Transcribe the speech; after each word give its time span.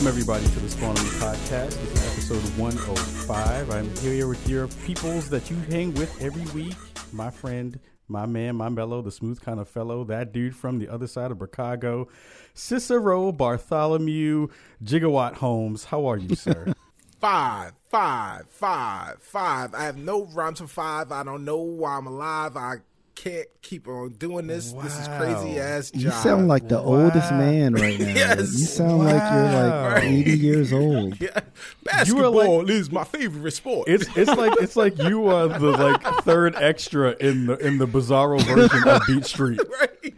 Welcome, 0.00 0.18
everybody, 0.18 0.46
to 0.46 0.60
the 0.60 0.70
Spawn 0.70 0.96
on 0.96 1.04
Me 1.04 1.10
podcast. 1.10 1.78
This 1.78 1.92
is 1.92 2.30
episode 2.32 2.58
105. 2.58 3.70
I'm 3.70 3.96
here 3.96 4.28
with 4.28 4.48
your 4.48 4.66
peoples 4.86 5.28
that 5.28 5.50
you 5.50 5.56
hang 5.68 5.92
with 5.92 6.22
every 6.22 6.46
week. 6.58 6.74
My 7.12 7.28
friend, 7.28 7.78
my 8.08 8.24
man, 8.24 8.56
my 8.56 8.70
mellow, 8.70 9.02
the 9.02 9.10
smooth 9.10 9.42
kind 9.42 9.60
of 9.60 9.68
fellow, 9.68 10.04
that 10.04 10.32
dude 10.32 10.56
from 10.56 10.78
the 10.78 10.88
other 10.88 11.06
side 11.06 11.30
of 11.30 11.38
Chicago, 11.38 12.08
Cicero 12.54 13.30
Bartholomew 13.30 14.48
Gigawatt 14.82 15.34
Holmes. 15.34 15.84
How 15.84 16.06
are 16.06 16.16
you, 16.16 16.34
sir? 16.34 16.72
Five, 17.20 17.74
five, 17.90 18.46
five, 18.48 19.22
five. 19.22 19.74
I 19.74 19.84
have 19.84 19.98
no 19.98 20.24
rhymes 20.24 20.60
for 20.60 20.66
five. 20.66 21.12
I 21.12 21.22
don't 21.22 21.44
know 21.44 21.58
why 21.58 21.98
I'm 21.98 22.06
alive. 22.06 22.56
I 22.56 22.76
can't 23.14 23.46
keep 23.62 23.86
on 23.88 24.10
doing 24.12 24.46
this. 24.46 24.72
This 24.72 24.98
is 24.98 25.08
crazy 25.08 25.56
Wow. 25.56 25.62
ass 25.62 25.90
job. 25.90 26.00
You 26.02 26.10
sound 26.10 26.48
like 26.48 26.68
the 26.68 26.78
oldest 26.80 27.30
man 27.32 27.74
right 27.74 27.98
now. 28.00 28.06
Yes. 28.06 28.52
You 28.58 28.66
sound 28.66 28.98
like 29.04 29.14
you're 29.14 29.42
Wow. 29.44 29.94
like 29.94 30.04
80 30.04 30.38
years 30.38 30.72
old. 30.72 31.20
yeah. 31.20 31.40
Basketball 31.84 32.58
like- 32.60 32.70
is 32.70 32.90
my 32.90 33.04
favorite 33.04 33.52
sport. 33.52 33.88
It's 33.88 34.06
it's 34.16 34.30
like 34.34 34.54
it's 34.60 34.76
like 34.76 34.96
you 34.98 35.26
are 35.28 35.48
the 35.48 35.70
like 35.70 36.02
third 36.24 36.54
extra 36.56 37.14
in 37.20 37.46
the 37.46 37.56
in 37.58 37.78
the 37.78 37.86
bizarro 37.86 38.40
version 38.42 38.88
of 38.88 39.02
Beat 39.06 39.24
Street. 39.26 39.60
right. 39.80 40.14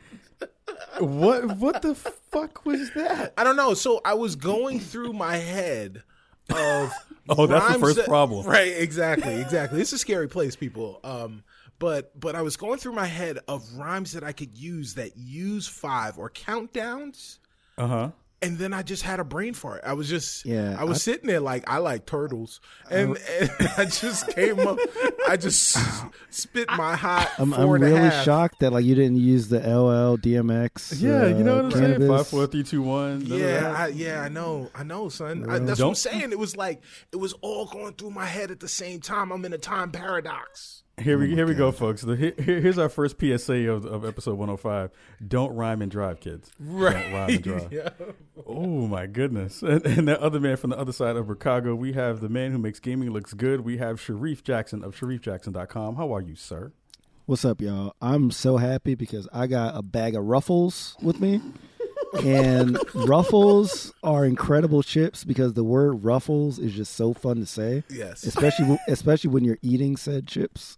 What 1.00 1.56
what 1.58 1.82
the 1.82 1.94
fuck 1.94 2.64
was 2.64 2.90
that? 2.94 3.32
I 3.36 3.44
don't 3.44 3.56
know. 3.56 3.74
So 3.74 4.00
I 4.04 4.14
was 4.14 4.36
going 4.36 4.78
through 4.80 5.12
my 5.14 5.36
head 5.36 6.02
of 6.50 6.92
Oh, 7.28 7.46
that's 7.46 7.72
the 7.74 7.78
first 7.78 7.96
that- 7.96 8.06
problem. 8.06 8.44
Right, 8.46 8.72
exactly, 8.76 9.34
exactly. 9.40 9.80
It's 9.80 9.92
a 9.92 9.98
scary 9.98 10.28
place, 10.28 10.56
people. 10.56 10.98
Um, 11.04 11.44
but 11.78 12.18
but 12.18 12.34
I 12.36 12.42
was 12.42 12.56
going 12.56 12.78
through 12.78 12.92
my 12.94 13.06
head 13.06 13.38
of 13.48 13.64
rhymes 13.76 14.12
that 14.12 14.24
I 14.24 14.32
could 14.32 14.56
use 14.56 14.94
that 14.94 15.16
use 15.16 15.66
five 15.66 16.18
or 16.18 16.30
countdowns. 16.30 17.38
Uh 17.78 17.86
huh. 17.86 18.10
and 18.42 18.58
then 18.58 18.74
I 18.74 18.82
just 18.82 19.02
had 19.02 19.18
a 19.20 19.24
brain 19.24 19.54
for 19.54 19.76
it. 19.78 19.84
I 19.86 19.94
was 19.94 20.08
just, 20.08 20.44
Yeah, 20.44 20.76
I 20.78 20.84
was 20.84 20.98
I- 20.98 21.00
sitting 21.12 21.26
there 21.28 21.40
like 21.40 21.68
I 21.70 21.78
like 21.78 22.04
turtles, 22.06 22.60
and, 22.90 23.16
and 23.40 23.50
I 23.78 23.84
just 23.86 24.28
came 24.34 24.58
up, 24.60 24.78
I 25.28 25.36
just 25.38 25.78
spit 26.30 26.68
my 26.70 26.94
hot. 26.94 27.30
I'm, 27.38 27.54
I'm 27.54 27.62
four 27.62 27.76
and 27.76 27.84
a 27.84 27.88
really 27.88 28.00
half. 28.00 28.24
shocked 28.24 28.60
that 28.60 28.72
like 28.72 28.84
you 28.84 28.94
didn't 28.94 29.16
use 29.16 29.48
the 29.48 29.58
LL 29.60 30.18
DMX. 30.18 31.00
Yeah, 31.00 31.26
you 31.28 31.42
know 31.44 31.60
uh, 31.60 31.62
what 31.62 31.76
I'm 31.76 31.96
saying? 31.98 32.08
Five, 32.08 32.26
four, 32.26 32.46
three, 32.46 32.62
two, 32.64 32.82
one. 32.82 33.22
Yeah. 33.24 33.74
I, 33.76 33.86
yeah, 33.88 34.20
I 34.20 34.28
know, 34.28 34.70
I 34.74 34.82
know, 34.82 35.08
son. 35.08 35.48
I, 35.48 35.58
that's 35.60 35.70
what 35.70 35.78
Don't- 35.78 35.88
I'm 35.90 35.94
saying. 35.94 36.32
It 36.32 36.38
was 36.38 36.56
like 36.56 36.82
it 37.12 37.16
was 37.16 37.32
all 37.40 37.66
going 37.66 37.94
through 37.94 38.10
my 38.10 38.26
head 38.26 38.50
at 38.50 38.60
the 38.60 38.68
same 38.68 39.00
time. 39.00 39.30
I'm 39.32 39.44
in 39.46 39.52
a 39.54 39.58
time 39.58 39.90
paradox. 39.92 40.81
Here 41.00 41.16
Oh 41.16 41.20
we 41.20 41.34
here 41.34 41.46
we 41.46 41.54
go, 41.54 41.72
folks. 41.72 42.02
The, 42.02 42.16
here, 42.16 42.34
here's 42.36 42.76
our 42.76 42.90
first 42.90 43.16
PSA 43.18 43.70
of, 43.70 43.86
of 43.86 44.04
episode 44.04 44.32
105. 44.32 44.90
Don't 45.26 45.54
rhyme 45.54 45.80
and 45.80 45.90
drive, 45.90 46.20
kids. 46.20 46.50
Don't 46.60 47.12
rhyme 47.12 47.30
and 47.30 47.42
drive. 47.42 47.72
yeah. 47.72 47.88
Oh 48.46 48.86
my 48.86 49.06
goodness! 49.06 49.62
And, 49.62 49.84
and 49.86 50.06
the 50.06 50.20
other 50.20 50.38
man 50.38 50.58
from 50.58 50.70
the 50.70 50.78
other 50.78 50.92
side 50.92 51.16
of 51.16 51.26
Chicago, 51.26 51.74
we 51.74 51.94
have 51.94 52.20
the 52.20 52.28
man 52.28 52.52
who 52.52 52.58
makes 52.58 52.78
gaming 52.78 53.10
looks 53.10 53.32
good. 53.32 53.62
We 53.62 53.78
have 53.78 54.00
Shareef 54.00 54.44
Jackson 54.44 54.84
of 54.84 54.94
ShareefJackson.com. 54.94 55.96
How 55.96 56.14
are 56.14 56.20
you, 56.20 56.36
sir? 56.36 56.72
What's 57.24 57.44
up, 57.44 57.62
y'all? 57.62 57.94
I'm 58.02 58.30
so 58.30 58.58
happy 58.58 58.94
because 58.94 59.26
I 59.32 59.46
got 59.46 59.76
a 59.76 59.82
bag 59.82 60.14
of 60.14 60.24
Ruffles 60.24 60.96
with 61.00 61.20
me. 61.20 61.40
And 62.24 62.78
Ruffles 62.94 63.92
are 64.02 64.24
incredible 64.24 64.82
chips 64.82 65.24
because 65.24 65.54
the 65.54 65.64
word 65.64 66.04
Ruffles 66.04 66.58
is 66.58 66.72
just 66.74 66.94
so 66.94 67.12
fun 67.14 67.36
to 67.38 67.46
say. 67.46 67.84
Yes. 67.90 68.24
especially 68.24 68.78
especially 68.88 69.30
when 69.30 69.44
you're 69.44 69.58
eating 69.62 69.96
said 69.96 70.26
chips. 70.26 70.76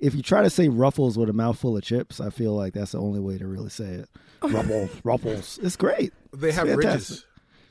If 0.00 0.14
you 0.14 0.22
try 0.22 0.42
to 0.42 0.50
say 0.50 0.68
Ruffles 0.68 1.16
with 1.16 1.30
a 1.30 1.32
mouthful 1.32 1.76
of 1.76 1.82
chips, 1.84 2.20
I 2.20 2.30
feel 2.30 2.52
like 2.54 2.74
that's 2.74 2.92
the 2.92 3.00
only 3.00 3.20
way 3.20 3.38
to 3.38 3.46
really 3.46 3.70
say 3.70 3.84
it. 3.86 4.08
Ruffles, 4.42 4.90
Ruffles. 5.04 5.58
It's 5.62 5.76
great. 5.76 6.12
They 6.32 6.48
It's 6.48 6.58
have 6.58 6.68
fantastic. 6.68 6.90
ridges. 6.92 7.26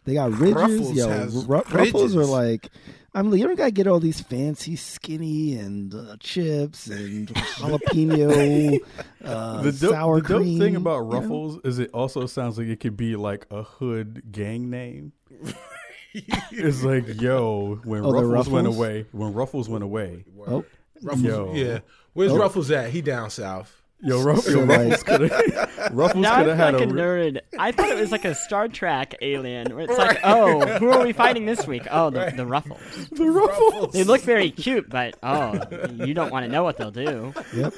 They 0.05 0.13
got 0.15 0.31
ridges. 0.31 0.55
Ruffles 0.55 0.91
Yo, 0.95 1.07
has 1.07 1.45
Ru- 1.45 1.63
Ruffles 1.71 2.15
are 2.15 2.25
like. 2.25 2.69
I'm 3.15 3.29
like, 3.29 3.39
you 3.39 3.45
don't 3.45 3.55
gotta 3.55 3.69
get 3.69 3.85
all 3.85 3.99
these 3.99 4.19
fancy 4.21 4.75
skinny 4.75 5.55
and 5.55 5.93
uh, 5.93 6.17
chips 6.19 6.87
and 6.87 7.27
jalapeno, 7.57 8.79
uh, 9.23 9.61
the 9.61 9.71
dope, 9.71 9.91
sour 9.91 10.19
the 10.19 10.27
dope 10.29 10.41
cream. 10.41 10.57
thing 10.59 10.75
about 10.75 11.03
you 11.03 11.11
know? 11.11 11.19
Ruffles 11.19 11.59
is 11.63 11.77
it 11.77 11.91
also 11.93 12.25
sounds 12.25 12.57
like 12.57 12.65
it 12.69 12.79
could 12.79 12.97
be 12.97 13.15
like 13.15 13.45
a 13.51 13.61
hood 13.61 14.23
gang 14.31 14.71
name. 14.71 15.11
it's 16.13 16.83
like, 16.83 17.21
yo, 17.21 17.79
when 17.83 18.03
Oh, 18.03 18.13
the 18.13 18.25
Ruffles, 18.25 18.49
went 18.49 18.65
away, 18.67 19.05
when 19.11 19.31
Ruffles 19.33 19.69
went 19.69 19.83
away, 19.83 20.25
Oh, 20.47 20.65
Ruffles, 21.03 21.23
Yo. 21.23 21.53
yeah. 21.53 21.79
Where's 22.13 22.31
Oh. 22.31 22.37
Ruffles 22.37 22.71
at? 22.71 22.89
He 22.89 23.01
down 23.01 23.29
south. 23.29 23.82
Yo, 24.01 24.21
Ruff, 24.23 24.39
So, 24.39 24.51
yo 24.51 24.59
like- 24.63 24.69
Ruffles 24.79 25.03
could 25.03 25.21
have 25.31 25.91
Ruffles 25.93 26.21
Now 26.21 26.37
could 26.37 26.47
have 26.47 26.57
had 26.57 26.73
like 26.75 26.83
a 26.83 26.89
a 26.89 26.93
nerd. 26.93 27.39
I 27.59 27.71
thought 27.71 27.89
it 27.89 27.99
was 27.99 28.11
like 28.11 28.25
a 28.25 28.33
Star 28.35 28.67
Trek 28.67 29.15
alien 29.21 29.75
where 29.75 29.85
it's 29.85 29.97
like, 29.97 30.19
oh, 30.23 30.65
who 30.79 30.89
are 30.91 31.03
we 31.03 31.11
fighting 31.23 31.45
this 31.45 31.65
week? 31.67 31.83
Oh, 31.91 32.09
the, 32.09 32.31
the 32.35 32.45
Ruffles. 32.45 32.79
the 33.11 33.25
Ruffles. 33.29 33.93
They 33.93 34.03
look 34.03 34.21
very 34.21 34.51
cute, 34.51 34.89
but 34.89 35.15
oh, 35.23 35.59
you 36.05 36.13
don't 36.13 36.31
want 36.31 36.45
to 36.45 36.51
know 36.51 36.63
what 36.63 36.77
they'll 36.77 36.91
do. 36.91 37.33
yep. 37.55 37.73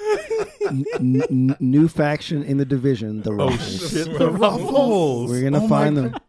N- 0.67 0.85
n- 0.95 1.21
n- 1.29 1.57
new 1.59 1.87
faction 1.87 2.43
in 2.43 2.57
the 2.57 2.65
division, 2.65 3.21
the 3.21 3.33
Ruffles. 3.33 3.59
Oh 3.59 3.63
Ruffles. 3.63 3.91
shit, 3.91 4.17
the 4.17 4.29
Ruffles. 4.31 5.29
We're 5.31 5.43
gonna 5.43 5.57
Oh, 5.63 5.67
my 5.67 5.69
find 5.69 6.11
God. 6.11 6.21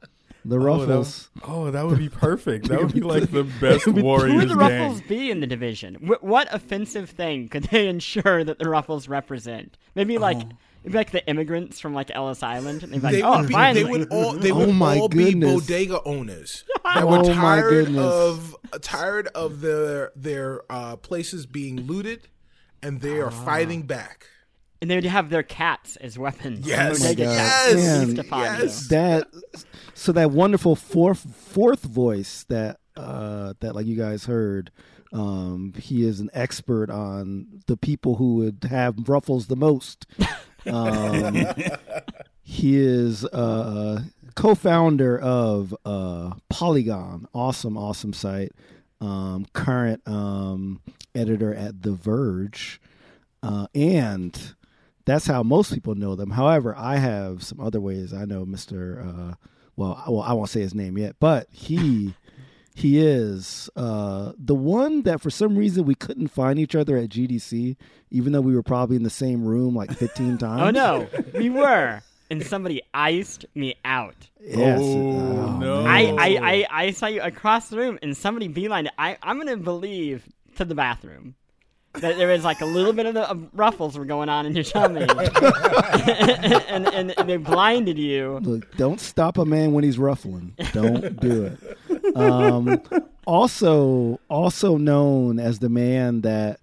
Them. 0.49 0.61
The 0.61 0.67
Oh, 0.69 0.79
that, 0.79 0.87
Ruffles. 0.89 1.31
oh, 1.47 1.71
that 1.71 1.87
would 1.87 1.99
be 1.99 2.09
perfect. 2.09 2.69
That 2.69 2.83
would 2.83 2.93
be 2.93 3.01
like 3.01 3.31
the 3.31 3.45
best 3.61 3.85
Who 3.85 3.93
Warriors 3.93 4.35
would 4.43 4.49
the 4.51 4.57
Ruffles 4.57 5.01
gang. 5.01 5.09
be 5.09 5.31
in 5.31 5.41
the 5.41 5.47
division? 5.47 5.95
Wh- 5.97 6.23
what 6.23 6.49
offensive 6.53 7.11
thing 7.11 7.49
could 7.49 7.65
they 7.65 7.89
ensure 7.89 8.45
that 8.45 8.59
the 8.59 8.69
Ruffles 8.69 9.09
represent? 9.09 9.77
Maybe 9.95 10.19
like. 10.19 10.39
It'd 10.83 10.93
be 10.93 10.99
like 10.99 11.11
the 11.11 11.27
immigrants 11.29 11.81
from 11.81 11.95
like 11.95 12.13
Ellis 12.15 12.45
Island. 12.45 12.85
And 12.85 12.93
they'd 12.93 12.99
be 12.99 13.03
like, 13.03 13.13
They 13.17 13.23
oh, 13.23 13.39
would 13.41 13.49
be. 13.49 13.53
finally. 13.55 13.83
They 13.83 13.91
would 13.91 14.13
all. 14.13 14.33
They 14.35 14.53
Oh 14.53 14.71
my 14.73 15.01
all 15.01 15.09
be 15.09 15.25
goodness. 15.33 15.67
bodega 15.67 16.01
owners 16.05 16.63
that 16.85 17.09
were 17.09 17.17
Oh 17.17 17.29
my 17.31 17.35
tired 17.35 17.71
goodness. 17.87 18.05
of 18.05 18.57
tired 18.83 19.27
of 19.35 19.63
their 19.63 20.13
their 20.15 20.61
uh, 20.71 20.95
places 20.95 21.45
being 21.45 21.89
looted, 21.89 22.29
and 22.85 23.01
they 23.01 23.19
are 23.21 23.33
fighting 23.33 23.83
back. 23.83 24.29
And 24.81 24.91
they 24.91 24.95
would 24.95 25.05
have 25.05 25.31
their 25.31 25.43
cats 25.43 25.97
as 25.97 26.19
weapons. 26.19 26.67
Yes. 26.67 27.01
Bodega 27.01 27.25
Oh 27.25 27.29
my 27.29 27.37
cats. 27.37 27.75
God. 27.75 28.09
Steve 28.09 28.31
Man, 28.31 28.61
yes. 28.61 28.89
that 28.89 29.27
so 29.95 30.13
that 30.13 30.31
wonderful 30.31 30.77
fourth 30.77 31.27
fourth 31.35 31.83
voice 31.83 32.45
that 32.49 32.79
uh 32.97 33.55
that 33.61 33.75
like 33.75 33.87
you 33.87 33.97
guys 33.97 34.25
heard 34.27 34.71
um 35.13 35.73
he 35.79 36.05
is 36.07 36.21
an 36.21 36.31
expert 36.33 36.91
on 36.91 37.47
the 37.67 37.77
people 37.77 38.17
who 38.17 38.35
would 38.37 38.65
have 38.69 39.09
ruffles 39.09 39.47
the 39.47 39.57
most 39.57 40.07
um 40.67 41.37
he 42.43 42.77
is 42.77 43.25
uh 43.27 44.03
co-founder 44.35 45.19
of 45.19 45.75
uh 45.85 46.33
polygon 46.51 47.27
awesome 47.35 47.77
awesome 47.77 48.13
site 48.13 48.53
um 49.01 49.47
current 49.53 50.03
um 50.07 50.81
editor 51.15 51.55
at 51.55 51.83
the 51.83 51.93
verge 51.93 52.81
uh 53.43 53.67
and 53.75 54.55
that's 55.07 55.27
how 55.27 55.43
most 55.43 55.73
people 55.73 55.95
know 55.95 56.15
them. 56.17 56.31
However, 56.31 56.75
I 56.77 56.97
have 56.97 57.43
some 57.43 57.61
other 57.61 57.81
ways 57.81 58.13
I 58.13 58.27
know 58.27 58.45
Mister. 58.45 59.01
Uh, 59.01 59.35
well, 59.77 60.03
I- 60.07 60.11
well, 60.11 60.23
I 60.23 60.33
won't 60.35 60.51
say 60.51 60.61
his 60.61 60.75
name 60.75 60.99
yet, 60.99 61.17
but 61.21 61.49
he 61.51 62.15
he 62.75 62.99
is 62.99 63.71
uh, 63.77 64.33
the 64.39 64.55
one 64.55 65.03
that 65.03 65.21
for 65.23 65.31
some 65.31 65.57
reason 65.57 65.87
we 65.87 65.95
couldn't 65.95 66.29
find 66.29 66.59
each 66.59 66.75
other 66.75 66.97
at 66.99 67.09
GDC, 67.09 67.77
even 68.11 68.33
though 68.33 68.41
we 68.43 68.55
were 68.55 68.63
probably 68.63 68.97
in 68.97 69.03
the 69.03 69.09
same 69.11 69.45
room 69.45 69.75
like 69.75 69.91
fifteen 69.97 70.37
times. 70.47 70.63
Oh 70.63 70.71
no, 70.71 71.09
we 71.35 71.49
were, 71.51 72.03
and 72.31 72.45
somebody 72.45 72.83
iced 72.93 73.47
me 73.55 73.77
out. 73.85 74.15
Yes. 74.41 74.79
Oh, 74.81 75.59
no. 75.59 75.85
I, 75.87 76.01
I, 76.19 76.27
I, 76.43 76.67
I 76.71 76.91
saw 76.93 77.07
you 77.07 77.21
across 77.23 77.69
the 77.69 77.77
room, 77.79 77.99
and 78.03 78.17
somebody 78.17 78.49
beelined. 78.49 78.87
it. 78.87 78.93
I, 78.99 79.17
I'm 79.23 79.39
gonna 79.39 79.57
believe 79.57 80.25
to 80.57 80.65
the 80.65 80.75
bathroom 80.75 81.35
that 82.01 82.17
there 82.17 82.29
was 82.29 82.45
like 82.45 82.61
a 82.61 82.67
little 82.67 82.93
bit 82.93 83.07
of, 83.07 83.15
the, 83.15 83.29
of 83.29 83.49
ruffles 83.53 83.97
were 83.99 84.05
going 84.05 84.29
on 84.29 84.47
in 84.47 84.55
your 84.55 84.65
tummy, 84.65 85.01
and, 85.09 86.87
and, 86.89 87.19
and 87.19 87.29
they 87.29 87.37
blinded 87.37 87.99
you. 87.99 88.39
Look, 88.43 88.77
don't 88.77 89.01
stop 89.01 89.39
a 89.39 89.45
man 89.45 89.73
when 89.73 89.85
he's 89.85 89.99
ruffling. 89.99 90.55
Don't 90.73 91.19
do 91.21 91.45
it. 91.45 92.17
Um, 92.17 92.81
also, 93.27 94.21
also 94.29 94.77
known 94.77 95.39
as 95.39 95.59
the 95.59 95.69
man 95.69 96.23
that 96.23 96.61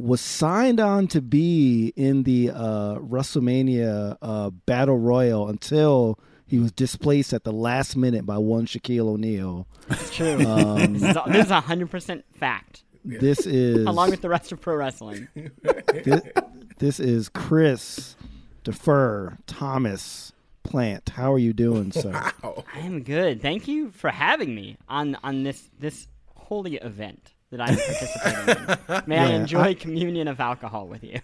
was 0.00 0.20
signed 0.20 0.80
on 0.80 1.06
to 1.08 1.20
be 1.20 1.92
in 1.94 2.22
the 2.22 2.50
uh, 2.50 2.96
WrestleMania 2.96 4.16
uh, 4.22 4.50
Battle 4.50 4.98
Royal 4.98 5.48
until 5.48 6.18
he 6.46 6.58
was 6.58 6.72
displaced 6.72 7.32
at 7.32 7.44
the 7.44 7.52
last 7.52 7.96
minute 7.96 8.24
by 8.26 8.38
one 8.38 8.66
Shaquille 8.66 9.06
O'Neal. 9.06 9.68
It's 9.88 10.14
true. 10.14 10.44
Um, 10.44 10.94
this, 10.98 11.02
is, 11.02 11.16
this 11.28 11.44
is 11.46 11.50
a 11.50 11.60
hundred 11.60 11.90
percent 11.90 12.24
fact, 12.34 12.82
this 13.04 13.46
is 13.46 13.86
along 13.86 14.10
with 14.10 14.20
the 14.22 14.28
rest 14.28 14.52
of 14.52 14.60
pro 14.60 14.74
wrestling. 14.76 15.28
this, 16.04 16.20
this 16.78 17.00
is 17.00 17.28
Chris 17.28 18.16
Defer 18.64 19.38
Thomas 19.46 20.32
Plante. 20.62 21.10
How 21.10 21.32
are 21.32 21.38
you 21.38 21.52
doing, 21.52 21.92
sir? 21.92 22.10
Wow. 22.42 22.64
I 22.74 22.80
am 22.80 23.02
good. 23.02 23.40
Thank 23.42 23.66
you 23.68 23.90
for 23.90 24.10
having 24.10 24.54
me 24.54 24.76
on 24.88 25.16
on 25.22 25.42
this 25.42 25.70
this 25.78 26.08
holy 26.34 26.76
event. 26.76 27.34
that 27.50 27.60
I'm 27.60 27.76
participating 27.76 28.76
in. 28.88 29.02
May 29.08 29.18
I 29.18 29.30
enjoy 29.32 29.60
I- 29.60 29.74
communion 29.74 30.28
of 30.28 30.38
alcohol 30.38 30.86
with 30.86 31.02
you? 31.02 31.18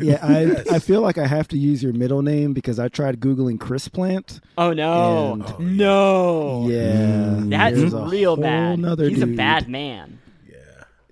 Yeah, 0.00 0.18
I 0.22 0.76
I 0.76 0.78
feel 0.78 1.00
like 1.00 1.18
I 1.18 1.26
have 1.26 1.48
to 1.48 1.58
use 1.58 1.82
your 1.82 1.92
middle 1.92 2.22
name 2.22 2.52
because 2.52 2.78
I 2.78 2.88
tried 2.88 3.18
googling 3.20 3.58
Chris 3.58 3.88
Plante. 3.88 4.40
oh 4.58 4.72
no, 4.72 5.32
And- 5.32 5.42
Oh, 5.42 5.56
no, 5.58 6.68
Yeah, 6.68 7.36
that's 7.46 7.78
real 7.92 8.36
bad. 8.36 8.78
nother 8.78 9.08
He's 9.08 9.22
a 9.22 9.26
bad 9.26 9.68
man. 9.68 10.18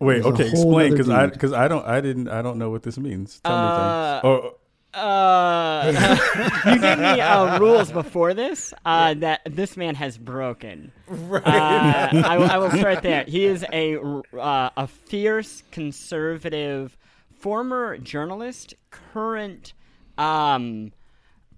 Yeah. 0.01 0.07
Wait, 0.07 0.25
okay, 0.25 0.49
explain 0.51 0.91
because 0.93 1.09
I 1.09 1.27
because 1.27 1.53
I 1.53 1.69
don't 1.69 1.87
I 1.87 2.01
didn't 2.01 2.29
I 2.29 2.43
don't 2.43 2.59
know 2.59 2.71
what 2.71 2.83
this 2.83 2.99
means. 2.99 3.41
Tell 3.45 3.53
Uh, 3.55 3.61
me 3.63 4.21
things. 4.21 4.43
Oh, 4.45 4.57
Uh, 4.97 6.19
you 6.67 6.79
gave 6.81 6.99
me 6.99 7.21
uh, 7.21 7.59
rules 7.59 7.91
before 7.91 8.33
this 8.35 8.73
uh, 8.85 9.15
that 9.15 9.41
this 9.45 9.77
man 9.77 9.95
has 9.97 10.17
broken. 10.19 10.93
Right. 11.09 11.43
Uh, 11.45 12.11
I, 12.25 12.37
I 12.55 12.59
will 12.59 12.71
start 12.71 13.03
there. 13.03 13.25
He 13.25 13.45
is 13.45 13.65
a 13.73 13.97
uh, 14.39 14.71
a 14.77 14.87
fierce 14.87 15.63
conservative, 15.73 16.97
former 17.41 17.99
journalist, 17.99 18.75
current. 18.91 19.73
Um, 20.19 20.93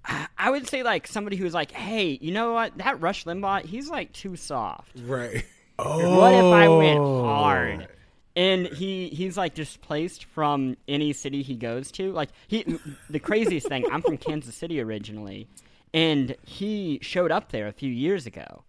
I- 0.05 0.29
I 0.39 0.51
would 0.51 0.67
say 0.69 0.83
like 0.83 1.07
somebody 1.07 1.37
who's 1.37 1.53
like, 1.55 1.73
hey, 1.73 2.19
you 2.21 2.33
know 2.33 2.53
what? 2.53 2.79
That 2.79 3.01
Rush 3.01 3.25
Limbaugh, 3.25 3.65
he's 3.65 3.89
like 3.91 4.13
too 4.13 4.37
soft. 4.37 4.93
right. 5.01 5.45
Oh. 5.79 6.17
What 6.19 6.33
if 6.33 6.45
I 6.45 6.69
went 6.69 6.99
Oh. 7.01 7.25
hard? 7.25 7.89
And 8.37 8.67
he 8.67 9.09
he's 9.09 9.39
like 9.39 9.55
displaced 9.55 10.25
from 10.27 10.77
any 10.87 11.13
city 11.15 11.43
he 11.43 11.57
goes 11.57 11.91
to. 11.93 12.13
Like 12.13 12.29
he 12.47 12.79
the 13.09 13.19
craziest 13.19 13.67
thing, 13.67 13.85
I'm 13.91 14.03
from 14.03 14.19
Kansas 14.19 14.55
City 14.55 14.81
originally, 14.81 15.49
and 15.95 16.37
he 16.45 16.99
showed 17.01 17.33
up 17.33 17.51
there 17.51 17.67
a 17.67 17.73
few 17.73 17.91
years 17.91 18.27
ago 18.27 18.63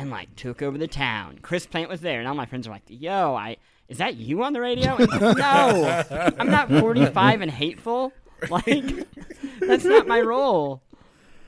and 0.00 0.10
like 0.10 0.34
took 0.36 0.62
over 0.62 0.78
the 0.78 0.88
town. 0.88 1.38
Chris 1.42 1.66
Plante 1.66 1.90
was 1.90 2.00
there, 2.00 2.18
and 2.18 2.26
all 2.26 2.34
my 2.34 2.46
friends 2.46 2.66
are 2.66 2.70
like, 2.70 2.84
"Yo, 2.88 3.34
I 3.34 3.58
is 3.88 3.98
that 3.98 4.16
you 4.16 4.42
on 4.42 4.54
the 4.54 4.60
radio?" 4.60 4.96
No, 4.98 6.04
I'm 6.38 6.50
not 6.50 6.68
45 6.68 7.42
and 7.42 7.50
hateful. 7.50 8.12
Like 8.48 9.06
that's 9.60 9.84
not 9.84 10.06
my 10.06 10.20
role. 10.22 10.80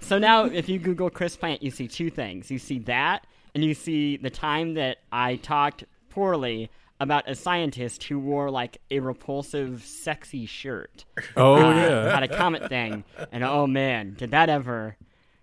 So 0.01 0.19
now, 0.19 0.45
if 0.45 0.69
you 0.69 0.79
Google 0.79 1.09
Chris 1.09 1.37
Plante, 1.37 1.63
you 1.65 1.71
see 1.71 1.89
two 1.89 2.11
things. 2.11 2.51
You 2.51 2.59
see 2.59 2.81
that, 2.81 3.27
and 3.55 3.65
you 3.65 3.73
see 3.73 4.19
the 4.19 4.31
time 4.31 4.75
that 4.75 4.99
I 5.11 5.37
talked 5.37 5.85
poorly 6.11 6.71
about 7.03 7.29
a 7.29 7.35
scientist 7.35 8.05
who 8.05 8.17
wore 8.17 8.49
like 8.49 8.79
a 8.91 9.01
repulsive, 9.01 9.85
sexy 9.85 10.47
shirt 10.47 11.05
oh 11.37 11.57
uh, 11.57 11.75
yeah, 11.75 12.17
at 12.17 12.23
a 12.23 12.29
comet 12.29 12.69
thing. 12.69 13.03
And 13.33 13.43
oh 13.43 13.67
man, 13.67 14.15
did 14.17 14.31
that 14.31 14.49
ever 14.49 14.97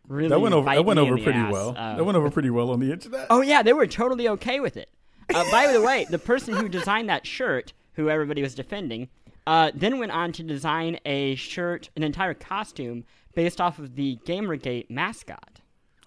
really 0.08 0.30
that 0.30 0.40
went 0.40 0.56
over 0.56 0.70
that 0.74 0.86
went 0.86 1.00
over 1.00 1.18
pretty 1.18 1.38
ass. 1.38 1.52
well. 1.52 1.76
Uh, 1.78 1.98
that 1.98 2.04
went 2.04 2.18
over 2.18 2.32
pretty 2.32 2.50
well 2.50 2.72
on 2.72 2.80
the 2.80 2.94
internet. 2.94 3.28
Oh 3.30 3.42
yeah, 3.42 3.62
they 3.62 3.74
were 3.74 3.88
totally 3.88 4.30
okay 4.30 4.62
with 4.62 4.78
it. 4.78 4.90
Uh, 5.34 5.44
by 5.52 5.72
the 5.72 5.82
way, 5.82 6.08
the 6.10 6.18
person 6.18 6.56
who 6.56 6.70
designed 6.70 7.10
that 7.10 7.28
shirt, 7.28 7.74
who 7.94 8.10
everybody 8.10 8.42
was 8.42 8.56
defending, 8.56 9.10
uh, 9.46 9.72
then 9.76 10.00
went 10.00 10.14
on 10.14 10.32
to 10.32 10.44
design 10.44 10.98
a 11.06 11.36
shirt, 11.36 11.90
an 11.98 12.04
entire 12.04 12.34
costume 12.34 13.04
based 13.36 13.60
off 13.60 13.80
of 13.80 13.96
the 13.96 14.18
Gamergate 14.26 14.90
mascot. 14.90 15.60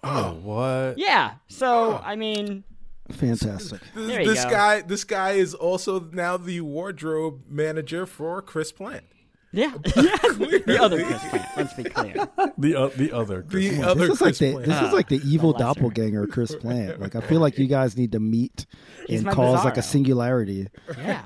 Oh, 0.03 0.33
what? 0.41 0.97
Yeah, 0.97 1.35
so 1.47 2.01
I 2.03 2.15
mean, 2.15 2.63
Fantastic. 3.13 3.79
This, 3.95 4.07
There 4.07 4.21
you 4.21 4.27
this 4.29 4.43
go. 4.43 4.49
guy, 4.49 4.81
this 4.81 5.03
guy 5.03 5.31
is 5.31 5.53
also 5.53 5.99
now 6.11 6.37
the 6.37 6.61
wardrobe 6.61 7.41
manager 7.49 8.05
for 8.05 8.41
Chris 8.41 8.71
Plante. 8.71 9.05
yeah, 9.51 9.71
yeah 9.85 10.17
the 10.65 10.77
other 10.81 11.03
Chris 11.05 11.21
Plante. 11.29 11.47
Let's 11.57 11.73
be 11.75 11.83
clear. 11.83 12.15
The 12.57 12.75
uh, 12.75 12.89
the 12.97 13.11
other. 13.11 13.41
The 13.47 13.69
Chris. 13.69 13.79
other 13.83 14.07
This 14.07 14.15
is 14.15 14.21
like 14.21 14.27
Chris 14.29 14.39
the 14.39 14.51
Plant. 14.53 14.65
this 14.67 14.81
is 14.81 14.93
like 14.93 15.07
the 15.09 15.21
evil 15.25 15.51
lesser. 15.51 15.63
doppelganger 15.65 16.27
Chris 16.27 16.55
Plante. 16.55 16.99
Like 16.99 17.15
I 17.15 17.21
feel 17.21 17.39
like 17.39 17.57
you 17.59 17.67
guys 17.67 17.95
need 17.95 18.11
to 18.13 18.19
meet 18.19 18.65
He's 19.07 19.19
and 19.19 19.27
my 19.27 19.33
cause 19.33 19.63
like 19.63 19.77
a 19.77 19.81
singularity. 19.83 20.67
Yeah, 20.97 21.21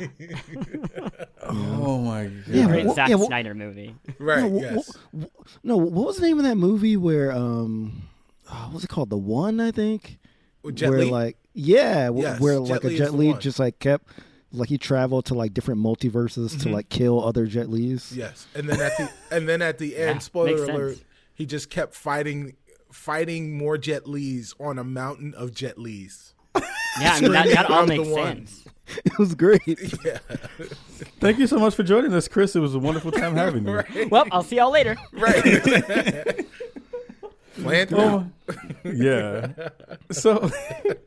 Oh 1.44 2.00
my 2.00 2.26
god. 2.26 2.44
Yeah, 2.48 2.66
great 2.68 2.90
Zack 2.94 3.10
yeah, 3.10 3.16
well- 3.16 3.28
Snyder 3.28 3.54
movie. 3.54 3.96
right. 4.20 4.52
No, 4.52 4.60
yes. 4.60 4.92
wh- 5.18 5.24
wh- 5.24 5.26
no, 5.64 5.78
what 5.78 6.08
was 6.08 6.18
the 6.18 6.24
name 6.28 6.38
of 6.38 6.44
that 6.46 6.56
movie 6.58 6.98
where 6.98 7.32
um, 7.32 8.04
oh, 8.52 8.64
what 8.66 8.74
was 8.74 8.84
it 8.84 8.90
called? 8.90 9.10
The 9.10 9.18
One, 9.18 9.60
I 9.60 9.72
think. 9.72 10.20
Jet 10.74 10.90
where 10.90 11.00
Li? 11.00 11.10
like 11.10 11.38
yeah, 11.58 12.12
Yes, 12.12 12.40
where 12.40 12.60
Jet 12.60 12.70
like 12.70 12.84
Li 12.84 12.90
a 12.90 12.94
is 12.94 13.00
Jet 13.00 13.12
the 13.12 13.18
Li 13.18 13.34
just 13.40 13.60
like 13.60 13.80
kept 13.80 14.08
like 14.52 14.70
he 14.70 14.78
traveled 14.78 15.26
to 15.26 15.34
like 15.34 15.54
different 15.54 15.82
multiverses 15.82 16.52
to 16.52 16.58
mm-hmm. 16.58 16.74
like 16.74 16.90
kill 16.90 17.24
other 17.24 17.46
Jet 17.46 17.70
Lis. 17.70 18.12
Yes, 18.12 18.48
and 18.56 18.70
then 18.70 18.80
at 18.80 18.98
the 18.98 19.12
and 19.36 19.50
then 19.50 19.62
at 19.62 19.78
the 19.78 19.90
Yeah, 19.90 20.12
end, 20.12 20.24
spoiler 20.24 20.50
makes 20.52 20.62
sense. 20.62 20.78
alert, 20.78 20.98
he 21.34 21.46
just 21.46 21.70
kept 21.70 21.96
fighting, 21.96 22.56
fighting 22.92 23.58
more 23.58 23.78
Jet 23.78 24.08
Lis 24.08 24.54
on 24.60 24.78
a 24.78 24.84
mountain 24.84 25.34
of 25.36 25.54
Jet 25.54 25.78
Lis. 25.78 26.34
Yeah, 27.00 27.14
I 27.14 27.22
mean 27.22 27.32
that, 27.34 27.48
that 27.50 27.70
all 27.70 27.86
makes 27.86 28.10
sense. 28.12 28.66
it 29.06 29.20
was 29.20 29.36
great. 29.36 29.62
Yeah. 30.04 30.18
Thank 31.20 31.38
you 31.38 31.46
so 31.46 31.60
much 31.60 31.76
for 31.76 31.84
joining 31.84 32.12
us, 32.12 32.28
Chris. 32.28 32.56
It 32.56 32.60
was 32.60 32.74
a 32.74 32.80
wonderful 32.80 33.12
time 33.12 33.36
having 33.36 33.68
you. 33.68 34.08
Well, 34.10 34.26
I'll 34.32 34.42
see 34.42 34.56
y'all 34.56 34.72
later. 34.72 34.98
Right. 35.12 36.48
Oh, 37.94 38.28
yeah. 38.84 39.52
So, 40.12 40.52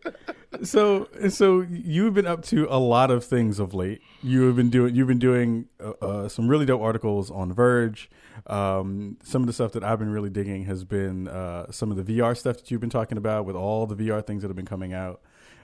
so, 0.62 1.08
so 1.28 1.60
you've 1.70 2.14
been 2.14 2.26
up 2.26 2.42
to 2.46 2.66
a 2.68 2.78
lot 2.78 3.10
of 3.10 3.24
things 3.24 3.58
of 3.58 3.74
late. 3.74 4.00
You 4.22 4.42
have 4.46 4.56
been 4.56 4.70
doing. 4.70 4.94
You've 4.94 5.08
been 5.08 5.18
doing 5.18 5.66
uh, 5.82 5.92
uh, 6.02 6.28
some 6.28 6.48
really 6.48 6.66
dope 6.66 6.82
articles 6.82 7.30
on 7.30 7.52
Verge. 7.52 8.10
Um, 8.46 9.18
some 9.22 9.42
of 9.42 9.46
the 9.46 9.52
stuff 9.52 9.72
that 9.72 9.84
I've 9.84 9.98
been 9.98 10.10
really 10.10 10.30
digging 10.30 10.64
has 10.64 10.84
been 10.84 11.28
uh, 11.28 11.70
some 11.70 11.90
of 11.90 12.04
the 12.04 12.18
VR 12.18 12.36
stuff 12.36 12.56
that 12.56 12.70
you've 12.70 12.80
been 12.80 12.90
talking 12.90 13.18
about 13.18 13.44
with 13.44 13.56
all 13.56 13.86
the 13.86 13.96
VR 13.96 14.24
things 14.26 14.42
that 14.42 14.48
have 14.48 14.56
been 14.56 14.66
coming 14.66 14.92
out. 14.92 15.20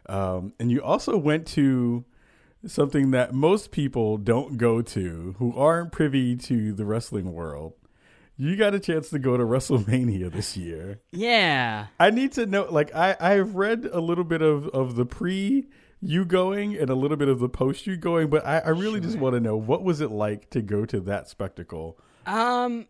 Um, 0.09 0.53
and 0.61 0.71
you 0.71 0.83
also 0.83 1.17
went 1.17 1.47
to 1.49 2.05
something 2.67 3.11
that 3.12 3.35
most 3.35 3.71
people 3.71 4.19
don't 4.19 4.56
go 4.56 4.83
to 4.83 5.35
who 5.38 5.56
aren't 5.56 5.93
privy 5.93 6.37
to 6.37 6.73
the 6.73 6.85
wrestling 6.85 7.33
world. 7.33 7.75
You 8.38 8.56
got 8.56 8.75
a 8.75 8.81
chance 8.81 9.09
to 9.11 9.19
go 9.19 9.37
to 9.37 9.44
WrestleMania 9.44 10.31
this 10.31 10.56
year. 10.56 11.00
Yeah. 11.11 11.87
I 11.99 12.11
need 12.11 12.33
to 12.33 12.47
know. 12.47 12.67
Like, 12.71 12.94
I 12.94 13.17
I've 13.19 13.55
read 13.55 13.88
a 13.91 14.00
little 14.00 14.25
bit 14.25 14.43
of 14.43 14.69
of 14.69 14.97
the 14.97 15.06
pre 15.06 15.67
you 16.03 16.25
going 16.25 16.77
and 16.77 16.91
a 16.91 16.94
little 16.94 17.17
bit 17.17 17.29
of 17.29 17.41
the 17.41 17.49
post 17.49 17.87
you 17.87 17.97
going, 17.97 18.29
but 18.29 18.44
I, 18.44 18.59
I 18.59 18.69
really 18.71 19.00
just 19.00 19.19
want 19.19 19.35
to 19.35 19.41
know 19.41 19.56
what 19.56 19.83
was 19.83 20.00
it 20.00 20.11
like 20.11 20.50
to 20.50 20.61
go 20.61 20.85
to 20.85 21.00
that 21.00 21.29
spectacle. 21.29 21.99
Um, 22.27 22.87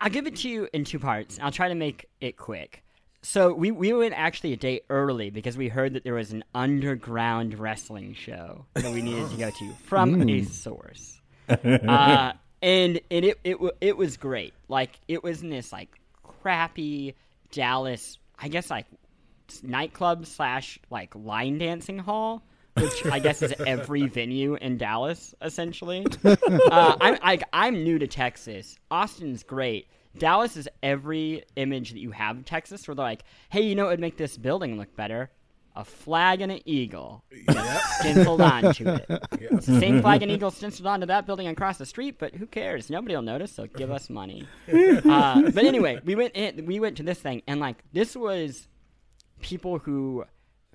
I'll 0.00 0.10
give 0.10 0.26
it 0.26 0.36
to 0.36 0.48
you 0.48 0.68
in 0.72 0.84
two 0.84 0.98
parts. 0.98 1.38
I'll 1.40 1.50
try 1.50 1.68
to 1.68 1.74
make 1.74 2.06
it 2.20 2.36
quick. 2.36 2.82
So 3.22 3.52
we 3.52 3.70
we 3.72 3.92
went 3.92 4.14
actually 4.14 4.52
a 4.52 4.56
day 4.56 4.82
early 4.88 5.30
because 5.30 5.56
we 5.56 5.68
heard 5.68 5.94
that 5.94 6.04
there 6.04 6.14
was 6.14 6.30
an 6.30 6.44
underground 6.54 7.58
wrestling 7.58 8.14
show 8.14 8.66
that 8.74 8.92
we 8.92 9.02
needed 9.02 9.28
to 9.30 9.36
go 9.36 9.50
to 9.50 9.72
from 9.84 10.28
a 10.28 10.44
source. 10.44 11.20
Uh, 11.48 12.32
and 12.66 13.00
and 13.12 13.24
it 13.24 13.38
it 13.44 13.56
it 13.80 13.96
was 13.96 14.16
great. 14.16 14.52
Like 14.68 14.98
it 15.06 15.22
was 15.22 15.40
in 15.40 15.48
this 15.48 15.72
like 15.72 15.88
crappy 16.42 17.14
Dallas, 17.52 18.18
I 18.38 18.48
guess 18.48 18.70
like 18.70 18.86
nightclub 19.62 20.26
slash 20.26 20.78
like 20.90 21.14
line 21.14 21.58
dancing 21.58 22.00
hall, 22.00 22.42
which 22.74 23.06
I 23.06 23.20
guess 23.20 23.40
is 23.40 23.54
every 23.64 24.08
venue 24.08 24.56
in 24.56 24.78
Dallas 24.78 25.32
essentially. 25.40 26.04
uh, 26.24 26.96
I'm 27.00 27.18
I, 27.22 27.38
I'm 27.52 27.84
new 27.84 28.00
to 28.00 28.08
Texas. 28.08 28.76
Austin's 28.90 29.44
great. 29.44 29.86
Dallas 30.18 30.56
is 30.56 30.68
every 30.82 31.44
image 31.54 31.92
that 31.92 32.00
you 32.00 32.10
have 32.10 32.38
of 32.38 32.44
Texas, 32.46 32.88
where 32.88 32.96
they're 32.96 33.04
like, 33.04 33.22
"Hey, 33.48 33.60
you 33.60 33.76
know 33.76 33.84
what 33.84 33.90
would 33.90 34.00
make 34.00 34.16
this 34.16 34.36
building 34.36 34.76
look 34.76 34.96
better? 34.96 35.30
A 35.78 35.84
flag 35.84 36.40
and 36.40 36.50
an 36.50 36.60
eagle 36.64 37.22
stenciled 38.00 38.40
onto 38.40 38.88
it. 38.88 39.04
It's 39.32 39.66
the 39.66 39.78
same 39.78 40.00
flag 40.00 40.22
and 40.22 40.30
eagle 40.32 40.50
stenciled 40.50 40.86
onto 40.86 41.04
that 41.06 41.26
building 41.26 41.48
across 41.48 41.76
the 41.76 41.84
street, 41.84 42.18
but 42.18 42.34
who 42.34 42.46
cares? 42.46 42.88
Nobody 42.88 43.14
will 43.14 43.20
notice. 43.22 43.52
So 43.52 43.66
give 43.66 43.90
us 43.90 44.08
money." 44.08 44.46
Uh, 44.68 45.50
but 45.50 45.64
anyway, 45.64 46.00
we 46.04 46.14
went 46.14 46.34
in, 46.34 46.64
we 46.66 46.80
went 46.80 46.96
to 46.96 47.02
this 47.02 47.18
thing, 47.18 47.42
and 47.46 47.60
like 47.60 47.76
this 47.92 48.16
was 48.16 48.68
people 49.40 49.78
who, 49.78 50.24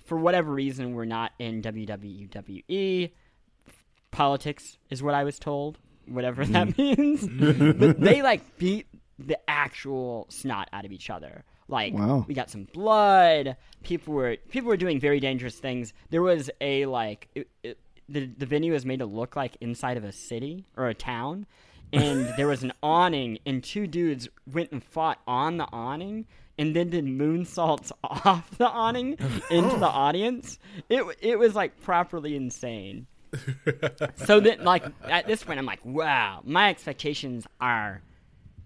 for 0.06 0.18
whatever 0.18 0.52
reason, 0.52 0.94
were 0.94 1.06
not 1.06 1.32
in 1.40 1.62
WWE. 1.62 3.12
Politics 4.12 4.78
is 4.90 5.02
what 5.02 5.14
I 5.14 5.24
was 5.24 5.40
told, 5.40 5.80
whatever 6.06 6.46
that 6.46 6.78
means. 6.78 7.28
but 7.78 8.00
they 8.00 8.22
like 8.22 8.58
beat 8.58 8.88
the 9.18 9.38
actual 9.50 10.28
snot 10.30 10.70
out 10.74 10.86
of 10.86 10.92
each 10.92 11.10
other. 11.10 11.44
Like 11.72 11.94
Wow. 11.94 12.26
we 12.28 12.34
got 12.34 12.50
some 12.50 12.66
blood. 12.74 13.56
People 13.84 14.14
were 14.14 14.38
people 14.50 14.68
were 14.68 14.78
doing 14.78 15.00
very 15.00 15.20
dangerous 15.20 15.56
things. 15.58 15.94
There 16.10 16.22
was 16.22 16.50
a 16.60 16.86
like 16.86 17.30
it, 17.34 17.50
it, 17.64 17.80
the 18.10 18.26
the 18.38 18.46
venue 18.46 18.74
was 18.74 18.86
made 18.86 19.00
to 19.00 19.06
look 19.06 19.36
like 19.36 19.56
inside 19.62 19.98
of 19.98 20.04
a 20.04 20.12
city 20.12 20.66
or 20.76 20.88
a 20.90 20.94
town, 20.94 21.46
and 21.94 22.32
there 22.38 22.48
was 22.48 22.64
an 22.64 22.74
awning, 22.84 23.40
and 23.46 23.64
two 23.64 23.88
dudes 23.88 24.28
went 24.52 24.72
and 24.72 24.84
fought 24.84 25.20
on 25.26 25.58
the 25.58 25.68
awning, 25.72 26.26
and 26.58 26.76
then 26.76 26.90
did 26.90 27.06
moonsaults 27.06 27.92
off 28.04 28.58
the 28.58 28.68
awning 28.68 29.12
into 29.50 29.78
the 29.78 29.88
oh. 29.88 30.06
audience. 30.06 30.60
It 30.90 31.04
it 31.22 31.40
was 31.40 31.56
like 31.56 31.82
properly 31.82 32.36
insane. 32.36 33.08
so 34.26 34.42
then, 34.42 34.64
like 34.66 34.84
at 35.04 35.26
this 35.26 35.42
point, 35.42 35.58
I'm 35.58 35.66
like, 35.66 35.84
wow, 35.86 36.42
my 36.44 36.70
expectations 36.70 37.48
are 37.62 38.02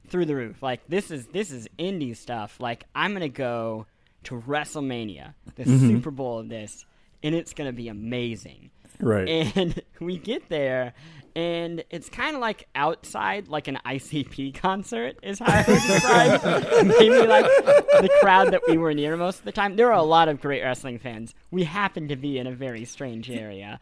through 0.10 0.26
the 0.26 0.36
roof. 0.36 0.62
Like 0.62 0.88
this 0.88 1.12
is 1.12 1.28
this 1.28 1.52
is 1.52 1.68
indie 1.78 2.16
stuff. 2.16 2.60
Like 2.60 2.86
I'm 2.96 3.14
gonna 3.14 3.30
go 3.30 3.86
to 4.26 4.42
WrestleMania, 4.42 5.34
the 5.56 5.66
Super 5.66 6.12
Bowl 6.12 6.40
of 6.40 6.50
this, 6.50 6.86
and 7.24 7.36
it's 7.36 7.54
gonna 7.54 7.74
be 7.74 7.88
amazing. 7.88 8.72
Right. 9.00 9.28
And 9.56 9.82
we 10.00 10.18
get 10.18 10.50
there, 10.50 10.94
and 11.36 11.84
it's 11.90 12.10
kind 12.10 12.36
of 12.36 12.42
like 12.42 12.68
outside, 12.76 13.48
like 13.48 13.68
an 13.68 13.80
ICP 13.86 14.56
concert, 14.62 15.18
is 15.22 15.40
how 15.40 15.52
I 15.52 15.64
would 15.68 15.82
describe. 15.82 16.44
Maybe 16.86 17.28
like 17.28 17.46
the 17.46 18.10
crowd 18.22 18.52
that 18.52 18.62
we 18.68 18.78
were 18.78 18.94
near 18.94 19.18
most 19.18 19.40
of 19.40 19.46
the 19.46 19.52
time. 19.52 19.76
There 19.76 19.88
are 19.88 20.00
a 20.00 20.04
lot 20.04 20.28
of 20.28 20.42
great 20.42 20.62
wrestling 20.62 21.00
fans. 21.00 21.34
We 21.52 21.64
happen 21.64 22.08
to 22.08 22.16
be 22.16 22.38
in 22.38 22.48
a 22.48 22.52
very 22.52 22.86
strange 22.86 23.30
area, 23.30 23.80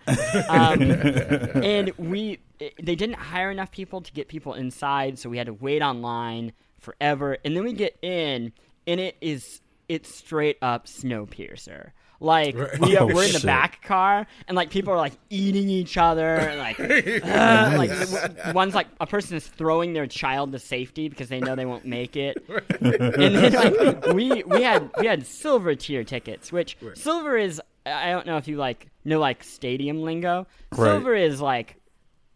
um, 0.50 0.82
and 0.82 1.92
we 1.98 2.40
they 2.82 2.96
didn't 2.96 3.16
hire 3.16 3.52
enough 3.52 3.72
people 3.72 4.02
to 4.02 4.12
get 4.12 4.28
people 4.28 4.54
inside, 4.54 5.20
so 5.20 5.30
we 5.30 5.38
had 5.38 5.48
to 5.48 5.54
wait 5.54 5.82
online 5.82 6.54
forever. 6.80 7.38
And 7.44 7.56
then 7.56 7.64
we 7.64 7.74
get 7.74 7.98
in, 8.02 8.54
and 8.88 9.00
it 9.00 9.16
is 9.22 9.62
it's 9.90 10.14
straight 10.14 10.58
up 10.62 10.86
Snowpiercer. 10.88 11.92
Like 12.20 12.56
we 12.80 12.96
are, 12.96 13.04
Oh, 13.04 13.08
we're 13.08 13.26
in 13.26 13.34
the 13.34 13.40
shit. 13.40 13.44
back 13.46 13.82
car, 13.84 14.26
and 14.48 14.56
like 14.56 14.70
people 14.70 14.94
are 14.94 14.98
like 14.98 15.12
eating 15.30 15.68
each 15.70 15.98
other, 15.98 16.36
and, 16.36 16.58
like 16.58 16.80
uh, 17.24 17.76
like 17.78 18.56
one's 18.56 18.74
like 18.74 18.88
a 19.02 19.06
person 19.08 19.36
is 19.36 19.46
throwing 19.46 19.92
their 19.92 20.08
child 20.08 20.54
to 20.54 20.60
safety 20.60 21.10
because 21.10 21.28
they 21.28 21.42
know 21.42 21.56
they 21.58 21.66
won't 21.66 21.84
make 21.86 22.16
it, 22.16 22.38
and 22.80 23.36
then 23.36 23.52
like 23.54 24.14
we 24.14 24.42
we 24.44 24.62
had 24.64 24.90
we 25.00 25.06
had 25.06 25.26
silver 25.28 25.76
tier 25.76 26.06
tickets, 26.06 26.50
which 26.50 26.78
silver 26.94 27.38
is 27.38 27.62
I 27.86 28.12
don't 28.12 28.26
know 28.26 28.38
if 28.38 28.48
you 28.48 28.56
like 28.56 28.88
know 29.04 29.20
like 29.20 29.44
stadium 29.44 30.02
lingo. 30.02 30.48
Right. 30.72 30.92
Silver 30.92 31.16
is 31.16 31.42
like 31.42 31.76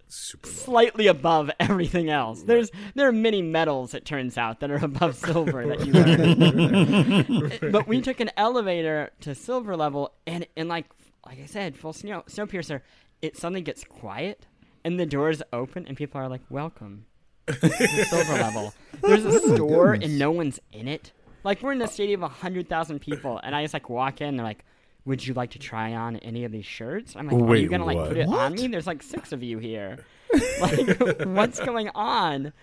Super 0.10 0.48
low. 0.48 0.54
slightly 0.54 1.08
above 1.08 1.52
everything 1.60 2.10
else. 2.10 2.44
There's 2.44 2.72
there 2.96 3.08
are 3.08 3.12
many 3.14 3.42
metals 3.42 3.94
it 3.94 4.06
turns 4.06 4.38
out 4.38 4.60
that 4.62 4.72
are 4.72 4.84
above 4.84 5.16
silver 5.26 5.66
that 5.68 5.86
you 5.86 5.94
earn. 7.62 7.72
but 7.72 7.88
we 7.88 8.02
took 8.02 8.20
an 8.20 8.32
elevator 8.38 9.12
to 9.22 9.36
silver 9.36 9.76
level 9.76 10.14
and 10.26 10.48
and 10.56 10.70
like 10.70 10.86
like 11.26 11.40
I 11.42 11.46
said, 11.46 11.76
full 11.78 11.94
snow 11.94 12.24
snowpiercer, 12.28 12.82
it 13.22 13.36
suddenly 13.38 13.62
gets 13.62 13.84
quiet 13.84 14.46
and 14.84 15.00
the 15.00 15.06
doors 15.06 15.42
open 15.52 15.86
and 15.88 15.98
people 15.98 16.22
are 16.22 16.30
like, 16.30 16.42
Welcome 16.50 17.06
silver 17.52 18.34
level. 18.42 18.74
There's 19.02 19.26
a 19.26 19.30
oh 19.30 19.56
store 19.56 19.92
goodness. 19.94 20.10
and 20.10 20.20
no 20.20 20.32
one's 20.32 20.60
in 20.72 20.88
it. 20.88 21.12
Like 21.44 21.62
we're 21.62 21.72
in 21.74 21.82
a 21.82 21.88
stadium 21.88 22.24
of 22.24 22.32
hundred 22.32 22.68
thousand 22.70 23.00
people 23.00 23.40
and 23.44 23.56
I 23.56 23.64
just 23.64 23.74
like 23.74 23.90
walk 23.90 24.22
in, 24.22 24.30
And 24.30 24.40
they're 24.40 24.46
like 24.46 24.64
would 25.08 25.26
you 25.26 25.34
like 25.34 25.52
to 25.52 25.60
try 25.60 25.94
on 25.94 26.18
any 26.18 26.44
of 26.44 26.52
these 26.52 26.66
shirts? 26.66 27.16
I'm 27.16 27.28
like, 27.28 27.42
are 27.50 27.56
you 27.56 27.70
gonna 27.70 27.86
like 27.86 27.98
what? 27.98 28.10
put 28.10 28.18
it 28.18 28.28
on 28.28 28.32
What? 28.34 28.52
me? 28.54 28.68
There's 28.68 28.86
like 28.88 29.02
six 29.02 29.32
of 29.32 29.42
you 29.42 29.58
here. 29.58 30.00
like, 30.62 31.24
what's 31.26 31.60
going 31.60 31.90
on? 31.96 32.54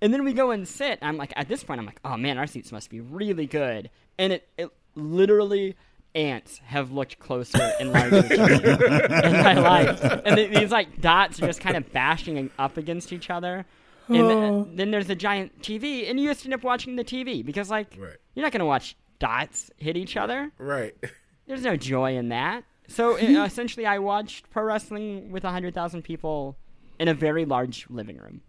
And 0.00 0.12
then 0.12 0.24
we 0.24 0.32
go 0.32 0.50
and 0.50 0.66
sit. 0.66 0.98
I'm 1.00 1.16
like, 1.16 1.32
at 1.36 1.48
this 1.48 1.62
point, 1.64 1.78
I'm 1.80 1.86
like, 1.86 2.00
oh 2.04 2.16
man, 2.16 2.36
our 2.38 2.46
seats 2.46 2.72
must 2.72 2.90
be 2.90 3.00
really 3.00 3.46
good. 3.46 3.88
And 4.18 4.32
it, 4.34 4.48
it 4.58 4.68
literally, 4.96 5.76
ants 6.14 6.58
have 6.64 6.90
looked 6.92 7.18
closer 7.18 7.72
and 7.80 7.90
larger 7.92 8.16
in 8.34 9.32
my 9.32 9.54
life. 9.54 10.02
And 10.02 10.36
th- 10.36 10.54
these 10.54 10.70
like 10.70 11.00
dots 11.00 11.40
are 11.42 11.46
just 11.46 11.60
kind 11.60 11.76
of 11.76 11.90
bashing 11.92 12.50
up 12.58 12.76
against 12.76 13.12
each 13.12 13.30
other. 13.30 13.64
And 14.08 14.18
Oh. 14.20 14.68
then 14.74 14.90
there's 14.90 15.08
a 15.08 15.14
giant 15.14 15.62
TV, 15.62 16.10
and 16.10 16.18
you 16.20 16.28
just 16.28 16.44
end 16.44 16.52
up 16.52 16.64
watching 16.64 16.96
the 16.96 17.04
TV 17.04 17.42
because, 17.46 17.70
like, 17.70 17.96
Right. 17.98 18.16
you're 18.34 18.44
not 18.44 18.52
gonna 18.52 18.66
watch 18.66 18.96
dots 19.20 19.70
hit 19.78 19.96
each 19.96 20.16
other. 20.16 20.50
Right. 20.58 20.94
There's 21.46 21.62
no 21.62 21.76
joy 21.76 22.16
in 22.16 22.28
that. 22.28 22.64
So 22.88 23.14
uh, 23.16 23.44
essentially, 23.44 23.86
I 23.86 23.98
watched 23.98 24.50
pro 24.50 24.64
wrestling 24.64 25.30
with 25.30 25.42
hundred 25.42 25.74
thousand 25.74 26.02
people 26.02 26.56
in 26.98 27.08
a 27.08 27.14
very 27.14 27.44
large 27.44 27.86
living 27.90 28.18
room. 28.18 28.42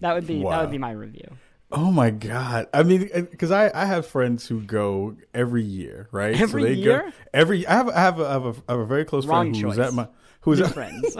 That 0.00 0.14
would 0.14 0.26
be 0.26 0.42
that 0.42 0.60
would 0.60 0.70
be 0.70 0.78
my 0.78 0.92
review. 0.92 1.36
Oh 1.74 1.90
my 1.90 2.10
god! 2.10 2.66
I 2.74 2.82
mean, 2.82 3.08
because 3.30 3.50
I, 3.50 3.70
I 3.74 3.86
have 3.86 4.06
friends 4.06 4.46
who 4.46 4.60
go 4.60 5.16
every 5.32 5.62
year, 5.62 6.08
right? 6.12 6.38
Every 6.38 6.64
they 6.64 6.72
year? 6.74 7.04
Go, 7.04 7.12
every 7.32 7.66
I 7.66 7.72
have 7.74 7.88
I 7.88 8.00
have 8.00 8.20
a, 8.20 8.26
I 8.26 8.32
have 8.32 8.44
a, 8.44 8.54
I 8.68 8.72
have 8.72 8.80
a 8.80 8.86
very 8.86 9.04
close 9.06 9.24
Wrong 9.24 9.52
friend 9.52 9.56
who's 9.56 9.76
choice. 9.76 9.86
at 9.86 9.94
my 9.94 10.08
who's 10.42 10.58
New 10.58 10.66
at, 10.66 10.74
friends. 10.74 11.16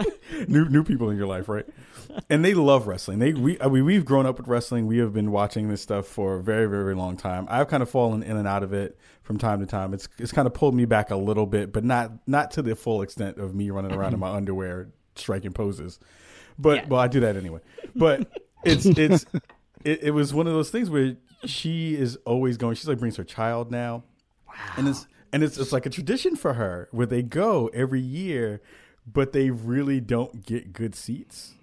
new 0.47 0.69
new 0.69 0.83
people 0.83 1.09
in 1.09 1.17
your 1.17 1.25
life, 1.25 1.49
right? 1.49 1.65
And 2.29 2.45
they 2.45 2.53
love 2.53 2.85
wrestling. 2.85 3.17
They 3.17 3.33
we 3.33 3.59
I 3.61 3.67
mean 3.67 3.83
we've 3.85 4.05
grown 4.05 4.27
up 4.27 4.37
with 4.37 4.47
wrestling. 4.47 4.85
We 4.85 4.99
have 4.99 5.11
been 5.13 5.31
watching 5.31 5.69
this 5.69 5.81
stuff 5.81 6.05
for 6.05 6.35
a 6.35 6.43
very 6.43 6.67
very 6.67 6.83
very 6.83 6.95
long 6.95 7.17
time. 7.17 7.47
I've 7.49 7.67
kind 7.67 7.81
of 7.81 7.89
fallen 7.89 8.21
in 8.21 8.37
and 8.37 8.47
out 8.47 8.61
of 8.61 8.73
it 8.73 8.95
from 9.23 9.37
time 9.37 9.59
to 9.61 9.65
time. 9.65 9.93
It's 9.93 10.07
it's 10.19 10.31
kind 10.31 10.45
of 10.45 10.53
pulled 10.53 10.75
me 10.75 10.85
back 10.85 11.09
a 11.11 11.15
little 11.15 11.45
bit, 11.45 11.71
but 11.73 11.83
not 11.83 12.11
not 12.27 12.51
to 12.51 12.61
the 12.61 12.75
full 12.75 13.01
extent 13.01 13.37
of 13.37 13.55
me 13.55 13.69
running 13.71 13.91
around 13.93 14.13
in 14.13 14.19
my 14.19 14.29
underwear 14.35 14.89
striking 15.15 15.51
poses. 15.53 15.99
But 16.59 16.75
Yeah. 16.83 16.85
well, 16.89 16.99
I 16.99 17.07
do 17.07 17.19
that 17.21 17.35
anyway. 17.35 17.59
But 17.95 18.27
it's 18.63 18.85
it's 18.85 19.25
it, 19.83 20.03
it 20.03 20.11
was 20.11 20.33
one 20.33 20.47
of 20.47 20.53
those 20.53 20.69
things 20.69 20.89
where 20.89 21.15
she 21.45 21.95
is 21.95 22.17
always 22.25 22.57
going. 22.57 22.75
She's 22.75 22.87
like 22.87 22.99
brings 22.99 23.17
her 23.17 23.23
child 23.23 23.71
now, 23.71 24.03
and 24.77 24.87
it's 24.87 25.07
and 25.31 25.43
it's 25.43 25.57
it's 25.57 25.71
like 25.71 25.85
a 25.85 25.89
tradition 25.89 26.35
for 26.35 26.53
her 26.53 26.87
where 26.91 27.07
they 27.07 27.23
go 27.23 27.69
every 27.73 28.01
year, 28.01 28.61
but 29.11 29.33
they 29.33 29.49
really 29.49 29.99
don't 29.99 30.45
get 30.45 30.73
good 30.73 30.95
seats. 30.95 31.53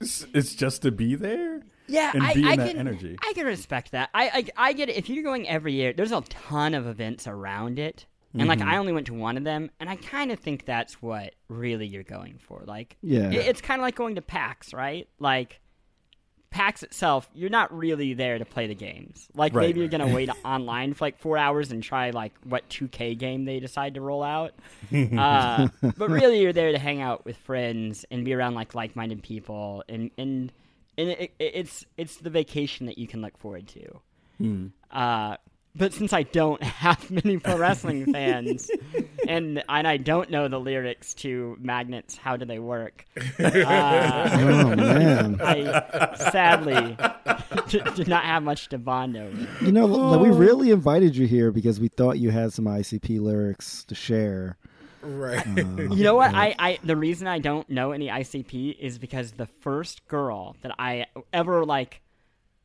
It's, 0.00 0.26
it's 0.32 0.54
just 0.54 0.80
to 0.82 0.90
be 0.90 1.14
there. 1.14 1.62
Yeah, 1.90 2.12
and 2.14 2.22
I, 2.22 2.34
be 2.34 2.40
in 2.40 2.46
I 2.46 2.56
that 2.56 2.68
can, 2.70 2.78
energy. 2.78 3.16
I 3.22 3.32
can 3.34 3.46
respect 3.46 3.92
that. 3.92 4.10
I, 4.14 4.28
I 4.56 4.68
I 4.68 4.72
get 4.72 4.88
it. 4.88 4.96
If 4.96 5.08
you're 5.08 5.24
going 5.24 5.48
every 5.48 5.72
year, 5.74 5.92
there's 5.92 6.12
a 6.12 6.20
ton 6.22 6.74
of 6.74 6.86
events 6.86 7.26
around 7.26 7.78
it, 7.78 8.06
and 8.34 8.46
like 8.48 8.58
Mm-hmm. 8.60 8.68
I 8.68 8.76
only 8.78 8.92
went 8.92 9.06
to 9.08 9.14
one 9.14 9.36
of 9.36 9.44
them, 9.44 9.70
and 9.80 9.88
I 9.90 9.96
kind 9.96 10.30
of 10.32 10.38
think 10.38 10.64
that's 10.66 11.02
what 11.02 11.34
really 11.48 11.86
you're 11.86 12.02
going 12.02 12.38
for. 12.38 12.62
Like, 12.66 12.96
Yeah. 13.02 13.30
it- 13.30 13.46
it's 13.46 13.60
kind 13.60 13.80
of 13.80 13.82
like 13.82 13.94
going 13.96 14.14
to 14.16 14.22
PAX, 14.22 14.72
right? 14.72 15.08
Like. 15.18 15.60
PAX 16.52 16.82
itself, 16.82 17.30
you're 17.32 17.48
not 17.48 17.72
really 17.72 18.12
there 18.12 18.36
to 18.36 18.44
play 18.44 18.66
the 18.66 18.74
games. 18.74 19.28
Like 19.36 19.54
Right. 19.54 19.68
maybe 19.68 19.78
you're 19.78 19.88
gonna 19.88 20.12
wait 20.12 20.28
online 20.44 20.94
for 20.94 21.04
like 21.04 21.16
four 21.20 21.38
hours 21.38 21.70
and 21.70 21.80
try 21.80 22.10
like 22.10 22.32
what 22.42 22.68
2K 22.68 23.16
game 23.16 23.44
they 23.44 23.60
decide 23.60 23.94
to 23.94 24.00
roll 24.00 24.24
out. 24.24 24.52
uh, 25.16 25.68
but 25.80 26.10
really, 26.10 26.40
you're 26.40 26.52
there 26.52 26.72
to 26.72 26.78
hang 26.78 27.00
out 27.00 27.24
with 27.24 27.36
friends 27.36 28.04
and 28.10 28.24
be 28.24 28.34
around 28.34 28.54
like 28.54 28.74
like-minded 28.74 29.22
people, 29.22 29.84
and 29.88 30.10
and 30.18 30.52
and 31.00 31.10
it, 31.10 31.20
it, 31.38 31.52
it's 31.54 31.84
it's 31.96 32.16
the 32.16 32.30
vacation 32.30 32.86
that 32.86 32.98
you 32.98 33.06
can 33.08 33.20
look 33.22 33.36
forward 33.38 33.66
to. 33.68 34.00
Hmm. 34.38 34.66
Uh, 34.90 35.36
but 35.76 35.92
since 35.92 36.12
I 36.12 36.24
don't 36.24 36.62
have 36.84 37.10
many 37.10 37.38
pro 37.38 37.56
wrestling 37.56 38.12
fans, 38.12 38.70
and 39.28 39.62
and 39.68 39.86
I 39.88 39.96
don't 39.98 40.30
know 40.30 40.48
the 40.48 40.58
lyrics 40.58 41.14
to 41.14 41.56
Magnets, 41.60 42.16
how 42.16 42.36
do 42.36 42.44
they 42.44 42.58
work? 42.58 43.04
Uh, 43.38 44.28
Oh 44.32 44.76
man. 44.76 45.40
I 45.40 46.14
sadly 46.30 46.96
d- 47.68 47.80
did 47.94 48.08
not 48.08 48.24
have 48.24 48.42
much 48.42 48.68
to 48.70 48.78
bond 48.78 49.16
over. 49.16 49.46
You 49.64 49.72
know, 49.72 49.86
l- 49.88 50.18
we 50.20 50.28
really 50.30 50.70
invited 50.70 51.16
you 51.16 51.26
here 51.26 51.50
because 51.52 51.78
we 51.80 51.88
thought 51.88 52.18
you 52.18 52.30
had 52.30 52.52
some 52.52 52.64
ICP 52.66 53.20
lyrics 53.20 53.84
to 53.84 53.94
share. 53.94 54.56
Right. 55.02 55.46
You 55.46 56.02
know 56.04 56.14
what? 56.14 56.34
I, 56.34 56.54
I 56.58 56.78
the 56.84 56.96
reason 56.96 57.26
I 57.26 57.38
don't 57.38 57.68
know 57.70 57.92
any 57.92 58.08
ICP 58.08 58.78
is 58.78 58.98
because 58.98 59.32
the 59.32 59.46
first 59.46 60.06
girl 60.08 60.56
that 60.62 60.74
I 60.78 61.06
ever 61.32 61.64
like 61.64 62.02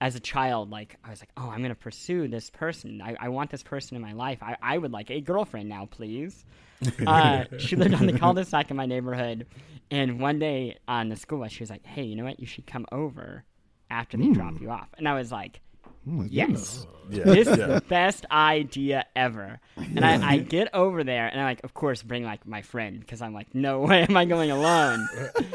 as 0.02 0.16
a 0.16 0.20
child, 0.20 0.70
like 0.70 0.98
I 1.04 1.10
was 1.10 1.22
like, 1.22 1.30
oh, 1.38 1.50
I'm 1.50 1.62
gonna 1.62 1.76
pursue 1.76 2.28
this 2.28 2.50
person. 2.50 3.02
I, 3.02 3.16
I 3.20 3.30
want 3.30 3.50
this 3.52 3.64
person 3.64 3.96
in 3.96 4.02
my 4.02 4.14
life. 4.14 4.44
I, 4.44 4.58
I 4.62 4.78
would 4.78 4.92
like 4.92 5.10
a 5.10 5.22
girlfriend 5.22 5.70
now, 5.70 5.88
please. 5.90 6.46
Uh, 7.08 7.46
she 7.58 7.78
lived 7.78 7.94
on 7.96 8.06
the 8.06 8.20
cul-de-sac 8.20 8.70
in 8.70 8.76
my 8.76 8.86
neighborhood, 8.86 9.48
and 9.90 10.20
one 10.20 10.40
day 10.40 10.78
on 10.90 11.08
the 11.08 11.16
school 11.16 11.40
bus, 11.40 11.52
she 11.52 11.64
was 11.64 11.70
like, 11.70 11.86
hey, 11.86 12.04
you 12.04 12.18
know 12.18 12.26
what? 12.26 12.38
You 12.38 12.46
should 12.46 12.68
come 12.68 12.86
over 12.92 13.46
after 13.90 14.18
they 14.18 14.28
drop 14.30 14.60
you 14.60 14.70
off. 14.70 14.90
And 14.98 15.08
I 15.08 15.14
was 15.14 15.32
like, 15.32 15.62
Oh 16.10 16.24
yes. 16.30 16.86
Yeah, 17.10 17.24
This 17.24 17.48
is 17.48 17.58
the 17.58 17.84
best 17.88 18.26
idea 18.32 19.06
ever. 19.16 19.60
And 19.78 20.04
I, 20.04 20.28
I 20.34 20.38
get 20.56 20.74
over 20.74 21.04
there, 21.04 21.28
and 21.28 21.40
I 21.40 21.44
like, 21.46 21.64
of 21.64 21.74
course, 21.76 22.02
bring 22.02 22.24
like 22.24 22.48
my 22.48 22.64
friend 22.64 23.00
because 23.00 23.22
I'm 23.22 23.34
like, 23.34 23.54
no 23.54 23.82
way 23.82 24.02
am 24.10 24.18
I 24.18 24.26
going 24.26 24.50
alone. 24.50 25.08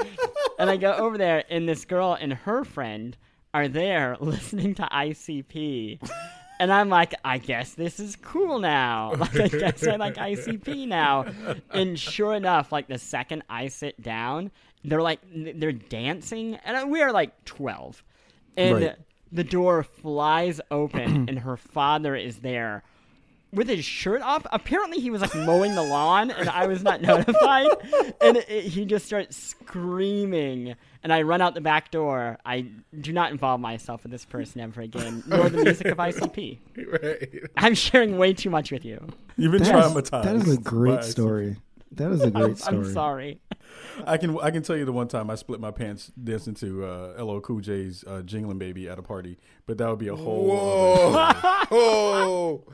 and 0.61 0.71
I 0.71 0.77
go 0.77 0.93
over 0.93 1.19
there, 1.19 1.43
and 1.51 1.69
this 1.69 1.85
girl 1.85 2.17
and 2.21 2.33
her 2.33 2.65
friend 2.65 3.17
are 3.53 3.67
there 3.67 4.17
listening 4.21 4.75
to 4.77 4.83
ICP. 4.83 5.99
And 6.61 6.73
I'm 6.73 6.89
like, 6.89 7.15
I 7.25 7.39
guess 7.39 7.75
this 7.75 7.99
is 7.99 8.15
cool 8.17 8.59
now. 8.61 9.15
Like, 9.17 9.41
I 9.41 9.49
guess 9.49 9.85
I 9.87 9.97
like 9.97 10.17
ICP 10.17 10.87
now. 10.87 11.25
And 11.71 11.99
sure 11.99 12.35
enough, 12.35 12.71
like 12.71 12.87
the 12.87 12.99
second 12.99 13.43
I 13.49 13.69
sit 13.69 14.01
down, 14.01 14.51
they're 14.85 15.03
like, 15.03 15.21
they're 15.33 15.73
dancing, 15.73 16.57
and 16.65 16.91
we 16.91 17.03
are 17.03 17.13
like 17.13 17.45
12. 17.45 18.05
And 18.57 18.75
Right. 18.75 18.97
The 19.33 19.45
door 19.45 19.83
flies 19.83 20.61
open, 20.71 21.29
and 21.29 21.39
her 21.41 21.57
father 21.57 22.15
is 22.17 22.39
there 22.39 22.83
with 23.53 23.69
his 23.69 23.85
shirt 23.85 24.23
off. 24.23 24.47
Apparently, 24.53 25.01
he 25.01 25.11
was 25.11 25.21
like 25.23 25.35
mowing 25.35 25.75
the 25.75 25.83
lawn, 25.83 26.31
and 26.31 26.49
I 26.49 26.67
was 26.67 26.83
not 26.83 27.01
notified. 27.03 27.67
And 28.21 28.37
it, 28.37 28.49
it- 28.49 28.65
he 28.65 28.85
just 28.85 29.07
starts 29.07 29.37
screaming, 29.37 30.75
and 31.03 31.13
I 31.13 31.23
run 31.23 31.41
out 31.41 31.55
the 31.55 31.61
back 31.61 31.91
door. 31.91 32.39
I 32.45 32.67
do 33.01 33.13
not 33.13 33.31
involve 33.33 33.61
myself 33.61 34.03
with 34.05 34.13
this 34.13 34.25
person 34.25 34.61
ever 34.61 34.81
again, 34.83 35.23
nor 35.27 35.49
the 35.49 35.65
music 35.65 35.87
of 35.89 35.99
ICP. 35.99 36.59
right. 37.03 37.51
I'm 37.57 37.75
sharing 37.75 38.19
way 38.19 38.33
too 38.35 38.51
much 38.51 38.71
with 38.71 38.85
you. 38.85 39.05
You've 39.37 39.53
been 39.53 39.63
That 39.63 39.75
is, 39.85 39.93
traumatized. 39.93 40.25
that 40.25 40.37
is 40.37 40.53
a 40.55 40.57
by 40.61 40.63
great 40.63 40.99
ICP. 41.01 41.05
story. 41.05 41.57
That 41.93 42.13
is 42.13 42.23
a 42.23 42.27
I'm, 42.27 42.33
great 42.33 42.59
story. 42.59 42.77
I'm 42.77 42.93
sorry. 42.93 43.41
I 44.07 44.17
can 44.17 44.39
I 44.41 44.51
can 44.51 44.63
tell 44.63 44.77
you 44.77 44.85
the 44.85 44.93
one 44.93 45.09
time 45.09 45.31
I 45.31 45.35
split 45.35 45.61
my 45.61 45.71
pants 45.71 46.13
dancing 46.23 46.55
to 46.55 46.85
uh, 46.85 47.23
LL 47.23 47.41
Cool 47.41 47.61
J's 47.61 48.05
uh, 48.07 48.23
"Jingling 48.25 48.59
Baby" 48.59 48.89
at 48.89 48.99
a 48.99 49.03
party, 49.03 49.39
but 49.67 49.79
that 49.79 49.89
would 49.89 49.99
be 49.99 50.09
a 50.09 50.17
whole. 50.17 50.49
Whoa. 50.49 51.45
Whoa. 51.71 52.65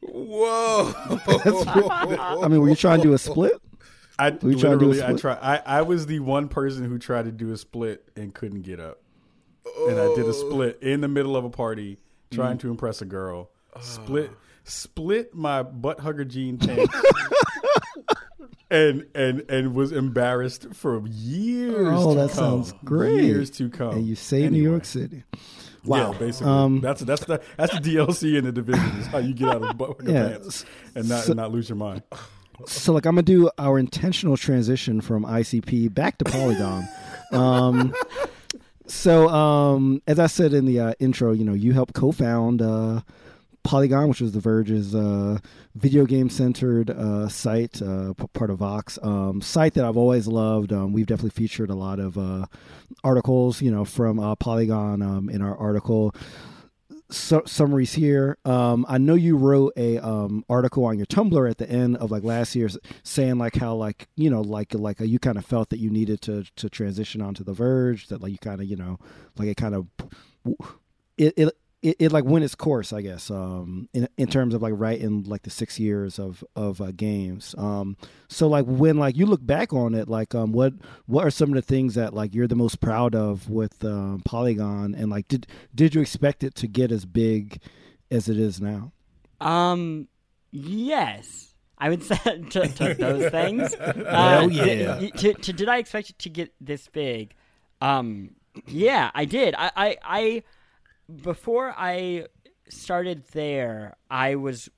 Whoa. 0.00 0.92
I 2.42 2.48
mean, 2.48 2.60
were 2.60 2.68
you 2.68 2.76
trying 2.76 2.98
to 2.98 3.08
do 3.08 3.12
a 3.14 3.18
split? 3.18 3.52
I 4.18 4.30
We 4.30 4.56
tried 4.56 4.72
to 4.72 4.78
do 4.78 4.86
a 4.86 4.88
literally, 4.88 5.02
I 5.02 5.16
try. 5.16 5.34
I, 5.34 5.78
I 5.78 5.82
was 5.82 6.06
the 6.06 6.20
one 6.20 6.48
person 6.48 6.84
who 6.84 6.98
tried 6.98 7.26
to 7.26 7.32
do 7.32 7.52
a 7.52 7.56
split 7.56 8.08
and 8.16 8.34
couldn't 8.34 8.62
get 8.62 8.80
up, 8.80 9.00
and 9.88 9.98
I 9.98 10.14
did 10.14 10.26
a 10.26 10.32
split 10.32 10.78
in 10.82 11.00
the 11.00 11.08
middle 11.08 11.36
of 11.36 11.44
a 11.44 11.50
party 11.50 11.98
trying 12.30 12.58
to 12.58 12.70
impress 12.70 13.00
a 13.00 13.06
girl. 13.06 13.50
Split, 13.80 14.32
split 14.64 15.34
my 15.34 15.62
butt 15.62 16.00
hugger 16.00 16.24
jean 16.24 16.58
pants, 16.58 16.92
and 18.70 19.06
and 19.14 19.44
and 19.50 19.74
was 19.74 19.92
embarrassed 19.92 20.68
for 20.74 21.06
years. 21.08 21.88
Oh, 21.90 22.14
that 22.14 22.30
come. 22.30 22.38
sounds 22.64 22.74
great. 22.84 23.24
Years 23.24 23.50
to 23.52 23.68
come, 23.70 23.90
and 23.96 24.06
you 24.06 24.14
saved 24.14 24.52
New 24.52 24.62
York 24.62 24.84
City. 24.84 25.24
Wow, 25.84 26.12
basically, 26.12 26.52
Um, 26.52 26.80
that's 26.80 27.00
that's 27.02 27.24
the 27.24 27.40
that's 27.56 27.72
the 27.72 27.80
DLC 27.80 28.36
in 28.36 28.44
the 28.44 28.52
division 28.52 28.84
is 28.98 29.06
how 29.06 29.18
you 29.18 29.32
get 29.32 29.48
out 29.48 29.62
of 29.62 29.68
the 29.68 29.74
butt 29.74 29.96
Yeah. 30.04 30.28
pants 30.28 30.64
and 30.94 31.08
not 31.08 31.24
So- 31.24 31.32
and 31.32 31.36
not 31.38 31.50
lose 31.52 31.68
your 31.68 31.76
mind. 31.76 32.02
So, 32.66 32.92
like, 32.92 33.06
I'm 33.06 33.14
gonna 33.14 33.22
do 33.22 33.48
our 33.56 33.78
intentional 33.78 34.36
transition 34.36 35.00
from 35.00 35.24
ICP 35.24 35.86
back 35.94 36.18
to 36.18 36.24
Polygon. 36.24 36.88
um, 37.32 37.94
so, 38.86 39.28
um, 39.28 40.02
as 40.08 40.18
I 40.18 40.26
said 40.26 40.52
in 40.52 40.64
the 40.66 40.80
uh, 40.80 40.92
intro, 40.98 41.32
you 41.32 41.44
know, 41.44 41.54
you 41.54 41.72
helped 41.72 41.94
co-found 41.94 42.60
uh, 42.60 43.02
Polygon, 43.62 44.08
which 44.08 44.20
was 44.20 44.32
The 44.32 44.40
Verge's 44.40 44.94
uh, 44.94 45.38
video 45.74 46.06
game 46.06 46.30
centered 46.30 46.90
uh, 46.90 47.28
site, 47.28 47.82
uh, 47.82 48.14
p- 48.14 48.26
part 48.32 48.50
of 48.50 48.58
Vox. 48.58 48.98
Um, 49.02 49.40
site 49.40 49.74
that 49.74 49.84
I've 49.84 49.96
always 49.96 50.26
loved. 50.26 50.72
Um, 50.72 50.92
we've 50.92 51.06
definitely 51.06 51.30
featured 51.30 51.70
a 51.70 51.74
lot 51.74 51.98
of 51.98 52.16
uh, 52.16 52.46
articles, 53.04 53.60
you 53.60 53.70
know, 53.70 53.84
from 53.84 54.18
uh, 54.18 54.34
Polygon 54.36 55.02
um, 55.02 55.28
in 55.28 55.42
our 55.42 55.56
article 55.56 56.14
su- 57.10 57.42
summaries 57.46 57.94
here. 57.94 58.38
Um, 58.44 58.86
I 58.88 58.98
know 58.98 59.14
you 59.14 59.36
wrote 59.36 59.72
a 59.76 59.98
um, 59.98 60.44
article 60.48 60.84
on 60.84 60.96
your 60.96 61.06
Tumblr 61.06 61.50
at 61.50 61.58
the 61.58 61.68
end 61.68 61.96
of 61.96 62.10
like 62.10 62.22
last 62.22 62.54
year, 62.54 62.68
saying 63.02 63.38
like 63.38 63.56
how 63.56 63.74
like 63.74 64.08
you 64.16 64.30
know 64.30 64.40
like 64.40 64.74
like 64.74 65.00
you 65.00 65.18
kind 65.18 65.38
of 65.38 65.44
felt 65.44 65.70
that 65.70 65.78
you 65.78 65.90
needed 65.90 66.20
to 66.22 66.44
to 66.56 66.68
transition 66.68 67.20
onto 67.20 67.44
the 67.44 67.52
Verge. 67.52 68.08
That 68.08 68.22
like 68.22 68.32
you 68.32 68.38
kind 68.38 68.60
of 68.60 68.66
you 68.66 68.76
know 68.76 68.98
like 69.36 69.48
it 69.48 69.56
kind 69.56 69.74
of 69.74 69.86
it 71.16 71.34
it. 71.36 71.56
It, 71.80 71.96
it 72.00 72.12
like 72.12 72.24
went 72.24 72.44
its 72.44 72.56
course, 72.56 72.92
I 72.92 73.02
guess, 73.02 73.30
um, 73.30 73.88
in 73.94 74.08
in 74.16 74.26
terms 74.26 74.52
of 74.52 74.62
like 74.62 74.72
right 74.76 74.98
in 74.98 75.22
like 75.22 75.42
the 75.42 75.50
six 75.50 75.78
years 75.78 76.18
of 76.18 76.42
of 76.56 76.80
uh, 76.80 76.90
games. 76.90 77.54
Um, 77.56 77.96
so 78.28 78.48
like 78.48 78.64
when 78.66 78.96
like 78.98 79.16
you 79.16 79.26
look 79.26 79.46
back 79.46 79.72
on 79.72 79.94
it, 79.94 80.08
like 80.08 80.34
um, 80.34 80.50
what 80.50 80.72
what 81.06 81.24
are 81.24 81.30
some 81.30 81.50
of 81.50 81.54
the 81.54 81.62
things 81.62 81.94
that 81.94 82.14
like 82.14 82.34
you're 82.34 82.48
the 82.48 82.56
most 82.56 82.80
proud 82.80 83.14
of 83.14 83.48
with 83.48 83.84
um, 83.84 84.22
Polygon, 84.24 84.94
and 84.96 85.08
like 85.08 85.28
did 85.28 85.46
did 85.72 85.94
you 85.94 86.00
expect 86.00 86.42
it 86.42 86.56
to 86.56 86.66
get 86.66 86.90
as 86.90 87.04
big 87.06 87.60
as 88.10 88.28
it 88.28 88.40
is 88.40 88.60
now? 88.60 88.90
Um, 89.40 90.08
yes, 90.50 91.54
I 91.78 91.90
would 91.90 92.02
say 92.08 92.16
to, 92.16 92.66
to 92.68 92.94
those 92.94 93.30
things. 93.30 93.74
Uh, 93.74 94.38
Hell 94.40 94.50
yeah. 94.50 94.98
y- 94.98 95.10
to, 95.10 95.32
to, 95.34 95.52
did 95.52 95.68
I 95.68 95.78
expect 95.78 96.10
it 96.10 96.18
to 96.20 96.28
get 96.28 96.52
this 96.60 96.88
big? 96.88 97.34
Um, 97.80 98.30
yeah, 98.66 99.10
I 99.14 99.24
did. 99.26 99.54
I, 99.56 99.70
I, 99.76 99.96
I 100.02 100.42
before 101.22 101.74
I 101.76 102.26
started 102.68 103.24
there, 103.32 103.96
I 104.10 104.34
was 104.36 104.68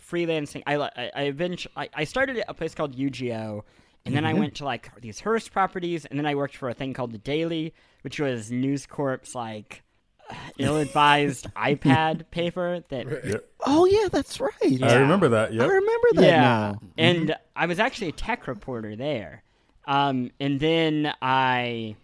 freelancing. 0.00 0.62
I, 0.66 0.76
I, 0.76 1.10
I 1.14 1.22
eventually, 1.22 1.72
I, 1.76 1.88
I 1.94 2.04
started 2.04 2.38
at 2.38 2.44
a 2.48 2.54
place 2.54 2.74
called 2.74 2.96
UGO, 2.96 3.62
and 4.04 4.14
then 4.16 4.24
I 4.24 4.34
went 4.34 4.56
to 4.56 4.64
like 4.64 4.90
these 5.00 5.20
Hearst 5.20 5.52
properties, 5.52 6.04
and 6.04 6.18
then 6.18 6.26
I 6.26 6.34
worked 6.34 6.56
for 6.56 6.68
a 6.68 6.74
thing 6.74 6.92
called 6.92 7.12
the 7.12 7.18
Daily, 7.18 7.72
which 8.02 8.18
was 8.18 8.50
News 8.50 8.86
Corp's 8.86 9.34
like 9.34 9.82
ill-advised 10.58 11.46
iPad 11.54 12.30
paper 12.30 12.82
that 12.88 13.06
Yep. 13.24 13.48
Oh 13.64 13.86
yeah, 13.86 14.08
that's 14.10 14.40
right. 14.40 14.82
I 14.82 14.96
remember 14.96 15.28
that. 15.28 15.52
Yeah, 15.52 15.62
I 15.62 15.66
remember 15.66 16.08
that 16.14 16.24
yeah. 16.24 16.40
now. 16.40 16.80
And 16.98 17.36
I 17.54 17.66
was 17.66 17.78
actually 17.78 18.08
a 18.08 18.12
tech 18.12 18.46
reporter 18.46 18.96
there. 18.96 19.42
Um, 19.84 20.30
and 20.38 20.60
then 20.60 21.12
I 21.22 21.96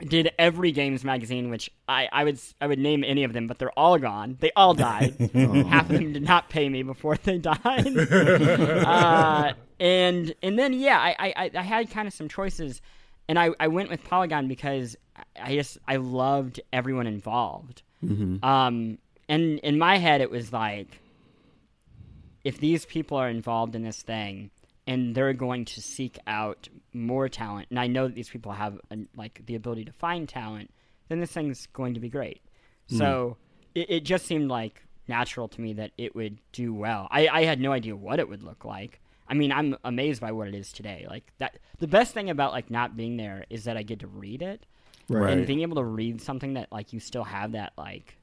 did 0.00 0.30
every 0.38 0.72
games 0.72 1.04
magazine, 1.04 1.48
which 1.50 1.70
I, 1.88 2.08
I 2.12 2.24
would 2.24 2.38
I 2.60 2.66
would 2.66 2.78
name 2.78 3.02
any 3.04 3.24
of 3.24 3.32
them, 3.32 3.46
but 3.46 3.58
they're 3.58 3.78
all 3.78 3.98
gone. 3.98 4.36
They 4.40 4.50
all 4.56 4.74
died. 4.88 5.16
Half 5.32 5.88
of 5.90 5.96
them 5.96 6.12
did 6.12 6.22
not 6.22 6.48
pay 6.50 6.68
me 6.68 6.82
before 6.82 7.16
they 7.16 7.38
died. 7.38 7.56
uh, 7.66 9.52
and 9.80 10.34
and 10.42 10.58
then 10.58 10.72
yeah, 10.72 10.98
I, 10.98 11.32
I, 11.36 11.50
I 11.54 11.62
had 11.62 11.90
kind 11.90 12.06
of 12.08 12.14
some 12.14 12.28
choices, 12.28 12.80
and 13.28 13.38
I, 13.38 13.50
I 13.60 13.68
went 13.68 13.90
with 13.90 14.04
Polygon 14.04 14.48
because 14.48 14.96
I- 15.16 15.22
I 15.42 15.54
just 15.54 15.78
I 15.88 15.96
loved 15.96 16.60
everyone 16.72 17.06
involved. 17.06 17.82
Um, 18.42 18.98
and 19.28 19.58
in 19.60 19.78
my 19.78 19.96
head, 19.96 20.20
it 20.20 20.30
was 20.30 20.52
like 20.52 21.00
if 22.44 22.58
these 22.60 22.84
people 22.86 23.16
are 23.16 23.28
involved 23.28 23.74
in 23.74 23.82
this 23.82 24.00
thing 24.02 24.50
and 24.86 25.14
they're 25.14 25.32
going 25.32 25.64
to 25.66 25.82
seek 25.82 26.18
out 26.26 26.68
more 26.92 27.28
talent, 27.28 27.68
and 27.70 27.78
I 27.78 27.86
know 27.86 28.06
that 28.06 28.14
these 28.14 28.28
people 28.28 28.52
have 28.52 28.78
like 29.16 29.42
the 29.46 29.54
ability 29.54 29.84
to 29.86 29.92
find 29.92 30.28
talent, 30.28 30.70
then 31.08 31.20
this 31.20 31.32
thing's 31.32 31.66
going 31.68 31.94
to 31.94 32.00
be 32.00 32.08
great. 32.08 32.40
So 32.88 33.36
it, 33.74 33.90
it 33.90 34.00
just 34.04 34.26
seemed 34.26 34.48
like 34.48 34.82
natural 35.08 35.48
to 35.48 35.60
me 35.60 35.72
that 35.74 35.90
it 35.98 36.14
would 36.14 36.38
do 36.52 36.72
well. 36.72 37.08
I, 37.10 37.26
I 37.28 37.44
had 37.44 37.60
no 37.60 37.72
idea 37.72 37.96
what 37.96 38.18
it 38.20 38.28
would 38.28 38.42
look 38.42 38.64
like. 38.64 39.00
I 39.28 39.34
mean, 39.34 39.50
I'm 39.50 39.76
amazed 39.84 40.20
by 40.20 40.30
what 40.30 40.46
it 40.46 40.54
is 40.54 40.72
today. 40.72 41.04
Like 41.10 41.32
that, 41.38 41.58
the 41.80 41.88
best 41.88 42.14
thing 42.14 42.30
about 42.30 42.52
like 42.52 42.70
not 42.70 42.96
being 42.96 43.16
there 43.16 43.44
is 43.50 43.64
that 43.64 43.76
I 43.76 43.82
get 43.82 43.98
to 44.00 44.06
read 44.06 44.40
it, 44.42 44.66
Right. 45.08 45.32
and 45.32 45.46
being 45.46 45.62
able 45.62 45.76
to 45.76 45.84
read 45.84 46.20
something 46.20 46.54
that 46.54 46.70
like 46.72 46.92
you 46.92 46.98
still 47.00 47.24
have 47.24 47.52
that 47.52 47.72
like 47.78 48.16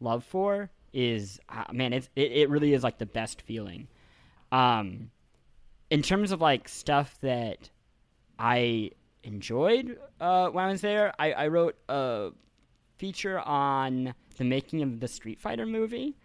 love 0.00 0.24
for 0.24 0.70
is 0.94 1.38
uh, 1.48 1.64
man 1.72 1.92
it's 1.92 2.08
it, 2.16 2.32
it 2.32 2.50
really 2.50 2.72
is 2.74 2.82
like 2.82 2.96
the 2.98 3.06
best 3.06 3.40
feeling 3.42 3.86
um 4.50 5.10
in 5.92 6.00
terms 6.00 6.32
of 6.32 6.40
like 6.40 6.68
stuff 6.68 7.18
that 7.20 7.68
i 8.38 8.90
enjoyed 9.24 9.98
uh 10.20 10.48
when 10.48 10.64
i 10.64 10.68
was 10.68 10.80
there 10.80 11.12
i 11.18 11.32
i 11.32 11.46
wrote 11.48 11.76
a 11.90 12.30
feature 12.96 13.38
on 13.40 14.14
the 14.38 14.44
making 14.44 14.82
of 14.82 15.00
the 15.00 15.06
street 15.06 15.38
fighter 15.38 15.66
movie 15.66 16.16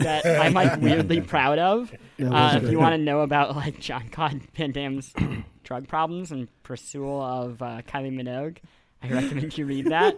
that 0.00 0.26
i'm 0.26 0.52
like 0.52 0.80
weirdly 0.80 1.20
proud 1.20 1.60
of. 1.60 1.92
Uh, 2.20 2.58
if 2.60 2.68
you 2.68 2.78
want 2.78 2.92
to 2.92 2.98
know 2.98 3.20
about 3.20 3.54
like 3.54 3.78
jean 3.78 4.08
claude 4.08 4.42
van 4.56 4.72
damme's 4.72 5.14
drug 5.62 5.86
problems 5.86 6.32
and 6.32 6.48
pursuit 6.64 7.06
of 7.06 7.62
uh, 7.62 7.82
kylie 7.86 8.12
minogue 8.12 8.58
i 9.00 9.08
recommend 9.08 9.56
you 9.56 9.64
read 9.64 9.86
that. 9.86 10.14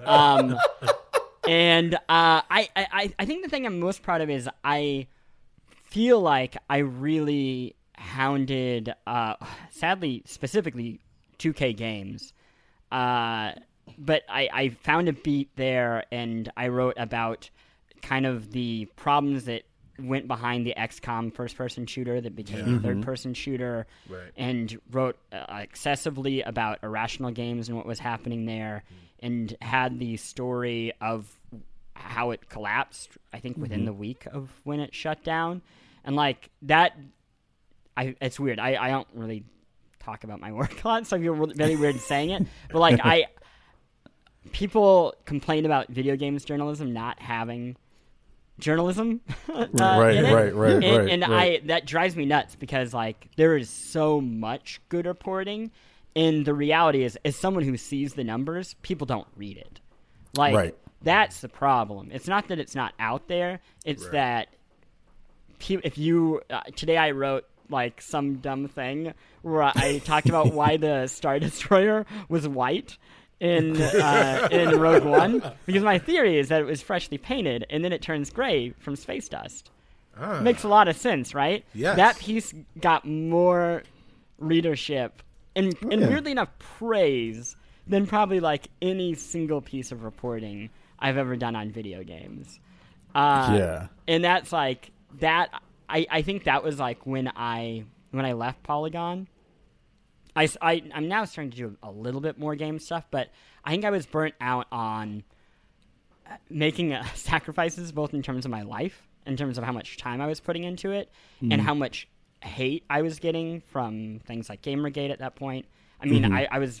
Um 0.06 0.56
and 1.48 1.94
uh, 1.94 1.98
I, 2.48 2.68
I, 2.76 3.12
I 3.18 3.24
think 3.24 3.42
the 3.44 3.48
thing 3.50 3.66
I'm 3.66 3.80
most 3.80 4.02
proud 4.02 4.20
of 4.20 4.30
is 4.30 4.48
I 4.62 5.06
feel 5.90 6.20
like 6.20 6.56
I 6.68 6.78
really 6.78 7.76
hounded, 7.96 8.94
uh, 9.06 9.34
sadly, 9.70 10.22
specifically 10.26 11.00
2K 11.38 11.76
games. 11.76 12.32
Uh, 12.90 13.52
but 13.98 14.22
I, 14.28 14.48
I 14.52 14.68
found 14.70 15.08
a 15.08 15.12
beat 15.12 15.50
there 15.56 16.04
and 16.10 16.50
I 16.56 16.68
wrote 16.68 16.94
about 16.96 17.50
kind 18.02 18.24
of 18.26 18.50
the 18.52 18.86
problems 18.96 19.44
that 19.44 19.62
went 19.98 20.26
behind 20.26 20.64
the 20.66 20.72
XCOM 20.78 21.34
first 21.34 21.56
person 21.56 21.84
shooter 21.86 22.20
that 22.20 22.34
became 22.34 22.76
a 22.76 22.80
third 22.80 23.02
person 23.02 23.34
shooter 23.34 23.86
Right. 24.08 24.30
and 24.36 24.80
wrote 24.90 25.18
uh, 25.32 25.44
excessively 25.60 26.40
about 26.40 26.78
irrational 26.82 27.32
games 27.32 27.68
and 27.68 27.76
what 27.76 27.84
was 27.84 27.98
happening 27.98 28.46
there 28.46 28.84
and 29.18 29.54
had 29.60 29.98
the 29.98 30.16
story 30.16 30.94
of 31.02 31.28
how 32.00 32.30
it 32.30 32.48
collapsed 32.48 33.10
i 33.32 33.38
think 33.38 33.56
within 33.56 33.84
the 33.84 33.92
week 33.92 34.26
of 34.32 34.50
when 34.64 34.80
it 34.80 34.94
shut 34.94 35.22
down 35.24 35.62
and 36.04 36.16
like 36.16 36.50
that 36.62 36.96
i 37.96 38.14
it's 38.20 38.38
weird 38.40 38.58
i, 38.58 38.76
I 38.76 38.90
don't 38.90 39.08
really 39.14 39.44
talk 40.00 40.24
about 40.24 40.40
my 40.40 40.52
work 40.60 40.82
a 40.84 40.88
lot 40.88 41.06
so 41.06 41.16
i 41.16 41.20
feel 41.20 41.34
really- 41.34 41.54
very 41.54 41.76
weird 41.76 42.00
saying 42.00 42.30
it 42.30 42.46
but 42.70 42.78
like 42.78 43.00
i 43.04 43.26
people 44.52 45.14
complain 45.26 45.66
about 45.66 45.88
video 45.88 46.16
games 46.16 46.44
journalism 46.44 46.92
not 46.92 47.20
having 47.20 47.76
journalism 48.58 49.20
uh, 49.52 49.66
Right, 49.72 50.16
it. 50.16 50.32
right, 50.34 50.54
right, 50.54 50.72
and, 50.72 50.84
right, 50.84 51.08
and 51.10 51.22
right. 51.22 51.62
I 51.62 51.66
that 51.66 51.86
drives 51.86 52.16
me 52.16 52.24
nuts 52.26 52.56
because 52.56 52.92
like 52.94 53.28
there 53.36 53.56
is 53.56 53.68
so 53.70 54.20
much 54.20 54.80
good 54.88 55.06
reporting, 55.06 55.70
and 56.16 56.44
the 56.44 56.52
reality 56.54 57.02
is, 57.04 57.16
as 57.24 57.36
someone 57.36 57.64
who 57.64 57.76
sees 57.76 58.14
the 58.14 58.24
numbers, 58.24 58.74
people 58.82 59.06
don't 59.06 59.28
read 59.36 59.56
it. 59.56 59.80
Like 60.36 60.54
Right. 60.54 60.74
That's 61.02 61.40
the 61.40 61.48
problem. 61.48 62.10
It's 62.12 62.28
not 62.28 62.48
that 62.48 62.58
it's 62.58 62.74
not 62.74 62.92
out 62.98 63.28
there; 63.28 63.60
it's 63.84 64.06
that 64.10 64.48
if 65.68 65.98
you 65.98 66.40
uh, 66.50 66.60
today 66.76 66.96
I 66.96 67.10
wrote 67.12 67.44
like 67.68 68.00
some 68.00 68.36
dumb 68.36 68.66
thing 68.68 69.14
where 69.42 69.62
I 69.62 70.00
talked 70.04 70.28
about 70.28 70.52
why 70.54 70.76
the 70.76 71.06
Star 71.06 71.38
Destroyer 71.38 72.06
was 72.28 72.48
white 72.48 72.96
in 73.38 73.80
uh, 73.80 74.48
in 74.52 74.78
Rogue 74.78 75.04
One 75.04 75.42
because 75.66 75.82
my 75.82 75.98
theory 75.98 76.38
is 76.38 76.48
that 76.48 76.60
it 76.60 76.64
was 76.64 76.82
freshly 76.82 77.18
painted 77.18 77.64
and 77.70 77.84
then 77.84 77.92
it 77.92 78.02
turns 78.02 78.30
gray 78.30 78.70
from 78.80 78.96
space 78.96 79.28
dust. 79.28 79.70
Ah. 80.18 80.40
Makes 80.40 80.64
a 80.64 80.68
lot 80.68 80.88
of 80.88 80.96
sense, 80.96 81.34
right? 81.34 81.64
Yes. 81.72 81.96
That 81.96 82.18
piece 82.18 82.52
got 82.80 83.06
more 83.06 83.84
readership 84.38 85.22
and, 85.54 85.74
and 85.82 86.00
Yeah. 86.02 86.08
weirdly 86.08 86.32
enough 86.32 86.50
praise 86.58 87.56
than 87.86 88.06
probably 88.06 88.40
like 88.40 88.68
any 88.82 89.14
single 89.14 89.60
piece 89.60 89.92
of 89.92 90.02
reporting 90.04 90.68
I've 91.00 91.16
ever 91.16 91.36
done 91.36 91.56
on 91.56 91.70
video 91.70 92.02
games. 92.02 92.60
Uh, 93.14 93.56
Yeah. 93.58 93.86
and 94.06 94.24
that's 94.24 94.52
like 94.52 94.92
that. 95.18 95.50
I 95.88 96.06
I 96.10 96.22
think 96.22 96.44
that 96.44 96.62
was 96.62 96.78
like 96.78 97.06
when 97.06 97.28
I 97.34 97.84
when 98.10 98.24
I 98.24 98.32
left 98.32 98.62
Polygon. 98.62 99.28
I, 100.36 100.48
I, 100.62 100.82
I'm 100.94 101.08
now 101.08 101.24
starting 101.24 101.50
to 101.50 101.56
do 101.56 101.76
a 101.82 101.90
little 101.90 102.20
bit 102.20 102.38
more 102.38 102.54
game 102.54 102.78
stuff, 102.78 103.04
but 103.10 103.30
I 103.64 103.72
think 103.72 103.84
I 103.84 103.90
was 103.90 104.06
burnt 104.06 104.34
out 104.40 104.66
on 104.70 105.24
uh, 106.24 106.36
making 106.48 106.92
uh, 106.92 107.04
sacrifices 107.14 107.90
both 107.90 108.14
in 108.14 108.22
terms 108.22 108.44
of 108.44 108.50
my 108.50 108.62
life, 108.62 109.08
in 109.26 109.36
terms 109.36 109.58
of 109.58 109.64
how 109.64 109.72
much 109.72 109.96
time 109.96 110.20
I 110.20 110.28
was 110.28 110.38
putting 110.38 110.62
into 110.62 110.92
it, 110.92 111.10
mm-hmm. 111.42 111.52
and 111.52 111.60
how 111.60 111.74
much 111.74 112.06
hate 112.42 112.84
I 112.88 113.02
was 113.02 113.18
getting 113.18 113.60
from 113.72 114.20
things 114.24 114.48
like 114.48 114.62
Gamergate 114.62 115.10
at 115.10 115.18
that 115.18 115.34
point. 115.34 115.66
I 116.00 116.06
mean, 116.06 116.22
mm-hmm. 116.22 116.32
I, 116.32 116.48
I 116.50 116.58
was 116.58 116.80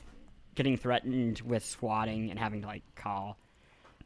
getting 0.54 0.76
threatened 0.76 1.40
with 1.40 1.64
swatting 1.64 2.30
and 2.30 2.38
having 2.38 2.62
to 2.62 2.66
like 2.66 2.82
call 2.94 3.36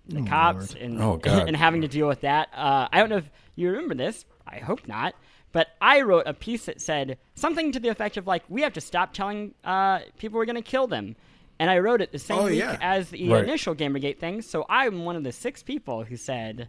the 0.07 0.21
oh, 0.21 0.25
cops 0.25 0.75
and 0.75 1.01
oh, 1.01 1.21
and 1.25 1.57
having 1.57 1.83
to 1.83 1.89
deal 1.89 2.07
with 2.07 2.23
that. 2.23 2.49
Uh, 2.55 2.89
I 2.93 2.99
don't 2.99 3.09
know 3.09 3.19
if 3.19 3.31
you 3.57 3.71
remember 3.71 3.95
this. 3.95 4.25
I 4.47 4.59
hope 4.59 4.87
not. 4.87 5.15
But 5.53 5.69
I 5.81 6.01
wrote 6.01 6.25
a 6.27 6.35
piece 6.35 6.65
that 6.67 6.81
said 6.81 7.17
something 7.37 7.71
to 7.73 7.81
the 7.81 7.89
effect 7.89 8.17
of 8.17 8.27
like, 8.27 8.43
"We 8.49 8.63
have 8.63 8.73
to 8.73 8.81
stop 8.81 9.13
telling 9.13 9.55
uh, 9.63 10.01
people 10.19 10.39
we're 10.39 10.47
going 10.47 10.57
to 10.57 10.63
kill 10.63 10.87
them." 10.87 11.17
And 11.61 11.71
I 11.71 11.79
wrote 11.79 12.01
it 12.01 12.11
the 12.11 12.19
same 12.19 12.39
oh, 12.39 12.45
week 12.47 12.59
yeah. 12.59 12.77
as 12.81 13.11
the 13.11 13.29
right. 13.29 13.45
initial 13.45 13.77
Gamergate 13.77 14.19
thing. 14.19 14.43
So 14.43 14.67
I'm 14.69 15.05
one 15.05 15.15
of 15.15 15.23
the 15.23 15.31
six 15.31 15.63
people 15.63 16.03
who 16.03 16.17
said 16.17 16.69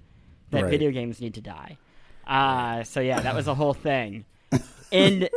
that 0.51 0.63
right. 0.63 0.69
video 0.69 0.91
games 0.91 1.19
need 1.19 1.33
to 1.33 1.41
die. 1.41 1.77
Uh, 2.27 2.83
so 2.83 2.99
yeah, 2.99 3.19
that 3.19 3.33
was 3.33 3.47
a 3.47 3.55
whole 3.55 3.73
thing. 3.73 4.25
and 4.91 5.29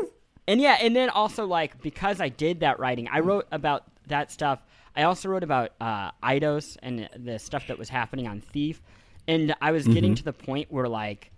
and 0.46 0.60
yeah, 0.60 0.76
and 0.80 0.94
then 0.94 1.10
also 1.10 1.46
like 1.46 1.80
because 1.82 2.20
I 2.20 2.28
did 2.28 2.60
that 2.60 2.78
writing, 2.78 3.08
I 3.10 3.20
wrote 3.20 3.46
about 3.50 3.84
that 4.08 4.30
stuff. 4.30 4.60
I 4.98 5.04
also 5.04 5.28
wrote 5.28 5.44
about 5.44 5.70
uh, 5.80 6.10
Eidos 6.24 6.76
and 6.82 7.08
the 7.16 7.38
stuff 7.38 7.68
that 7.68 7.78
was 7.78 7.88
happening 7.88 8.26
on 8.26 8.40
Thief, 8.40 8.82
and 9.28 9.54
I 9.62 9.70
was 9.70 9.86
getting 9.86 10.10
mm-hmm. 10.10 10.14
to 10.16 10.24
the 10.24 10.32
point 10.32 10.72
where 10.72 10.88
like 10.88 11.30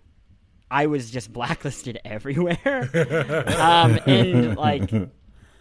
I 0.71 0.87
was 0.87 1.11
just 1.11 1.31
blacklisted 1.33 1.99
everywhere, 2.03 2.89
um, 3.59 3.99
and 4.07 4.57
like 4.57 4.89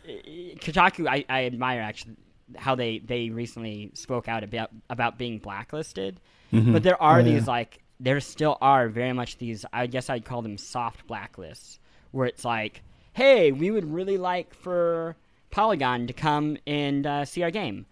Kotaku, 0.09 1.07
I, 1.07 1.27
I 1.29 1.45
admire 1.45 1.83
actually 1.83 2.17
how 2.57 2.75
they 2.75 3.01
they 3.01 3.29
recently 3.29 3.91
spoke 3.93 4.29
out 4.29 4.45
about 4.45 4.71
about 4.89 5.19
being 5.19 5.39
blacklisted, 5.39 6.21
mm-hmm. 6.51 6.73
but 6.73 6.83
there 6.83 7.01
are 7.03 7.21
oh, 7.21 7.23
these 7.23 7.47
like 7.47 7.83
there 8.01 8.19
still 8.21 8.57
are 8.63 8.89
very 8.89 9.13
much 9.13 9.37
these 9.37 9.67
I 9.75 9.87
guess 9.87 10.09
I'd 10.09 10.25
call 10.25 10.41
them 10.41 10.57
soft 10.57 11.07
blacklists 11.07 11.79
where 12.13 12.27
it's 12.27 12.47
like, 12.47 12.83
hey, 13.13 13.53
we 13.53 13.71
would 13.71 13.93
really 13.93 14.17
like 14.17 14.55
for 14.55 15.17
Polygon 15.51 16.07
to 16.07 16.13
come 16.13 16.57
and 16.67 17.07
uh, 17.07 17.25
see 17.25 17.43
our 17.43 17.51
game, 17.51 17.87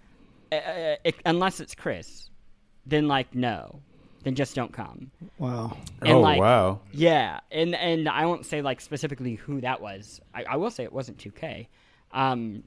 uh, 0.52 0.56
uh, 0.56 0.96
it, 1.04 1.16
unless 1.24 1.60
it's 1.60 1.74
Chris. 1.74 2.30
Then 2.86 3.06
like 3.06 3.34
no, 3.34 3.80
then 4.22 4.34
just 4.34 4.54
don't 4.54 4.72
come. 4.72 5.10
Wow. 5.38 5.76
And 6.00 6.10
oh 6.10 6.20
like, 6.20 6.40
wow. 6.40 6.80
Yeah, 6.92 7.40
and 7.50 7.74
and 7.74 8.08
I 8.08 8.26
won't 8.26 8.46
say 8.46 8.62
like 8.62 8.80
specifically 8.80 9.34
who 9.34 9.60
that 9.60 9.80
was. 9.80 10.20
I, 10.34 10.44
I 10.44 10.56
will 10.56 10.70
say 10.70 10.84
it 10.84 10.92
wasn't 10.92 11.18
2K. 11.18 11.66
Um, 12.12 12.64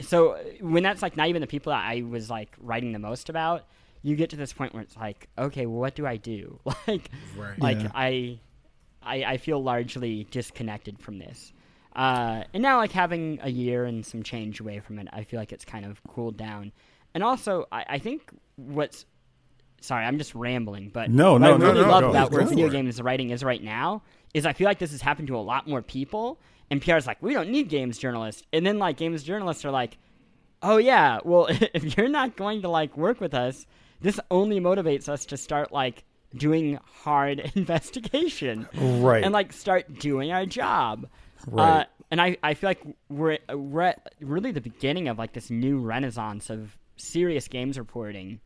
so 0.00 0.38
when 0.60 0.82
that's 0.82 1.02
like 1.02 1.16
not 1.16 1.28
even 1.28 1.40
the 1.40 1.46
people 1.46 1.72
that 1.72 1.84
I 1.84 2.02
was 2.02 2.30
like 2.30 2.56
writing 2.60 2.92
the 2.92 2.98
most 2.98 3.28
about, 3.28 3.66
you 4.02 4.16
get 4.16 4.30
to 4.30 4.36
this 4.36 4.52
point 4.52 4.72
where 4.74 4.82
it's 4.82 4.96
like, 4.96 5.28
okay, 5.38 5.66
well, 5.66 5.80
what 5.80 5.94
do 5.94 6.06
I 6.06 6.16
do? 6.16 6.58
like, 6.86 7.10
right. 7.36 7.58
like 7.58 7.80
yeah. 7.80 7.90
I, 7.94 8.40
I, 9.02 9.24
I 9.24 9.36
feel 9.36 9.62
largely 9.62 10.26
disconnected 10.30 10.98
from 10.98 11.18
this. 11.18 11.52
Uh, 11.94 12.44
and 12.54 12.62
now, 12.62 12.78
like 12.78 12.92
having 12.92 13.38
a 13.42 13.50
year 13.50 13.84
and 13.84 14.04
some 14.06 14.22
change 14.22 14.60
away 14.60 14.80
from 14.80 14.98
it, 14.98 15.08
I 15.12 15.24
feel 15.24 15.40
like 15.40 15.52
it's 15.52 15.64
kind 15.64 15.84
of 15.84 16.02
cooled 16.04 16.36
down. 16.36 16.72
And 17.14 17.24
also, 17.24 17.66
I, 17.72 17.84
I 17.88 17.98
think 17.98 18.30
what's 18.56 19.06
sorry, 19.80 20.04
I'm 20.04 20.18
just 20.18 20.34
rambling, 20.34 20.90
but 20.92 21.10
no, 21.10 21.32
what 21.32 21.40
no, 21.40 21.46
I 21.54 21.56
really 21.56 21.74
no, 21.74 21.82
no, 21.82 21.90
love 21.90 22.02
no, 22.02 22.10
about 22.10 22.30
where 22.30 22.44
video 22.44 22.68
games 22.68 23.00
writing 23.00 23.30
is 23.30 23.42
right 23.42 23.62
now 23.62 24.02
is 24.34 24.46
I 24.46 24.52
feel 24.52 24.66
like 24.66 24.78
this 24.78 24.92
has 24.92 25.02
happened 25.02 25.28
to 25.28 25.36
a 25.36 25.38
lot 25.40 25.66
more 25.66 25.82
people, 25.82 26.38
and 26.70 26.80
PR's 26.80 27.06
like, 27.06 27.20
we 27.22 27.32
don't 27.32 27.50
need 27.50 27.68
games 27.68 27.98
journalists, 27.98 28.42
and 28.52 28.64
then 28.64 28.78
like 28.78 28.96
games 28.96 29.22
journalists 29.22 29.64
are 29.64 29.70
like, 29.70 29.98
oh 30.62 30.76
yeah, 30.76 31.20
well 31.24 31.46
if 31.50 31.96
you're 31.96 32.08
not 32.08 32.36
going 32.36 32.62
to 32.62 32.68
like 32.68 32.96
work 32.96 33.20
with 33.20 33.34
us, 33.34 33.66
this 34.00 34.20
only 34.30 34.60
motivates 34.60 35.08
us 35.08 35.24
to 35.26 35.36
start 35.36 35.72
like 35.72 36.04
doing 36.34 36.78
hard 36.84 37.40
investigation, 37.54 38.68
right, 38.74 39.24
and 39.24 39.32
like 39.32 39.52
start 39.52 39.98
doing 39.98 40.30
our 40.30 40.46
job, 40.46 41.08
right. 41.46 41.80
Uh, 41.80 41.84
and 42.10 42.20
I, 42.20 42.36
I 42.42 42.54
feel 42.54 42.70
like 42.70 42.82
we're 43.08 43.38
we're 43.54 43.82
at 43.82 44.14
really 44.20 44.50
the 44.52 44.60
beginning 44.60 45.08
of 45.08 45.18
like 45.18 45.32
this 45.32 45.50
new 45.50 45.78
renaissance 45.78 46.50
of 46.50 46.76
serious 46.96 47.48
games 47.48 47.78
reporting 47.78 48.40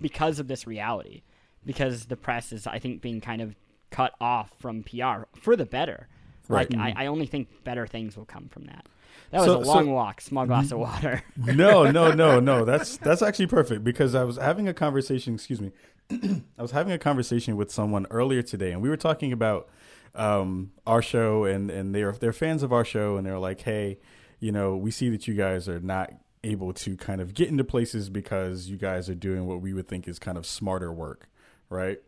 because 0.00 0.38
of 0.38 0.48
this 0.48 0.66
reality. 0.66 1.22
Because 1.66 2.06
the 2.06 2.16
press 2.16 2.52
is, 2.52 2.66
I 2.66 2.78
think, 2.78 3.02
being 3.02 3.20
kind 3.20 3.42
of 3.42 3.54
cut 3.90 4.14
off 4.20 4.50
from 4.58 4.84
PR 4.84 5.24
for 5.40 5.56
the 5.56 5.66
better. 5.66 6.08
Right. 6.48 6.70
Like 6.72 6.96
I, 6.96 7.04
I 7.04 7.06
only 7.06 7.26
think 7.26 7.48
better 7.64 7.86
things 7.86 8.16
will 8.16 8.24
come 8.24 8.48
from 8.48 8.64
that. 8.66 8.86
That 9.32 9.38
was 9.38 9.46
So- 9.46 9.60
a 9.60 9.64
so- 9.64 9.72
long 9.74 9.90
walk, 9.92 10.20
small 10.20 10.46
glass 10.46 10.72
of 10.72 10.78
water. 10.78 11.22
no, 11.36 11.90
no, 11.90 12.12
no, 12.12 12.40
no. 12.40 12.64
That's 12.64 12.96
that's 12.98 13.20
actually 13.22 13.48
perfect 13.48 13.84
because 13.84 14.14
I 14.14 14.24
was 14.24 14.36
having 14.36 14.66
a 14.68 14.74
conversation. 14.74 15.34
Excuse 15.34 15.60
me. 15.60 15.72
I 16.10 16.62
was 16.62 16.70
having 16.70 16.92
a 16.92 16.98
conversation 16.98 17.56
with 17.56 17.70
someone 17.70 18.06
earlier 18.10 18.40
today, 18.40 18.72
and 18.72 18.80
we 18.80 18.88
were 18.88 18.96
talking 18.96 19.30
about 19.32 19.68
um, 20.14 20.72
our 20.86 21.02
show, 21.02 21.44
and 21.44 21.70
and 21.70 21.94
they're 21.94 22.12
they're 22.12 22.32
fans 22.32 22.62
of 22.62 22.72
our 22.72 22.84
show, 22.84 23.16
and 23.16 23.26
they're 23.26 23.38
like, 23.38 23.60
hey, 23.62 23.98
you 24.40 24.52
know, 24.52 24.76
we 24.76 24.90
see 24.90 25.08
that 25.10 25.26
you 25.26 25.34
guys 25.34 25.68
are 25.68 25.80
not 25.80 26.12
able 26.44 26.72
to 26.72 26.96
kind 26.96 27.20
of 27.20 27.34
get 27.34 27.48
into 27.48 27.64
places 27.64 28.08
because 28.10 28.68
you 28.68 28.76
guys 28.76 29.08
are 29.08 29.14
doing 29.14 29.46
what 29.46 29.60
we 29.60 29.72
would 29.72 29.88
think 29.88 30.06
is 30.06 30.18
kind 30.18 30.38
of 30.38 30.46
smarter 30.46 30.92
work, 30.92 31.28
right? 31.68 32.00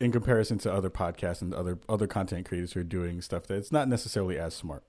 In 0.00 0.12
comparison 0.12 0.58
to 0.58 0.72
other 0.72 0.90
podcasts 0.90 1.42
and 1.42 1.54
other 1.54 1.78
other 1.88 2.06
content 2.06 2.46
creators 2.46 2.72
who 2.72 2.80
are 2.80 2.84
doing 2.84 3.20
stuff 3.22 3.46
that's 3.46 3.72
not 3.72 3.88
necessarily 3.88 4.38
as 4.38 4.54
smart. 4.54 4.84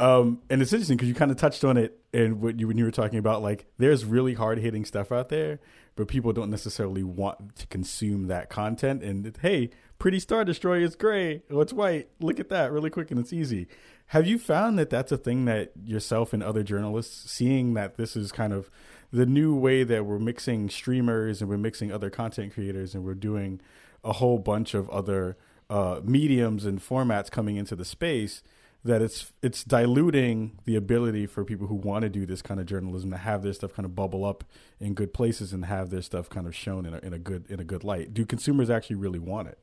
Um, 0.00 0.42
and 0.50 0.60
it's 0.60 0.72
interesting 0.72 0.96
because 0.96 1.08
you 1.08 1.14
kind 1.14 1.30
of 1.30 1.36
touched 1.36 1.64
on 1.64 1.76
it 1.76 2.00
and 2.12 2.40
what 2.40 2.58
you 2.58 2.66
when 2.66 2.76
you 2.76 2.84
were 2.84 2.90
talking 2.90 3.18
about 3.18 3.42
like 3.42 3.66
there's 3.78 4.04
really 4.04 4.34
hard 4.34 4.58
hitting 4.58 4.84
stuff 4.84 5.12
out 5.12 5.28
there, 5.28 5.60
but 5.96 6.08
people 6.08 6.32
don't 6.32 6.50
necessarily 6.50 7.02
want 7.02 7.56
to 7.56 7.66
consume 7.68 8.26
that 8.26 8.50
content. 8.50 9.02
And 9.02 9.36
hey, 9.40 9.70
pretty 9.98 10.18
star 10.18 10.44
destroyer 10.44 10.80
is 10.80 10.96
gray, 10.96 11.42
oh 11.50 11.60
it's 11.60 11.72
white. 11.72 12.08
Look 12.20 12.40
at 12.40 12.48
that, 12.50 12.72
really 12.72 12.90
quick 12.90 13.10
and 13.10 13.20
it's 13.20 13.32
easy. 13.32 13.66
Have 14.08 14.26
you 14.26 14.38
found 14.38 14.78
that 14.78 14.90
that's 14.90 15.12
a 15.12 15.16
thing 15.16 15.46
that 15.46 15.72
yourself 15.82 16.32
and 16.32 16.42
other 16.42 16.62
journalists 16.62 17.30
seeing 17.30 17.74
that 17.74 17.96
this 17.96 18.16
is 18.16 18.32
kind 18.32 18.52
of 18.52 18.70
the 19.12 19.26
new 19.26 19.54
way 19.54 19.84
that 19.84 20.04
we're 20.04 20.18
mixing 20.18 20.68
streamers 20.68 21.40
and 21.40 21.48
we're 21.48 21.56
mixing 21.56 21.90
other 21.90 22.10
content 22.10 22.52
creators 22.52 22.94
and 22.94 23.04
we're 23.04 23.14
doing 23.14 23.60
a 24.02 24.14
whole 24.14 24.38
bunch 24.38 24.74
of 24.74 24.90
other 24.90 25.36
uh, 25.70 26.00
mediums 26.04 26.66
and 26.66 26.80
formats 26.80 27.30
coming 27.30 27.56
into 27.56 27.74
the 27.74 27.84
space? 27.84 28.42
that 28.84 29.00
it's 29.00 29.32
it's 29.42 29.64
diluting 29.64 30.58
the 30.66 30.76
ability 30.76 31.26
for 31.26 31.44
people 31.44 31.66
who 31.66 31.74
want 31.74 32.02
to 32.02 32.08
do 32.10 32.26
this 32.26 32.42
kind 32.42 32.60
of 32.60 32.66
journalism 32.66 33.10
to 33.10 33.16
have 33.16 33.42
their 33.42 33.52
stuff 33.52 33.72
kind 33.72 33.86
of 33.86 33.96
bubble 33.96 34.24
up 34.24 34.44
in 34.78 34.92
good 34.92 35.14
places 35.14 35.52
and 35.52 35.64
have 35.64 35.90
their 35.90 36.02
stuff 36.02 36.28
kind 36.28 36.46
of 36.46 36.54
shown 36.54 36.84
in 36.84 36.92
a, 36.92 36.98
in 36.98 37.14
a 37.14 37.18
good 37.18 37.46
in 37.48 37.58
a 37.58 37.64
good 37.64 37.82
light. 37.82 38.12
Do 38.12 38.26
consumers 38.26 38.68
actually 38.68 38.96
really 38.96 39.18
want 39.18 39.48
it? 39.48 39.58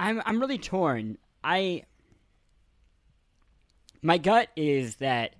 I'm 0.00 0.22
I'm 0.24 0.40
really 0.40 0.58
torn. 0.58 1.18
I 1.44 1.84
my 4.02 4.18
gut 4.18 4.48
is 4.56 4.96
that 4.96 5.34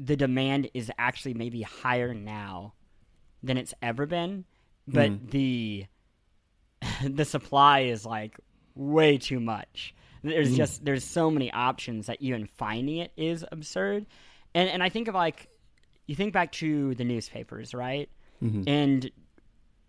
the 0.00 0.16
demand 0.16 0.70
is 0.74 0.90
actually 0.98 1.34
maybe 1.34 1.62
higher 1.62 2.14
now 2.14 2.72
than 3.42 3.56
it's 3.56 3.74
ever 3.82 4.06
been, 4.06 4.44
but 4.86 5.10
Mm. 5.10 5.30
the 5.30 5.86
the 7.08 7.24
supply 7.24 7.80
is 7.80 8.06
like 8.06 8.38
way 8.74 9.18
too 9.18 9.40
much. 9.40 9.94
There's 10.22 10.56
just 10.56 10.84
there's 10.84 11.04
so 11.04 11.30
many 11.30 11.50
options 11.52 12.06
that 12.06 12.20
even 12.20 12.46
finding 12.46 12.98
it 12.98 13.12
is 13.16 13.44
absurd. 13.52 14.06
And 14.54 14.68
and 14.68 14.82
I 14.82 14.88
think 14.88 15.08
of 15.08 15.14
like 15.14 15.48
you 16.06 16.14
think 16.14 16.32
back 16.32 16.52
to 16.52 16.94
the 16.94 17.04
newspapers, 17.04 17.74
right? 17.74 18.08
And 18.68 19.10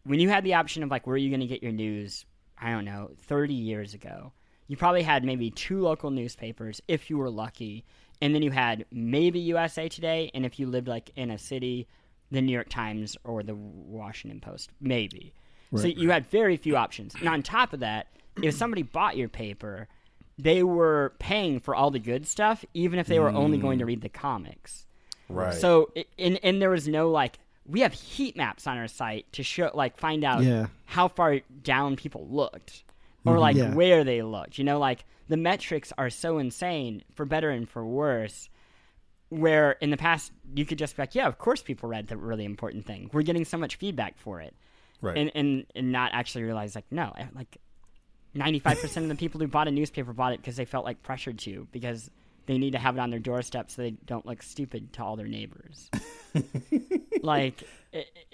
when 0.03 0.19
you 0.19 0.27
had 0.29 0.43
the 0.43 0.55
option 0.55 0.81
of 0.83 0.89
like 0.89 1.05
where 1.07 1.13
are 1.13 1.17
you 1.17 1.29
going 1.29 1.39
to 1.41 1.47
get 1.47 1.61
your 1.63 1.71
news, 1.71 2.25
I 2.61 2.71
don't 2.71 2.85
know, 2.85 3.11
30 3.27 3.53
years 3.53 3.93
ago, 3.93 4.33
you 4.67 4.77
probably 4.77 5.01
had 5.01 5.23
maybe 5.23 5.49
two 5.49 5.81
local 5.81 6.11
newspapers 6.11 6.81
if 6.87 7.09
you 7.09 7.17
were 7.17 7.29
lucky, 7.29 7.85
and 8.21 8.35
then 8.35 8.41
you 8.41 8.51
had 8.51 8.85
maybe 8.91 9.39
USA 9.39 9.89
Today, 9.89 10.29
and 10.33 10.45
if 10.45 10.59
you 10.59 10.67
lived 10.67 10.87
like 10.87 11.11
in 11.15 11.31
a 11.31 11.37
city, 11.37 11.87
the 12.31 12.41
New 12.41 12.53
York 12.53 12.69
Times 12.69 13.17
or 13.23 13.41
the 13.43 13.55
Washington 13.55 14.39
Post, 14.39 14.71
maybe. 14.79 15.33
So 15.75 15.85
you 15.85 16.09
had 16.09 16.25
very 16.25 16.57
few 16.57 16.75
options. 16.75 17.13
And 17.13 17.29
on 17.29 17.43
top 17.43 17.73
of 17.73 17.81
that, 17.81 18.07
if 18.41 18.55
somebody 18.55 18.81
bought 18.81 19.17
your 19.17 19.29
paper, 19.29 19.87
they 20.37 20.63
were 20.63 21.13
paying 21.19 21.59
for 21.59 21.75
all 21.75 21.91
the 21.91 21.99
good 21.99 22.25
stuff, 22.25 22.65
even 22.73 22.97
if 22.97 23.07
they 23.07 23.19
were 23.19 23.29
only 23.29 23.57
going 23.57 23.79
to 23.79 23.85
mm. 23.85 23.89
read 23.89 24.01
the 24.01 24.09
comics. 24.09 24.87
Right. 25.27 25.53
So, 25.53 25.91
and 26.17 26.39
and 26.41 26.59
there 26.59 26.71
was 26.71 26.87
no 26.87 27.11
like 27.11 27.37
we 27.69 27.81
have 27.81 27.93
heat 27.93 28.35
maps 28.35 28.65
on 28.67 28.77
our 28.77 28.87
site 28.87 29.31
to 29.33 29.43
show 29.43 29.71
like 29.73 29.97
find 29.97 30.23
out 30.23 30.43
Yeah. 30.43 30.67
how 30.85 31.07
far 31.07 31.39
down 31.63 31.95
people 31.95 32.27
looked 32.29 32.83
or 33.25 33.33
mm-hmm. 33.33 33.41
like 33.41 33.55
Yeah. 33.55 33.73
where 33.73 34.03
they 34.03 34.21
looked. 34.21 34.57
You 34.57 34.63
know, 34.63 34.79
like 34.79 35.05
the 35.27 35.37
metrics 35.37 35.93
are 35.97 36.09
so 36.09 36.39
insane 36.39 37.03
for 37.13 37.25
better 37.25 37.49
and 37.49 37.69
for 37.69 37.85
worse. 37.85 38.49
Where 39.29 39.73
in 39.73 39.91
the 39.91 39.97
past 39.97 40.31
you 40.55 40.65
could 40.65 40.79
just 40.79 40.95
be 40.95 41.03
like, 41.03 41.13
yeah, 41.13 41.27
of 41.27 41.37
course 41.37 41.61
people 41.61 41.87
read 41.87 42.07
the 42.07 42.17
really 42.17 42.45
important 42.45 42.85
thing. 42.87 43.11
We're 43.13 43.21
getting 43.21 43.45
so 43.45 43.59
much 43.59 43.75
feedback 43.75 44.17
for 44.17 44.41
it, 44.41 44.55
right. 45.01 45.15
and 45.15 45.31
and 45.35 45.65
and 45.75 45.91
not 45.91 46.11
actually 46.13 46.45
realize 46.45 46.73
like 46.73 46.85
no, 46.89 47.13
like 47.35 47.59
ninety 48.33 48.57
five 48.57 48.81
percent 48.81 49.03
of 49.03 49.09
the 49.09 49.15
people 49.15 49.39
who 49.39 49.47
bought 49.47 49.67
a 49.67 49.71
newspaper 49.71 50.13
bought 50.13 50.33
it 50.33 50.39
because 50.41 50.55
they 50.55 50.65
felt 50.65 50.83
like 50.83 51.03
pressured 51.03 51.37
to 51.39 51.67
because 51.71 52.09
they 52.49 52.57
need 52.57 52.71
to 52.71 52.79
have 52.79 52.97
it 52.97 52.99
on 52.99 53.11
their 53.11 53.19
doorstep 53.19 53.69
so 53.69 53.83
they 53.83 53.91
don't 53.91 54.25
look 54.25 54.41
stupid 54.41 54.91
to 54.93 55.03
all 55.03 55.15
their 55.15 55.27
neighbors. 55.27 55.89
like, 57.21 57.63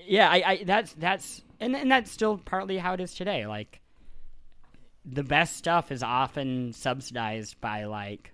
yeah, 0.05 0.29
I, 0.29 0.43
I 0.45 0.63
that's 0.63 0.93
that's 0.93 1.41
and 1.59 1.75
and 1.75 1.91
that's 1.91 2.09
still 2.11 2.37
partly 2.37 2.77
how 2.77 2.93
it 2.93 3.01
is 3.01 3.13
today. 3.13 3.45
Like, 3.45 3.81
the 5.05 5.23
best 5.23 5.57
stuff 5.57 5.91
is 5.91 6.01
often 6.01 6.71
subsidized 6.71 7.59
by 7.59 7.85
like 7.85 8.31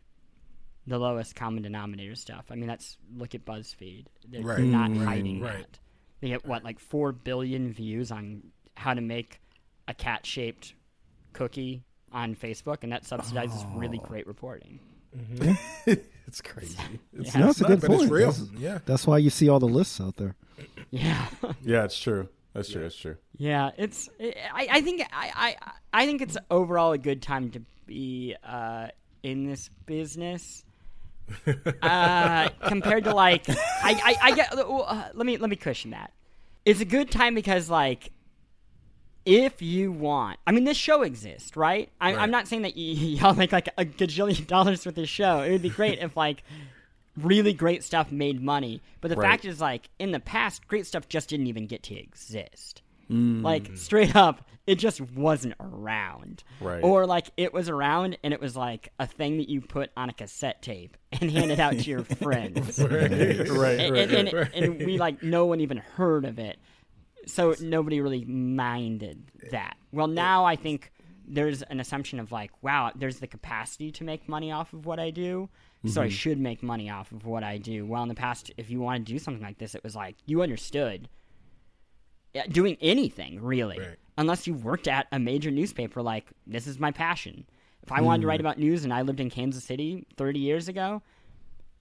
the 0.85 0.99
lowest 0.99 1.35
common 1.35 1.63
denominator 1.63 2.15
stuff. 2.15 2.45
I 2.51 2.55
mean, 2.55 2.67
that's 2.67 2.97
look 3.15 3.33
at 3.33 3.43
BuzzFeed. 3.45 4.05
They're, 4.29 4.41
Right. 4.43 4.57
they're 4.57 4.65
not 4.65 4.91
Mm, 4.91 5.03
hiding 5.05 5.41
right. 5.41 5.57
that. 5.57 5.79
They 6.21 6.27
get 6.29 6.45
what 6.45 6.63
like 6.63 6.79
four 6.79 7.11
billion 7.11 7.73
views 7.73 8.11
on 8.11 8.43
how 8.77 8.93
to 8.93 9.01
make 9.01 9.41
a 9.87 9.93
cat-shaped 9.95 10.75
cookie 11.33 11.83
on 12.11 12.35
Facebook, 12.35 12.83
and 12.83 12.91
that 12.91 13.03
subsidizes 13.03 13.65
really 13.79 13.99
Oh. 13.99 14.05
great 14.07 14.27
reporting. 14.27 14.79
it's 15.85 16.41
crazy. 16.41 16.77
It's, 17.13 17.33
Yeah. 17.33 17.41
No, 17.41 17.49
it's 17.49 17.61
a 17.61 17.65
good 17.65 17.81
but 17.81 17.87
point. 17.89 18.01
it's 18.03 18.11
real. 18.11 18.31
That's, 18.31 18.51
Yeah. 18.57 18.79
that's 18.85 19.05
why 19.07 19.17
you 19.17 19.29
see 19.29 19.49
all 19.49 19.59
the 19.59 19.67
lists 19.67 19.99
out 20.01 20.17
there. 20.17 20.35
Yeah, 20.91 21.25
yeah, 21.63 21.83
it's 21.85 21.99
true. 21.99 22.27
That's 22.53 22.69
true. 22.69 22.81
That's 22.81 22.95
true. 22.95 23.15
yeah. 23.37 23.71
It's 23.77 24.09
I, 24.19 24.67
I 24.69 24.81
think 24.81 25.01
I, 25.13 25.55
I 25.63 25.71
I 26.01 26.05
think 26.05 26.21
it's 26.21 26.37
overall 26.49 26.91
a 26.91 26.97
good 26.97 27.21
time 27.21 27.49
to 27.51 27.61
be 27.85 28.35
uh, 28.43 28.87
in 29.23 29.45
this 29.45 29.69
business. 29.85 30.63
uh, 31.81 32.49
compared 32.67 33.05
to 33.05 33.13
like 33.15 33.47
I, 33.47 33.55
I, 33.83 34.15
I 34.21 34.35
get 34.35 34.53
uh, 34.53 35.09
let 35.13 35.25
me 35.25 35.37
let 35.37 35.49
me 35.49 35.55
cushion 35.55 35.91
that. 35.91 36.11
It's 36.65 36.81
a 36.81 36.85
good 36.85 37.09
time 37.09 37.35
because 37.35 37.69
like 37.69 38.11
if 39.25 39.61
you 39.61 39.91
want, 39.91 40.39
I 40.47 40.51
mean, 40.51 40.63
this 40.63 40.77
show 40.77 41.01
exists, 41.03 41.55
right? 41.55 41.89
I, 41.99 42.13
Right. 42.13 42.21
I'm 42.21 42.31
not 42.31 42.47
saying 42.47 42.63
that 42.63 42.75
y- 42.75 42.81
y'all 43.21 43.35
make 43.35 43.51
like 43.51 43.69
a 43.77 43.85
gajillion 43.85 44.47
dollars 44.47 44.85
with 44.85 44.95
this 44.95 45.09
show. 45.09 45.41
It 45.41 45.51
would 45.51 45.61
be 45.61 45.69
great 45.69 45.99
if 45.99 46.15
like 46.17 46.43
really 47.17 47.53
great 47.53 47.83
stuff 47.83 48.11
made 48.11 48.41
money. 48.41 48.81
But 49.01 49.09
the 49.09 49.15
Right. 49.17 49.29
fact 49.31 49.45
is, 49.45 49.59
like 49.61 49.89
in 49.99 50.11
the 50.11 50.19
past, 50.19 50.67
great 50.67 50.85
stuff 50.87 51.07
just 51.09 51.29
didn't 51.29 51.47
even 51.47 51.67
get 51.67 51.83
to 51.83 51.95
exist. 51.95 52.81
Mm. 53.09 53.43
Like 53.43 53.71
straight 53.75 54.15
up, 54.15 54.47
it 54.65 54.75
just 54.75 55.01
wasn't 55.01 55.55
around. 55.59 56.43
Right. 56.61 56.81
Or 56.83 57.05
like 57.05 57.29
it 57.35 57.53
was 57.53 57.67
around 57.67 58.17
and 58.23 58.33
it 58.33 58.39
was 58.39 58.55
like 58.55 58.89
a 58.99 59.05
thing 59.07 59.37
that 59.37 59.49
you 59.49 59.59
put 59.59 59.89
on 59.97 60.09
a 60.09 60.13
cassette 60.13 60.61
tape 60.61 60.95
and 61.11 61.29
handed 61.29 61.59
out 61.59 61.73
to 61.73 61.89
your 61.89 62.03
friends. 62.21 62.79
Right, 62.79 63.11
and, 63.11 63.49
right, 63.49 63.79
and, 63.79 64.11
and, 64.29 64.49
and 64.53 64.85
we 64.85 64.97
like 64.97 65.21
no 65.21 65.45
one 65.45 65.59
even 65.59 65.77
heard 65.77 66.23
of 66.25 66.39
it 66.39 66.57
so 67.25 67.55
nobody 67.61 68.01
really 68.01 68.25
minded 68.25 69.31
that. 69.51 69.77
Well 69.91 70.07
now 70.07 70.45
i 70.45 70.55
think 70.55 70.91
there's 71.27 71.61
an 71.63 71.79
assumption 71.79 72.19
of 72.19 72.31
like 72.31 72.51
wow 72.61 72.91
there's 72.95 73.19
the 73.19 73.27
capacity 73.27 73.91
to 73.91 74.03
make 74.03 74.27
money 74.27 74.51
off 74.51 74.73
of 74.73 74.85
what 74.85 74.99
i 74.99 75.09
do. 75.09 75.49
So 75.87 76.01
i 76.01 76.05
mm-hmm. 76.05 76.11
should 76.11 76.39
make 76.39 76.61
money 76.61 76.89
off 76.89 77.11
of 77.11 77.25
what 77.25 77.43
i 77.43 77.57
do. 77.57 77.85
Well 77.85 78.03
in 78.03 78.09
the 78.09 78.15
past 78.15 78.51
if 78.57 78.69
you 78.69 78.79
want 78.79 79.05
to 79.05 79.11
do 79.11 79.19
something 79.19 79.43
like 79.43 79.57
this 79.57 79.75
it 79.75 79.83
was 79.83 79.95
like 79.95 80.15
you 80.25 80.41
understood 80.41 81.09
doing 82.49 82.77
anything 82.81 83.41
really. 83.41 83.79
Right. 83.79 83.97
unless 84.17 84.47
you 84.47 84.53
worked 84.53 84.87
at 84.87 85.07
a 85.11 85.19
major 85.19 85.51
newspaper 85.51 86.01
like 86.01 86.25
this 86.47 86.67
is 86.67 86.79
my 86.79 86.91
passion. 86.91 87.45
If 87.83 87.91
i 87.91 88.01
wanted 88.01 88.21
to 88.21 88.27
write 88.27 88.37
mm. 88.37 88.41
about 88.43 88.59
news 88.59 88.83
and 88.83 88.93
i 88.93 89.01
lived 89.01 89.19
in 89.19 89.29
kansas 89.31 89.63
city 89.63 90.05
30 90.15 90.39
years 90.39 90.67
ago 90.67 91.01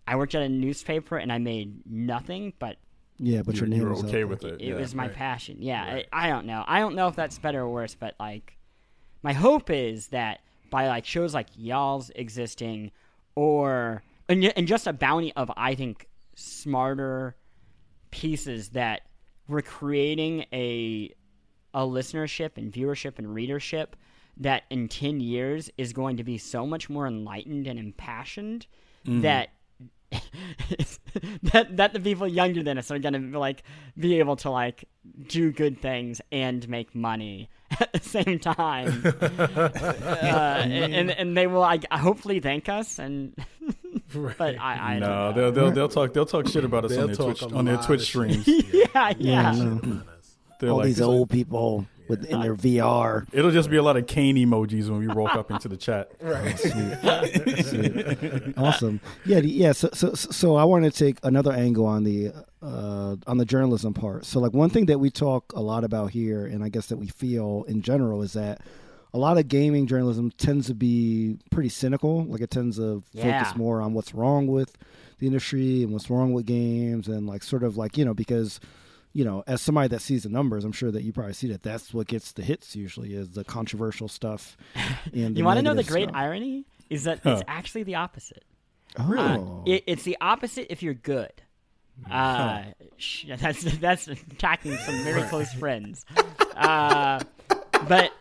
i 0.06 0.16
worked 0.16 0.34
at 0.34 0.40
a 0.40 0.48
newspaper 0.48 1.18
and 1.18 1.30
i 1.30 1.36
made 1.36 1.82
nothing 1.84 2.54
but 2.58 2.78
Yeah, 3.22 3.42
but 3.42 3.54
You, 3.54 3.60
your 3.60 3.68
you 3.68 3.74
name 3.74 3.84
were 3.84 3.90
was 3.90 4.04
okay 4.04 4.24
with 4.24 4.40
there. 4.40 4.54
it. 4.54 4.60
it 4.62 4.66
yeah. 4.68 4.74
was 4.74 4.94
my 4.94 5.06
Right. 5.06 5.14
passion. 5.14 5.58
Yeah, 5.60 5.92
Right. 5.94 6.08
I, 6.12 6.26
I 6.26 6.30
don't 6.30 6.46
know. 6.46 6.64
I 6.66 6.80
don't 6.80 6.94
know 6.94 7.08
if 7.08 7.16
that's 7.16 7.38
better 7.38 7.60
or 7.60 7.68
worse, 7.68 7.94
but 7.94 8.14
like, 8.18 8.56
my 9.22 9.32
hope 9.34 9.68
is 9.70 10.08
that 10.08 10.40
by 10.70 10.88
like 10.88 11.04
shows 11.04 11.34
like 11.34 11.48
y'all's 11.56 12.10
existing, 12.14 12.90
or 13.34 14.02
and, 14.28 14.44
and 14.56 14.66
just 14.66 14.86
a 14.86 14.92
bounty 14.92 15.32
of 15.34 15.50
I 15.56 15.74
think 15.74 16.06
smarter 16.34 17.36
pieces 18.10 18.70
that 18.70 19.02
we're 19.48 19.62
creating 19.62 20.46
a 20.52 21.12
a 21.74 21.80
listenership 21.80 22.56
and 22.56 22.72
viewership 22.72 23.18
and 23.18 23.32
readership 23.34 23.96
that 24.36 24.64
in 24.70 24.88
10 24.88 25.20
years 25.20 25.70
is 25.76 25.92
going 25.92 26.16
to 26.16 26.24
be 26.24 26.38
so 26.38 26.66
much 26.66 26.88
more 26.88 27.06
enlightened 27.06 27.66
and 27.66 27.78
impassioned 27.78 28.66
mm-hmm. 29.06 29.20
that 29.20 29.50
that 31.42 31.76
that 31.76 31.92
the 31.92 32.00
people 32.00 32.26
younger 32.26 32.62
than 32.62 32.78
us 32.78 32.90
are 32.90 32.98
going 32.98 33.32
to 33.32 33.38
like 33.38 33.62
be 33.98 34.18
able 34.18 34.36
to 34.36 34.50
like 34.50 34.84
do 35.28 35.52
good 35.52 35.80
things 35.80 36.20
and 36.32 36.68
make 36.68 36.94
money 36.94 37.48
at 37.80 37.92
the 37.92 38.00
same 38.00 38.38
time. 38.38 39.04
Uh, 40.20 40.62
and 40.70 41.10
and 41.10 41.36
they 41.36 41.46
will 41.46 41.60
like 41.60 41.84
hopefully 41.92 42.40
thank 42.40 42.68
us 42.68 42.98
and 42.98 43.34
but 44.12 44.58
I, 44.60 44.94
I 44.94 44.98
no, 44.98 45.06
don't 45.06 45.10
know. 45.10 45.32
they'll, 45.32 45.52
they'll 45.52 45.70
they'll 45.72 45.88
talk 45.88 46.12
they'll 46.12 46.26
talk 46.26 46.46
shit 46.48 46.64
about 46.64 46.84
us 46.84 46.92
They'll 46.92 47.02
on 47.02 47.06
their 47.08 47.16
Twitch 47.16 47.42
on 47.42 47.64
their 47.64 47.76
Twitch 47.78 48.02
streams. 48.02 48.46
yeah 48.46 49.12
yeah, 49.18 49.52
Yeah, 49.54 50.00
I 50.62 50.66
all 50.68 50.76
like, 50.78 50.86
these 50.86 50.98
it's 50.98 51.06
old 51.06 51.30
people 51.30 51.86
with 52.10 52.24
in 52.26 52.40
their 52.40 52.54
VR. 52.54 53.26
It'll 53.32 53.50
just 53.50 53.70
be 53.70 53.76
a 53.78 53.82
lot 53.82 53.96
of 53.96 54.06
cane 54.06 54.36
emojis 54.36 54.90
when 54.90 54.98
we 54.98 55.08
walk 55.08 55.34
up 55.34 55.50
into 55.50 55.68
the 55.68 55.76
chat. 55.78 56.10
Right. 56.20 56.58
awesome. 58.56 59.00
Yeah, 59.24 59.38
yeah. 59.38 59.72
So, 59.72 59.90
so, 59.92 60.14
so 60.14 60.56
I 60.56 60.64
want 60.64 60.84
to 60.84 60.90
take 60.90 61.18
another 61.22 61.52
angle 61.52 61.86
on 61.86 62.04
the 62.04 62.32
uh, 62.62 63.16
on 63.26 63.38
the 63.38 63.44
journalism 63.44 63.94
part. 63.94 64.24
So, 64.24 64.40
like 64.40 64.52
one 64.52 64.70
thing 64.70 64.86
that 64.86 64.98
we 64.98 65.10
talk 65.10 65.52
a 65.54 65.60
lot 65.60 65.84
about 65.84 66.10
here, 66.10 66.46
and 66.46 66.62
I 66.62 66.68
guess 66.68 66.86
that 66.86 66.96
we 66.98 67.06
feel 67.08 67.64
in 67.68 67.82
general, 67.82 68.22
is 68.22 68.32
that 68.34 68.60
a 69.12 69.18
lot 69.18 69.38
of 69.38 69.48
gaming 69.48 69.86
journalism 69.86 70.30
tends 70.32 70.66
to 70.68 70.74
be 70.74 71.38
pretty 71.50 71.68
cynical. 71.68 72.24
Like 72.24 72.40
it 72.40 72.50
tends 72.50 72.76
to 72.76 73.02
Yeah. 73.12 73.40
focus 73.42 73.56
more 73.56 73.80
on 73.80 73.94
what's 73.94 74.14
wrong 74.14 74.46
with 74.46 74.76
the 75.18 75.26
industry 75.26 75.82
and 75.82 75.92
what's 75.92 76.08
wrong 76.10 76.32
with 76.32 76.46
games, 76.46 77.08
and 77.08 77.26
like 77.26 77.42
sort 77.42 77.62
of 77.62 77.76
like 77.76 77.96
you 77.96 78.04
know 78.04 78.14
because. 78.14 78.60
You 79.12 79.24
know, 79.24 79.42
as 79.46 79.60
somebody 79.60 79.88
that 79.88 80.00
sees 80.02 80.22
the 80.22 80.28
numbers, 80.28 80.64
I'm 80.64 80.72
sure 80.72 80.90
that 80.92 81.02
you 81.02 81.12
probably 81.12 81.32
see 81.32 81.48
that. 81.48 81.62
That's 81.64 81.92
what 81.92 82.06
gets 82.06 82.30
the 82.32 82.42
hits 82.42 82.76
usually 82.76 83.14
is 83.14 83.30
the 83.30 83.42
controversial 83.44 84.06
stuff. 84.08 84.56
And 85.12 85.36
you 85.36 85.44
want 85.44 85.58
to 85.58 85.62
know 85.62 85.74
the 85.74 85.82
great 85.84 86.04
stuff. 86.08 86.16
irony 86.16 86.64
is 86.88 87.04
that 87.04 87.20
Huh. 87.24 87.30
it's 87.32 87.42
actually 87.48 87.82
the 87.84 87.96
opposite 87.96 88.44
Oh, 88.98 89.62
Uh, 89.66 89.70
it, 89.70 89.84
it's 89.86 90.02
the 90.04 90.16
opposite 90.20 90.70
if 90.72 90.82
you're 90.82 90.94
good. 90.94 91.32
Uh, 92.10 92.62
sh- 92.96 93.26
that's 93.38 93.62
that's 93.78 94.08
attacking 94.08 94.76
some 94.76 95.02
very 95.04 95.22
close 95.24 95.52
friends. 95.54 96.04
Uh, 96.56 97.18
but 97.88 98.12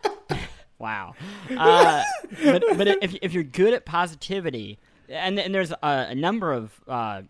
wow. 0.78 1.12
Uh, 1.54 2.02
but 2.42 2.62
but 2.78 2.88
if 2.88 3.14
if 3.20 3.32
you're 3.34 3.42
good 3.42 3.74
at 3.74 3.84
positivity, 3.84 4.78
and 5.10 5.38
and 5.38 5.54
there's 5.54 5.72
a, 5.72 5.76
a 5.82 6.14
number 6.14 6.52
of 6.54 6.72
uh, 6.88 7.20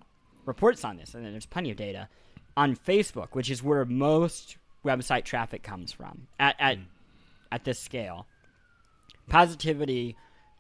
reports 0.47 0.85
on 0.85 0.97
this, 0.99 1.15
and 1.15 1.25
there's 1.25 1.47
plenty 1.47 1.71
of 1.73 1.77
data 1.77 2.09
on 2.57 2.77
Facebook, 2.77 3.29
which 3.33 3.51
is 3.51 3.63
where 3.63 3.85
most 3.85 4.57
website 4.85 5.25
traffic 5.25 5.63
comes 5.63 5.93
from 5.93 6.27
at 6.39 6.57
at 6.59 6.79
at 7.53 7.65
this 7.65 7.79
scale. 7.79 8.27
Positivity 9.29 10.17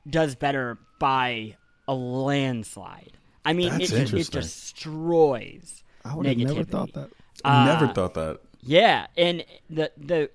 does 0.09 0.35
better 0.35 0.79
by 0.99 1.57
a 1.89 1.95
landslide. 1.95 3.13
I 3.45 3.53
mean, 3.53 3.71
That's 3.71 3.91
it, 3.93 4.13
it 4.15 4.31
destroys. 4.31 5.83
I 6.05 6.15
would 6.15 6.27
have 6.27 6.37
never 6.37 6.65
thought 6.65 6.93
that. 6.95 7.11
Uh, 7.45 7.65
Never 7.65 7.93
thought 7.93 8.15
that. 8.15 8.41
Yeah, 8.63 9.07
and 9.17 9.45
the 9.71 9.91
the 9.97 10.31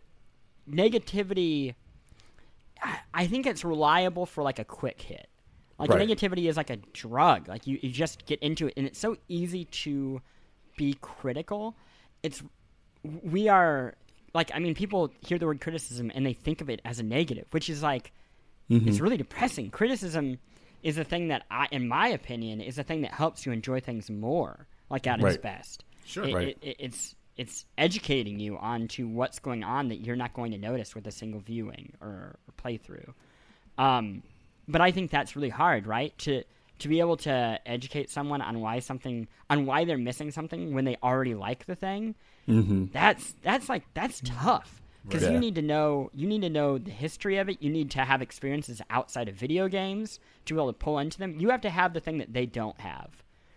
negativity, 0.69 1.75
I, 2.81 2.99
I 3.13 3.27
think 3.27 3.45
it's 3.45 3.63
reliable 3.63 4.25
for 4.25 4.43
like 4.43 4.59
a 4.59 4.65
quick 4.65 5.01
hit. 5.01 5.27
Like 5.77 5.89
Right. 5.89 6.07
negativity 6.07 6.49
is 6.49 6.57
like 6.57 6.69
a 6.69 6.77
drug. 6.77 7.47
Like 7.47 7.67
you, 7.67 7.77
you 7.81 7.91
just 7.91 8.25
get 8.25 8.39
into 8.39 8.67
it, 8.67 8.73
and 8.77 8.85
it's 8.87 8.99
so 8.99 9.17
easy 9.27 9.65
to 9.65 10.21
be 10.75 10.97
critical. 11.01 11.75
It's 12.23 12.41
we 13.03 13.47
are 13.49 13.95
like 14.33 14.51
I 14.53 14.59
mean, 14.59 14.75
people 14.75 15.11
hear 15.25 15.37
the 15.37 15.45
word 15.45 15.61
criticism 15.61 16.11
and 16.13 16.25
they 16.25 16.33
think 16.33 16.61
of 16.61 16.69
it 16.69 16.81
as 16.85 16.99
a 16.99 17.03
negative, 17.03 17.45
which 17.51 17.69
is 17.69 17.81
like 17.83 18.11
it's 18.87 18.99
really 18.99 19.17
depressing. 19.17 19.69
Criticism 19.69 20.39
is 20.81 20.97
a 20.97 21.03
thing 21.03 21.27
that 21.29 21.43
I, 21.51 21.67
in 21.71 21.87
my 21.87 22.07
opinion, 22.07 22.61
is 22.61 22.77
a 22.79 22.83
thing 22.83 23.01
that 23.01 23.11
helps 23.11 23.45
you 23.45 23.51
enjoy 23.51 23.79
things 23.79 24.09
more, 24.09 24.67
like 24.89 25.05
at 25.07 25.19
its 25.19 25.37
best. 25.41 25.83
Sure. 26.05 26.25
It- 26.25 26.33
Right. 26.35 26.57
it- 26.61 26.75
it's 26.79 27.15
it's 27.37 27.65
educating 27.77 28.39
you 28.39 28.57
onto 28.57 29.07
what's 29.07 29.39
going 29.39 29.63
on 29.63 29.89
that 29.89 29.97
you're 29.97 30.15
not 30.15 30.33
going 30.33 30.51
to 30.53 30.57
notice 30.57 30.95
with 30.95 31.05
a 31.05 31.11
single 31.11 31.41
viewing 31.41 31.91
or, 32.01 32.07
or 32.07 32.53
playthrough. 32.57 33.13
Um, 33.77 34.23
but 34.69 34.79
I 34.79 34.91
think 34.91 35.11
that's 35.11 35.35
really 35.35 35.49
hard, 35.49 35.85
right? 35.85 36.17
To 36.19 36.43
to 36.79 36.87
be 36.87 36.99
able 36.99 37.17
to 37.17 37.59
educate 37.65 38.09
someone 38.09 38.41
on 38.41 38.59
why 38.59 38.79
something 38.79 39.27
on 39.49 39.65
why 39.65 39.85
they're 39.85 39.97
missing 39.97 40.31
something 40.31 40.73
when 40.73 40.85
they 40.85 40.97
already 41.01 41.33
like 41.35 41.65
the 41.65 41.75
thing. 41.75 42.15
Mm-hmm. 42.47 42.85
That's 42.91 43.33
that's 43.41 43.69
like 43.69 43.83
that's 43.93 44.21
tough 44.23 44.81
because 45.07 45.23
Right. 45.23 45.33
you 45.33 45.39
need 45.39 45.55
to 45.55 45.61
know 45.61 46.09
you 46.13 46.27
need 46.27 46.41
to 46.41 46.49
know 46.49 46.77
the 46.77 46.91
history 46.91 47.37
of 47.37 47.49
it. 47.49 47.61
You 47.61 47.69
need 47.71 47.91
to 47.91 47.99
have 48.05 48.21
experiences 48.21 48.81
outside 48.89 49.29
of 49.29 49.35
video 49.35 49.67
games 49.67 50.19
to 50.45 50.53
be 50.53 50.59
able 50.59 50.73
to 50.73 50.77
pull 50.77 50.99
into 50.99 51.17
them. 51.17 51.39
You 51.39 51.49
have 51.49 51.61
to 51.61 51.69
have 51.69 51.93
the 51.93 51.99
thing 51.99 52.17
that 52.19 52.33
they 52.33 52.45
don't 52.45 52.79
have. 52.81 53.09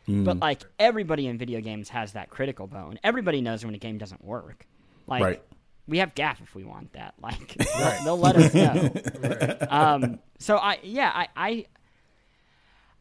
Mm. 0.08 0.24
But 0.24 0.38
like 0.38 0.62
everybody 0.78 1.26
in 1.26 1.36
video 1.38 1.60
games 1.60 1.88
has 1.90 2.12
that 2.12 2.30
critical 2.30 2.66
bone. 2.66 2.98
Everybody 3.04 3.40
knows 3.42 3.64
when 3.64 3.74
a 3.74 3.78
game 3.78 3.98
doesn't 3.98 4.24
work. 4.24 4.66
Like 5.06 5.22
Right. 5.22 5.42
we 5.86 5.98
have 5.98 6.14
gaff 6.14 6.40
if 6.40 6.54
we 6.54 6.64
want 6.64 6.92
that. 6.94 7.14
Like 7.20 7.54
they'll, 7.78 8.04
they'll 8.04 8.18
let 8.18 8.36
us 8.36 8.54
know. 8.54 9.66
Um, 9.70 10.18
so 10.38 10.56
I 10.56 10.78
yeah 10.82 11.10
I, 11.14 11.28
I 11.36 11.66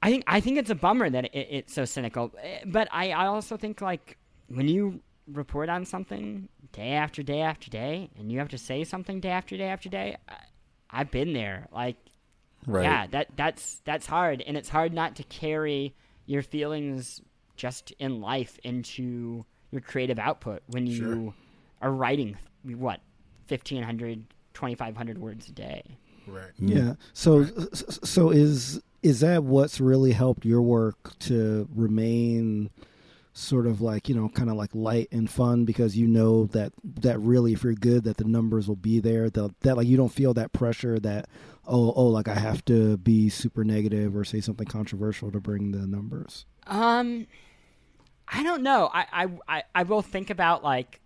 I 0.01 0.10
think 0.12 0.23
I 0.27 0.39
think 0.39 0.57
it's 0.57 0.69
a 0.69 0.75
bummer 0.75 1.10
that 1.10 1.25
it, 1.25 1.47
it's 1.49 1.73
so 1.73 1.86
cynical. 1.86 2.31
Eh, 2.41 2.60
But 2.65 2.88
I, 2.91 3.12
I 3.12 3.25
also 3.27 3.57
think 3.57 3.81
like 3.81 4.17
when 4.47 4.67
you 4.67 5.01
report 5.27 5.69
on 5.69 5.86
something 5.86 6.47
day 6.71 6.91
after 6.91 7.23
day 7.23 7.41
after 7.41 7.69
day, 7.69 8.10
and 8.17 8.31
you 8.31 8.39
have 8.39 8.49
to 8.49 8.57
say 8.57 8.83
something 8.83 9.19
day 9.19 9.29
after 9.29 9.57
day 9.57 9.65
after 9.69 9.89
day, 9.89 10.17
I, 10.29 10.36
I've 10.91 11.12
been 11.12 11.33
there. 11.33 11.67
Like 11.71 11.97
Right. 12.65 12.83
yeah, 12.83 13.07
that 13.07 13.27
that's 13.36 13.81
that's 13.86 14.05
hard, 14.05 14.41
and 14.41 14.57
it's 14.57 14.69
hard 14.69 14.93
not 14.93 15.15
to 15.17 15.23
carry 15.23 15.95
your 16.25 16.41
feelings 16.41 17.21
just 17.55 17.91
in 17.99 18.19
life 18.21 18.60
into 18.63 19.45
your 19.71 19.81
creative 19.81 20.19
output 20.19 20.62
when 20.67 20.86
you 20.86 20.97
Sure. 20.97 21.33
are 21.81 21.91
writing 21.91 22.38
what 22.63 22.99
1500 23.47 24.25
2500 24.53 25.17
words 25.17 25.47
a 25.49 25.51
day. 25.53 25.83
Right. 26.27 26.51
Yeah. 26.60 26.95
So 27.13 27.41
s- 27.71 27.99
so 28.03 28.31
is 28.31 28.81
is 29.08 29.22
that 29.22 29.41
what's 29.41 29.80
really 29.80 30.12
helped 30.12 30.43
your 30.43 30.62
work 30.62 31.17
to 31.17 31.65
remain 31.74 32.70
sort 33.32 33.65
of 33.65 33.80
like, 33.80 34.10
you 34.10 34.15
know, 34.15 34.28
kind 34.28 34.50
of 34.50 34.58
like 34.58 34.76
light 34.76 35.08
and 35.13 35.30
fun 35.30 35.63
because 35.63 35.96
you 35.96 36.06
know 36.06 36.46
that 36.48 36.74
that 36.84 37.17
really 37.20 37.54
if 37.54 37.63
you're 37.63 37.74
good 37.74 38.04
that 38.04 38.17
the 38.17 38.26
numbers 38.26 38.67
will 38.67 38.76
be 38.76 39.00
there. 39.00 39.30
That 39.30 39.58
that 39.62 39.78
like 39.78 39.88
you 39.88 39.96
don't 39.96 40.12
feel 40.12 40.34
that 40.34 40.52
pressure 40.52 41.00
that 41.00 41.30
oh 41.65 41.93
oh 41.96 42.08
like 42.08 42.28
I 42.28 42.36
have 42.36 42.65
to 42.65 42.98
be 42.98 43.30
super 43.30 43.63
negative 43.63 44.13
or 44.13 44.26
say 44.26 44.41
something 44.41 44.67
controversial 44.67 45.32
to 45.32 45.39
bring 45.39 45.72
the 45.72 45.88
numbers. 45.88 46.46
Um, 46.65 47.28
I 48.28 48.43
don't 48.43 48.62
know. 48.62 48.89
I 48.93 49.06
I 49.13 49.28
I, 49.48 49.63
I 49.74 49.84
will 49.84 50.02
think 50.02 50.30
about 50.30 50.65
like 50.65 51.00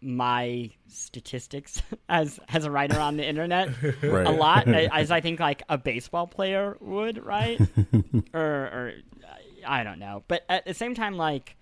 my 0.00 0.70
statistics 0.88 1.82
as 2.08 2.38
as 2.48 2.64
a 2.64 2.70
writer 2.70 2.98
on 2.98 3.16
the 3.16 3.26
internet 3.26 3.68
Right. 4.02 4.26
a 4.26 4.30
lot 4.30 4.68
as 4.68 5.10
I 5.10 5.20
think 5.20 5.40
like 5.40 5.62
a 5.68 5.78
baseball 5.78 6.26
player 6.26 6.76
would, 6.80 7.24
right? 7.24 7.60
or 8.34 8.42
or 8.42 8.92
I 9.66 9.82
don't 9.84 9.98
know. 9.98 10.22
But 10.28 10.42
at 10.48 10.64
the 10.66 10.74
same 10.74 10.94
time, 10.94 11.16
like 11.16 11.56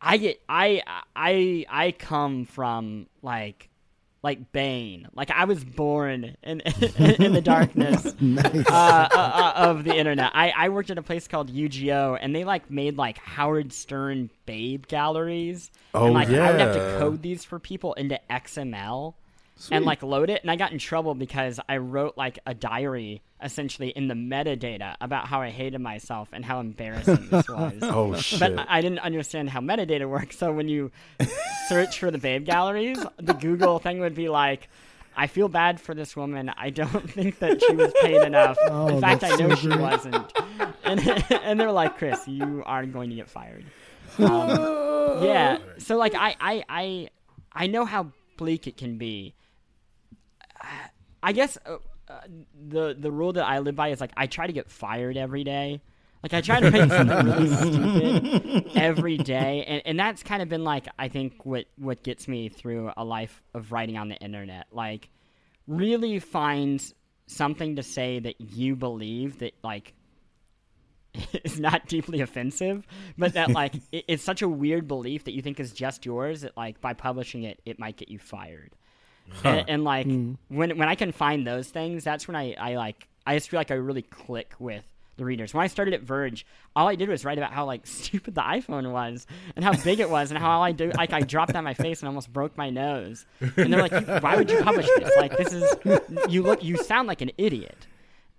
I 0.00 0.16
get 0.16 0.42
I 0.48 0.82
I 1.16 1.64
I 1.68 1.92
come 1.92 2.44
from 2.44 3.06
like 3.22 3.68
like 4.22 4.52
Bane. 4.52 5.08
Like 5.14 5.30
I 5.30 5.44
was 5.44 5.64
born 5.82 6.36
in 6.42 6.60
in 6.60 7.32
the 7.32 7.42
darkness 7.42 8.14
nice. 8.20 8.66
uh, 8.66 9.08
uh, 9.12 9.16
uh, 9.16 9.52
of 9.56 9.84
the 9.84 9.94
internet. 9.94 10.30
I, 10.34 10.52
I 10.56 10.68
worked 10.68 10.90
at 10.90 10.98
a 10.98 11.02
place 11.02 11.28
called 11.28 11.52
UGO, 11.52 12.18
and 12.20 12.34
they 12.34 12.44
like 12.44 12.70
made 12.70 12.96
like 12.96 13.18
Howard 13.18 13.72
Stern 13.72 14.30
babe 14.46 14.86
galleries. 14.86 15.70
Oh, 15.94 16.06
and 16.06 16.14
like 16.14 16.28
I 16.28 16.50
would 16.50 16.60
have 16.60 16.74
to 16.74 16.96
code 16.98 17.22
these 17.22 17.44
for 17.44 17.58
people 17.58 17.94
into 17.94 18.20
XML 18.30 19.14
and 19.70 19.84
like 19.84 20.02
load 20.02 20.30
it. 20.30 20.42
And 20.42 20.50
I 20.50 20.56
got 20.56 20.72
in 20.72 20.78
trouble 20.78 21.14
because 21.14 21.60
I 21.68 21.76
wrote 21.76 22.16
like 22.16 22.38
a 22.46 22.54
diary 22.54 23.22
essentially 23.42 23.88
in 23.90 24.08
the 24.08 24.14
metadata 24.14 24.94
about 25.00 25.26
how 25.26 25.40
I 25.42 25.50
hated 25.50 25.80
myself 25.80 26.28
and 26.32 26.44
how 26.44 26.60
embarrassing 26.60 27.28
this 27.30 27.48
was. 27.48 27.74
Oh 27.82 28.14
shit. 28.16 28.40
But 28.40 28.66
I- 28.68 28.80
didn't 28.80 29.00
understand 29.00 29.50
how 29.50 29.60
metadata 29.60 30.08
works. 30.08 30.38
So 30.38 30.52
when 30.52 30.68
you 30.68 30.90
search 31.68 31.98
for 31.98 32.10
the 32.10 32.18
babe 32.18 32.44
galleries, 32.46 33.04
the 33.18 33.34
Google 33.34 33.78
thing 33.78 34.00
would 34.00 34.14
be 34.14 34.28
like, 34.28 34.68
I 35.14 35.26
feel 35.26 35.48
bad 35.48 35.78
for 35.80 35.94
this 35.94 36.16
woman. 36.16 36.50
I 36.56 36.70
don't 36.70 37.10
think 37.10 37.38
that 37.40 37.62
she 37.62 37.74
was 37.74 37.92
paid 38.00 38.22
enough. 38.22 38.56
Oh, 38.70 38.88
In 38.88 39.00
fact, 39.00 39.22
I 39.24 39.36
know 39.36 39.50
so 39.50 39.54
she 39.56 39.68
wasn't. 39.68 40.32
And, 40.84 41.00
and 41.30 41.60
they're 41.60 41.70
like, 41.72 41.98
Chris, 41.98 42.26
you 42.26 42.62
are 42.64 42.86
going 42.86 43.10
to 43.10 43.16
get 43.16 43.28
fired. 43.28 43.64
Um, 44.18 45.22
yeah. 45.24 45.58
So 45.78 45.96
like, 45.96 46.14
I, 46.14 46.34
I, 46.40 46.64
I, 46.68 47.08
I 47.52 47.66
know 47.66 47.84
how 47.84 48.12
bleak 48.36 48.66
it 48.66 48.76
can 48.76 48.98
be. 48.98 49.34
I 51.22 51.32
guess 51.32 51.58
uh, 51.66 51.76
uh, 52.08 52.20
the 52.68 52.96
the 52.98 53.10
rule 53.10 53.32
that 53.34 53.44
I 53.44 53.60
live 53.60 53.76
by 53.76 53.88
is 53.88 54.00
like 54.00 54.12
I 54.16 54.26
try 54.26 54.46
to 54.46 54.52
get 54.52 54.70
fired 54.70 55.16
every 55.16 55.44
day. 55.44 55.80
Like 56.22 56.34
I 56.34 56.40
try 56.40 56.60
to 56.60 56.70
make 56.70 56.90
something 56.90 57.26
really 57.26 57.48
stupid 57.56 58.76
every 58.76 59.18
day, 59.18 59.64
and 59.66 59.82
and 59.84 59.98
that's 59.98 60.22
kind 60.22 60.42
of 60.42 60.48
been 60.48 60.64
like 60.64 60.88
I 60.98 61.08
think 61.08 61.44
what 61.44 61.66
what 61.76 62.02
gets 62.02 62.28
me 62.28 62.48
through 62.48 62.92
a 62.96 63.04
life 63.04 63.42
of 63.54 63.72
writing 63.72 63.96
on 63.96 64.08
the 64.08 64.16
internet. 64.16 64.66
Like 64.72 65.10
really 65.66 66.18
find 66.18 66.82
something 67.26 67.76
to 67.76 67.82
say 67.82 68.18
that 68.18 68.40
you 68.40 68.76
believe 68.76 69.38
that 69.38 69.54
like 69.62 69.94
is 71.44 71.58
not 71.58 71.86
deeply 71.86 72.20
offensive, 72.20 72.86
but 73.18 73.34
that 73.34 73.50
like 73.52 73.74
it, 73.90 74.04
it's 74.08 74.22
such 74.22 74.42
a 74.42 74.48
weird 74.48 74.88
belief 74.88 75.24
that 75.24 75.32
you 75.32 75.42
think 75.42 75.60
is 75.60 75.72
just 75.72 76.04
yours 76.06 76.42
that 76.42 76.56
like 76.56 76.80
by 76.80 76.92
publishing 76.92 77.44
it, 77.44 77.60
it 77.64 77.78
might 77.78 77.96
get 77.96 78.08
you 78.08 78.18
fired. 78.18 78.74
And, 79.44 79.64
and 79.68 79.84
like 79.84 80.06
hmm. 80.06 80.34
when 80.48 80.76
when 80.78 80.88
I 80.88 80.94
can 80.94 81.12
find 81.12 81.46
those 81.46 81.68
things, 81.68 82.04
that's 82.04 82.28
when 82.28 82.36
I 82.36 82.54
I 82.54 82.76
like 82.76 83.08
I 83.26 83.36
just 83.36 83.48
feel 83.48 83.58
like 83.58 83.70
I 83.70 83.74
really 83.74 84.02
click 84.02 84.54
with 84.58 84.84
the 85.16 85.24
readers. 85.24 85.52
When 85.52 85.62
I 85.62 85.66
started 85.66 85.94
at 85.94 86.02
Verge, 86.02 86.46
all 86.74 86.88
I 86.88 86.94
did 86.94 87.08
was 87.08 87.24
write 87.24 87.38
about 87.38 87.52
how 87.52 87.64
like 87.64 87.86
stupid 87.86 88.34
the 88.34 88.40
iPhone 88.40 88.92
was 88.92 89.26
and 89.56 89.64
how 89.64 89.72
big 89.72 90.00
it 90.00 90.10
was 90.10 90.30
and 90.30 90.38
how 90.38 90.50
all 90.50 90.62
I 90.62 90.72
do 90.72 90.90
like 90.96 91.12
I 91.12 91.20
dropped 91.20 91.54
on 91.54 91.64
my 91.64 91.74
face 91.74 92.00
and 92.00 92.08
almost 92.08 92.32
broke 92.32 92.56
my 92.56 92.70
nose. 92.70 93.26
And 93.40 93.72
they're 93.72 93.82
like, 93.82 94.22
"Why 94.22 94.36
would 94.36 94.50
you 94.50 94.62
publish 94.62 94.86
this? 94.98 95.16
Like 95.16 95.36
this 95.36 95.52
is 95.52 95.74
you 96.28 96.42
look 96.42 96.62
you 96.62 96.76
sound 96.76 97.08
like 97.08 97.20
an 97.20 97.30
idiot." 97.38 97.86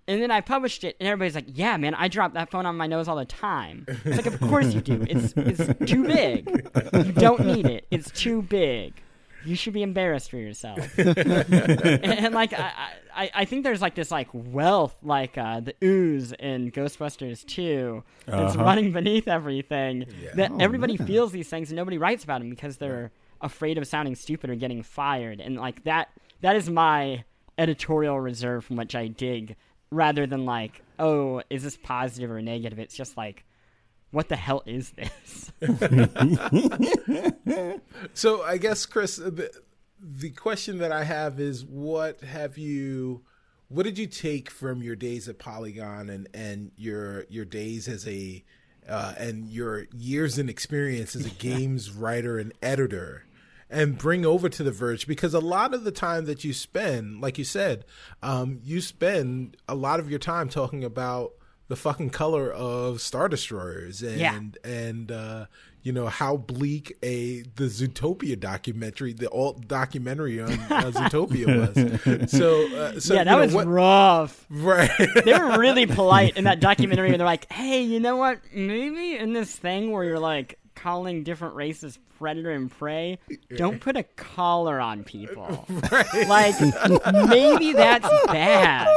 And 0.06 0.20
then 0.20 0.30
I 0.30 0.42
published 0.42 0.84
it, 0.84 0.96
and 1.00 1.08
everybody's 1.08 1.34
like, 1.34 1.46
"Yeah, 1.48 1.78
man, 1.78 1.94
I 1.94 2.08
drop 2.08 2.34
that 2.34 2.50
phone 2.50 2.66
on 2.66 2.76
my 2.76 2.86
nose 2.86 3.08
all 3.08 3.16
the 3.16 3.24
time." 3.24 3.86
It's 4.04 4.16
like, 4.16 4.26
of 4.26 4.38
course 4.38 4.74
you 4.74 4.82
do. 4.82 5.02
It's 5.08 5.32
it's 5.36 5.90
too 5.90 6.06
big. 6.06 6.46
You 6.92 7.12
don't 7.12 7.46
need 7.46 7.66
it. 7.66 7.86
It's 7.90 8.10
too 8.10 8.42
big. 8.42 8.92
You 9.44 9.56
should 9.56 9.72
be 9.74 9.82
embarrassed 9.82 10.30
for 10.30 10.38
yourself. 10.38 10.78
and, 10.98 11.18
and, 12.04 12.34
like, 12.34 12.52
I, 12.52 12.72
I 13.14 13.30
I 13.34 13.44
think 13.44 13.64
there's 13.64 13.82
like 13.82 13.94
this 13.94 14.10
like 14.10 14.28
wealth, 14.32 14.96
like 15.02 15.36
uh, 15.38 15.60
the 15.60 15.74
ooze 15.82 16.32
in 16.32 16.70
Ghostbusters 16.70 17.44
2 17.46 18.02
that's 18.26 18.54
Uh-huh. 18.54 18.64
running 18.64 18.92
beneath 18.92 19.28
everything. 19.28 20.06
That 20.34 20.50
Oh, 20.52 20.56
everybody 20.60 20.96
man. 20.96 21.06
feels 21.06 21.32
these 21.32 21.48
things, 21.48 21.70
and 21.70 21.76
nobody 21.76 21.98
writes 21.98 22.24
about 22.24 22.40
them 22.40 22.50
because 22.50 22.76
they're 22.78 23.10
afraid 23.40 23.76
of 23.78 23.86
sounding 23.86 24.14
stupid 24.14 24.48
or 24.50 24.54
getting 24.54 24.82
fired. 24.82 25.40
And 25.40 25.56
like 25.56 25.84
that, 25.84 26.08
that 26.40 26.56
is 26.56 26.70
my 26.70 27.24
editorial 27.58 28.18
reserve 28.20 28.64
from 28.64 28.76
which 28.76 28.94
I 28.94 29.08
dig, 29.08 29.56
rather 29.90 30.26
than 30.26 30.44
like, 30.44 30.82
oh, 30.98 31.42
is 31.50 31.62
this 31.62 31.76
positive 31.76 32.30
or 32.30 32.40
negative? 32.42 32.78
It's 32.78 32.96
just 32.96 33.16
like, 33.16 33.44
what 34.14 34.28
the 34.28 34.36
hell 34.36 34.62
is 34.64 34.92
this? 34.92 35.52
So 38.14 38.42
I 38.42 38.58
guess 38.58 38.86
Chris, 38.86 39.16
the, 39.16 39.50
the 40.00 40.30
question 40.30 40.78
that 40.78 40.92
I 40.92 41.04
have 41.04 41.40
is, 41.40 41.64
what 41.64 42.20
have 42.20 42.58
you, 42.58 43.22
what 43.68 43.84
did 43.84 43.98
you 43.98 44.06
take 44.06 44.50
from 44.50 44.82
your 44.82 44.94
days 44.94 45.28
at 45.28 45.38
Polygon 45.38 46.10
and 46.10 46.28
and 46.34 46.70
your 46.76 47.24
your 47.28 47.44
days 47.44 47.88
as 47.88 48.06
a 48.06 48.44
uh, 48.88 49.14
and 49.18 49.48
your 49.48 49.86
years 49.96 50.38
in 50.38 50.48
experience 50.48 51.16
as 51.16 51.26
a 51.26 51.30
games 51.30 51.90
writer 51.90 52.38
and 52.38 52.52
editor? 52.62 53.24
And 53.70 53.98
bring 53.98 54.24
over 54.24 54.48
to 54.48 54.62
the 54.62 54.70
Verge 54.70 55.08
because 55.08 55.34
a 55.34 55.40
lot 55.40 55.74
of 55.74 55.82
the 55.82 55.90
time 55.90 56.26
that 56.26 56.44
you 56.44 56.52
spend, 56.52 57.20
like 57.20 57.38
you 57.38 57.44
said, 57.44 57.84
um, 58.22 58.60
you 58.62 58.80
spend 58.80 59.56
a 59.66 59.74
lot 59.74 59.98
of 59.98 60.08
your 60.08 60.20
time 60.20 60.48
talking 60.48 60.84
about 60.84 61.32
the 61.68 61.76
fucking 61.76 62.10
color 62.10 62.50
of 62.52 63.00
Star 63.00 63.28
Destroyers 63.28 64.02
and 64.02 64.18
Yeah. 64.20 64.38
and 64.64 65.10
uh, 65.12 65.46
you 65.82 65.92
know 65.92 66.06
how 66.06 66.36
bleak 66.36 66.96
a 67.02 67.42
the 67.56 67.64
Zootopia 67.64 68.38
documentary, 68.38 69.12
the 69.12 69.28
alt 69.30 69.68
documentary 69.68 70.40
on 70.40 70.52
uh, 70.52 70.56
Zootopia 70.94 71.46
was. 71.46 72.30
So, 72.30 72.66
uh, 72.76 73.00
so 73.00 73.14
yeah, 73.14 73.20
you 73.20 73.24
that 73.24 73.30
know, 73.32 73.38
was 73.38 73.54
what, 73.54 73.66
rough. 73.66 74.46
right. 74.50 74.90
They 75.24 75.32
were 75.38 75.58
really 75.58 75.86
polite 76.00 76.36
in 76.36 76.44
that 76.44 76.60
documentary, 76.60 77.08
and 77.10 77.20
they're 77.20 77.26
like, 77.26 77.50
"Hey, 77.52 77.82
you 77.82 78.00
know 78.00 78.16
what? 78.16 78.40
Maybe 78.54 79.16
in 79.16 79.32
this 79.34 79.54
thing 79.54 79.90
where 79.92 80.04
you're 80.04 80.18
like 80.18 80.58
calling 80.74 81.22
different 81.22 81.54
races 81.54 81.98
predator 82.18 82.50
and 82.50 82.70
prey, 82.70 83.18
don't 83.56 83.80
put 83.80 83.96
a 83.96 84.02
collar 84.04 84.80
on 84.80 85.02
people. 85.04 85.66
Like, 86.28 86.54
maybe 87.28 87.72
that's 87.72 88.08
bad. 88.26 88.88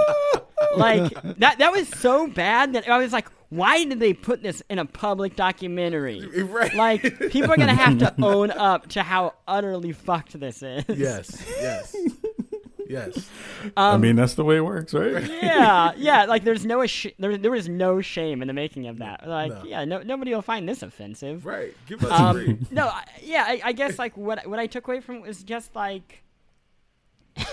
Like 0.76 1.14
that. 1.40 1.60
That 1.60 1.72
was 1.72 1.88
so 1.88 2.28
bad 2.28 2.74
that 2.74 2.88
I 2.90 2.98
was 2.98 3.14
like, 3.14 3.28
why 3.50 3.84
did 3.86 4.00
they 4.00 4.14
put 4.14 4.42
this 4.44 4.62
in 4.70 4.80
a 4.80 4.86
public 4.86 5.36
documentary? 5.36 6.28
Right. 6.44 6.74
Like, 6.74 7.02
people 7.32 7.52
are 7.52 7.58
gonna 7.58 7.74
have 7.76 7.98
to 8.00 8.14
own 8.22 8.52
up 8.52 8.88
to 8.90 9.04
how 9.04 9.36
utterly 9.48 9.92
fucked 9.94 10.40
this 10.40 10.62
is. 10.64 10.84
yes, 10.90 11.44
yes, 11.48 11.96
yes. 12.88 13.30
I 13.78 13.98
mean, 13.98 14.16
that's 14.16 14.34
the 14.34 14.44
way 14.44 14.58
it 14.58 14.62
works, 14.66 14.94
right? 14.94 15.24
yeah, 15.42 15.92
yeah. 15.96 16.26
Like 16.26 16.44
there's 16.44 16.66
no 16.66 16.86
sh- 16.88 17.08
there, 17.20 17.38
there 17.38 17.52
was 17.52 17.70
no 17.70 18.02
shame 18.02 18.42
in 18.42 18.48
the 18.48 18.54
making 18.54 18.88
of 18.88 18.98
that. 19.00 19.28
Like, 19.28 19.52
No. 19.52 19.64
yeah, 19.66 19.86
no, 19.86 20.02
nobody 20.02 20.34
will 20.34 20.42
find 20.42 20.68
this 20.68 20.82
offensive. 20.84 21.46
Right. 21.46 21.74
Give 21.88 22.04
us 22.04 22.12
a 22.20 22.34
break. 22.34 22.50
Um, 22.50 22.68
no, 22.72 22.88
I, 22.88 23.04
yeah, 23.22 23.44
I, 23.48 23.62
I 23.66 23.72
guess 23.74 23.98
like 24.00 24.18
what 24.18 24.46
what 24.48 24.60
I 24.60 24.68
took 24.68 24.88
away 24.88 25.00
from 25.02 25.18
it 25.18 25.22
was 25.22 25.44
just 25.44 25.76
like 25.76 26.24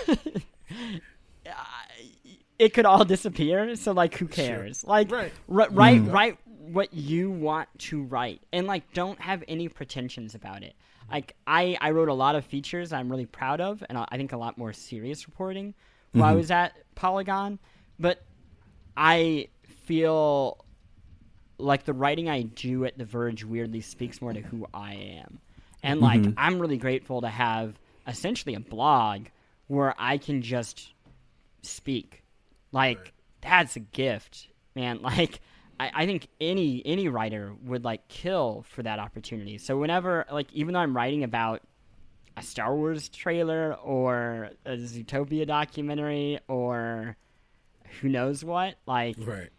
it 2.59 2.73
could 2.73 2.85
all 2.85 3.05
disappear. 3.05 3.75
So 3.75 3.91
like, 3.91 4.17
who 4.17 4.27
cares? 4.27 4.83
Like, 4.83 5.11
Right. 5.11 5.33
ri- 5.47 5.67
write 5.69 6.01
mm. 6.01 6.11
write 6.11 6.37
what 6.45 6.93
you 6.93 7.29
want 7.29 7.69
to 7.77 8.03
write, 8.03 8.41
and 8.51 8.65
like, 8.67 8.91
don't 8.93 9.19
have 9.21 9.43
any 9.47 9.67
pretensions 9.67 10.33
about 10.35 10.63
it. 10.63 10.75
Like, 11.11 11.35
I 11.45 11.77
I 11.79 11.91
wrote 11.91 12.09
a 12.09 12.13
lot 12.13 12.35
of 12.35 12.45
features 12.45 12.91
I'm 12.91 13.09
really 13.09 13.27
proud 13.27 13.61
of, 13.61 13.83
and 13.87 13.97
I 13.97 14.05
I 14.09 14.17
think 14.17 14.31
a 14.33 14.37
lot 14.37 14.57
more 14.57 14.73
serious 14.73 15.27
reporting 15.27 15.73
while 16.11 16.23
I 16.23 16.29
mm-hmm. 16.29 16.37
was 16.37 16.51
at 16.51 16.73
Polygon, 16.95 17.59
but 17.99 18.23
I 18.95 19.49
feel 19.63 20.65
like 21.57 21.85
the 21.85 21.93
writing 21.93 22.29
I 22.29 22.43
do 22.43 22.85
at 22.85 22.97
The 22.97 23.05
Verge 23.05 23.43
weirdly 23.43 23.81
speaks 23.81 24.21
more 24.21 24.33
to 24.33 24.41
who 24.41 24.65
I 24.73 24.93
am. 24.93 25.39
And 25.83 26.01
like 26.01 26.21
mm-hmm. 26.21 26.33
I'm 26.37 26.59
really 26.59 26.77
grateful 26.77 27.21
to 27.21 27.27
have 27.27 27.79
essentially 28.07 28.55
a 28.55 28.59
blog 28.59 29.27
where 29.67 29.93
I 29.97 30.17
can 30.17 30.41
just 30.41 30.93
speak. 31.61 32.23
Like 32.75 33.13
that's 33.39 33.77
a 33.77 33.79
gift, 33.79 34.49
man. 34.75 34.99
Like 35.01 35.39
I, 35.79 35.91
I 35.93 36.05
think 36.05 36.27
any 36.39 36.81
any 36.85 37.07
writer 37.07 37.53
would 37.63 37.83
like 37.83 38.07
kill 38.09 38.65
for 38.69 38.83
that 38.83 38.99
opportunity. 38.99 39.57
So 39.57 39.77
whenever 39.77 40.25
like 40.29 40.51
even 40.53 40.73
though 40.73 40.81
I'm 40.81 40.95
writing 40.95 41.23
about 41.23 41.61
a 42.37 42.43
Star 42.43 42.75
Wars 42.75 43.07
trailer 43.09 43.75
or 43.75 44.51
a 44.65 44.75
Zootopia 44.75 45.47
documentary 45.47 46.39
or 46.49 47.15
who 48.01 48.09
knows 48.09 48.43
what, 48.43 48.75
like 48.85 49.15
Right. 49.19 49.49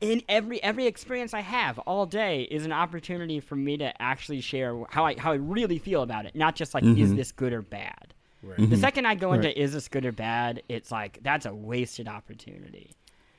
in 0.00 0.22
every 0.28 0.60
every 0.62 0.86
experience 0.86 1.34
I 1.34 1.40
have 1.40 1.78
all 1.80 2.04
day 2.04 2.42
is 2.42 2.64
an 2.64 2.72
opportunity 2.72 3.38
for 3.38 3.54
me 3.54 3.76
to 3.76 4.02
actually 4.02 4.40
share 4.40 4.76
how 4.90 5.06
I 5.06 5.16
how 5.18 5.30
I 5.32 5.36
really 5.36 5.78
feel 5.78 6.02
about 6.02 6.26
it, 6.26 6.34
not 6.34 6.56
just 6.56 6.74
like 6.74 6.82
is 6.82 6.90
mm-hmm. 6.90 7.16
this 7.16 7.30
good 7.30 7.52
or 7.52 7.62
bad. 7.62 8.14
Right. 8.42 8.70
The 8.70 8.76
second 8.76 9.06
I 9.06 9.14
go 9.16 9.32
into 9.32 9.56
is 9.60 9.72
this 9.72 9.88
good 9.88 10.04
or 10.06 10.12
bad, 10.12 10.62
it's 10.68 10.90
like 10.92 11.18
that's 11.22 11.44
a 11.46 11.54
wasted 11.54 12.06
opportunity 12.08 12.92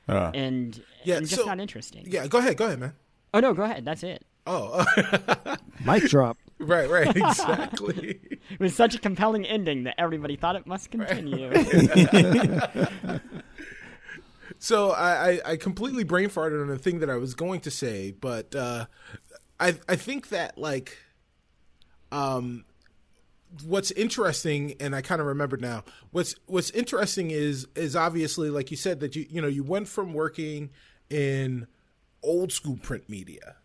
Uh, 0.08 0.30
and, 0.34 0.82
Yeah, 1.04 1.16
and 1.16 1.26
just 1.28 1.40
so- 1.42 1.46
not 1.46 1.58
interesting. 1.60 2.04
Yeah. 2.06 2.26
Go 2.26 2.38
ahead. 2.38 2.56
Go 2.56 2.66
ahead, 2.66 2.80
man. 2.80 2.92
Oh 3.32 3.40
no, 3.40 3.54
go 3.54 3.62
ahead. 3.62 3.84
That's 3.84 4.02
it. 4.02 4.24
Oh. 4.46 4.84
Mic 5.86 6.04
drop. 6.08 6.36
right. 6.58 6.88
Right. 6.90 7.14
Exactly. 7.16 8.20
It 8.50 8.58
was 8.58 8.74
such 8.74 8.96
a 8.96 8.98
compelling 8.98 9.46
ending 9.46 9.84
that 9.84 9.94
everybody 9.96 10.34
thought 10.34 10.56
it 10.56 10.66
must 10.66 10.90
continue. 10.90 11.52
So 14.58 14.90
I, 14.90 15.30
I, 15.30 15.40
I 15.52 15.56
completely 15.56 16.04
brain 16.04 16.28
farted 16.28 16.60
on 16.60 16.68
the 16.68 16.78
thing 16.78 16.98
that 17.00 17.08
I 17.08 17.16
was 17.16 17.34
going 17.34 17.60
to 17.60 17.70
say, 17.70 18.10
but 18.10 18.54
uh, 18.54 18.86
I 19.58 19.76
I 19.88 19.96
think 19.96 20.28
that 20.30 20.58
like 20.58 20.98
um 22.12 22.64
what's 23.64 23.90
interesting 23.92 24.74
and 24.80 24.94
I 24.94 25.02
kind 25.02 25.20
of 25.20 25.26
remember 25.26 25.56
now 25.56 25.84
what's 26.12 26.34
what's 26.46 26.70
interesting 26.70 27.30
is 27.30 27.66
is 27.74 27.96
obviously 27.96 28.48
like 28.50 28.70
you 28.70 28.76
said 28.76 29.00
that 29.00 29.16
you 29.16 29.26
you 29.28 29.42
know 29.42 29.48
you 29.48 29.64
went 29.64 29.88
from 29.88 30.12
working 30.12 30.70
in 31.08 31.66
old 32.22 32.52
school 32.52 32.76
print 32.76 33.08
media 33.08 33.56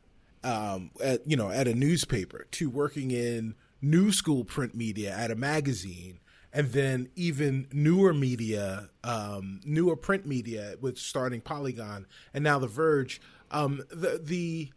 um 0.43 0.91
at 1.03 1.27
you 1.27 1.37
know 1.37 1.49
at 1.49 1.67
a 1.67 1.73
newspaper 1.75 2.47
to 2.51 2.69
working 2.69 3.11
in 3.11 3.53
new 3.81 4.11
school 4.11 4.43
print 4.43 4.73
media 4.73 5.11
at 5.15 5.29
a 5.29 5.35
magazine 5.35 6.19
and 6.51 6.71
then 6.71 7.09
even 7.15 7.67
newer 7.71 8.13
media 8.13 8.89
um 9.03 9.59
newer 9.65 9.95
print 9.95 10.25
media 10.25 10.75
with 10.81 10.97
starting 10.97 11.41
Polygon 11.41 12.07
and 12.33 12.43
now 12.43 12.57
The 12.57 12.67
Verge. 12.67 13.21
Um 13.51 13.83
the 13.89 14.19
the 14.23 14.71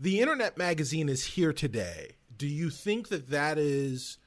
the 0.00 0.20
internet 0.20 0.56
magazine 0.56 1.08
is 1.08 1.24
here 1.24 1.52
today. 1.52 2.12
Do 2.36 2.46
you 2.46 2.70
think 2.70 3.08
that 3.08 3.30
that 3.30 3.58
is 3.58 4.18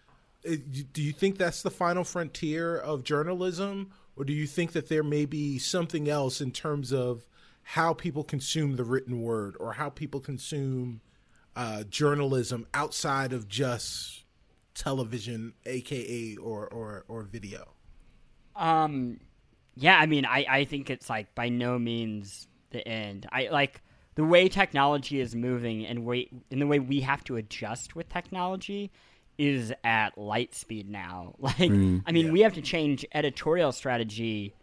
do 0.55 1.01
you 1.01 1.11
think 1.11 1.37
that's 1.37 1.61
the 1.61 1.71
final 1.71 2.03
frontier 2.03 2.77
of 2.77 3.03
journalism 3.03 3.91
or 4.15 4.23
do 4.25 4.33
you 4.33 4.47
think 4.47 4.71
that 4.71 4.89
there 4.89 5.03
may 5.03 5.25
be 5.25 5.59
something 5.59 6.09
else 6.09 6.41
in 6.41 6.51
terms 6.51 6.91
of 6.93 7.27
how 7.61 7.93
people 7.93 8.23
consume 8.23 8.75
the 8.75 8.83
written 8.83 9.21
word 9.21 9.55
or 9.59 9.73
how 9.73 9.89
people 9.89 10.19
consume 10.19 11.01
uh, 11.55 11.83
journalism 11.83 12.65
outside 12.73 13.33
of 13.33 13.47
just 13.47 14.23
television 14.73 15.53
aka 15.65 16.35
or 16.37 16.67
or, 16.67 17.05
or 17.07 17.23
video 17.23 17.67
Um, 18.55 19.19
yeah, 19.75 19.97
I 19.99 20.07
mean, 20.07 20.25
I, 20.25 20.45
I 20.49 20.65
think 20.65 20.89
it's 20.89 21.09
like 21.09 21.33
by 21.35 21.49
no 21.49 21.77
means 21.77 22.47
the 22.71 22.87
end. 22.87 23.27
I 23.31 23.49
like 23.51 23.81
the 24.15 24.25
way 24.25 24.49
technology 24.49 25.19
is 25.19 25.35
moving 25.35 25.85
and 25.85 26.03
way 26.05 26.29
in 26.49 26.59
the 26.59 26.67
way 26.67 26.79
we 26.79 27.01
have 27.01 27.23
to 27.25 27.35
adjust 27.35 27.95
with 27.95 28.09
technology 28.09 28.91
is 29.37 29.73
at 29.83 30.17
light 30.17 30.53
speed 30.55 30.89
now. 30.89 31.35
Like, 31.39 31.59
I 31.59 32.11
mean, 32.11 32.31
we 32.31 32.41
have 32.41 32.53
to 32.53 32.61
change 32.61 33.05
editorial 33.13 33.71
strategy 33.71 34.53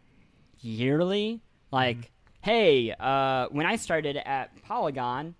yearly. 0.60 1.42
Like, 1.70 2.10
hey, 2.40 2.94
uh, 2.98 3.48
when 3.50 3.66
I 3.66 3.76
started 3.76 4.16
at 4.16 4.50
Polygon, 4.64 5.34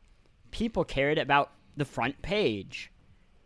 people 0.51 0.85
cared 0.85 1.19
about 1.19 1.51
the 1.77 1.85
front 1.85 2.21
page, 2.23 2.91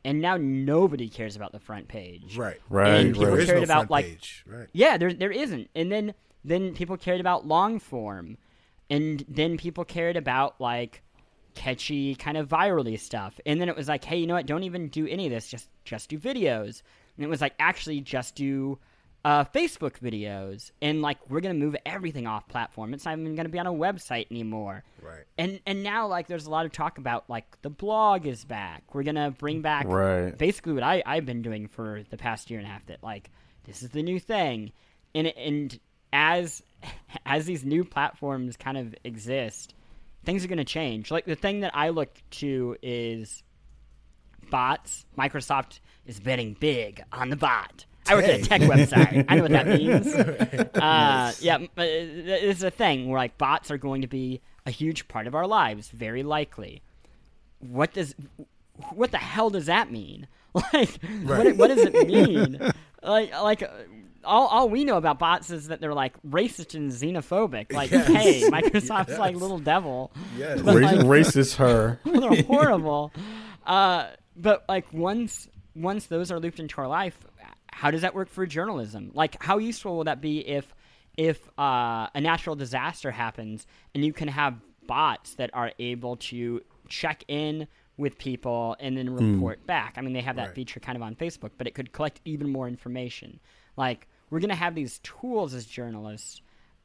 and 0.05 0.21
now 0.21 0.37
nobody 0.37 1.09
cares 1.09 1.37
about 1.37 1.53
the 1.53 1.59
front 1.61 1.89
page. 1.89 2.37
right 2.37 2.61
Right, 2.69 2.95
And 2.95 3.09
right. 3.09 3.15
people 3.15 3.27
there 3.33 3.41
is 3.41 3.47
cared 3.47 3.59
no 3.59 3.65
about 3.65 3.77
front 3.89 3.91
like 3.91 4.05
page 4.07 4.45
right 4.47 4.69
yeah, 4.73 4.97
there 4.97 5.13
there 5.13 5.31
isn't. 5.33 5.71
And 5.75 5.91
then 5.91 6.15
then 6.45 6.75
people 6.75 6.97
cared 6.97 7.21
about 7.21 7.47
long 7.47 7.79
form. 7.79 8.39
And 8.91 9.25
then 9.29 9.59
people 9.59 9.85
cared 9.85 10.17
about 10.17 10.61
like 10.61 11.03
catchy 11.55 12.15
kind 12.15 12.37
of 12.37 12.49
virally 12.49 12.99
stuff. 12.99 13.39
And 13.47 13.61
then 13.61 13.69
it 13.69 13.77
was 13.77 13.89
like, 13.89 14.05
hey, 14.05 14.19
you 14.19 14.27
know 14.27 14.35
what? 14.35 14.47
Don't 14.47 14.63
even 14.65 14.89
do 14.89 15.07
any 15.07 15.27
of 15.27 15.33
this. 15.33 15.49
Just 15.49 15.69
just 15.85 16.09
do 16.11 16.19
videos. 16.19 16.83
And 17.17 17.25
it 17.25 17.29
was 17.29 17.41
like 17.41 17.55
actually 17.59 18.01
just 18.01 18.35
do 18.37 18.79
uh, 19.25 19.45
Facebook 19.45 19.99
videos. 19.99 20.71
And 20.81 21.03
like 21.03 21.19
we're 21.29 21.41
gonna 21.41 21.55
move 21.55 21.75
everything 21.85 22.27
off 22.27 22.47
platform. 22.49 22.95
It's 22.95 23.05
not 23.05 23.19
even 23.19 23.35
gonna 23.35 23.49
be 23.49 23.59
on 23.59 23.67
a 23.67 23.73
website 23.73 24.27
anymore. 24.31 24.85
right 25.03 25.25
And 25.37 25.61
and 25.67 25.83
now 25.83 26.07
like 26.07 26.29
there's 26.29 26.47
a 26.47 26.51
lot 26.51 26.65
of 26.67 26.73
talk 26.73 26.99
about 26.99 27.29
like 27.29 27.61
the 27.63 27.71
blog 27.71 28.27
is 28.27 28.45
back. 28.45 28.95
We're 28.95 29.03
gonna 29.03 29.31
bring 29.33 29.61
back 29.61 29.87
Right. 29.89 30.37
basically 30.39 30.75
what 30.75 30.83
I 30.85 31.03
I've 31.05 31.27
been 31.27 31.43
doing 31.43 31.67
for 31.69 32.03
the 32.11 32.17
past 32.17 32.51
year 32.51 32.61
and 32.61 32.69
a 32.69 32.71
half. 32.71 32.87
That 32.87 33.03
like 33.03 33.31
this 33.65 33.83
is 33.83 33.91
the 33.91 34.03
new 34.03 34.21
thing, 34.21 34.73
and 35.15 35.27
and 35.27 35.79
as 36.13 36.63
as 37.27 37.45
these 37.45 37.65
new 37.65 37.85
platforms 37.85 38.57
kind 38.57 38.79
of 38.79 38.95
exist, 39.05 39.75
things 40.29 40.45
are 40.45 40.49
gonna 40.49 40.63
change. 40.63 41.11
Like 41.11 41.25
the 41.25 41.35
thing 41.35 41.61
that 41.61 41.75
I 41.75 41.89
look 41.89 42.11
to 42.33 42.77
is 42.83 43.43
bots. 44.51 45.07
Microsoft 45.17 45.81
is 46.05 46.21
betting 46.21 46.55
big 46.61 47.03
on 47.11 47.31
the 47.31 47.37
bot. 47.37 47.87
I 48.07 48.15
work 48.15 48.25
at 48.25 48.41
a 48.41 48.43
tech 48.43 48.61
website. 48.63 49.25
I 49.27 49.37
know 49.37 49.43
what 49.43 49.53
that 49.53 49.67
means. 49.79 50.15
Uh, 50.15 51.33
yeah, 51.41 51.59
but 51.75 51.89
it's 51.89 52.63
a 52.63 52.71
thing 52.71 53.09
where 53.09 53.19
like 53.19 53.39
bots 53.39 53.71
are 53.71 53.79
going 53.79 54.03
to 54.03 54.07
be 54.07 54.43
a 54.67 54.71
huge 54.71 55.09
part 55.09 55.27
of 55.27 55.35
our 55.35 55.47
lives, 55.47 55.89
very 55.89 56.23
likely. 56.23 56.83
What 57.61 57.95
does 57.95 58.15
what 58.93 59.11
the 59.11 59.19
hell 59.19 59.49
does 59.49 59.67
that 59.67 59.91
mean? 59.91 60.29
Like, 60.73 60.99
what, 61.23 61.57
what 61.57 61.69
does 61.69 61.85
it 61.85 62.09
mean? 62.09 62.59
like, 63.03 63.33
like 63.33 63.63
uh, 63.63 63.69
all, 64.29 64.47
all 64.47 64.69
we 64.69 64.85
know 64.85 64.97
about 64.97 65.19
bots 65.19 65.51
is 65.51 65.69
that 65.69 65.81
they're 65.81 65.95
like 65.95 66.15
racist 66.23 66.75
and 66.75 66.91
xenophobic. 66.93 67.73
Like, 67.73 67.91
Yes. 67.91 68.07
hey, 68.07 68.43
Microsoft's 68.51 69.19
like 69.19 69.35
little 69.35 69.59
devil. 69.59 70.13
yes 70.37 70.61
But, 70.63 70.77
like- 70.83 70.99
racist 71.01 71.57
her. 71.57 71.99
they're 72.05 72.43
horrible. 72.45 73.13
Uh, 73.67 74.09
but 74.37 74.65
like 74.69 74.93
once 74.93 75.49
once 75.75 76.07
those 76.07 76.31
are 76.31 76.39
looped 76.41 76.61
into 76.61 76.81
our 76.81 76.89
life, 76.89 77.17
how 77.73 77.91
does 77.91 78.03
that 78.03 78.15
work 78.15 78.29
for 78.29 78.47
journalism? 78.47 79.11
Like, 79.15 79.43
how 79.43 79.59
useful 79.59 79.97
will 79.97 80.05
that 80.05 80.21
be 80.21 80.39
if 80.47 80.73
if 81.17 81.49
uh, 81.59 82.07
a 82.15 82.21
natural 82.21 82.55
disaster 82.57 83.11
happens 83.11 83.67
and 83.95 84.05
you 84.05 84.13
can 84.13 84.29
have 84.29 84.55
bots 84.87 85.35
that 85.35 85.51
are 85.53 85.73
able 85.79 86.17
to 86.17 86.61
check 86.89 87.25
in 87.29 87.67
with 87.97 88.17
people 88.19 88.77
and 88.81 88.97
then 88.97 89.11
report 89.11 89.67
back? 89.67 89.95
I 89.97 90.01
mean, 90.01 90.13
they 90.13 90.21
have 90.21 90.37
that 90.37 90.47
Right. 90.49 90.55
feature 90.55 90.81
kind 90.81 90.97
of 90.97 91.03
on 91.03 91.15
Facebook, 91.17 91.51
but 91.59 91.67
it 91.67 91.75
could 91.75 91.93
collect 91.93 92.21
even 92.25 92.51
more 92.51 92.69
information. 92.69 93.41
Like, 93.77 94.07
we're 94.31 94.41
gonna 94.41 94.55
have 94.55 94.75
these 94.75 94.99
tools 95.01 95.55
as 95.55 95.65
journalists 95.67 96.43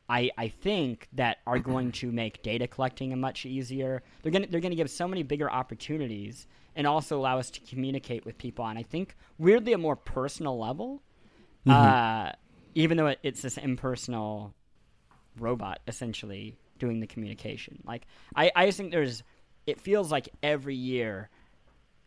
I, 0.10 0.32
I 0.38 0.50
think 0.50 1.08
that 1.14 1.38
are 1.48 1.60
going 1.60 1.92
to 1.94 2.12
make 2.12 2.44
data 2.44 2.68
collecting 2.68 3.18
much 3.20 3.46
easier. 3.46 4.04
They're 4.22 4.32
gonna 4.32 4.48
they're 4.48 4.60
gonna 4.60 4.76
give 4.76 4.90
so 4.90 5.08
many 5.08 5.24
bigger 5.24 5.50
opportunities 5.50 6.48
and 6.76 6.86
also 6.86 7.20
allow 7.20 7.40
us 7.40 7.50
to 7.52 7.62
communicate 7.62 8.26
with 8.26 8.38
people 8.38 8.66
on 8.66 8.78
I 8.78 8.84
think 8.84 9.16
weirdly 9.38 9.74
a 9.74 9.78
more 9.78 9.96
personal 9.96 10.60
level. 10.60 11.02
Uh, 11.66 12.34
even 12.76 12.98
though 12.98 13.08
it, 13.08 13.20
it's 13.24 13.42
this 13.42 13.58
impersonal 13.58 14.54
robot 15.40 15.80
essentially 15.88 16.58
doing 16.78 17.00
the 17.00 17.08
communication. 17.08 17.82
Like 17.86 18.06
I, 18.36 18.52
I 18.56 18.66
just 18.66 18.78
think 18.78 18.92
there's 18.92 19.24
it 19.66 19.80
feels 19.80 20.12
like 20.12 20.28
every 20.44 20.76
year 20.76 21.30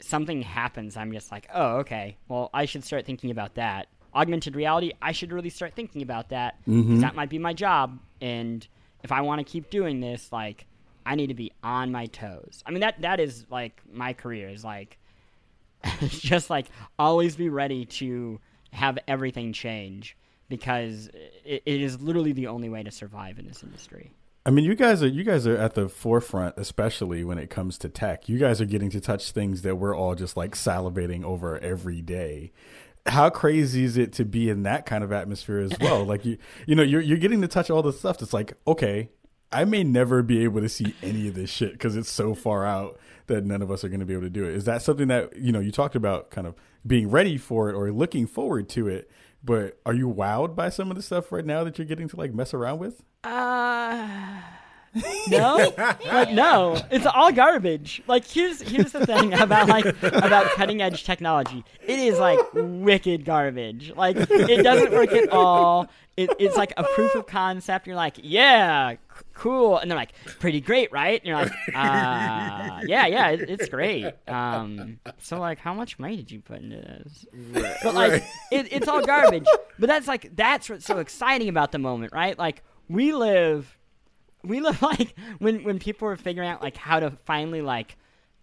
something 0.00 0.42
happens, 0.42 0.96
I'm 0.96 1.12
just 1.12 1.32
like, 1.32 1.48
oh, 1.54 1.78
okay. 1.78 2.18
Well, 2.28 2.50
I 2.52 2.66
should 2.66 2.84
start 2.84 3.06
thinking 3.06 3.30
about 3.30 3.54
that. 3.54 3.88
Augmented 4.16 4.56
reality, 4.56 4.92
I 5.00 5.12
should 5.12 5.32
really 5.32 5.50
start 5.50 5.74
thinking 5.74 6.02
about 6.02 6.30
that 6.30 6.56
because 6.64 6.82
mm-hmm. 6.82 7.00
that 7.00 7.14
might 7.14 7.28
be 7.28 7.38
my 7.38 7.52
job. 7.52 7.98
And 8.20 8.66
if 9.04 9.12
I 9.12 9.20
want 9.20 9.38
to 9.40 9.44
keep 9.44 9.70
doing 9.70 10.00
this, 10.00 10.32
like, 10.32 10.66
I 11.04 11.14
need 11.14 11.28
to 11.28 11.34
be 11.34 11.52
on 11.62 11.92
my 11.92 12.06
toes. 12.06 12.62
I 12.66 12.70
mean, 12.70 12.80
that 12.80 13.02
that 13.02 13.20
is 13.20 13.46
like 13.50 13.80
my 13.92 14.12
career 14.12 14.48
is 14.48 14.64
like, 14.64 14.98
just 16.08 16.50
like 16.50 16.66
always 16.98 17.36
be 17.36 17.48
ready 17.48 17.84
to 17.84 18.40
have 18.72 18.98
everything 19.06 19.52
change 19.52 20.16
because 20.48 21.08
it, 21.44 21.62
it 21.64 21.80
is 21.80 22.00
literally 22.00 22.32
the 22.32 22.46
only 22.48 22.68
way 22.68 22.82
to 22.82 22.90
survive 22.90 23.38
in 23.38 23.46
this 23.46 23.62
industry. 23.62 24.12
I 24.44 24.50
mean, 24.50 24.64
you 24.64 24.76
guys 24.76 25.02
are 25.02 25.08
you 25.08 25.24
guys 25.24 25.44
are 25.46 25.56
at 25.56 25.74
the 25.74 25.88
forefront, 25.88 26.54
especially 26.56 27.24
when 27.24 27.36
it 27.36 27.50
comes 27.50 27.78
to 27.78 27.88
tech. 27.88 28.28
You 28.28 28.38
guys 28.38 28.60
are 28.60 28.64
getting 28.64 28.90
to 28.90 29.00
touch 29.00 29.32
things 29.32 29.62
that 29.62 29.76
we're 29.76 29.94
all 29.96 30.14
just 30.14 30.36
like 30.36 30.54
salivating 30.54 31.24
over 31.24 31.58
every 31.58 32.00
day. 32.00 32.52
How 33.06 33.30
crazy 33.30 33.84
is 33.84 33.96
it 33.96 34.12
to 34.14 34.24
be 34.24 34.50
in 34.50 34.64
that 34.64 34.86
kind 34.86 35.04
of 35.04 35.12
atmosphere 35.12 35.58
as 35.60 35.72
well? 35.80 36.04
like 36.04 36.24
you, 36.24 36.38
you 36.66 36.74
know, 36.74 36.82
you're 36.82 37.00
you're 37.00 37.18
getting 37.18 37.40
to 37.42 37.48
touch 37.48 37.70
all 37.70 37.82
the 37.82 37.92
stuff 37.92 38.18
that's 38.18 38.32
like, 38.32 38.54
okay, 38.66 39.10
I 39.52 39.64
may 39.64 39.84
never 39.84 40.22
be 40.22 40.44
able 40.44 40.60
to 40.60 40.68
see 40.68 40.94
any 41.02 41.28
of 41.28 41.34
this 41.34 41.50
shit 41.50 41.72
because 41.72 41.96
it's 41.96 42.10
so 42.10 42.34
far 42.34 42.66
out 42.66 42.98
that 43.26 43.44
none 43.44 43.62
of 43.62 43.70
us 43.70 43.84
are 43.84 43.88
going 43.88 44.00
to 44.00 44.06
be 44.06 44.12
able 44.12 44.24
to 44.24 44.30
do 44.30 44.44
it. 44.44 44.54
Is 44.54 44.64
that 44.64 44.82
something 44.82 45.08
that 45.08 45.36
you 45.36 45.52
know 45.52 45.60
you 45.60 45.70
talked 45.72 45.96
about, 45.96 46.30
kind 46.30 46.46
of 46.46 46.54
being 46.86 47.10
ready 47.10 47.36
for 47.38 47.68
it 47.70 47.74
or 47.74 47.90
looking 47.92 48.26
forward 48.26 48.68
to 48.70 48.88
it? 48.88 49.10
But 49.44 49.78
are 49.86 49.94
you 49.94 50.08
wowed 50.08 50.56
by 50.56 50.70
some 50.70 50.90
of 50.90 50.96
the 50.96 51.02
stuff 51.02 51.30
right 51.30 51.44
now 51.44 51.62
that 51.62 51.78
you're 51.78 51.86
getting 51.86 52.08
to 52.08 52.16
like 52.16 52.34
mess 52.34 52.52
around 52.52 52.80
with? 52.80 53.02
Uh, 53.22 54.40
no, 55.28 55.72
like 56.06 56.32
no, 56.32 56.80
it's 56.90 57.06
all 57.06 57.32
garbage. 57.32 58.02
Like 58.06 58.26
here's 58.26 58.60
here's 58.60 58.92
the 58.92 59.06
thing 59.06 59.34
about 59.34 59.68
like 59.68 59.84
about 60.02 60.46
cutting 60.52 60.82
edge 60.82 61.04
technology. 61.04 61.64
It 61.86 61.98
is 61.98 62.18
like 62.18 62.38
wicked 62.54 63.24
garbage. 63.24 63.92
Like 63.96 64.16
it 64.18 64.62
doesn't 64.62 64.92
work 64.92 65.12
at 65.12 65.28
all. 65.30 65.88
It, 66.16 66.30
it's 66.38 66.56
like 66.56 66.72
a 66.78 66.82
proof 66.94 67.14
of 67.14 67.26
concept. 67.26 67.86
You're 67.86 67.94
like, 67.94 68.16
yeah, 68.22 68.92
c- 68.92 68.98
cool, 69.34 69.76
and 69.76 69.90
they're 69.90 69.98
like, 69.98 70.14
pretty 70.40 70.62
great, 70.62 70.90
right? 70.90 71.20
And 71.20 71.28
you're 71.28 71.36
like, 71.36 71.52
uh, 71.74 72.80
yeah, 72.86 73.06
yeah, 73.06 73.28
it, 73.32 73.50
it's 73.50 73.68
great. 73.68 74.14
Um, 74.26 74.98
so 75.18 75.38
like, 75.38 75.58
how 75.58 75.74
much 75.74 75.98
money 75.98 76.16
did 76.16 76.30
you 76.30 76.40
put 76.40 76.62
into 76.62 76.76
this? 76.76 77.26
But 77.82 77.94
like, 77.94 78.24
it, 78.50 78.72
it's 78.72 78.88
all 78.88 79.02
garbage. 79.02 79.44
But 79.78 79.88
that's 79.88 80.08
like 80.08 80.34
that's 80.34 80.70
what's 80.70 80.86
so 80.86 81.00
exciting 81.00 81.50
about 81.50 81.70
the 81.72 81.78
moment, 81.78 82.14
right? 82.14 82.38
Like 82.38 82.62
we 82.88 83.12
live 83.12 83.75
we 84.46 84.60
live 84.60 84.80
like 84.90 85.14
when 85.38 85.64
when 85.64 85.78
people 85.78 86.06
were 86.08 86.16
figuring 86.16 86.48
out 86.48 86.62
like 86.62 86.76
how 86.76 87.00
to 87.00 87.10
finally 87.24 87.62
like 87.62 87.96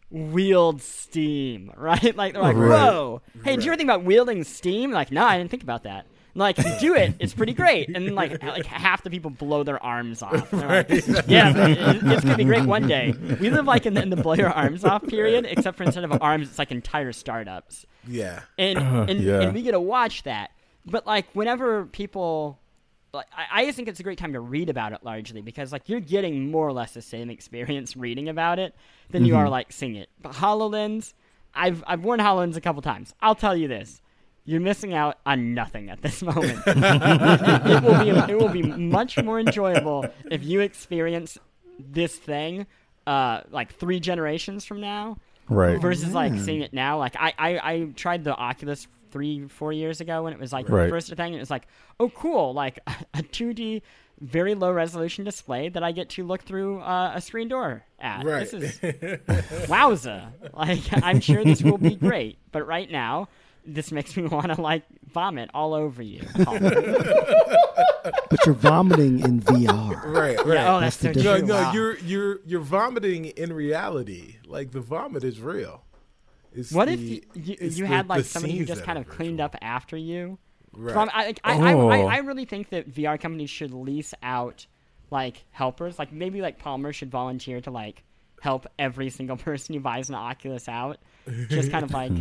wield 0.09 0.81
steam, 0.81 1.71
right? 1.77 2.15
Like 2.15 2.33
they're 2.33 2.41
like, 2.41 2.55
Right. 2.55 2.69
"Whoa, 2.69 3.21
hey, 3.43 3.55
did 3.55 3.65
you 3.65 3.71
ever 3.71 3.77
think 3.77 3.87
about 3.87 4.03
wielding 4.03 4.43
steam?" 4.43 4.91
Like, 4.91 5.11
no, 5.11 5.23
I 5.25 5.37
didn't 5.37 5.51
think 5.51 5.63
about 5.63 5.83
that. 5.83 6.05
And, 6.35 6.39
like, 6.39 6.55
do 6.79 6.95
it. 6.95 7.13
It's 7.19 7.33
pretty 7.33 7.53
great. 7.53 7.95
And 7.95 8.15
like, 8.15 8.41
like 8.43 8.65
half 8.65 9.03
the 9.03 9.09
people 9.11 9.29
blow 9.31 9.63
their 9.63 9.81
arms 9.83 10.21
off. 10.23 10.51
Like, 10.51 10.89
yeah, 11.27 11.53
it- 11.67 12.03
it's 12.03 12.23
gonna 12.23 12.37
be 12.37 12.43
great 12.43 12.65
one 12.65 12.87
day. 12.87 13.13
We 13.39 13.49
live 13.49 13.65
like 13.65 13.85
in 13.85 13.93
the, 13.93 14.01
in 14.01 14.09
the 14.09 14.15
blow 14.15 14.33
your 14.33 14.49
arms 14.49 14.83
off 14.83 15.05
period, 15.07 15.45
except 15.49 15.77
for 15.77 15.83
instead 15.83 16.03
of 16.03 16.21
arms, 16.21 16.49
it's 16.49 16.59
like 16.59 16.71
entire 16.71 17.11
startups 17.13 17.85
Yeah. 18.07 18.41
and 18.57 18.79
Uh, 18.79 19.05
and, 19.09 19.19
yeah. 19.19 19.41
and 19.41 19.53
we 19.53 19.61
get 19.61 19.71
to 19.71 19.79
watch 19.79 20.23
that. 20.23 20.49
But 20.85 21.05
like 21.07 21.27
whenever 21.33 21.85
people, 21.85 22.59
like 23.13 23.27
I, 23.35 23.61
I 23.61 23.65
just 23.65 23.75
think 23.75 23.87
it's 23.87 23.99
a 23.99 24.03
great 24.03 24.17
time 24.17 24.33
to 24.33 24.39
read 24.39 24.69
about 24.69 24.91
it 24.93 24.99
largely 25.03 25.41
because 25.41 25.71
like 25.71 25.87
you're 25.87 25.99
getting 25.99 26.49
more 26.51 26.67
or 26.67 26.73
less 26.73 26.93
the 26.93 27.01
same 27.01 27.29
experience 27.29 27.95
reading 27.97 28.27
about 28.29 28.59
it 28.59 28.73
than 29.11 29.25
you 29.25 29.35
are 29.35 29.49
like 29.49 29.71
seeing 29.71 29.95
it. 29.95 30.09
But 30.21 30.33
Hololens, 30.33 31.13
I've 31.53 31.83
I've 31.87 32.03
worn 32.03 32.19
Hololens 32.19 32.55
a 32.55 32.61
couple 32.61 32.81
times. 32.81 33.13
I'll 33.21 33.35
tell 33.35 33.55
you 33.55 33.67
this. 33.67 34.01
You're 34.45 34.59
missing 34.61 34.93
out 34.93 35.19
on 35.25 35.53
nothing 35.53 35.89
at 35.89 36.01
this 36.01 36.21
moment. 36.23 36.61
it, 36.65 36.75
it 36.75 37.83
will 37.83 37.99
be 38.03 38.09
it 38.31 38.37
will 38.37 38.49
be 38.49 38.61
much 38.63 39.21
more 39.23 39.39
enjoyable 39.39 40.05
if 40.31 40.43
you 40.43 40.59
experience 40.61 41.37
this 41.79 42.15
thing 42.17 42.65
uh, 43.07 43.41
like 43.51 43.73
three 43.73 43.99
generations 43.99 44.65
from 44.65 44.79
now 44.81 45.17
Right. 45.49 45.79
versus 45.79 46.13
like 46.13 46.37
seeing 46.39 46.61
it 46.61 46.71
now. 46.73 46.97
Like 46.99 47.15
I, 47.19 47.33
I, 47.37 47.49
I 47.73 47.87
tried 47.95 48.23
the 48.23 48.33
Oculus 48.33 48.87
three, 49.13 49.47
four 49.47 49.71
years 49.71 50.01
ago 50.01 50.23
when 50.23 50.33
it 50.33 50.39
was 50.39 50.51
like 50.51 50.67
Right. 50.67 50.89
first 50.89 51.13
thing. 51.15 51.33
It 51.35 51.39
was 51.39 51.49
like, 51.51 51.67
oh, 51.99 52.09
cool, 52.09 52.53
like 52.53 52.79
a 53.13 53.23
2D, 53.23 53.81
very 54.19 54.55
low 54.55 54.71
resolution 54.71 55.23
display 55.23 55.69
that 55.69 55.83
I 55.83 55.91
get 55.93 56.09
to 56.11 56.25
look 56.25 56.41
through 56.41 56.81
uh, 56.81 57.13
a 57.15 57.21
screen 57.21 57.47
door 57.47 57.83
at. 57.99 58.25
Right. 58.25 58.49
This 58.49 58.53
is 58.53 58.79
wowza. 59.69 60.31
Like 60.53 60.81
I'm 61.03 61.19
sure 61.21 61.43
this 61.45 61.61
will 61.61 61.77
be 61.77 61.95
great, 61.95 62.37
but 62.51 62.67
right 62.67 62.89
now. 62.91 63.29
This 63.65 63.93
makes 63.93 64.17
me 64.17 64.23
want 64.27 64.47
to 64.53 64.59
like 64.61 64.83
vomit 65.13 65.49
all 65.53 65.73
over 65.73 66.01
you. 66.03 66.19
But 68.29 68.45
you're 68.45 68.55
vomiting 68.55 69.19
in 69.21 69.39
VR. 69.39 70.03
Right. 70.03 70.37
Right. 70.37 70.47
Yeah, 70.55 70.75
oh, 70.75 70.79
that's, 70.81 70.97
That's 70.97 71.21
so 71.21 71.35
the 71.35 71.39
no, 71.39 71.45
no, 71.45 71.53
Wow. 71.53 71.71
you're 71.73 71.97
you're 71.99 72.39
you're 72.45 72.59
vomiting 72.61 73.25
in 73.25 73.53
reality. 73.53 74.35
Like 74.45 74.71
the 74.71 74.81
vomit 74.81 75.23
is 75.23 75.39
real. 75.39 75.83
It's 76.55 76.71
What 76.71 76.85
the, 76.85 76.93
if 76.93 76.99
you, 77.01 77.21
you, 77.33 77.55
you 77.59 77.69
the- 77.69 77.87
had 77.87 78.07
like 78.09 78.25
somebody 78.25 78.57
who 78.57 78.65
just 78.65 78.83
kind 78.83 78.97
of 78.97 79.07
cleaned 79.07 79.41
up 79.41 79.55
after 79.61 79.97
you? 79.97 80.37
Right. 80.75 80.93
So 80.93 80.99
I'm, 81.01 81.09
I, 81.13 81.25
like, 81.27 81.39
I, 81.43 81.53
I, 81.69 81.73
Oh. 81.73 81.87
I, 81.89 81.99
I 81.99 82.17
really 82.17 82.45
think 82.45 82.69
that 82.69 82.89
VR 82.91 83.19
companies 83.19 83.49
should 83.49 83.73
lease 83.73 84.13
out 84.23 84.65
like 85.11 85.43
helpers. 85.51 85.99
Like 85.99 86.11
maybe 86.11 86.41
like 86.41 86.57
Palmer 86.59 86.93
should 86.93 87.11
volunteer 87.11 87.61
to 87.61 87.71
like 87.71 88.03
help 88.41 88.67
every 88.79 89.09
single 89.09 89.37
person 89.49 89.75
who 89.75 89.81
buys 89.81 90.09
an 90.09 90.15
Oculus 90.15 90.67
out. 90.67 90.97
Just 91.49 91.71
kind 91.71 91.83
of 91.83 91.91
like 91.93 92.11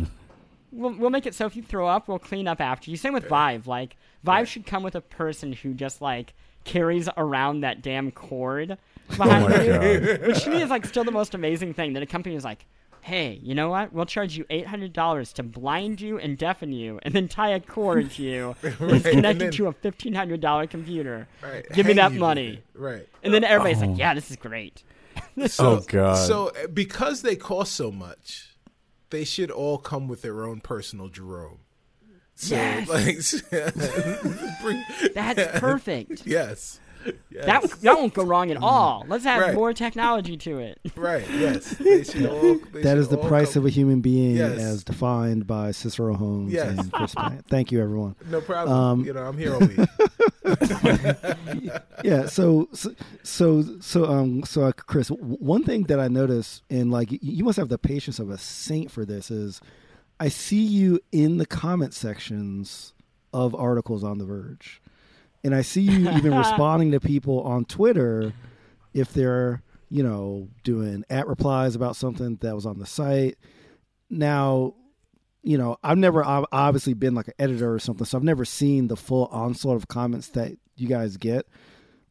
we'll, 0.71 0.93
we'll 0.93 1.09
make 1.09 1.25
it 1.25 1.33
so 1.35 1.45
if 1.45 1.55
you 1.55 1.63
throw 1.63 1.87
up, 1.87 2.07
we'll 2.07 2.19
clean 2.19 2.47
up 2.47 2.61
after 2.61 2.91
you. 2.91 2.97
Same 2.97 3.13
with 3.13 3.27
Vive. 3.27 3.67
Like 3.67 3.95
Vive 4.23 4.47
should 4.47 4.65
come 4.65 4.83
with 4.83 4.95
a 4.95 5.01
person 5.01 5.53
who 5.53 5.73
just 5.73 6.01
like 6.01 6.33
carries 6.63 7.09
around 7.17 7.61
that 7.61 7.81
damn 7.81 8.09
cord 8.11 8.77
oh 9.11 9.17
behind 9.17 9.51
Oh 9.53 9.61
you, 9.61 9.99
God. 10.17 10.27
which 10.27 10.43
to 10.43 10.49
me 10.51 10.61
is 10.61 10.69
like 10.69 10.85
still 10.85 11.03
the 11.03 11.11
most 11.11 11.33
amazing 11.33 11.73
thing 11.73 11.93
that 11.93 12.03
a 12.03 12.07
company 12.07 12.35
is 12.35 12.43
like. 12.43 12.65
Hey, 13.03 13.37
you 13.43 13.53
know 13.53 13.69
what? 13.69 13.91
We'll 13.91 14.05
charge 14.05 14.37
you 14.37 14.45
eight 14.49 14.65
hundred 14.65 14.93
dollars 14.93 15.33
to 15.33 15.43
blind 15.43 15.99
you 15.99 16.17
and 16.17 16.37
deafen 16.37 16.71
you, 16.71 16.99
and 17.03 17.13
then 17.13 17.27
tie 17.27 17.49
a 17.49 17.59
cord 17.59 18.11
to 18.11 18.23
you 18.23 18.55
that's 18.61 18.79
Right, 18.79 18.91
and 18.93 19.03
connected 19.03 19.39
then- 19.45 19.51
to 19.51 19.67
a 19.67 19.73
fifteen 19.73 20.13
hundred 20.13 20.39
dollar 20.39 20.67
computer. 20.67 21.27
Right. 21.43 21.65
Give 21.73 21.85
me 21.85 21.93
that 21.93 22.13
you 22.13 22.19
money. 22.19 22.63
Right. 22.73 23.07
and 23.21 23.33
then 23.33 23.43
everybody's 23.43 23.83
Oh. 23.83 23.87
like, 23.87 23.97
"Yeah, 23.99 24.13
this 24.13 24.31
is 24.31 24.37
great." 24.37 24.83
So, 25.47 25.65
Oh, 25.77 25.83
God. 25.87 26.15
So 26.15 26.47
uh, 26.49 26.67
because 26.67 27.23
they 27.23 27.35
cost 27.35 27.73
so 27.73 27.91
much, 27.91 28.55
they 29.09 29.23
should 29.25 29.51
all 29.51 29.77
come 29.77 30.07
with 30.07 30.21
their 30.21 30.45
own 30.45 30.61
personal 30.61 31.09
Jerome. 31.09 31.59
So 32.35 32.55
Yes. 32.55 33.43
like 33.51 33.51
bring, 34.63 34.83
That's 35.13 35.59
perfect. 35.59 36.21
yes. 36.25 36.79
Yes. 37.29 37.45
That 37.45 37.61
that 37.81 37.95
won't 37.97 38.13
go 38.13 38.23
wrong 38.23 38.51
at 38.51 38.57
all. 38.57 39.05
Let's 39.07 39.23
have 39.23 39.41
Right. 39.41 39.55
more 39.55 39.73
technology 39.73 40.37
to 40.37 40.59
it. 40.59 40.79
right, 40.95 41.25
yes. 41.31 41.71
They 41.77 42.27
all, 42.27 42.55
they 42.71 42.81
That 42.83 42.91
should 42.91 42.97
is 42.99 43.07
the 43.09 43.17
price 43.17 43.53
come- 43.53 43.63
of 43.63 43.67
a 43.67 43.69
human 43.69 44.01
being 44.01 44.35
Yes. 44.35 44.59
as 44.59 44.83
defined 44.83 45.47
by 45.47 45.71
Cicero 45.71 46.13
Holmes 46.13 46.53
Yes. 46.53 46.77
and 46.77 46.91
Chris 46.93 47.15
Plante. 47.15 47.43
Thank 47.49 47.71
you, 47.71 47.81
everyone. 47.81 48.15
No 48.29 48.39
problem. 48.41 48.77
Um, 48.77 49.05
you 49.05 49.13
know, 49.13 49.23
I'm 49.23 49.37
here 49.37 49.53
all 49.53 49.59
week. 49.59 49.79
yeah 52.03 52.25
so 52.25 52.67
so 52.73 52.93
so 53.23 53.63
so 53.79 54.05
um 54.05 54.43
so 54.43 54.63
uh, 54.63 54.71
chris 54.73 55.07
one 55.09 55.63
thing 55.63 55.83
that 55.83 55.99
i 55.99 56.07
noticed 56.07 56.63
and 56.69 56.91
like 56.91 57.07
you 57.21 57.43
must 57.43 57.57
have 57.57 57.69
the 57.69 57.77
patience 57.77 58.19
of 58.19 58.29
a 58.29 58.37
saint 58.37 58.91
for 58.91 59.05
this 59.05 59.31
is 59.31 59.61
i 60.19 60.27
see 60.27 60.61
you 60.61 60.99
in 61.11 61.37
the 61.37 61.45
comment 61.45 61.93
sections 61.93 62.93
of 63.33 63.55
articles 63.55 64.03
on 64.03 64.17
the 64.17 64.25
verge 64.25 64.81
and 65.43 65.55
i 65.55 65.61
see 65.61 65.81
you 65.81 66.09
even 66.11 66.33
responding 66.37 66.91
to 66.91 66.99
people 66.99 67.41
on 67.41 67.65
twitter 67.65 68.33
if 68.93 69.13
they're 69.13 69.61
you 69.89 70.03
know 70.03 70.47
doing 70.63 71.03
at 71.09 71.27
replies 71.27 71.75
about 71.75 71.95
something 71.95 72.37
that 72.41 72.55
was 72.55 72.65
on 72.65 72.79
the 72.79 72.85
site 72.85 73.37
now 74.09 74.73
you 75.43 75.57
know, 75.57 75.77
I've 75.83 75.97
never 75.97 76.25
ob- 76.25 76.47
obviously 76.51 76.93
been 76.93 77.15
like 77.15 77.27
an 77.27 77.33
editor 77.37 77.73
or 77.73 77.79
something, 77.79 78.05
so 78.05 78.17
I've 78.17 78.23
never 78.23 78.45
seen 78.45 78.87
the 78.87 78.95
full 78.95 79.25
onslaught 79.25 79.75
of 79.75 79.89
comments 79.89 80.29
that 80.29 80.53
you 80.77 80.87
guys 80.87 81.17
get. 81.17 81.45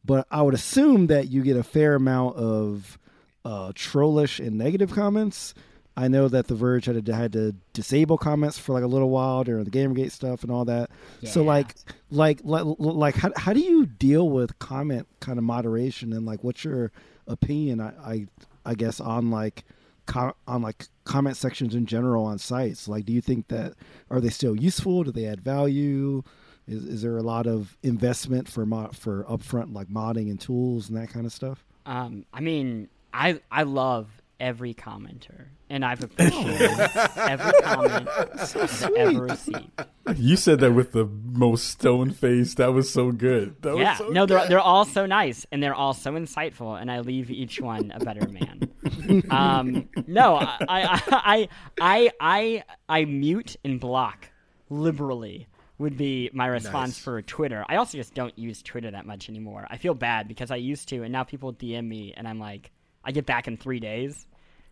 But 0.05 0.27
I 0.29 0.41
would 0.41 0.53
assume 0.53 1.07
that 1.07 1.29
you 1.29 1.41
get 1.41 1.57
a 1.57 1.63
fair 1.63 1.95
amount 1.95 2.37
of 2.37 2.99
uh, 3.43 3.71
trollish 3.73 4.39
and 4.39 4.57
negative 4.57 4.91
comments. 4.91 5.53
I 5.95 6.07
know 6.07 6.27
that 6.27 6.47
The 6.47 6.55
Verge 6.55 6.85
had 6.85 7.05
to, 7.05 7.13
had 7.15 7.33
to 7.33 7.53
disable 7.73 8.17
comments 8.17 8.57
for 8.57 8.73
like 8.73 8.83
a 8.83 8.87
little 8.87 9.09
while 9.11 9.43
during 9.43 9.63
the 9.63 9.71
GamerGate 9.71 10.11
stuff 10.11 10.41
and 10.41 10.51
all 10.51 10.65
that. 10.65 10.89
So 11.23 11.41
Yeah. 11.41 11.47
like, 11.47 11.75
like, 12.09 12.39
like, 12.43 12.63
like, 12.79 13.15
how, 13.15 13.31
how 13.37 13.53
do 13.53 13.59
you 13.59 13.85
deal 13.85 14.29
with 14.29 14.57
comment 14.59 15.07
kind 15.19 15.37
of 15.37 15.43
moderation 15.43 16.11
and 16.13 16.25
like, 16.25 16.43
what's 16.43 16.63
your 16.63 16.91
opinion? 17.27 17.79
I, 17.79 17.93
I, 18.03 18.27
I 18.65 18.73
guess 18.73 18.99
on 18.99 19.29
like, 19.29 19.65
co- 20.07 20.35
on 20.47 20.61
like 20.63 20.87
comment 21.03 21.37
sections 21.37 21.75
in 21.75 21.85
general 21.85 22.25
on 22.25 22.39
sites. 22.39 22.87
Like, 22.87 23.05
do 23.05 23.13
you 23.13 23.21
think 23.21 23.49
that 23.49 23.73
are 24.09 24.19
they 24.19 24.29
still 24.29 24.55
useful? 24.55 25.03
Do 25.03 25.11
they 25.11 25.25
add 25.27 25.41
value? 25.41 26.23
Is, 26.67 26.85
is 26.85 27.01
there 27.03 27.17
a 27.17 27.21
lot 27.23 27.45
of 27.45 27.77
investment 27.83 28.47
for 28.49 28.65
mod, 28.65 28.95
for 28.97 29.25
upfront 29.25 29.75
like 29.75 29.89
modding 29.89 30.31
and 30.31 30.39
tools 30.39 30.89
and 30.89 30.97
that 30.97 31.09
kind 31.09 31.25
of 31.27 31.31
stuff? 31.33 31.63
Um, 31.85 32.25
I 32.33 32.39
mean, 32.39 32.87
I 33.13 33.41
I 33.51 33.63
love 33.63 34.07
every 34.43 34.73
commenter, 34.73 35.45
and 35.69 35.85
I've 35.85 36.03
appreciated 36.07 36.69
every 37.15 37.51
comment 37.63 38.07
I've 38.09 38.91
ever 38.97 39.21
received. 39.23 39.71
You 40.17 40.35
said 40.35 40.59
that 40.59 40.73
with 40.73 40.91
the 40.91 41.05
most 41.05 41.67
stone 41.69 42.11
face. 42.11 42.53
That 42.55 42.73
was 42.73 42.91
so 42.91 43.11
good. 43.13 43.55
That 43.61 43.77
Yeah, 43.77 43.91
was 43.91 43.97
so 43.99 44.09
no, 44.09 44.25
they're 44.25 44.47
they're 44.47 44.59
all 44.59 44.85
so 44.85 45.05
nice, 45.05 45.45
and 45.51 45.63
they're 45.63 45.73
all 45.73 45.93
so 45.93 46.11
insightful, 46.11 46.79
and 46.79 46.91
I 46.91 46.99
leave 46.99 47.31
each 47.31 47.61
one 47.61 47.91
a 47.95 47.99
better 48.03 48.27
man. 48.27 49.23
um, 49.31 49.89
no, 50.07 50.35
I 50.35 50.57
I, 50.67 51.01
I 51.11 51.49
I 51.81 52.11
I 52.19 52.63
I 52.89 53.05
mute 53.05 53.55
and 53.63 53.79
block 53.79 54.29
liberally 54.69 55.47
would 55.79 55.97
be 55.97 56.29
my 56.33 56.47
response 56.47 56.91
Nice. 56.91 56.99
for 56.99 57.21
Twitter. 57.21 57.65
I 57.67 57.77
also 57.77 57.97
just 57.97 58.13
don't 58.13 58.37
use 58.37 58.61
Twitter 58.61 58.91
that 58.91 59.05
much 59.05 59.27
anymore. 59.29 59.65
I 59.69 59.77
feel 59.77 59.93
bad 59.95 60.27
because 60.27 60.51
I 60.51 60.57
used 60.57 60.89
to, 60.89 61.01
and 61.03 61.11
now 61.11 61.23
people 61.23 61.51
DM 61.53 61.87
me, 61.87 62.13
and 62.15 62.27
I'm 62.27 62.39
like, 62.39 62.71
I 63.03 63.11
get 63.11 63.25
back 63.25 63.47
in 63.47 63.57
three 63.57 63.79
days. 63.79 64.25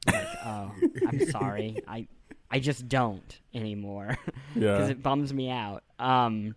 Like, 0.05 0.27
oh, 0.45 0.71
I'm 1.05 1.19
sorry. 1.29 1.81
I 1.87 2.07
I 2.49 2.59
just 2.59 2.87
don't 2.89 3.39
anymore 3.53 4.17
because 4.53 4.55
Yeah. 4.55 4.87
it 4.87 5.01
bums 5.03 5.33
me 5.33 5.49
out. 5.49 5.83
Um, 5.99 6.55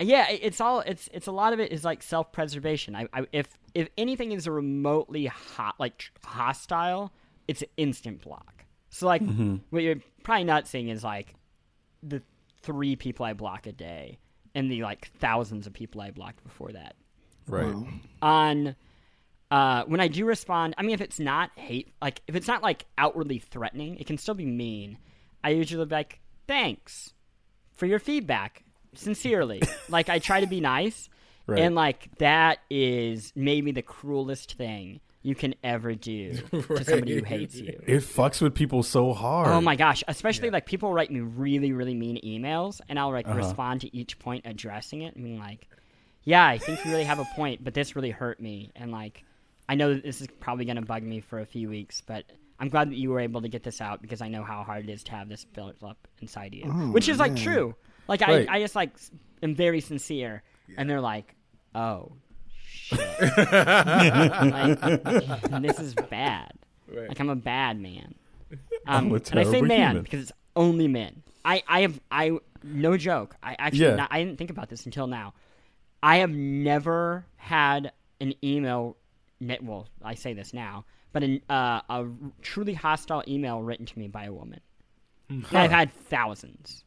yeah, 0.00 0.28
it's 0.30 0.60
all 0.60 0.80
it's 0.80 1.08
it's 1.12 1.26
a 1.26 1.32
lot 1.32 1.52
of 1.52 1.60
it 1.60 1.72
is 1.72 1.84
like 1.84 2.02
self 2.02 2.32
preservation. 2.32 2.94
I, 2.96 3.08
I 3.12 3.26
if 3.32 3.48
if 3.74 3.88
anything 3.98 4.32
is 4.32 4.48
remotely 4.48 5.26
hot, 5.26 5.74
like 5.78 6.10
hostile, 6.24 7.12
it's 7.48 7.62
an 7.62 7.68
instant 7.76 8.22
block. 8.22 8.64
So 8.90 9.06
like, 9.06 9.22
what 9.70 9.82
you're 9.82 9.96
probably 10.22 10.44
not 10.44 10.68
seeing 10.68 10.88
is 10.88 11.02
like 11.02 11.34
the 12.02 12.22
three 12.62 12.94
people 12.96 13.26
I 13.26 13.32
block 13.32 13.66
a 13.66 13.72
day 13.72 14.18
and 14.54 14.70
the 14.70 14.82
like 14.82 15.10
thousands 15.18 15.66
of 15.66 15.72
people 15.72 16.00
I 16.00 16.12
blocked 16.12 16.44
before 16.44 16.70
that 16.72 16.94
Right. 17.48 17.74
Wow. 17.74 17.86
on 18.22 18.76
uh, 19.50 19.84
when 19.86 20.00
I 20.00 20.08
do 20.08 20.24
respond, 20.24 20.74
I 20.78 20.82
mean, 20.82 20.94
if 20.94 21.00
it's 21.00 21.20
not 21.20 21.50
hate, 21.56 21.92
like 22.02 22.20
if 22.26 22.34
it's 22.34 22.48
not 22.48 22.62
like 22.62 22.86
outwardly 22.98 23.38
threatening, 23.38 23.96
it 23.96 24.06
can 24.06 24.18
still 24.18 24.34
be 24.34 24.46
mean. 24.46 24.98
I 25.42 25.50
usually 25.50 25.84
be 25.84 25.94
like, 25.94 26.20
thanks 26.48 27.12
for 27.74 27.86
your 27.86 27.98
feedback, 27.98 28.64
sincerely. 28.94 29.62
like 29.88 30.08
I 30.08 30.18
try 30.18 30.40
to 30.40 30.46
be 30.46 30.60
nice, 30.60 31.08
Right. 31.46 31.60
and 31.60 31.74
like 31.74 32.08
that 32.18 32.60
is 32.70 33.30
maybe 33.36 33.70
the 33.70 33.82
cruelest 33.82 34.54
thing 34.54 35.00
you 35.22 35.34
can 35.34 35.54
ever 35.62 35.94
do 35.94 36.32
to 36.50 36.84
somebody 36.84 37.16
who 37.18 37.24
hates 37.24 37.54
you. 37.56 37.78
It 37.86 37.98
fucks 38.00 38.40
with 38.40 38.54
people 38.54 38.82
so 38.82 39.12
hard. 39.12 39.48
Oh 39.48 39.60
my 39.60 39.76
gosh! 39.76 40.02
Especially 40.08 40.48
like 40.50 40.64
people 40.66 40.92
write 40.92 41.10
me 41.10 41.20
really, 41.20 41.72
really 41.72 41.94
mean 41.94 42.18
emails, 42.24 42.80
and 42.88 42.98
I'll 42.98 43.10
like 43.12 43.26
Uh-huh. 43.26 43.36
respond 43.36 43.82
to 43.82 43.94
each 43.94 44.18
point 44.18 44.46
addressing 44.46 45.02
it, 45.02 45.14
I 45.16 45.20
mean 45.20 45.38
like, 45.38 45.68
"Yeah, 46.24 46.46
I 46.46 46.56
think 46.58 46.82
you 46.84 46.90
really 46.90 47.04
have 47.04 47.18
a 47.18 47.26
point, 47.36 47.62
but 47.62 47.74
this 47.74 47.94
really 47.94 48.10
hurt 48.10 48.40
me." 48.40 48.70
And 48.74 48.90
like, 48.90 49.24
I 49.68 49.74
know 49.74 49.94
that 49.94 50.02
this 50.02 50.20
is 50.20 50.28
probably 50.40 50.64
gonna 50.64 50.82
bug 50.82 51.02
me 51.02 51.20
for 51.20 51.40
a 51.40 51.46
few 51.46 51.68
weeks, 51.68 52.00
but 52.00 52.24
I'm 52.60 52.68
glad 52.68 52.90
that 52.90 52.96
you 52.96 53.10
were 53.10 53.20
able 53.20 53.42
to 53.42 53.48
get 53.48 53.62
this 53.62 53.80
out 53.80 54.00
because 54.02 54.20
I 54.22 54.28
know 54.28 54.44
how 54.44 54.62
hard 54.62 54.84
it 54.88 54.92
is 54.92 55.02
to 55.04 55.12
have 55.12 55.28
this 55.28 55.44
built 55.44 55.76
up 55.82 56.06
inside 56.20 56.54
you, 56.54 56.64
Oh, 56.66 56.90
which 56.92 57.08
is 57.08 57.18
like 57.18 57.34
true. 57.36 57.74
Like 58.06 58.20
Right. 58.20 58.48
I, 58.48 58.56
I 58.56 58.60
just 58.60 58.74
like 58.76 58.90
am 59.42 59.54
very 59.54 59.80
sincere, 59.80 60.42
and 60.76 60.88
they're 60.88 61.00
like, 61.00 61.34
"Oh, 61.74 62.12
shit, 62.62 62.98
like, 63.52 64.80
this 65.62 65.78
is 65.80 65.94
bad." 65.94 66.52
Right. 66.92 67.08
Like 67.08 67.20
I'm 67.20 67.30
a 67.30 67.36
bad 67.36 67.80
man. 67.80 68.14
I'm 68.86 69.06
Um, 69.06 69.12
a 69.12 69.14
and 69.30 69.40
I 69.40 69.44
say 69.44 69.62
man 69.62 69.90
human. 69.92 70.02
because 70.02 70.20
it's 70.22 70.32
only 70.54 70.86
men. 70.88 71.22
I, 71.44 71.62
I 71.66 71.80
have 71.80 72.00
I 72.10 72.38
no 72.62 72.96
joke. 72.96 73.36
I 73.42 73.56
actually 73.58 73.80
Yeah. 73.86 73.96
not, 73.96 74.08
I 74.12 74.22
didn't 74.22 74.38
think 74.38 74.50
about 74.50 74.68
this 74.68 74.84
until 74.86 75.06
now. 75.06 75.34
I 76.02 76.16
have 76.18 76.30
never 76.30 77.24
had 77.36 77.92
an 78.20 78.34
email. 78.44 78.96
Ne- 79.40 79.58
Well, 79.62 79.88
I 80.02 80.14
say 80.14 80.32
this 80.34 80.52
now, 80.54 80.84
but 81.12 81.22
an, 81.22 81.40
uh, 81.48 81.80
a 81.88 82.06
truly 82.42 82.74
hostile 82.74 83.22
email 83.28 83.62
written 83.62 83.86
to 83.86 83.98
me 83.98 84.08
by 84.08 84.24
a 84.24 84.32
woman. 84.32 84.60
And 85.28 85.46
I've 85.52 85.70
had 85.70 85.92
thousands. 85.92 86.84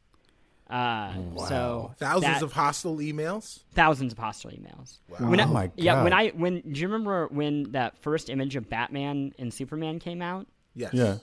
Uh, 0.69 1.13
So 1.47 1.93
Thousands 1.97 2.35
that- 2.39 2.43
of 2.43 2.51
hostile 2.51 2.97
emails. 2.97 3.63
thousands 3.73 4.11
of 4.11 4.19
hostile 4.19 4.51
emails. 4.51 4.99
Wow. 5.09 5.29
When 5.29 5.39
I- 5.39 5.43
Oh 5.43 5.47
my 5.47 5.71
Yeah, 5.77 6.03
when 6.03 6.11
I 6.13 6.29
when 6.29 6.59
do 6.61 6.79
you 6.81 6.87
remember 6.87 7.27
when 7.27 7.71
that 7.71 7.97
first 7.99 8.29
image 8.29 8.55
of 8.57 8.69
Batman 8.69 9.33
and 9.39 9.53
Superman 9.53 9.99
came 9.99 10.21
out? 10.21 10.47
Yes. 10.75 10.93
Yeah. 10.93 11.17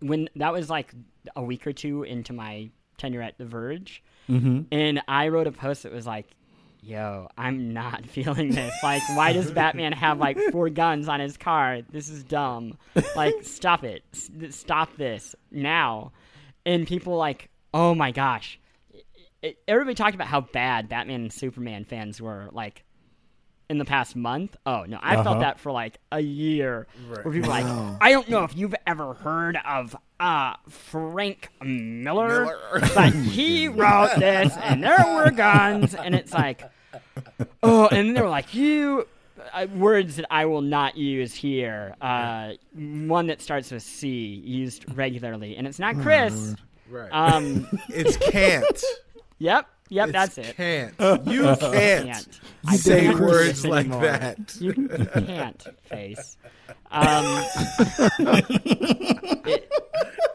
when 0.00 0.28
that 0.36 0.52
was 0.52 0.70
like 0.70 0.94
a 1.36 1.42
week 1.42 1.66
or 1.66 1.72
two 1.72 2.04
into 2.04 2.32
my 2.32 2.70
tenure 2.98 3.20
at 3.20 3.36
The 3.36 3.44
Verge, 3.44 4.02
Mm-hmm. 4.28 4.62
and 4.72 5.02
I 5.08 5.28
wrote 5.28 5.46
a 5.48 5.52
post 5.52 5.82
that 5.82 5.92
was 5.92 6.06
like, 6.06 6.26
"Yo, 6.88 7.28
I'm 7.36 7.72
not 7.72 8.06
feeling 8.16 8.50
this. 8.50 8.72
Like, 8.82 9.02
why 9.14 9.32
does 9.32 9.50
Batman 9.50 9.92
have 9.92 10.18
like 10.18 10.38
four 10.52 10.70
guns 10.70 11.08
on 11.08 11.20
his 11.20 11.36
car? 11.36 11.82
This 11.90 12.08
is 12.08 12.24
dumb. 12.24 12.78
Like, 13.14 13.34
stop 13.42 13.84
it. 13.84 14.02
S- 14.14 14.30
stop 14.50 14.96
this 14.96 15.34
now." 15.50 16.12
And 16.66 16.86
people 16.86 17.16
like, 17.16 17.50
"Oh 17.74 17.94
my 17.94 18.10
gosh." 18.10 18.58
It- 19.42 19.58
Everybody 19.68 19.94
talked 19.94 20.14
about 20.14 20.26
how 20.28 20.40
bad 20.40 20.88
Batman 20.88 21.20
and 21.22 21.32
Superman 21.32 21.84
fans 21.84 22.20
were 22.20 22.48
like 22.52 22.84
in 23.70 23.78
the 23.78 23.84
past 23.84 24.16
month. 24.16 24.56
Oh 24.66 24.84
no, 24.88 24.98
I 25.00 25.14
Uh-huh. 25.14 25.24
felt 25.24 25.40
that 25.40 25.60
for 25.60 25.70
like 25.70 25.98
a 26.10 26.20
year. 26.20 26.86
Right. 27.08 27.24
Where 27.24 27.34
people 27.34 27.50
like, 27.50 27.66
I 28.00 28.10
don't 28.12 28.28
know 28.30 28.44
if 28.44 28.56
you've 28.56 28.74
ever 28.86 29.14
heard 29.14 29.58
of 29.64 29.94
uh, 30.20 30.54
Frank 30.68 31.48
Miller, 31.62 32.44
Miller. 32.44 32.80
but 32.94 33.12
he 33.14 33.68
wrote 33.68 34.14
this, 34.18 34.52
and 34.62 34.82
there 34.82 35.04
were 35.14 35.30
guns, 35.30 35.94
and 35.94 36.14
it's 36.14 36.32
like, 36.32 36.62
oh, 37.62 37.86
and 37.88 38.16
they 38.16 38.20
were 38.20 38.28
like, 38.28 38.54
you. 38.54 39.06
Uh, 39.54 39.66
words 39.76 40.16
that 40.16 40.26
I 40.30 40.44
will 40.44 40.60
not 40.60 40.96
use 40.98 41.32
here. 41.32 41.94
Uh, 42.02 42.54
one 42.74 43.28
that 43.28 43.40
starts 43.40 43.70
with 43.70 43.82
C, 43.82 44.08
used 44.44 44.84
regularly, 44.94 45.56
and 45.56 45.66
it's 45.66 45.78
not 45.78 45.98
Chris. 46.00 46.54
Right. 46.90 47.08
Um, 47.10 47.66
it's 47.88 48.16
can't. 48.18 48.82
yep, 49.38 49.66
yep, 49.88 50.08
It's 50.08 50.12
that's 50.12 50.38
it. 50.38 50.56
Can't. 50.56 50.94
You 51.26 51.44
can't, 51.44 51.60
Can't. 52.06 52.40
I 52.66 52.76
say 52.76 53.14
words 53.14 53.64
like 53.64 53.86
anymore. 53.86 54.02
that. 54.02 54.56
You, 54.60 54.72
you 54.76 54.88
can't 55.24 55.66
face. 55.84 56.36
Um, 56.90 57.44
it- 59.46 59.67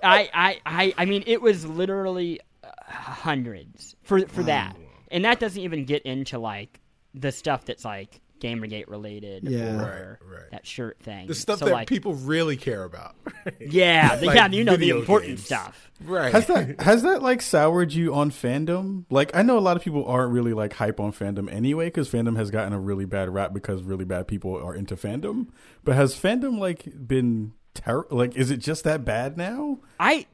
I, 0.04 0.30
I, 0.34 0.60
I, 0.66 0.94
I 0.98 1.06
mean, 1.06 1.24
it 1.28 1.42
was 1.42 1.66
literally 1.66 2.40
uh, 2.64 2.68
hundreds 2.88 3.96
for 4.04 4.26
for 4.28 4.44
that, 4.44 4.76
and 5.12 5.26
that 5.26 5.40
doesn't 5.40 5.62
even 5.62 5.86
get 5.86 6.04
into 6.04 6.40
like 6.40 6.80
the 7.14 7.32
stuff 7.32 7.66
that's 7.66 7.86
like 7.86 8.20
Gamergate 8.42 8.90
related 8.90 9.48
Yeah. 9.48 9.82
or 9.82 10.20
Right, 10.22 10.40
right. 10.42 10.52
that 10.52 10.66
shirt 10.68 11.00
thing. 11.00 11.28
The 11.28 11.36
stuff 11.36 11.60
so, 11.60 11.66
that 11.66 11.72
like, 11.72 11.88
people 11.88 12.14
really 12.16 12.58
care 12.58 12.84
about. 12.84 13.16
yeah, 13.62 14.20
like 14.22 14.36
yeah, 14.36 14.48
you 14.48 14.66
know 14.66 14.76
the 14.76 14.90
important 14.90 15.30
games. 15.38 15.46
stuff. 15.46 15.92
right. 16.04 16.32
Has 16.34 16.48
that 16.48 16.82
has 16.82 17.04
that 17.04 17.22
like 17.22 17.42
soured 17.42 17.94
you 17.94 18.14
on 18.14 18.32
fandom? 18.32 19.06
Like 19.10 19.34
I 19.34 19.44
know 19.44 19.58
a 19.58 19.62
lot 19.62 19.78
of 19.78 19.84
people 19.84 20.06
aren't 20.06 20.34
really 20.34 20.54
like 20.54 20.74
hype 20.74 21.00
on 21.00 21.14
fandom 21.14 21.50
anyway 21.54 21.86
because 21.86 22.10
fandom 22.10 22.36
has 22.36 22.52
gotten 22.52 22.74
a 22.74 22.80
really 22.80 23.06
bad 23.06 23.30
rap 23.34 23.54
because 23.54 23.82
really 23.84 24.06
bad 24.06 24.28
people 24.28 24.56
are 24.62 24.76
into 24.76 24.98
fandom. 24.98 25.48
But 25.86 25.96
has 25.96 26.14
fandom 26.14 26.60
like 26.60 26.90
been 27.08 27.54
ter- 27.74 28.08
like 28.10 28.36
is 28.36 28.52
it 28.52 28.58
just 28.58 28.84
that 28.84 29.06
bad 29.06 29.38
now? 29.38 29.80
I, 30.00 30.26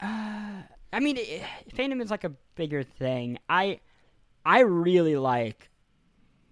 uh, 0.00 0.62
I 0.92 1.00
mean, 1.00 1.16
it, 1.18 1.42
fandom 1.74 2.02
is 2.02 2.10
like 2.10 2.24
a 2.24 2.32
bigger 2.54 2.82
thing. 2.82 3.38
I, 3.48 3.80
I 4.44 4.60
really 4.60 5.16
like 5.16 5.70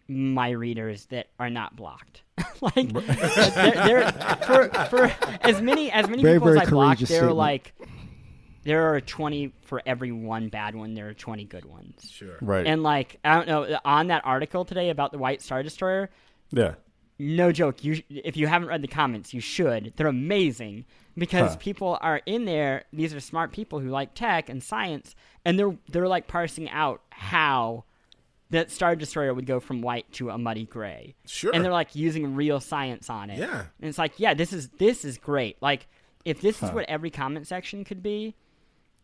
my 0.09 0.51
readers 0.51 1.07
that 1.07 1.28
are 1.38 1.51
not 1.51 1.76
blocked. 1.76 2.22
like, 2.61 2.93
they're, 2.93 3.72
they're 3.74 4.12
for 4.45 4.68
for 4.86 5.12
as 5.43 5.61
many 5.62 5.91
as 5.91 6.09
many 6.09 6.22
Very, 6.22 6.36
people 6.36 6.49
very 6.49 6.61
as 6.61 6.66
I 6.66 6.70
block, 6.70 6.86
courageous 6.88 7.09
there 7.09 7.18
are 7.18 7.20
statement. 7.20 7.36
like 7.38 7.74
there 8.64 8.95
are 8.95 9.01
twenty 9.01 9.53
for 9.62 9.82
every 9.86 10.11
one 10.12 10.49
bad 10.49 10.74
one. 10.74 10.95
There 10.95 11.09
are 11.09 11.14
twenty 11.14 11.45
good 11.45 11.64
ones. 11.64 12.11
Sure. 12.11 12.36
Right. 12.41 12.66
And 12.66 12.82
like 12.82 13.18
I 13.24 13.36
don't 13.36 13.47
know 13.47 13.78
on 13.84 14.09
that 14.09 14.22
article 14.24 14.64
today 14.64 14.91
about 14.91 15.12
the 15.12 15.18
White 15.18 15.43
Star 15.43 15.62
Destroyer, 15.62 16.11
yeah. 16.51 16.74
No 17.20 17.52
joke. 17.52 17.84
You, 17.84 18.02
if 18.08 18.36
you 18.36 18.46
haven't 18.46 18.68
read 18.68 18.82
the 18.82 18.88
comments, 18.88 19.32
you 19.34 19.40
should. 19.40 19.92
They're 19.96 20.06
amazing 20.06 20.84
because 21.16 21.52
Huh. 21.52 21.56
people 21.60 21.98
are 22.00 22.20
in 22.26 22.44
there. 22.46 22.84
These 22.92 23.14
are 23.14 23.20
smart 23.20 23.52
people 23.52 23.78
who 23.80 23.88
like 23.90 24.14
tech 24.14 24.48
and 24.48 24.62
science, 24.62 25.14
and 25.44 25.58
they're 25.58 25.76
they're 25.90 26.08
like 26.08 26.26
parsing 26.26 26.68
out 26.70 27.02
how 27.10 27.84
that 28.50 28.70
Star 28.70 28.96
Destroyer 28.96 29.32
would 29.32 29.46
go 29.46 29.60
from 29.60 29.80
white 29.80 30.10
to 30.14 30.30
a 30.30 30.36
muddy 30.38 30.64
gray. 30.66 31.14
Sure. 31.26 31.52
And 31.54 31.64
they're 31.64 31.70
like 31.72 31.94
using 31.94 32.34
real 32.34 32.58
science 32.58 33.08
on 33.08 33.30
it. 33.30 33.38
Yeah. 33.38 33.66
And 33.80 33.88
it's 33.88 33.98
like, 33.98 34.14
yeah, 34.18 34.34
this 34.34 34.52
is 34.52 34.68
this 34.78 35.04
is 35.04 35.18
great. 35.18 35.56
Like, 35.60 35.86
if 36.24 36.40
this 36.40 36.62
is 36.62 36.70
what 36.72 36.84
every 36.88 37.10
comment 37.10 37.46
section 37.46 37.84
could 37.84 38.02
be, 38.02 38.34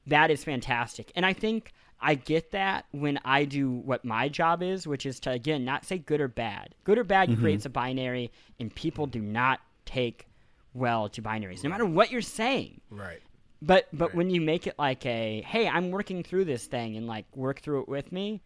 that 0.06 0.30
is 0.30 0.42
fantastic. 0.42 1.12
And 1.14 1.24
I 1.24 1.32
think 1.32 1.72
I 2.00 2.14
get 2.14 2.50
that 2.52 2.84
when 2.92 3.18
I 3.24 3.44
do 3.44 3.70
what 3.70 4.04
my 4.04 4.28
job 4.28 4.62
is, 4.62 4.86
which 4.86 5.06
is 5.06 5.18
to 5.20 5.30
again 5.30 5.64
not 5.64 5.84
say 5.84 5.98
good 5.98 6.20
or 6.20 6.28
bad. 6.28 6.74
Good 6.84 6.98
or 6.98 7.04
bad 7.04 7.28
Mm-hmm. 7.30 7.40
creates 7.40 7.64
a 7.66 7.70
binary, 7.70 8.30
and 8.60 8.74
people 8.74 9.06
do 9.06 9.20
not 9.20 9.60
take 9.86 10.26
well 10.74 11.08
to 11.08 11.22
binaries, 11.22 11.64
no 11.64 11.70
matter 11.70 11.86
what 11.86 12.10
you're 12.10 12.20
saying. 12.20 12.80
Right. 12.90 13.20
But 13.62 13.88
but 13.92 14.08
Right. 14.08 14.14
when 14.14 14.30
you 14.30 14.40
make 14.42 14.66
it 14.66 14.74
like 14.78 15.06
a 15.06 15.42
hey, 15.46 15.66
I'm 15.68 15.90
working 15.90 16.22
through 16.22 16.44
this 16.44 16.66
thing 16.66 16.96
and 16.96 17.06
like 17.06 17.24
work 17.34 17.60
through 17.60 17.82
it 17.82 17.88
with 17.88 18.12
me, 18.12 18.42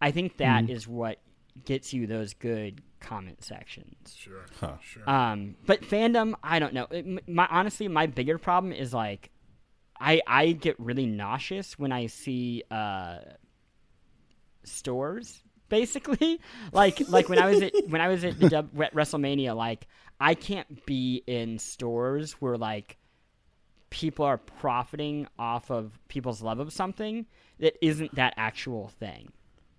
I 0.00 0.10
think 0.10 0.36
that 0.36 0.68
is 0.68 0.84
Mm-hmm. 0.84 0.92
what 0.94 1.18
gets 1.64 1.94
you 1.94 2.06
those 2.06 2.34
good 2.34 2.82
comment 3.00 3.42
sections. 3.42 4.14
Sure. 4.14 4.44
Huh. 4.60 4.74
Sure. 4.82 5.08
Um, 5.08 5.56
but 5.64 5.80
fandom, 5.80 6.34
I 6.42 6.58
don't 6.58 6.74
know. 6.74 6.86
It- 6.90 7.26
my 7.26 7.46
honestly, 7.50 7.88
my 7.88 8.06
bigger 8.06 8.36
problem 8.36 8.74
is 8.74 8.92
like, 8.92 9.30
I 10.00 10.20
I 10.26 10.52
get 10.52 10.78
really 10.78 11.06
nauseous 11.06 11.78
when 11.78 11.92
I 11.92 12.06
see 12.06 12.62
uh 12.70 13.18
stores. 14.64 15.42
Basically, 15.68 16.40
like 16.72 17.08
like 17.08 17.28
when 17.28 17.38
I 17.38 17.46
was 17.50 17.62
at 17.62 17.72
when 17.88 18.00
I 18.00 18.08
was 18.08 18.24
at 18.24 18.38
the 18.38 18.56
at 18.56 18.94
WrestleMania, 18.94 19.56
like 19.56 19.86
I 20.20 20.34
can't 20.34 20.84
be 20.86 21.22
in 21.26 21.58
stores 21.58 22.34
where 22.34 22.56
like 22.56 22.98
people 23.90 24.24
are 24.24 24.38
profiting 24.38 25.26
off 25.38 25.70
of 25.70 25.98
people's 26.08 26.42
love 26.42 26.58
of 26.58 26.72
something 26.72 27.26
that 27.60 27.74
isn't 27.84 28.14
that 28.14 28.34
actual 28.36 28.88
thing. 28.88 29.32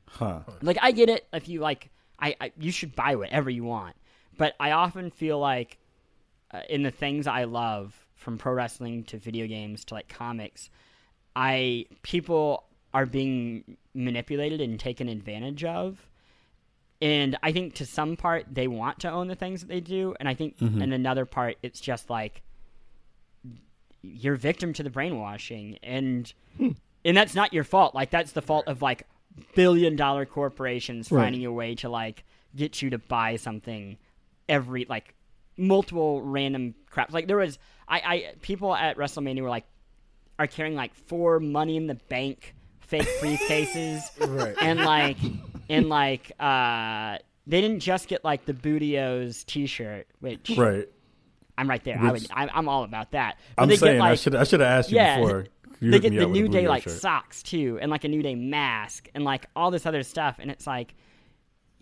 Huh. 0.08 0.40
Like 0.62 0.78
I 0.82 0.92
get 0.92 1.10
it 1.10 1.28
if 1.34 1.48
you 1.48 1.60
like 1.60 1.90
I, 2.20 2.36
I 2.40 2.52
you 2.60 2.72
should 2.72 2.96
buy 2.96 3.16
whatever 3.16 3.50
you 3.50 3.64
want, 3.64 3.96
but 4.38 4.56
I 4.60 4.72
often 4.72 5.12
feel 5.12 5.40
like 5.40 5.78
uh, 6.52 6.62
in 6.70 6.84
the 6.84 6.92
things 6.92 7.28
I 7.28 7.44
love 7.44 8.07
from 8.18 8.38
pro 8.38 8.54
wrestling 8.54 9.04
to 9.06 9.18
video 9.18 9.48
games 9.48 9.86
to 9.86 9.94
like 9.94 10.10
comics, 10.10 10.70
I 11.36 11.86
people 12.02 12.66
are 12.94 13.06
being 13.06 13.78
manipulated 13.94 14.60
and 14.60 14.80
taken 14.80 15.08
advantage 15.08 15.64
of 15.64 16.08
And 17.02 17.38
I 17.44 17.52
think 17.52 17.76
to 17.76 17.86
some 17.86 18.18
part 18.18 18.46
they 18.52 18.68
want 18.68 19.00
to 19.02 19.12
own 19.12 19.28
the 19.28 19.36
things 19.36 19.62
that 19.62 19.68
they 19.68 19.82
do, 19.82 20.16
and 20.20 20.28
I 20.28 20.34
think 20.34 20.58
mm-hmm. 20.58 20.82
in 20.82 20.94
another 20.94 21.26
part 21.26 21.58
it's 21.62 21.80
just 21.80 22.10
like 22.10 22.42
you're 24.02 24.36
victim 24.36 24.74
to 24.74 24.84
the 24.84 24.90
brainwashing, 24.90 25.78
and 25.84 26.32
hmm. 26.58 26.70
and 27.06 27.16
that's 27.16 27.36
not 27.36 27.54
your 27.54 27.64
fault. 27.64 27.94
Like 27.94 28.10
that's 28.10 28.32
the 28.32 28.42
fault 28.42 28.68
of 28.68 28.82
like 28.82 29.04
billion 29.54 29.96
dollar 29.96 30.26
corporations 30.26 31.12
Right. 31.12 31.26
finding 31.26 31.46
a 31.46 31.52
way 31.52 31.76
to 31.76 31.90
like 31.90 32.24
get 32.56 32.82
you 32.82 32.90
to 32.90 32.98
buy 32.98 33.36
something 33.36 33.98
every 34.50 34.86
like 34.90 35.14
multiple 35.58 36.22
random 36.22 36.76
crap. 36.90 37.12
Like 37.12 37.28
there 37.28 37.38
was 37.38 37.58
I 37.88 37.98
I 38.00 38.34
people 38.42 38.76
at 38.76 38.98
WrestleMania 38.98 39.42
were 39.42 39.50
like 39.50 39.66
are 40.40 40.48
carrying 40.48 40.76
like 40.76 40.94
four 40.96 41.40
Money 41.40 41.78
in 41.78 41.88
the 41.88 41.96
Bank 41.96 42.54
fake 42.82 43.08
briefcases 43.22 44.02
Right. 44.28 44.56
and 44.62 44.80
like 44.82 45.18
and 45.70 45.90
like 45.90 46.32
uh 46.40 47.18
they 47.46 47.62
didn't 47.62 47.80
just 47.80 48.08
get 48.10 48.24
like 48.26 48.46
the 48.46 48.54
Booty-O's 48.54 49.44
T-shirt, 49.46 50.08
which 50.20 50.52
Right. 50.58 50.88
I'm 51.58 51.70
right 51.70 51.84
there. 51.84 51.98
I 51.98 52.12
Which- 52.12 52.24
would. 52.24 52.32
I'm, 52.34 52.50
I'm 52.54 52.70
all 52.70 52.84
about 52.84 53.12
that. 53.12 53.38
But 53.56 53.64
I'm 53.64 53.70
they 53.70 53.78
saying 53.78 53.96
get, 53.96 54.00
like, 54.02 54.12
I 54.12 54.16
should 54.16 54.36
I 54.36 54.44
should 54.44 54.60
have 54.60 54.70
asked 54.70 54.92
you 54.92 54.98
yeah, 54.98 55.20
before. 55.20 55.46
You 55.80 55.92
they 55.92 56.00
get 56.00 56.10
the 56.12 56.20
up 56.24 56.30
with 56.30 56.38
a 56.38 56.42
New 56.42 56.48
Day 56.50 56.68
like 56.68 56.84
shirt. 56.84 56.94
socks 57.00 57.42
too, 57.44 57.80
and 57.82 57.90
like 57.90 58.04
a 58.04 58.08
New 58.10 58.22
Day 58.22 58.36
mask, 58.36 59.10
and 59.16 59.24
like 59.24 59.46
all 59.56 59.72
this 59.72 59.86
other 59.86 60.04
stuff. 60.04 60.38
And 60.40 60.52
it's 60.52 60.68
like, 60.68 60.94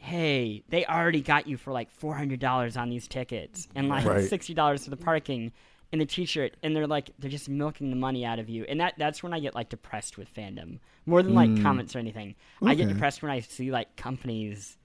hey, 0.05 0.63
they 0.69 0.85
already 0.85 1.21
got 1.21 1.47
you 1.47 1.57
for 1.57 1.71
like 1.71 1.89
four 1.89 2.15
hundred 2.15 2.39
dollars 2.39 2.77
on 2.77 2.89
these 2.89 3.07
tickets, 3.07 3.67
and 3.75 3.89
like 3.89 4.05
Right. 4.05 4.29
sixty 4.29 4.53
dollars 4.53 4.83
for 4.83 4.91
the 4.91 4.97
parking 4.97 5.51
and 5.91 5.99
the 6.01 6.05
T-shirt, 6.05 6.55
and 6.61 6.75
they're 6.75 6.87
like 6.87 7.09
they're 7.19 7.31
just 7.31 7.49
milking 7.49 7.89
the 7.89 7.95
money 7.95 8.25
out 8.25 8.39
of 8.39 8.49
you. 8.49 8.65
And 8.69 8.79
that 8.79 8.93
that's 8.97 9.23
when 9.23 9.33
I 9.33 9.39
get 9.39 9.55
like 9.55 9.69
depressed 9.69 10.17
with 10.17 10.33
fandom 10.33 10.79
more 11.05 11.23
than 11.23 11.33
like 11.33 11.49
mm. 11.49 11.61
comments 11.61 11.95
or 11.95 11.99
anything. 11.99 12.35
I 12.63 12.75
get 12.75 12.87
depressed 12.87 13.21
when 13.21 13.31
I 13.31 13.39
see 13.39 13.71
like 13.71 13.95
companies. 13.95 14.77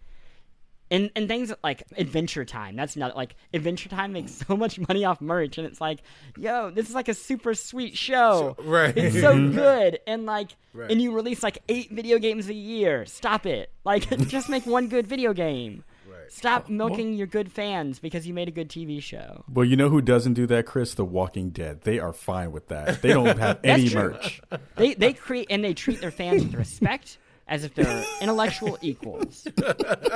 And, 0.90 1.10
and 1.14 1.28
things 1.28 1.52
like 1.62 1.84
Adventure 1.96 2.44
Time. 2.44 2.74
That's 2.74 2.96
not 2.96 3.14
like 3.16 3.36
Adventure 3.54 3.88
Time 3.88 4.12
makes 4.12 4.32
so 4.32 4.56
much 4.56 4.78
money 4.88 5.04
off 5.04 5.20
merch, 5.20 5.56
and 5.56 5.66
it's 5.66 5.80
like, 5.80 6.00
yo, 6.36 6.70
this 6.70 6.88
is 6.88 6.94
like 6.96 7.08
a 7.08 7.14
super 7.14 7.54
sweet 7.54 7.96
show. 7.96 8.56
So- 8.58 8.64
right. 8.64 8.96
It's 8.96 9.20
so 9.20 9.34
good, 9.52 10.00
and 10.06 10.26
like, 10.26 10.56
Right. 10.72 10.90
and 10.90 11.00
you 11.02 11.12
release 11.12 11.42
like 11.42 11.58
eight 11.68 11.90
video 11.90 12.18
games 12.18 12.48
a 12.48 12.54
year. 12.54 13.04
Stop 13.06 13.46
it! 13.46 13.70
Like, 13.84 14.08
just 14.28 14.48
make 14.48 14.66
one 14.66 14.88
good 14.88 15.06
video 15.06 15.32
game. 15.32 15.84
Right. 16.08 16.30
Stop 16.30 16.68
milking 16.68 17.14
your 17.14 17.26
good 17.28 17.50
fans 17.52 17.98
because 18.00 18.26
you 18.26 18.34
made 18.34 18.46
a 18.48 18.52
good 18.52 18.68
TV 18.68 19.00
show. 19.02 19.44
Well, 19.52 19.64
you 19.64 19.76
know 19.76 19.88
who 19.88 20.00
doesn't 20.00 20.34
do 20.34 20.46
that, 20.48 20.66
Chris? 20.66 20.94
The 20.94 21.04
Walking 21.04 21.50
Dead. 21.50 21.82
They 21.82 21.98
are 22.00 22.12
fine 22.12 22.50
with 22.52 22.68
that. 22.68 23.00
They 23.02 23.08
don't 23.12 23.38
have 23.38 23.58
any 23.64 23.88
true. 23.88 24.10
merch. 24.12 24.40
They 24.76 24.94
they 24.94 25.12
create 25.12 25.46
and 25.50 25.64
they 25.64 25.74
treat 25.74 26.00
their 26.00 26.10
fans 26.12 26.42
with 26.44 26.54
respect 26.54 27.18
as 27.50 27.64
if 27.64 27.74
they're 27.74 28.04
intellectual 28.20 28.78
equals. 28.82 29.46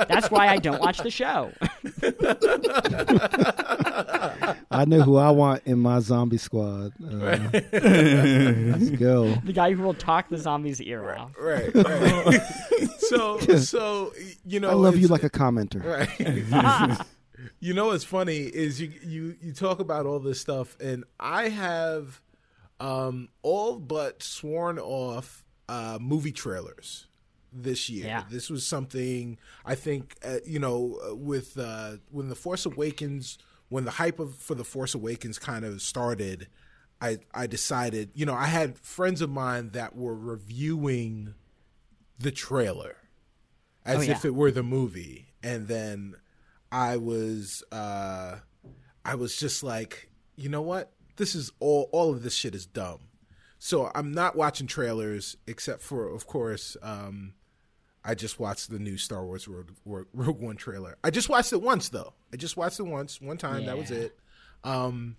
That's 0.07 0.31
why 0.31 0.47
I 0.47 0.57
don't 0.57 0.81
watch 0.81 0.99
the 0.99 1.11
show. 1.11 1.51
I 4.71 4.85
know 4.85 5.01
who 5.01 5.17
I 5.17 5.29
want 5.31 5.63
in 5.65 5.79
my 5.79 5.99
zombie 5.99 6.37
squad. 6.37 6.93
Uh, 7.03 7.37
let's 7.51 8.89
go. 8.91 9.35
the 9.43 9.53
guy 9.53 9.73
who 9.73 9.83
will 9.83 9.93
talk 9.93 10.29
the 10.29 10.37
zombies' 10.37 10.81
ear 10.81 11.13
off. 11.13 11.31
Right. 11.37 11.75
right. 11.75 12.41
so 12.99 13.37
so 13.39 14.13
you 14.45 14.59
know 14.61 14.69
I 14.69 14.73
love 14.73 14.97
you 14.97 15.07
like 15.07 15.23
a 15.23 15.29
commenter. 15.29 15.83
Right. 15.83 17.05
you 17.59 17.73
know 17.73 17.87
what's 17.87 18.05
funny 18.05 18.37
is 18.37 18.79
you 18.81 18.93
you 19.03 19.35
you 19.41 19.53
talk 19.53 19.79
about 19.79 20.05
all 20.05 20.19
this 20.19 20.39
stuff, 20.39 20.77
and 20.79 21.03
I 21.19 21.49
have 21.49 22.21
um 22.79 23.29
all 23.41 23.77
but 23.77 24.23
sworn 24.23 24.79
off 24.79 25.45
uh 25.69 25.97
movie 26.01 26.33
trailers 26.33 27.07
this 27.63 27.89
year. 27.89 28.05
Yeah. 28.05 28.23
This 28.29 28.49
was 28.49 28.65
something 28.67 29.37
I 29.65 29.75
think 29.75 30.15
uh, 30.23 30.37
you 30.45 30.59
know 30.59 30.99
uh, 31.09 31.15
with 31.15 31.57
uh 31.57 31.93
when 32.11 32.29
the 32.29 32.35
Force 32.35 32.65
Awakens 32.65 33.37
when 33.69 33.85
the 33.85 33.91
hype 33.91 34.19
of 34.19 34.35
for 34.35 34.53
the 34.55 34.63
Force 34.63 34.93
Awakens 34.93 35.39
kind 35.39 35.65
of 35.65 35.81
started, 35.81 36.47
I 37.01 37.17
I 37.33 37.47
decided, 37.47 38.11
you 38.13 38.25
know, 38.25 38.35
I 38.35 38.45
had 38.45 38.77
friends 38.77 39.21
of 39.21 39.29
mine 39.29 39.69
that 39.71 39.95
were 39.95 40.15
reviewing 40.15 41.33
the 42.19 42.31
trailer 42.31 42.95
as 43.85 43.97
Oh, 43.97 44.01
yeah. 44.01 44.11
if 44.13 44.25
it 44.25 44.33
were 44.35 44.51
the 44.51 44.63
movie 44.63 45.27
and 45.43 45.67
then 45.67 46.15
i 46.71 46.95
was 46.97 47.61
uh 47.71 48.37
i 49.03 49.13
was 49.15 49.35
just 49.37 49.61
like 49.63 50.09
you 50.37 50.47
know 50.49 50.61
what 50.61 50.93
this 51.17 51.35
is 51.35 51.51
all 51.59 51.89
all 51.91 52.11
of 52.11 52.23
this 52.23 52.33
shit 52.33 52.55
is 52.55 52.65
dumb 52.65 52.99
so 53.59 53.91
i'm 53.93 54.11
not 54.13 54.35
watching 54.35 54.65
trailers 54.65 55.35
except 55.45 55.81
for 55.83 56.07
of 56.07 56.25
course 56.25 56.75
um 56.81 57.33
i 58.05 58.15
just 58.15 58.39
watched 58.39 58.69
the 58.69 58.79
new 58.79 58.97
star 58.97 59.25
wars 59.25 59.47
rogue, 59.47 59.71
rogue, 59.85 60.39
one 60.39 60.55
trailer. 60.55 60.97
I 61.03 61.09
just 61.09 61.27
watched 61.27 61.51
it 61.53 61.61
once 61.61 61.89
though. 61.89 62.13
I 62.33 62.37
just 62.37 62.55
watched 62.55 62.79
it 62.79 62.83
once 62.83 63.19
one 63.19 63.37
time 63.37 63.65
that 63.65 63.77
was 63.77 63.91
it. 63.91 64.17
Um 64.63 65.17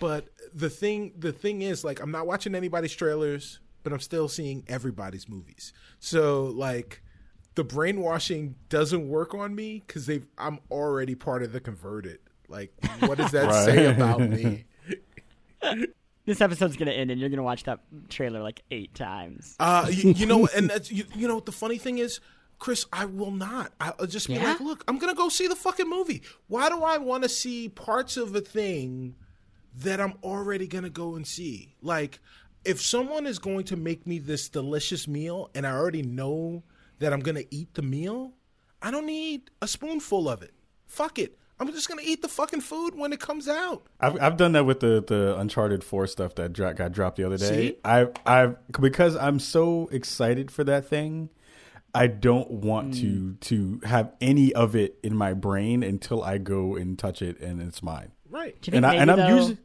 but 0.00 0.28
the 0.54 0.68
thing 0.70 1.12
the 1.18 1.32
thing 1.32 1.62
is 1.62 1.84
like 1.84 2.00
i'm 2.00 2.10
not 2.10 2.26
watching 2.26 2.54
anybody's 2.54 2.92
trailers 2.94 3.60
but 3.82 3.92
i'm 3.92 4.00
still 4.00 4.28
seeing 4.28 4.64
everybody's 4.68 5.28
movies. 5.28 5.72
So 6.00 6.44
like 6.46 7.02
the 7.54 7.64
brainwashing 7.64 8.56
doesn't 8.68 9.08
work 9.08 9.34
on 9.34 9.54
me 9.54 9.82
because 9.86 10.06
they've 10.06 10.26
i'm 10.38 10.60
already 10.70 11.14
part 11.14 11.42
of 11.42 11.52
the 11.52 11.60
converted. 11.60 12.18
Like 12.48 12.72
what 13.00 13.18
does 13.18 13.32
that 13.32 13.52
say 13.64 13.86
about 13.86 14.20
me 14.20 14.64
This 16.26 16.40
episode's 16.40 16.76
gonna 16.76 16.90
end, 16.90 17.10
and 17.10 17.20
you're 17.20 17.30
gonna 17.30 17.42
watch 17.42 17.62
that 17.64 17.80
trailer 18.08 18.42
like 18.42 18.62
eight 18.70 18.94
times. 18.94 19.56
uh 19.58 19.86
you, 19.90 20.10
you 20.12 20.26
know 20.32 20.46
and 20.54 20.68
that's 20.68 20.90
you, 20.92 21.04
you 21.14 21.26
know 21.28 21.36
what 21.36 21.46
the 21.46 21.52
funny 21.52 21.78
thing 21.78 21.98
is 21.98 22.20
chris 22.58 22.86
i 22.92 23.04
will 23.04 23.30
not. 23.30 23.72
I'll 23.80 24.06
just 24.06 24.26
be 24.28 24.34
Yeah? 24.34 24.44
like 24.52 24.60
look 24.60 24.82
i'm 24.88 24.98
gonna 24.98 25.14
go 25.14 25.28
see 25.28 25.46
the 25.46 25.56
fucking 25.56 25.88
movie. 25.88 26.22
Why 26.48 26.68
do 26.68 26.82
i 26.82 26.98
want 26.98 27.22
to 27.22 27.28
see 27.28 27.68
parts 27.68 28.16
of 28.16 28.34
a 28.34 28.40
thing 28.40 29.14
that 29.76 30.00
i'm 30.00 30.14
already 30.22 30.66
gonna 30.66 30.90
go 30.90 31.14
and 31.16 31.26
see? 31.26 31.74
Like 31.80 32.18
if 32.64 32.80
someone 32.80 33.26
is 33.26 33.38
going 33.38 33.64
to 33.64 33.76
make 33.76 34.06
me 34.06 34.18
this 34.18 34.48
delicious 34.48 35.06
meal 35.06 35.50
and 35.54 35.66
i 35.66 35.70
already 35.70 36.02
know 36.02 36.62
that 36.98 37.12
i'm 37.12 37.20
gonna 37.20 37.44
eat 37.50 37.72
the 37.74 37.82
meal 37.82 38.32
i 38.82 38.90
don't 38.90 39.06
need 39.06 39.50
a 39.62 39.68
spoonful 39.68 40.28
of 40.28 40.42
it. 40.42 40.52
Fuck 40.86 41.18
it 41.18 41.38
i'm 41.60 41.72
just 41.72 41.88
gonna 41.88 42.02
eat 42.04 42.22
the 42.22 42.28
fucking 42.28 42.60
food 42.60 42.94
when 42.94 43.12
it 43.12 43.20
comes 43.20 43.48
out 43.48 43.86
I've 44.00 44.20
I've 44.20 44.36
done 44.36 44.52
that 44.52 44.64
with 44.66 44.80
the 44.80 45.02
the 45.06 45.36
Uncharted 45.38 45.82
Four 45.82 46.06
stuff 46.06 46.34
that 46.36 46.52
dro- 46.52 46.74
got 46.74 46.92
dropped 46.92 47.16
the 47.16 47.24
other 47.24 47.38
day. 47.38 47.68
See? 47.70 47.76
I 47.84 48.08
I 48.26 48.54
because 48.78 49.16
I'm 49.16 49.38
so 49.38 49.88
excited 49.90 50.50
for 50.50 50.64
that 50.64 50.86
thing. 50.86 51.30
I 51.94 52.08
don't 52.08 52.50
want 52.50 52.92
to 52.96 53.06
hmm. 53.08 53.32
to 53.40 53.80
have 53.84 54.12
any 54.20 54.52
of 54.52 54.76
it 54.76 54.98
in 55.02 55.16
my 55.16 55.32
brain 55.32 55.82
until 55.82 56.22
I 56.22 56.36
go 56.38 56.76
and 56.76 56.98
touch 56.98 57.22
it 57.22 57.40
and 57.40 57.60
it's 57.62 57.82
mine. 57.82 58.12
right 58.28 58.60
Do 58.60 58.68
you 58.68 58.72
think 58.72 58.76
And 58.76 58.86
I 58.86 58.90
maybe 58.90 59.00
and 59.00 59.10
I'm 59.12 59.18
though, 59.18 59.28
usually 59.36 59.54
Go 59.54 59.60
it'd 59.60 59.62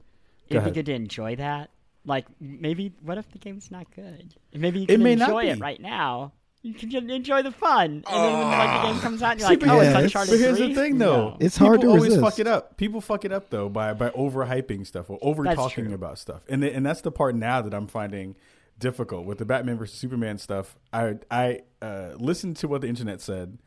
be 0.49 0.57
ahead. 0.57 0.73
good 0.73 0.85
to 0.85 0.93
enjoy 0.93 1.35
that? 1.35 1.71
Like 2.05 2.25
maybe 2.39 2.93
what 3.01 3.17
if 3.17 3.29
the 3.31 3.37
game's 3.37 3.69
not 3.69 3.87
good? 3.93 4.33
Maybe 4.53 4.79
you 4.79 4.85
It 4.87 4.95
can 4.95 5.03
may 5.03 5.15
not 5.15 5.29
enjoy 5.29 5.45
it 5.51 5.55
be. 5.55 5.61
right 5.61 5.81
now. 5.81 6.31
You 6.63 6.75
can 6.75 6.91
just 6.91 7.07
enjoy 7.07 7.41
the 7.41 7.51
fun, 7.51 8.03
and 8.07 8.23
then 8.23 8.33
when 8.37 8.47
like, 8.47 8.81
the 8.83 8.87
game 8.91 8.99
comes 9.01 9.23
out, 9.23 9.39
you're 9.39 9.47
See, 9.47 9.53
like, 9.55 9.59
but 9.61 9.69
"Oh, 9.69 9.81
yeah, 9.81 9.81
it's 9.81 9.89
it's- 9.89 10.03
Uncharted 10.03 10.31
But 10.31 10.39
here's 10.39 10.57
3? 10.57 10.67
the 10.67 10.75
thing, 10.75 10.97
though. 10.99 11.29
No. 11.29 11.37
It's 11.39 11.57
hard 11.57 11.79
People 11.79 11.81
to 11.81 11.87
always 11.97 12.03
resist. 12.15 12.21
fuck 12.23 12.37
it 12.39 12.45
up. 12.47 12.77
People 12.77 13.01
fuck 13.01 13.25
it 13.25 13.31
up 13.31 13.49
though 13.49 13.67
by 13.67 13.93
by 13.93 14.09
overhyping 14.11 14.85
stuff 14.85 15.09
or 15.09 15.17
over 15.23 15.43
talking 15.43 15.91
about 15.91 16.19
stuff, 16.19 16.43
and 16.47 16.61
the, 16.61 16.71
and 16.71 16.85
that's 16.85 17.01
the 17.01 17.11
part 17.11 17.33
now 17.35 17.63
that 17.63 17.73
I'm 17.73 17.87
finding 17.87 18.35
difficult 18.77 19.25
with 19.25 19.39
the 19.39 19.45
Batman 19.45 19.77
versus 19.77 19.97
Superman 19.97 20.37
stuff. 20.37 20.77
I 20.93 21.15
I 21.31 21.61
uh, 21.81 22.11
listened 22.19 22.57
to 22.57 22.67
what 22.67 22.81
the 22.81 22.87
internet 22.87 23.21
said, 23.21 23.57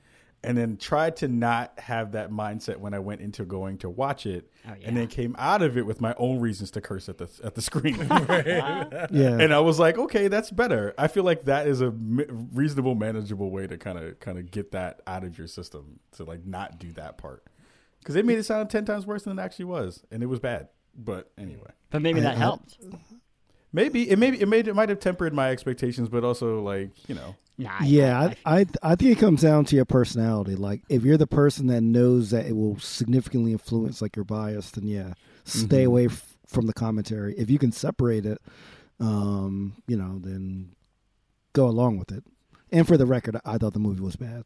and 0.44 0.56
then 0.56 0.76
tried 0.76 1.16
to 1.16 1.28
not 1.28 1.78
have 1.78 2.12
that 2.12 2.30
mindset 2.30 2.76
when 2.76 2.94
I 2.94 2.98
went 3.00 3.20
into 3.22 3.44
going 3.44 3.78
to 3.78 3.90
watch 3.90 4.26
it, 4.26 4.50
Oh, 4.68 4.72
and 4.84 4.96
then 4.96 5.08
came 5.08 5.34
out 5.38 5.62
of 5.62 5.76
it 5.76 5.84
with 5.86 6.00
my 6.00 6.14
own 6.18 6.40
reasons 6.40 6.70
to 6.72 6.80
curse 6.80 7.08
at 7.08 7.18
the 7.18 7.28
at 7.42 7.54
the 7.54 7.62
screen. 7.62 7.96
Yeah. 9.10 9.38
and 9.40 9.52
I 9.52 9.60
was 9.60 9.78
like, 9.78 9.98
okay, 9.98 10.28
that's 10.28 10.50
better. 10.50 10.94
I 10.98 11.08
feel 11.08 11.24
like 11.24 11.44
that 11.44 11.66
is 11.66 11.80
a 11.80 11.90
reasonable, 11.90 12.94
manageable 12.94 13.50
way 13.50 13.66
to 13.66 13.76
kind 13.76 13.98
of 13.98 14.20
kind 14.20 14.38
of 14.38 14.50
get 14.50 14.72
that 14.72 15.00
out 15.06 15.24
of 15.24 15.36
your 15.38 15.46
system 15.46 15.98
to 16.12 16.24
like 16.24 16.44
not 16.46 16.78
do 16.78 16.92
that 16.92 17.18
part 17.18 17.44
because 17.98 18.14
they 18.14 18.22
made 18.22 18.38
it 18.38 18.44
sound 18.44 18.70
ten 18.70 18.84
times 18.84 19.06
worse 19.06 19.22
than 19.24 19.38
it 19.38 19.42
actually 19.42 19.64
was, 19.66 20.04
and 20.10 20.22
it 20.22 20.26
was 20.26 20.38
bad. 20.40 20.68
But 20.96 21.30
anyway, 21.38 21.70
But 21.90 22.02
maybe 22.02 22.20
that 22.20 22.34
I- 22.36 22.38
helped. 22.38 22.78
maybe 23.72 24.08
it 24.10 24.18
maybe 24.18 24.40
it 24.40 24.48
made 24.48 24.68
it 24.68 24.74
might 24.74 24.88
have 24.88 25.00
tempered 25.00 25.34
my 25.34 25.50
expectations, 25.50 26.08
but 26.08 26.24
also 26.24 26.60
like 26.62 26.90
you 27.08 27.14
know, 27.14 27.34
Nah, 27.56 27.70
Yeah, 27.84 28.30
I, 28.44 28.56
I, 28.56 28.60
I 28.60 28.66
I 28.82 28.94
think 28.96 29.12
it 29.12 29.20
comes 29.20 29.42
down 29.42 29.64
to 29.66 29.76
your 29.76 29.84
personality. 29.84 30.56
Like 30.56 30.82
if 30.88 31.04
you're 31.04 31.16
the 31.16 31.26
person 31.26 31.68
that 31.68 31.82
knows 31.82 32.30
that 32.30 32.46
it 32.46 32.56
will 32.56 32.78
significantly 32.78 33.52
influence 33.52 34.02
like 34.02 34.16
your 34.16 34.24
bias, 34.24 34.70
then 34.72 34.86
yeah, 34.88 35.14
stay 35.44 35.84
Mhm. 35.84 35.86
away 35.86 36.06
f- 36.06 36.36
from 36.48 36.66
the 36.66 36.72
commentary. 36.72 37.34
If 37.38 37.50
you 37.50 37.58
can 37.58 37.70
separate 37.72 38.26
it, 38.26 38.40
um, 39.00 39.74
you 39.86 39.96
know, 39.96 40.18
then 40.20 40.70
go 41.52 41.66
along 41.68 41.98
with 41.98 42.10
it. 42.10 42.24
And 42.72 42.86
for 42.88 42.96
the 42.96 43.06
record, 43.06 43.36
I 43.44 43.56
thought 43.58 43.72
the 43.72 43.78
movie 43.78 44.02
was 44.02 44.16
bad. 44.16 44.44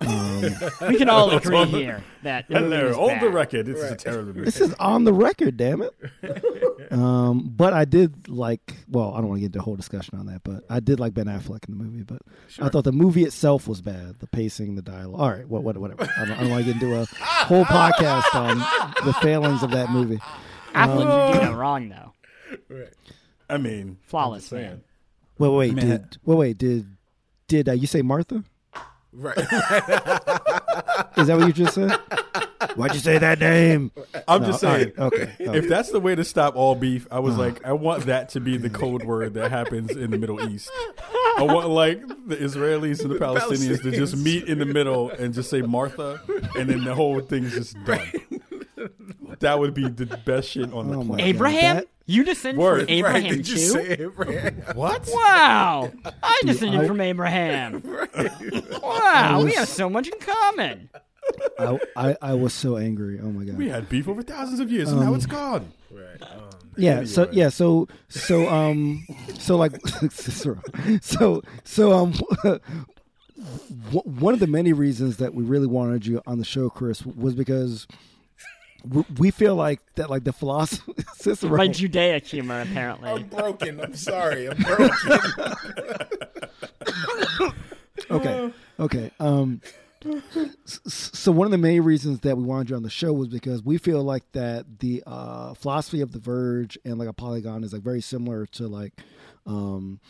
Um, 0.00 0.42
We 0.88 0.96
can 0.96 1.08
all 1.08 1.30
agree 1.30 1.64
here 1.64 2.04
that 2.22 2.46
the 2.48 2.60
movie 2.60 2.76
Hello, 2.76 2.88
was 2.88 2.96
on 2.96 3.18
the 3.20 3.30
record. 3.30 3.66
This 3.66 3.78
is 3.78 3.90
a 3.90 3.96
terrible 3.96 4.26
movie. 4.32 4.44
this 4.44 4.60
is 4.60 4.72
on 4.74 5.04
the 5.04 5.12
record, 5.12 5.56
damn 5.56 5.82
it. 5.82 5.94
Um, 6.90 7.52
but 7.54 7.74
I 7.74 7.84
did 7.84 8.28
like. 8.28 8.74
Well, 8.88 9.12
I 9.12 9.18
don't 9.18 9.28
want 9.28 9.38
to 9.38 9.40
get 9.40 9.46
into 9.48 9.58
a 9.58 9.62
whole 9.62 9.76
discussion 9.76 10.18
on 10.18 10.24
that, 10.26 10.42
but 10.42 10.64
I 10.70 10.80
did 10.80 10.98
like 10.98 11.12
Ben 11.12 11.26
Affleck 11.26 11.68
in 11.68 11.76
the 11.76 11.84
movie. 11.84 12.02
But 12.02 12.22
I 12.60 12.70
thought 12.70 12.84
the 12.84 12.92
movie 12.92 13.24
itself 13.24 13.68
was 13.68 13.82
bad. 13.82 14.20
The 14.20 14.26
pacing, 14.26 14.74
the 14.74 14.80
dialogue. 14.80 15.20
All 15.20 15.28
right, 15.30 15.46
well, 15.46 15.60
what, 15.60 15.76
whatever. 15.76 16.08
I 16.16 16.24
don't, 16.24 16.38
don't 16.38 16.48
want 16.50 16.64
to 16.64 16.72
get 16.72 16.82
into 16.82 16.98
a 16.98 17.04
whole 17.44 17.64
podcast 17.66 18.34
on 18.34 18.58
the 19.04 19.12
failings 19.20 19.62
of 19.62 19.70
that 19.72 19.90
movie. 19.90 20.18
Affleck 20.74 21.32
did 21.34 21.42
no 21.42 21.52
wrong 21.52 21.90
though. 21.90 22.86
I 23.50 23.58
mean, 23.58 23.98
Flawless, 24.04 24.36
I'm 24.36 24.40
just 24.40 24.50
saying. 24.50 24.64
man. 24.64 24.82
Wait, 25.38 25.48
wait, 25.50 25.74
Man. 25.74 25.86
did 25.86 26.16
wait, 26.24 26.36
wait, 26.36 26.58
did 26.58 26.86
did 27.48 27.68
uh, 27.68 27.72
you 27.72 27.86
say 27.86 28.00
Martha? 28.00 28.42
Right. 29.18 29.36
Is 31.16 31.26
that 31.26 31.36
what 31.36 31.46
you 31.48 31.52
just 31.52 31.74
said? 31.74 31.90
Why'd 32.76 32.94
you 32.94 33.00
say 33.00 33.18
that 33.18 33.40
name? 33.40 33.90
I'm 34.28 34.42
No, 34.42 34.46
just 34.48 34.60
saying. 34.60 34.92
right, 34.96 34.98
okay, 34.98 35.32
okay. 35.40 35.58
If 35.58 35.68
that's 35.68 35.90
the 35.90 35.98
way 35.98 36.14
to 36.14 36.24
stop 36.24 36.54
all 36.54 36.76
beef, 36.76 37.08
I 37.10 37.18
was 37.18 37.34
uh-huh. 37.34 37.42
like, 37.42 37.64
I 37.64 37.72
want 37.72 38.06
that 38.06 38.28
to 38.30 38.40
be 38.40 38.56
the 38.56 38.70
code 38.70 39.02
word 39.04 39.34
that 39.34 39.50
happens 39.50 39.90
in 39.90 40.12
the 40.12 40.18
Middle 40.18 40.48
East. 40.48 40.70
I 41.36 41.42
want 41.42 41.68
like 41.68 42.06
the 42.28 42.36
Israelis 42.36 43.00
and 43.02 43.10
the 43.10 43.16
Palestinians 43.18 43.82
to 43.82 43.90
just 43.90 44.16
meet 44.16 44.44
in 44.44 44.60
the 44.60 44.66
middle 44.66 45.10
and 45.10 45.34
just 45.34 45.50
say 45.50 45.62
Martha, 45.62 46.20
and 46.56 46.70
then 46.70 46.84
the 46.84 46.94
whole 46.94 47.20
thing's 47.20 47.54
just 47.54 47.82
done. 47.84 48.12
That 49.40 49.58
would 49.58 49.74
be 49.74 49.88
the 49.88 50.06
best 50.24 50.50
shit 50.50 50.72
on 50.72 50.88
the 50.90 50.96
Oh 50.96 51.02
my 51.04 51.16
planet. 51.16 51.26
Abraham, 51.26 51.76
that- 51.76 51.86
you 52.06 52.24
descend 52.24 52.58
Word. 52.58 52.80
from 52.80 52.88
Abraham 52.90 53.22
right. 53.22 53.32
Did 53.32 53.44
too. 53.44 53.52
you 53.52 53.58
say 53.58 53.90
Abraham? 54.00 54.54
What? 54.74 55.06
Wow, 55.12 55.92
I 56.22 56.40
descended 56.46 56.80
I- 56.80 56.86
from 56.86 57.00
Abraham. 57.00 57.82
Wow, 58.82 59.42
we 59.44 59.52
have 59.52 59.68
so 59.68 59.88
much 59.90 60.08
in 60.08 60.18
common. 60.18 60.88
I, 61.58 61.78
I 61.96 62.16
I 62.22 62.34
was 62.34 62.54
so 62.54 62.76
angry. 62.78 63.20
Oh 63.22 63.26
my 63.30 63.44
god. 63.44 63.56
We 63.58 63.68
had 63.68 63.88
beef 63.88 64.08
over 64.08 64.22
thousands 64.22 64.60
of 64.60 64.72
years, 64.72 64.90
and 64.90 65.00
now 65.00 65.12
it's 65.14 65.26
gone. 65.26 65.72
Right. 65.90 66.22
Um, 66.22 66.48
yeah 66.76 67.02
so 67.04 67.22
Anyway. 67.24 67.36
yeah 67.36 67.48
so 67.48 67.88
so 68.08 68.48
um 68.48 69.04
so 69.38 69.56
like 69.56 69.72
so 70.12 71.42
so 71.64 71.92
um 71.92 72.12
one 73.92 74.32
of 74.34 74.38
the 74.40 74.46
many 74.46 74.72
reasons 74.72 75.16
that 75.16 75.34
we 75.34 75.42
really 75.44 75.66
wanted 75.66 76.06
you 76.06 76.22
on 76.26 76.38
the 76.38 76.44
show 76.44 76.70
chris 76.70 77.04
was 77.04 77.34
because 77.34 77.88
we- 78.90 79.04
we 79.18 79.30
feel 79.30 79.54
like 79.54 79.80
that 79.96 80.10
like 80.10 80.24
the 80.24 80.32
philosophy 80.32 80.92
Cicero, 81.14 81.56
My 81.56 81.68
Judaic 81.68 82.26
humor, 82.26 82.60
apparently. 82.62 83.10
I'm 83.10 83.28
broken. 83.28 83.80
I'm 83.80 83.94
sorry. 83.94 84.48
I'm 84.48 84.56
broken. 84.58 84.90
okay 88.10 88.52
okay 88.78 89.10
um 89.20 89.60
s- 90.04 90.80
s- 90.86 91.10
so 91.12 91.32
one 91.32 91.46
of 91.46 91.50
the 91.50 91.58
main 91.58 91.82
reasons 91.82 92.20
that 92.20 92.36
we 92.36 92.42
wanted 92.44 92.70
you 92.70 92.76
on 92.76 92.82
the 92.82 92.90
show 92.90 93.12
was 93.12 93.28
because 93.28 93.62
we 93.62 93.76
feel 93.76 94.02
like 94.02 94.22
that 94.32 94.78
the 94.78 95.02
uh 95.06 95.52
philosophy 95.54 96.00
of 96.00 96.12
the 96.12 96.18
verge 96.18 96.78
and 96.84 96.98
like 96.98 97.08
a 97.08 97.12
polygon 97.12 97.64
is 97.64 97.72
like 97.72 97.82
very 97.82 98.00
similar 98.00 98.46
to 98.46 98.66
like 98.68 98.94
um 99.46 100.00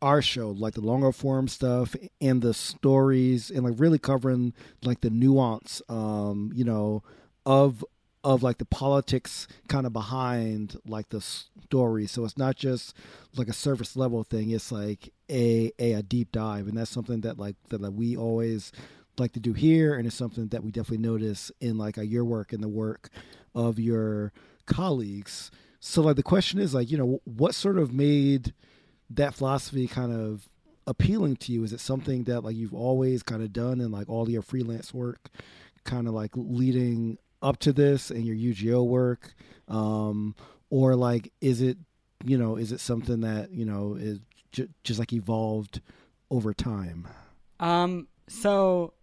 our 0.00 0.22
show 0.22 0.50
like 0.50 0.74
the 0.74 0.80
longer 0.80 1.12
form 1.12 1.48
stuff 1.48 1.94
and 2.20 2.40
the 2.40 2.54
stories 2.54 3.50
and 3.50 3.64
like 3.64 3.74
really 3.78 3.98
covering 3.98 4.54
like 4.84 5.00
the 5.00 5.10
nuance 5.10 5.82
um 5.88 6.50
you 6.54 6.64
know 6.64 7.02
of 7.44 7.84
of 8.24 8.42
like 8.42 8.56
the 8.56 8.64
politics 8.64 9.46
kind 9.68 9.86
of 9.86 9.92
behind 9.92 10.76
like 10.86 11.10
the 11.10 11.20
story. 11.20 12.06
So 12.06 12.24
it's 12.24 12.38
not 12.38 12.56
just 12.56 12.96
like 13.36 13.48
a 13.48 13.52
surface 13.52 13.96
level 13.96 14.24
thing. 14.24 14.50
It's 14.50 14.72
like 14.72 15.12
a 15.30 15.70
a, 15.78 15.92
a 15.92 16.02
deep 16.02 16.32
dive. 16.32 16.66
And 16.66 16.76
that's 16.76 16.90
something 16.90 17.20
that 17.20 17.38
like 17.38 17.56
that 17.68 17.82
like 17.82 17.92
we 17.94 18.16
always 18.16 18.72
like 19.18 19.32
to 19.34 19.40
do 19.40 19.52
here. 19.52 19.94
And 19.94 20.06
it's 20.06 20.16
something 20.16 20.48
that 20.48 20.64
we 20.64 20.72
definitely 20.72 21.06
notice 21.06 21.52
in 21.60 21.76
like 21.76 21.98
uh, 21.98 22.02
your 22.02 22.24
work 22.24 22.52
and 22.52 22.62
the 22.62 22.68
work 22.68 23.10
of 23.54 23.78
your 23.78 24.32
colleagues. 24.64 25.50
So 25.78 26.00
like 26.00 26.16
the 26.16 26.22
question 26.22 26.58
is 26.58 26.72
like 26.72 26.90
you 26.90 26.96
know 26.96 27.20
what 27.24 27.54
sort 27.54 27.78
of 27.78 27.92
made 27.92 28.54
that 29.10 29.34
philosophy 29.34 29.86
kind 29.86 30.12
of 30.12 30.48
appealing 30.86 31.36
to 31.36 31.52
you? 31.52 31.62
Is 31.62 31.74
it 31.74 31.80
something 31.80 32.24
that 32.24 32.40
like 32.40 32.56
you've 32.56 32.74
always 32.74 33.22
kind 33.22 33.42
of 33.42 33.52
done 33.52 33.82
in 33.82 33.90
like 33.90 34.08
all 34.08 34.30
your 34.30 34.42
freelance 34.42 34.94
work 34.94 35.28
kind 35.84 36.08
of 36.08 36.14
like 36.14 36.30
leading 36.34 37.18
up 37.44 37.58
to 37.60 37.72
this 37.72 38.10
and 38.10 38.24
your 38.24 38.34
UGO 38.36 38.84
work 38.86 39.34
um 39.68 40.34
or 40.70 40.96
like 40.96 41.32
is 41.40 41.60
it 41.60 41.78
you 42.24 42.36
know 42.38 42.56
is 42.56 42.72
it 42.72 42.80
something 42.80 43.20
that 43.20 43.50
you 43.52 43.64
know 43.64 43.94
is 43.94 44.18
ju- 44.52 44.68
just 44.82 44.98
like 44.98 45.12
evolved 45.12 45.80
over 46.30 46.52
time 46.54 47.06
Um, 47.60 48.08
so 48.28 48.94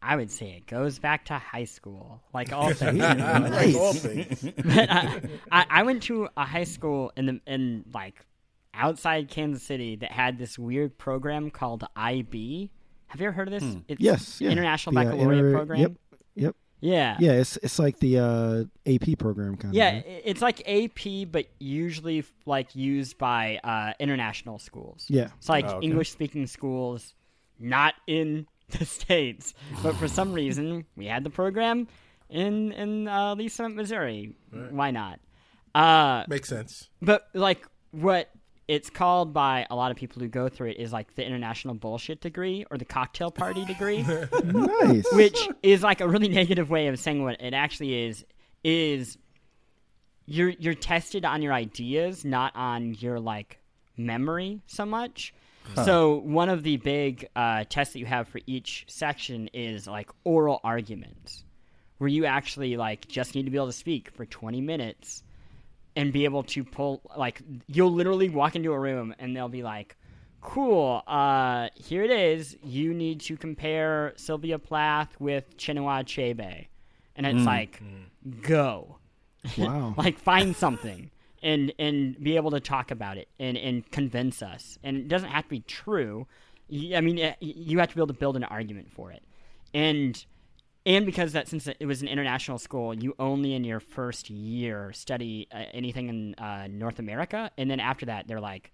I 0.00 0.14
would 0.16 0.30
say 0.30 0.50
it 0.56 0.66
goes 0.66 1.00
back 1.00 1.24
to 1.26 1.34
high 1.38 1.64
school, 1.64 2.22
like 2.32 2.52
all 2.52 2.72
things. 2.82 2.98
Nice. 2.98 3.74
All 3.76 3.92
things. 3.92 4.44
But 4.56 4.88
I, 4.90 5.20
I, 5.50 5.66
I 5.68 5.82
went 5.82 6.04
to 6.04 6.28
a 6.36 6.44
high 6.44 6.64
school 6.64 7.10
in 7.16 7.26
the 7.26 7.40
in 7.48 7.84
like 7.92 8.24
outside 8.72 9.28
Kansas 9.28 9.62
City 9.64 9.96
that 9.96 10.12
had 10.12 10.38
this 10.38 10.56
weird 10.56 10.96
program 10.98 11.50
called 11.50 11.82
IB. 11.96 12.70
Have 13.08 13.20
you 13.20 13.26
ever 13.26 13.34
heard 13.34 13.48
of 13.52 13.60
this? 13.60 13.76
It's 13.88 14.00
yes 14.00 14.40
yeah. 14.40 14.50
International 14.50 14.94
The, 14.94 15.00
uh, 15.00 15.04
Baccalaureate 15.04 15.44
inter- 15.46 15.52
program. 15.58 15.80
yep 15.80 15.92
yep 16.36 16.56
Yeah. 16.80 17.16
yeah 17.18 17.32
it's 17.32 17.56
it's 17.58 17.78
like 17.78 17.98
the 17.98 18.18
uh 18.18 18.64
AP 18.86 19.18
program 19.18 19.56
kind 19.56 19.74
Yeah, 19.74 19.96
of 19.98 20.04
i- 20.04 20.22
it's 20.24 20.40
like 20.42 20.62
AP, 20.68 21.24
but 21.30 21.46
usually 21.58 22.24
like 22.46 22.74
used 22.76 23.18
by 23.18 23.58
uh, 23.64 23.92
international 23.98 24.58
schools. 24.58 25.06
yeah 25.08 25.28
It's 25.38 25.48
like 25.48 25.64
Oh, 25.66 25.76
okay. 25.78 25.86
English 25.86 26.10
speaking 26.12 26.46
schools, 26.46 27.14
not 27.58 27.94
in 28.06 28.46
the 28.78 28.84
states, 28.84 29.54
but 29.82 29.96
for 29.96 30.06
some 30.08 30.32
reason 30.42 30.84
we 30.96 31.06
had 31.06 31.24
the 31.24 31.30
program 31.30 31.88
in 32.30 32.72
in 32.72 33.08
uh, 33.08 33.34
Lee's 33.34 33.54
Summit, 33.54 33.74
Missouri. 33.76 34.34
Why 34.70 34.90
not? 34.90 35.18
Uh, 35.74 36.24
Makes 36.28 36.48
sense. 36.48 36.88
but 37.02 37.28
like 37.34 37.66
what 37.90 38.28
it's 38.68 38.90
called 38.90 39.32
by 39.32 39.66
a 39.70 39.74
lot 39.74 39.90
of 39.90 39.96
people 39.96 40.20
who 40.20 40.28
go 40.28 40.48
through 40.48 40.68
it 40.68 40.76
is 40.76 40.92
like 40.92 41.14
the 41.14 41.26
international 41.26 41.74
bullshit 41.74 42.20
degree 42.20 42.66
or 42.70 42.76
the 42.76 42.84
cocktail 42.84 43.30
party 43.30 43.64
degree. 43.64 44.04
Nice. 44.44 45.10
Which 45.12 45.48
is 45.62 45.82
like 45.82 46.00
a 46.00 46.08
really 46.08 46.28
negative 46.40 46.70
way 46.70 46.88
of 46.88 46.98
saying 46.98 47.22
what 47.22 47.40
it 47.40 47.54
actually 47.54 48.06
is 48.06 48.24
is 48.62 49.16
you're 50.26 50.50
you're 50.50 50.74
tested 50.74 51.24
on 51.24 51.42
your 51.42 51.52
ideas 51.52 52.24
not 52.24 52.54
on 52.54 52.94
your 52.94 53.18
like 53.18 53.58
memory 53.96 54.60
so 54.66 54.84
much. 54.84 55.32
So 55.84 56.16
one 56.20 56.48
of 56.48 56.62
the 56.62 56.78
big 56.78 57.28
uh, 57.36 57.64
tests 57.68 57.92
that 57.92 57.98
you 57.98 58.06
have 58.06 58.26
for 58.28 58.40
each 58.46 58.86
section 58.88 59.50
is 59.52 59.86
like 59.86 60.10
oral 60.24 60.60
arguments 60.64 61.44
where 61.98 62.08
you 62.08 62.24
actually 62.24 62.76
like 62.76 63.06
just 63.06 63.34
need 63.34 63.44
to 63.44 63.50
be 63.50 63.58
able 63.58 63.66
to 63.66 63.72
speak 63.72 64.10
for 64.10 64.24
20 64.24 64.62
minutes 64.62 65.22
and 65.98 66.12
be 66.12 66.24
able 66.24 66.44
to 66.44 66.62
pull 66.62 67.02
like 67.16 67.42
you'll 67.66 67.92
literally 67.92 68.28
walk 68.28 68.54
into 68.54 68.72
a 68.72 68.78
room 68.78 69.12
and 69.18 69.34
they'll 69.34 69.48
be 69.48 69.64
like 69.64 69.96
cool 70.40 71.02
uh 71.08 71.68
here 71.74 72.04
it 72.04 72.10
is. 72.12 72.56
You 72.62 72.94
need 72.94 73.20
to 73.22 73.36
compare 73.36 74.12
sylvia 74.16 74.60
plath 74.60 75.16
with 75.18 75.56
chinua 75.56 76.04
achebe. 76.04 76.68
And 77.16 77.26
it's 77.26 77.44
like 77.44 77.82
go. 78.40 78.96
Wow. 79.56 79.94
Like 79.96 80.18
find 80.18 80.54
something 80.54 81.10
and 81.42 81.72
and 81.78 82.22
be 82.22 82.36
able 82.36 82.50
to 82.52 82.60
talk 82.60 82.90
about 82.92 83.18
it 83.18 83.28
and 83.40 83.56
and 83.56 83.90
convince 83.90 84.40
us. 84.40 84.78
And 84.84 84.96
it 84.96 85.08
doesn't 85.08 85.30
have 85.30 85.44
to 85.44 85.50
be 85.50 85.60
true. 85.60 86.28
I 86.94 87.00
mean 87.00 87.34
you 87.40 87.78
have 87.80 87.88
to 87.88 87.94
be 87.96 88.00
able 88.00 88.08
to 88.08 88.20
build 88.20 88.36
an 88.36 88.44
argument 88.44 88.92
for 88.92 89.10
it. 89.10 89.24
And 89.74 90.24
and 90.88 91.04
because 91.04 91.34
that 91.34 91.46
since 91.46 91.68
it 91.68 91.86
was 91.86 92.00
an 92.02 92.08
international 92.08 92.58
school 92.58 92.94
you 92.94 93.14
only 93.18 93.54
in 93.54 93.62
your 93.62 93.78
first 93.78 94.30
year 94.30 94.90
study 94.92 95.46
uh, 95.52 95.64
anything 95.72 96.08
in 96.08 96.34
uh, 96.34 96.66
north 96.68 96.98
america. 96.98 97.50
And 97.56 97.70
then 97.70 97.78
after 97.78 98.06
that 98.06 98.26
they're 98.26 98.40
like 98.40 98.72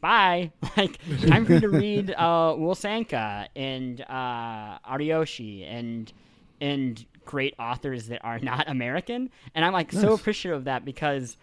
bye. 0.00 0.50
Like 0.76 0.98
time 1.26 1.44
for 1.44 1.54
you 1.54 1.60
to 1.60 1.68
read 1.68 2.10
uh 2.16 2.54
Will 2.56 2.76
and 2.82 4.00
uh 4.00 4.78
Ariyoshi 4.90 5.66
and 5.70 6.12
and 6.60 7.04
great 7.24 7.54
authors 7.58 8.08
that 8.08 8.24
are 8.24 8.38
not 8.38 8.68
American. 8.68 9.30
And 9.54 9.64
I'm 9.64 9.72
like 9.72 9.92
so 9.92 10.14
appreciative 10.14 10.58
of 10.58 10.64
that 10.64 10.84
because 10.84 11.36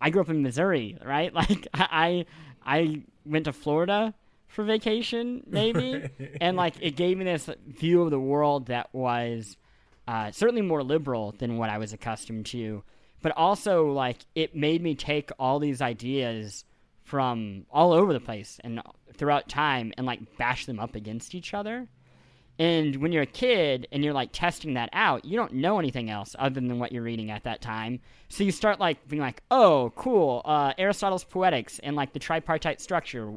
I 0.00 0.10
grew 0.10 0.22
up 0.22 0.30
in 0.30 0.42
Missouri 0.42 0.96
right? 1.04 1.34
Like 1.42 1.66
I 1.74 2.26
I 2.64 3.02
went 3.26 3.46
to 3.46 3.52
Florida 3.52 4.14
for 4.52 4.64
vacation 4.64 5.42
maybe 5.46 6.08
and 6.40 6.56
like 6.56 6.74
it 6.80 6.96
gave 6.96 7.16
me 7.18 7.24
this 7.24 7.48
view 7.66 8.02
of 8.02 8.10
the 8.10 8.20
world 8.20 8.66
that 8.66 8.88
was 8.92 9.56
uh, 10.08 10.30
certainly 10.30 10.62
more 10.62 10.82
liberal 10.82 11.32
than 11.38 11.56
what 11.56 11.70
I 11.70 11.78
was 11.78 11.92
accustomed 11.92 12.46
to 12.46 12.82
but 13.22 13.32
also 13.36 13.86
like 13.86 14.18
it 14.34 14.54
made 14.54 14.82
me 14.82 14.94
take 14.94 15.30
all 15.38 15.58
these 15.58 15.80
ideas 15.80 16.64
from 17.04 17.66
all 17.70 17.92
over 17.92 18.12
the 18.12 18.20
place 18.20 18.60
and 18.62 18.80
throughout 19.14 19.48
time 19.48 19.92
and 19.96 20.06
like 20.06 20.36
bash 20.36 20.66
them 20.66 20.80
up 20.80 20.94
against 20.94 21.34
each 21.34 21.54
other. 21.54 21.88
And 22.58 22.96
when 22.96 23.12
you're 23.12 23.22
a 23.22 23.26
kid 23.26 23.88
and 23.92 24.04
you're 24.04 24.12
like 24.12 24.30
testing 24.32 24.74
that 24.74 24.90
out, 24.92 25.24
you 25.24 25.36
don't 25.36 25.54
know 25.54 25.78
anything 25.78 26.10
else 26.10 26.36
other 26.38 26.60
than 26.60 26.78
what 26.78 26.92
you're 26.92 27.02
reading 27.02 27.30
at 27.30 27.44
that 27.44 27.62
time. 27.62 28.00
So 28.28 28.44
you 28.44 28.52
start 28.52 28.78
like 28.78 29.08
being 29.08 29.22
like, 29.22 29.42
"Oh, 29.50 29.92
cool, 29.96 30.42
uh, 30.44 30.74
Aristotle's 30.78 31.24
Poetics 31.24 31.78
and 31.80 31.96
like 31.96 32.12
the 32.12 32.18
tripartite 32.18 32.80
structure." 32.80 33.32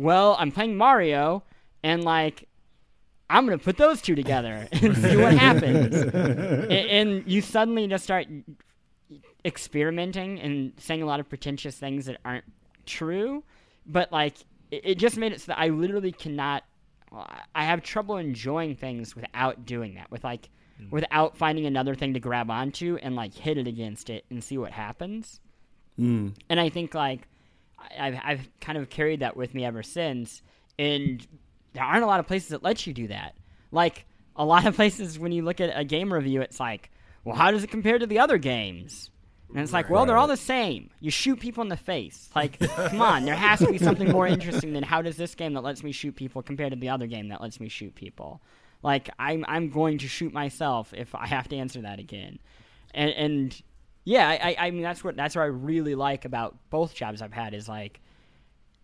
Well, 0.00 0.34
I'm 0.38 0.50
playing 0.50 0.78
Mario, 0.78 1.42
and 1.82 2.02
like 2.02 2.48
I'm 3.28 3.44
gonna 3.44 3.58
put 3.58 3.76
those 3.76 4.00
two 4.00 4.14
together 4.14 4.66
and 4.72 4.96
see 4.96 5.14
what 5.18 5.34
happens. 5.34 5.94
and, 6.14 6.72
and 6.72 7.30
you 7.30 7.42
suddenly 7.42 7.86
just 7.86 8.04
start 8.04 8.26
experimenting 9.44 10.40
and 10.40 10.72
saying 10.78 11.02
a 11.02 11.06
lot 11.06 11.20
of 11.20 11.28
pretentious 11.28 11.76
things 11.76 12.06
that 12.06 12.16
aren't 12.24 12.46
true. 12.86 13.44
But 13.84 14.10
like, 14.10 14.38
it, 14.70 14.80
it 14.84 14.94
just 14.94 15.18
made 15.18 15.32
it 15.32 15.42
so 15.42 15.48
that 15.48 15.58
I 15.58 15.68
literally 15.68 16.12
cannot. 16.12 16.64
I 17.54 17.64
have 17.64 17.82
trouble 17.82 18.16
enjoying 18.16 18.76
things 18.76 19.14
without 19.14 19.66
doing 19.66 19.96
that. 19.96 20.10
With 20.10 20.24
like, 20.24 20.48
without 20.90 21.36
finding 21.36 21.66
another 21.66 21.94
thing 21.94 22.14
to 22.14 22.20
grab 22.20 22.50
onto 22.50 22.96
and 23.02 23.16
like 23.16 23.34
hit 23.34 23.58
it 23.58 23.66
against 23.66 24.08
it 24.08 24.24
and 24.30 24.42
see 24.42 24.56
what 24.56 24.72
happens. 24.72 25.40
Mm. 25.98 26.32
And 26.48 26.58
I 26.58 26.70
think 26.70 26.94
like 26.94 27.28
I've 27.98 28.18
I've 28.22 28.48
kind 28.60 28.78
of 28.78 28.90
carried 28.90 29.20
that 29.20 29.36
with 29.36 29.54
me 29.54 29.64
ever 29.64 29.82
since. 29.82 30.42
And 30.78 31.26
there 31.72 31.84
aren't 31.84 32.04
a 32.04 32.06
lot 32.06 32.20
of 32.20 32.26
places 32.26 32.50
that 32.50 32.62
let 32.62 32.86
you 32.86 32.92
do 32.92 33.08
that. 33.08 33.36
Like 33.70 34.06
a 34.36 34.44
lot 34.44 34.66
of 34.66 34.76
places 34.76 35.18
when 35.18 35.32
you 35.32 35.42
look 35.42 35.60
at 35.60 35.78
a 35.78 35.84
game 35.84 36.12
review, 36.12 36.40
it's 36.40 36.60
like, 36.60 36.90
well, 37.24 37.36
how 37.36 37.50
does 37.50 37.64
it 37.64 37.70
compare 37.70 37.98
to 37.98 38.06
the 38.06 38.18
other 38.18 38.38
games? 38.38 39.10
And 39.52 39.60
it's 39.60 39.72
like, 39.72 39.90
well, 39.90 40.06
they're 40.06 40.16
all 40.16 40.28
the 40.28 40.36
same. 40.36 40.90
You 41.00 41.10
shoot 41.10 41.40
people 41.40 41.62
in 41.62 41.68
the 41.68 41.76
face. 41.76 42.30
Like, 42.36 42.58
come 42.60 43.02
on, 43.02 43.24
there 43.24 43.34
has 43.34 43.58
to 43.58 43.70
be 43.70 43.78
something 43.78 44.08
more 44.10 44.26
interesting 44.26 44.72
than 44.72 44.84
how 44.84 45.02
does 45.02 45.16
this 45.16 45.34
game 45.34 45.54
that 45.54 45.62
lets 45.62 45.82
me 45.82 45.90
shoot 45.90 46.14
people 46.14 46.40
compare 46.40 46.70
to 46.70 46.76
the 46.76 46.88
other 46.88 47.08
game 47.08 47.28
that 47.30 47.40
lets 47.40 47.58
me 47.58 47.68
shoot 47.68 47.94
people. 47.96 48.40
Like, 48.82 49.10
I'm 49.18 49.44
I'm 49.48 49.68
going 49.68 49.98
to 49.98 50.08
shoot 50.08 50.32
myself 50.32 50.94
if 50.94 51.14
I 51.16 51.26
have 51.26 51.48
to 51.48 51.56
answer 51.56 51.82
that 51.82 51.98
again. 51.98 52.38
And 52.94 53.10
and 53.10 53.62
yeah, 54.04 54.28
I, 54.28 54.34
I 54.34 54.56
I 54.66 54.70
mean 54.70 54.82
that's 54.82 55.04
what 55.04 55.16
that's 55.16 55.36
what 55.36 55.42
I 55.42 55.46
really 55.46 55.94
like 55.94 56.24
about 56.24 56.56
both 56.70 56.94
jobs 56.94 57.22
I've 57.22 57.32
had 57.32 57.54
is 57.54 57.68
like 57.68 58.00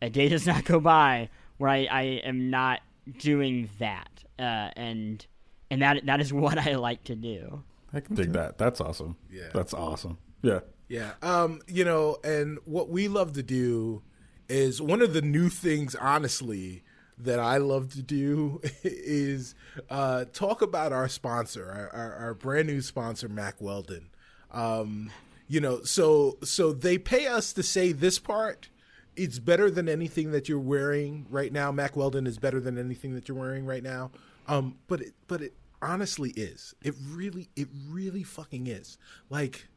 a 0.02 0.10
day 0.10 0.28
does 0.28 0.46
not 0.46 0.64
go 0.64 0.80
by 0.80 1.30
where 1.58 1.70
I, 1.70 1.88
I 1.90 2.02
am 2.24 2.50
not 2.50 2.80
doing 3.18 3.70
that. 3.78 4.24
Uh, 4.38 4.70
and 4.76 5.24
and 5.70 5.82
that 5.82 6.06
that 6.06 6.20
is 6.20 6.32
what 6.32 6.58
I 6.58 6.76
like 6.76 7.04
to 7.04 7.14
do. 7.14 7.62
I 7.92 8.00
can 8.00 8.14
dig 8.14 8.32
that. 8.32 8.58
That's 8.58 8.80
awesome. 8.80 9.16
Yeah. 9.30 9.48
That's 9.54 9.72
awesome. 9.72 10.18
Yeah. 10.42 10.60
Yeah. 10.88 11.12
Um, 11.22 11.60
you 11.66 11.84
know, 11.84 12.18
and 12.22 12.58
what 12.64 12.88
we 12.88 13.08
love 13.08 13.32
to 13.34 13.42
do 13.42 14.02
is 14.48 14.82
one 14.82 15.02
of 15.02 15.12
the 15.12 15.22
new 15.22 15.48
things, 15.48 15.94
honestly, 15.94 16.84
that 17.18 17.40
I 17.40 17.56
love 17.56 17.92
to 17.94 18.02
do 18.02 18.60
is 18.82 19.54
uh, 19.88 20.26
talk 20.32 20.62
about 20.62 20.92
our 20.92 21.08
sponsor, 21.08 21.90
our, 21.92 22.00
our, 22.00 22.14
our 22.14 22.34
brand 22.34 22.68
new 22.68 22.80
sponsor, 22.82 23.28
Mack 23.28 23.60
Weldon. 23.60 24.10
Um, 24.56 25.10
you 25.48 25.60
know, 25.60 25.82
so 25.82 26.38
so 26.42 26.72
they 26.72 26.98
pay 26.98 27.26
us 27.26 27.52
to 27.52 27.62
say 27.62 27.92
this 27.92 28.18
part. 28.18 28.70
It's 29.14 29.38
better 29.38 29.70
than 29.70 29.88
anything 29.88 30.32
that 30.32 30.48
you're 30.48 30.58
wearing 30.58 31.26
right 31.30 31.52
now. 31.52 31.70
Mack 31.70 31.94
Weldon 31.94 32.26
is 32.26 32.38
better 32.38 32.58
than 32.58 32.78
anything 32.78 33.14
that 33.14 33.28
you're 33.28 33.36
wearing 33.38 33.64
right 33.66 33.82
now. 33.82 34.10
Um, 34.48 34.76
but 34.88 35.00
it, 35.02 35.14
but 35.28 35.42
it 35.42 35.54
honestly 35.80 36.30
is. 36.30 36.74
It 36.82 36.94
really, 37.08 37.48
it 37.54 37.68
really 37.88 38.22
fucking 38.22 38.66
is. 38.66 38.98
Like, 39.30 39.68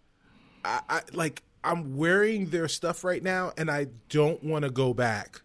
I, 0.63 0.81
I 0.89 1.01
like 1.13 1.43
I'm 1.63 1.97
wearing 1.97 2.47
their 2.47 2.67
stuff 2.67 3.03
right 3.03 3.21
now, 3.21 3.51
and 3.57 3.69
I 3.69 3.87
don't 4.07 4.43
want 4.43 4.63
to 4.63 4.71
go 4.71 4.93
back 4.93 5.41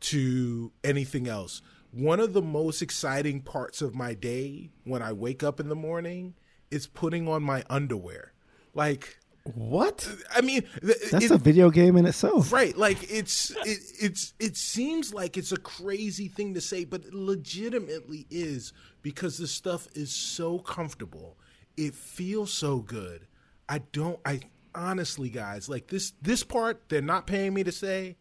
to 0.00 0.72
anything 0.82 1.28
else. 1.28 1.60
One 1.90 2.20
of 2.20 2.32
the 2.32 2.42
most 2.42 2.80
exciting 2.80 3.42
parts 3.42 3.82
of 3.82 3.94
my 3.94 4.14
day 4.14 4.70
when 4.84 5.02
I 5.02 5.12
wake 5.12 5.42
up 5.42 5.60
in 5.60 5.68
the 5.68 5.76
morning 5.76 6.34
is 6.70 6.86
putting 6.86 7.28
on 7.28 7.42
my 7.42 7.64
underwear. 7.68 8.31
Like, 8.74 9.18
What? 9.54 10.08
I 10.34 10.40
mean, 10.40 10.62
th- 10.80 11.10
That's 11.10 11.24
it- 11.26 11.30
a 11.30 11.38
video 11.38 11.70
game 11.70 11.96
in 11.96 12.06
itself. 12.06 12.52
right 12.52 12.76
like 12.76 12.98
it's 13.10 13.50
it, 13.66 13.78
it's 14.00 14.34
it 14.38 14.56
seems 14.56 15.12
like 15.12 15.36
it's 15.36 15.50
a 15.52 15.56
crazy 15.56 16.28
thing 16.28 16.54
to 16.54 16.60
say 16.60 16.84
but 16.84 17.04
it 17.04 17.12
legitimately 17.14 18.26
is 18.30 18.72
because 19.02 19.38
this 19.38 19.50
stuff 19.52 19.88
is 19.94 20.12
so 20.12 20.58
comfortable 20.60 21.36
it 21.76 21.92
feels 21.94 22.52
so 22.52 22.78
good 22.78 23.26
i 23.68 23.78
don't 23.92 24.20
i 24.24 24.38
honestly 24.76 25.28
guys 25.28 25.68
like 25.68 25.88
this 25.88 26.12
this 26.22 26.44
part 26.44 26.82
they're 26.88 27.02
not 27.02 27.26
paying 27.26 27.52
me 27.52 27.64
to 27.64 27.72
say 27.72 28.16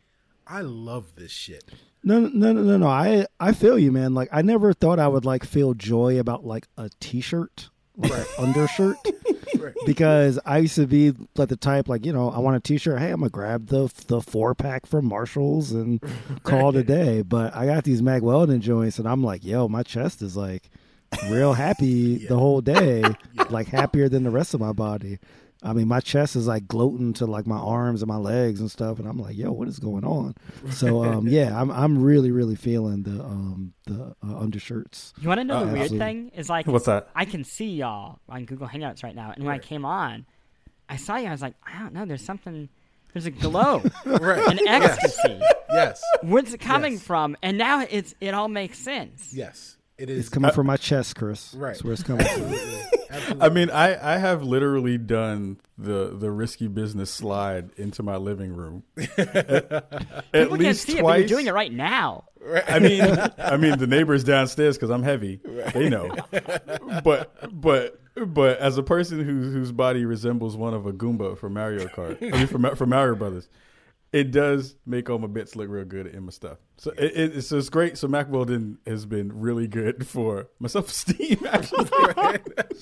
i 0.47 0.62
love 0.62 1.14
this 1.16 1.32
shit 1.32 1.64
No, 2.04 2.20
no, 2.20 2.52
no, 2.52 2.64
no, 2.64 2.78
no. 2.78 2.88
I 2.88 3.28
I 3.39 3.54
feel 3.54 3.78
you, 3.78 3.91
man. 3.91 4.16
Like 4.16 4.30
I 4.32 4.41
never 4.41 4.74
thought 4.74 4.97
I 4.97 5.08
would 5.08 5.24
like 5.24 5.45
feel 5.45 5.76
joy 5.76 6.20
about 6.20 6.43
like 6.43 6.66
a 6.76 6.89
t-shirt, 6.99 7.70
like 7.95 8.12
an 8.12 8.26
undershirt, 8.39 8.97
Right. 9.58 9.74
because 9.86 10.39
I 10.45 10.60
used 10.60 10.76
to 10.76 10.88
be 10.88 11.14
like 11.36 11.49
the 11.49 11.56
type 11.56 11.88
like 11.88 12.06
you 12.06 12.14
know 12.14 12.30
I 12.30 12.39
want 12.39 12.58
a 12.58 12.60
t-shirt. 12.60 12.99
Hey, 12.99 13.12
I'm 13.12 13.20
gonna 13.20 13.30
grab 13.30 13.68
the 13.68 13.91
the 14.08 14.22
four 14.22 14.56
pack 14.56 14.86
from 14.86 15.06
Marshalls 15.06 15.72
and 15.72 16.02
call 16.43 16.70
it 16.70 16.76
a 16.76 16.84
day. 16.84 17.22
But 17.22 17.56
I 17.56 17.66
got 17.66 17.84
these 17.84 18.02
Mack 18.02 18.22
Weldon 18.22 18.62
joints, 18.62 18.99
and 18.99 19.08
I'm 19.08 19.24
like, 19.24 19.43
yo, 19.43 19.68
my 19.68 19.84
chest 19.84 20.22
is 20.22 20.38
like 20.38 20.70
real 21.30 21.54
happy 21.54 22.26
the 22.28 22.38
whole 22.38 22.62
day, 22.62 23.04
like 23.49 23.68
happier 23.68 24.10
than 24.10 24.24
the 24.24 24.32
rest 24.32 24.54
of 24.54 24.60
my 24.60 24.72
body. 24.72 25.20
I 25.64 25.74
mean, 25.74 25.88
my 25.88 25.99
chest 25.99 26.36
is 26.36 26.47
like 26.47 26.68
gloating 26.68 27.14
to 27.14 27.26
like 27.28 27.45
my 27.45 27.57
arms 27.57 28.01
and 28.01 28.07
my 28.09 28.18
legs 28.18 28.59
and 28.59 28.72
stuff, 28.72 28.97
and 28.97 29.07
I'm 29.07 29.20
like, 29.20 29.38
"Yo, 29.38 29.51
what 29.51 29.68
is 29.68 29.78
going 29.80 30.03
on?" 30.03 30.34
So, 30.72 31.03
um, 31.03 31.28
yeah, 31.28 31.59
I'm 31.59 31.70
I'm 31.70 32.01
really 32.01 32.32
really 32.32 32.55
feeling 32.55 33.03
the 33.03 33.24
um 33.24 33.74
the 33.86 34.16
uh, 34.26 34.38
undershirts. 34.38 35.14
You 35.22 35.28
want 35.28 35.39
to 35.39 35.43
know 35.43 35.59
the 35.59 35.66
weird 35.68 35.82
absolutely. 35.84 36.05
thing 36.05 36.32
is 36.36 36.49
like 36.49 36.66
What's 36.66 36.86
that? 36.88 37.09
I 37.16 37.26
can 37.26 37.43
see 37.43 37.70
y'all 37.76 38.20
on 38.28 38.45
Google 38.45 38.68
Hangouts 38.68 39.03
right 39.03 39.16
now, 39.16 39.34
and 39.36 39.43
when 39.43 39.53
I 39.53 39.59
came 39.59 39.86
on, 39.86 40.26
I 40.89 40.95
saw 40.95 41.18
you. 41.18 41.28
I 41.28 41.32
was 41.32 41.41
like, 41.43 41.53
I 41.64 41.78
don't 41.80 41.93
know. 41.93 42.05
There's 42.05 42.26
something. 42.26 42.68
There's 43.14 43.26
a 43.26 43.32
glow, 43.32 43.84
right 44.05 44.47
an 44.59 44.68
ecstasy. 44.68 45.41
yes 45.70 46.01
Where's 46.24 46.53
it 46.53 46.59
coming 46.62 46.93
Yes. 46.93 47.01
from? 47.03 47.36
And 47.43 47.57
now 47.57 47.86
it's 47.88 48.16
it 48.22 48.34
all 48.34 48.47
makes 48.47 48.80
sense. 48.80 49.34
yes 49.34 49.76
it 50.02 50.10
is 50.10 50.20
It's 50.20 50.30
coming 50.30 50.52
from 50.52 50.68
my 50.68 50.78
chest, 50.78 51.16
Chris. 51.16 51.54
Right. 51.54 51.70
That's 51.70 51.84
where 51.84 51.93
it's 51.93 52.04
coming 52.04 52.26
from. 52.26 52.43
Absolutely. 52.43 53.41
I 53.41 53.49
mean, 53.49 53.70
I, 53.70 54.16
I 54.16 54.18
have 54.18 54.41
literally 54.43 54.97
done 54.97 55.58
the 55.78 56.16
the 56.18 56.32
risky 56.32 56.68
business 56.68 57.12
slide 57.12 57.72
into 57.78 58.04
my 58.04 58.16
living 58.16 58.54
room. 58.56 58.84
At 58.97 59.18
People 59.18 60.24
can't 60.34 60.52
least 60.52 60.84
see 60.86 60.93
it, 60.93 60.95
but 60.97 61.02
twice. 61.02 61.20
you're 61.20 61.28
doing 61.28 61.47
it 61.47 61.54
right 61.54 61.72
now. 61.72 62.24
I 62.68 62.80
mean, 62.80 63.02
I 63.38 63.58
mean, 63.58 63.78
the 63.78 63.88
neighbors 63.88 64.24
downstairs 64.24 64.78
because 64.78 64.89
I'm 64.89 65.04
heavy. 65.04 65.39
They 65.74 65.89
know. 65.89 66.16
But 67.04 67.36
but 67.52 67.99
but 68.16 68.60
as 68.60 68.78
a 68.78 68.84
person 68.84 69.24
whose 69.24 69.54
whose 69.54 69.72
body 69.72 70.06
resembles 70.06 70.56
one 70.58 70.74
of 70.74 70.86
a 70.86 70.93
Goomba 70.93 71.38
from 71.38 71.54
Mario 71.54 71.86
Kart, 71.88 72.18
I 72.22 72.38
mean, 72.38 72.47
from 72.47 72.76
from 72.76 72.89
Mario 72.89 73.16
Brothers, 73.16 73.49
it 74.14 74.32
does 74.32 74.76
make 74.86 75.09
all 75.09 75.20
my 75.20 75.28
bits 75.28 75.55
look 75.55 75.70
real 75.70 75.86
good 75.86 76.07
in 76.07 76.26
my 76.26 76.32
stuff. 76.32 76.57
So 76.78 76.91
it, 76.97 77.36
it, 77.38 77.41
so 77.43 77.57
it's 77.57 77.70
great. 77.70 77.97
So 77.97 78.07
Mack 78.07 78.30
Weldon 78.30 78.78
has 78.86 79.05
been 79.05 79.39
really 79.39 79.68
good 79.68 80.05
for 80.05 80.49
my 80.59 80.68
self 80.68 80.89
esteem. 80.89 81.45
Actually, 81.49 81.86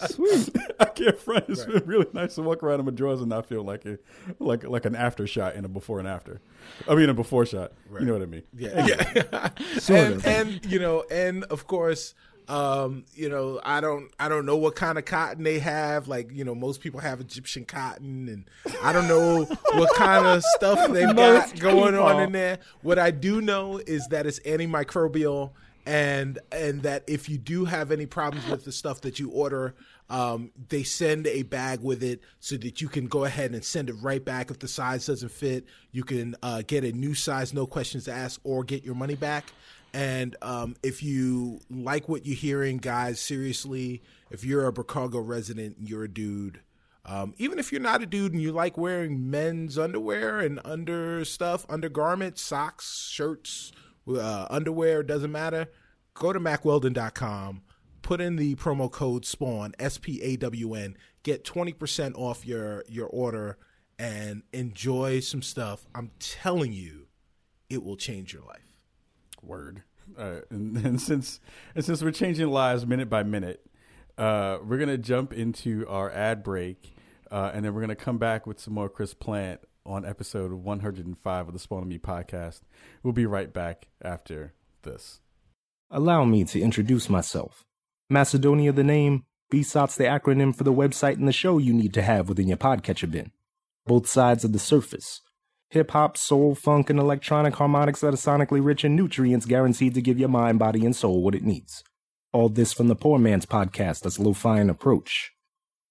Sweet. 0.07 0.49
I 0.79 0.85
can't 0.85 1.19
front. 1.19 1.45
It's 1.47 1.65
been 1.65 1.85
really 1.85 2.07
nice 2.13 2.35
to 2.35 2.41
walk 2.41 2.63
around 2.63 2.79
in 2.79 2.85
my 2.85 2.91
drawers 2.91 3.19
and 3.19 3.29
not 3.29 3.45
feel 3.45 3.63
like 3.63 3.85
a 3.85 3.99
like 4.39 4.63
like 4.63 4.85
an 4.85 4.95
after 4.95 5.27
shot 5.27 5.55
and 5.55 5.65
a 5.65 5.69
before 5.69 5.99
and 5.99 6.07
after. 6.07 6.41
I 6.87 6.95
mean, 6.95 7.09
a 7.09 7.13
before 7.13 7.45
shot. 7.45 7.73
You 7.99 8.05
know 8.05 8.13
what 8.13 8.21
I 8.23 8.25
mean? 8.25 8.43
Yeah, 8.55 8.87
yeah. 9.15 9.49
Sort 9.79 9.99
and, 9.99 10.13
of. 10.15 10.25
and 10.25 10.65
you 10.65 10.79
know, 10.79 11.03
and 11.11 11.43
of 11.45 11.67
course, 11.67 12.15
um, 12.49 13.05
you 13.13 13.29
know, 13.29 13.61
I 13.63 13.79
don't, 13.79 14.11
I 14.19 14.27
don't 14.27 14.45
know 14.47 14.57
what 14.57 14.75
kind 14.75 14.97
of 14.97 15.05
cotton 15.05 15.43
they 15.43 15.59
have. 15.59 16.07
Like, 16.07 16.31
you 16.31 16.43
know, 16.43 16.55
most 16.55 16.81
people 16.81 16.99
have 16.99 17.21
Egyptian 17.21 17.63
cotton, 17.63 18.27
and 18.27 18.75
I 18.81 18.91
don't 18.91 19.07
know 19.07 19.43
what 19.73 19.95
kind 19.95 20.25
of 20.25 20.43
stuff 20.55 20.91
they've 20.91 21.15
got 21.15 21.59
going 21.59 21.93
on 21.93 22.23
in 22.23 22.31
there. 22.31 22.57
What 22.81 22.97
I 22.97 23.11
do 23.11 23.39
know 23.39 23.77
is 23.77 24.07
that 24.07 24.25
it's 24.25 24.39
antimicrobial, 24.39 25.51
and 25.85 26.39
and 26.51 26.81
that 26.81 27.03
if 27.05 27.29
you 27.29 27.37
do 27.37 27.65
have 27.65 27.91
any 27.91 28.07
problems 28.07 28.47
with 28.47 28.65
the 28.65 28.71
stuff 28.71 29.01
that 29.01 29.19
you 29.19 29.29
order. 29.29 29.75
Um, 30.11 30.49
they 30.69 30.81
send 30.81 31.27
a 31.27 31.43
bag 31.43 31.81
with 31.81 32.01
it 32.01 32.21
so 32.39 32.57
that 32.57 32.81
you 32.81 32.87
can 32.87 33.05
go 33.05 33.25
ahead 33.25 33.51
and 33.51 33.63
send 33.63 33.91
it 33.91 33.95
right 34.01 34.25
back 34.25 34.49
if 34.49 34.57
the 34.57 34.67
size 34.67 35.05
doesn't 35.05 35.29
fit. 35.29 35.65
You 35.91 36.03
can 36.03 36.35
uh, 36.41 36.63
get 36.65 36.83
a 36.83 36.91
new 36.91 37.13
size, 37.13 37.53
no 37.53 37.67
questions 37.67 38.07
asked, 38.07 38.39
or 38.43 38.63
get 38.63 38.83
your 38.83 38.95
money 38.95 39.13
back. 39.13 39.53
And 39.93 40.35
um, 40.41 40.75
if 40.83 41.01
you 41.01 41.59
like 41.69 42.07
what 42.07 42.25
you're 42.25 42.35
hearing, 42.35 42.77
guys, 42.77 43.19
seriously, 43.19 44.03
if 44.29 44.43
you're 44.43 44.67
a 44.67 44.75
Chicago 44.75 45.19
resident, 45.19 45.77
you're 45.79 46.03
a 46.03 46.09
dude. 46.09 46.61
Um, 47.05 47.33
even 47.37 47.57
if 47.57 47.71
you're 47.71 47.81
not 47.81 48.03
a 48.03 48.05
dude 48.05 48.33
and 48.33 48.41
you 48.41 48.51
like 48.51 48.77
wearing 48.77 49.31
men's 49.31 49.79
underwear 49.79 50.39
and 50.39 50.59
under 50.63 51.25
stuff, 51.25 51.65
undergarments, 51.67 52.41
socks, 52.41 53.07
shirts, 53.09 53.71
uh, 54.07 54.45
underwear, 54.49 55.01
doesn't 55.01 55.31
matter. 55.31 55.67
Go 56.13 56.33
to 56.33 56.39
mackweldon.com, 56.39 57.63
put 58.01 58.21
in 58.21 58.35
the 58.35 58.55
promo 58.55 58.91
code 58.91 59.25
SPAWN, 59.25 59.73
S 59.79 59.97
P 59.97 60.21
A 60.21 60.35
W 60.35 60.75
N, 60.75 60.97
get 61.23 61.43
20% 61.43 62.15
off 62.15 62.45
your, 62.45 62.83
your 62.87 63.07
order 63.07 63.57
and 63.97 64.43
enjoy 64.53 65.19
some 65.19 65.41
stuff. 65.41 65.87
I'm 65.95 66.11
telling 66.19 66.73
you, 66.73 67.07
it 67.69 67.83
will 67.83 67.97
change 67.97 68.33
your 68.33 68.43
life. 68.43 68.68
Word. 69.43 69.83
Uh, 70.17 70.41
and, 70.49 70.77
and 70.85 71.01
since 71.01 71.39
and 71.75 71.83
since 71.83 72.01
we're 72.01 72.11
changing 72.11 72.47
lives 72.47 72.85
minute 72.85 73.09
by 73.09 73.23
minute, 73.23 73.65
uh, 74.17 74.57
we're 74.63 74.77
gonna 74.77 74.97
jump 74.97 75.33
into 75.33 75.85
our 75.87 76.11
ad 76.11 76.43
break, 76.43 76.95
uh, 77.31 77.51
and 77.53 77.65
then 77.65 77.73
we're 77.73 77.81
gonna 77.81 77.95
come 77.95 78.17
back 78.17 78.45
with 78.45 78.59
some 78.59 78.73
more 78.73 78.89
Chris 78.89 79.13
Plante 79.13 79.61
on 79.85 80.05
episode 80.05 80.51
105 80.51 81.47
of 81.47 81.53
the 81.53 81.59
Spawn 81.59 81.81
on 81.81 81.87
Me 81.87 81.97
podcast. 81.97 82.61
We'll 83.01 83.13
be 83.13 83.25
right 83.25 83.51
back 83.51 83.87
after 84.01 84.53
this. 84.83 85.19
Allow 85.89 86.25
me 86.25 86.43
to 86.45 86.61
introduce 86.61 87.09
myself. 87.09 87.65
Macedonia 88.09 88.71
the 88.71 88.83
name, 88.83 89.25
BSOT's 89.51 89.95
the 89.95 90.03
acronym 90.03 90.55
for 90.55 90.63
the 90.63 90.73
website 90.73 91.15
and 91.17 91.27
the 91.27 91.33
show 91.33 91.57
you 91.57 91.73
need 91.73 91.93
to 91.95 92.03
have 92.03 92.29
within 92.29 92.47
your 92.47 92.57
podcatcher 92.57 93.09
bin. 93.09 93.31
Both 93.87 94.07
sides 94.07 94.43
of 94.43 94.53
the 94.53 94.59
surface. 94.59 95.21
Hip 95.71 95.91
hop, 95.91 96.17
soul, 96.17 96.55
funk, 96.55 96.89
and 96.89 96.99
electronic 96.99 97.53
harmonics 97.53 98.01
that 98.01 98.07
are 98.07 98.17
sonically 98.17 98.59
rich 98.63 98.83
in 98.83 98.95
nutrients 98.95 99.45
guaranteed 99.45 99.93
to 99.93 100.01
give 100.01 100.17
your 100.17 100.27
mind, 100.27 100.57
body, 100.57 100.83
and 100.83 100.95
soul 100.95 101.21
what 101.21 101.35
it 101.35 101.43
needs. 101.43 101.83
All 102.33 102.49
this 102.49 102.73
from 102.73 102.87
the 102.87 102.95
poor 102.95 103.19
man's 103.19 103.45
podcast 103.45 104.01
that's 104.01 104.17
low 104.17 104.33
fi 104.33 104.61
in 104.61 104.71
approach, 104.71 105.31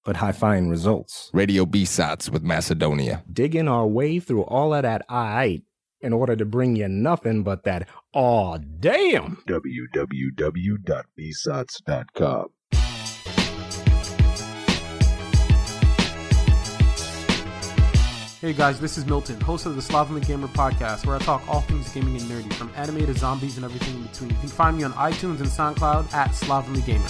but 0.04 0.16
high-fi 0.16 0.56
in 0.56 0.68
results. 0.68 1.30
Radio 1.32 1.64
B-Sots 1.64 2.28
with 2.28 2.42
Macedonia. 2.42 3.22
Digging 3.32 3.68
our 3.68 3.86
way 3.86 4.18
through 4.18 4.42
all 4.42 4.74
of 4.74 4.82
that 4.82 5.06
I 5.08 5.62
in 6.00 6.12
order 6.12 6.34
to 6.34 6.44
bring 6.44 6.74
you 6.74 6.88
nothing 6.88 7.44
but 7.44 7.62
that 7.62 7.88
aw 8.12 8.58
damn. 8.58 9.36
www.bsots.com. 9.46 12.46
Hey 18.40 18.52
guys, 18.52 18.78
this 18.78 18.96
is 18.96 19.04
Milton, 19.04 19.40
host 19.40 19.66
of 19.66 19.74
the 19.74 19.82
Slovenly 19.82 20.20
Gamer 20.20 20.46
podcast, 20.46 21.04
where 21.04 21.16
I 21.16 21.18
talk 21.18 21.42
all 21.48 21.62
things 21.62 21.92
gaming 21.92 22.14
and 22.14 22.24
nerdy, 22.30 22.52
from 22.52 22.70
anime 22.76 23.04
to 23.06 23.14
zombies 23.14 23.56
and 23.56 23.64
everything 23.64 23.96
in 23.96 24.04
between. 24.04 24.30
You 24.30 24.36
can 24.36 24.48
find 24.48 24.76
me 24.76 24.84
on 24.84 24.92
iTunes 24.92 25.40
and 25.40 25.48
SoundCloud 25.48 26.14
at 26.14 26.32
Slovenly 26.36 26.82
Gamer. 26.82 27.08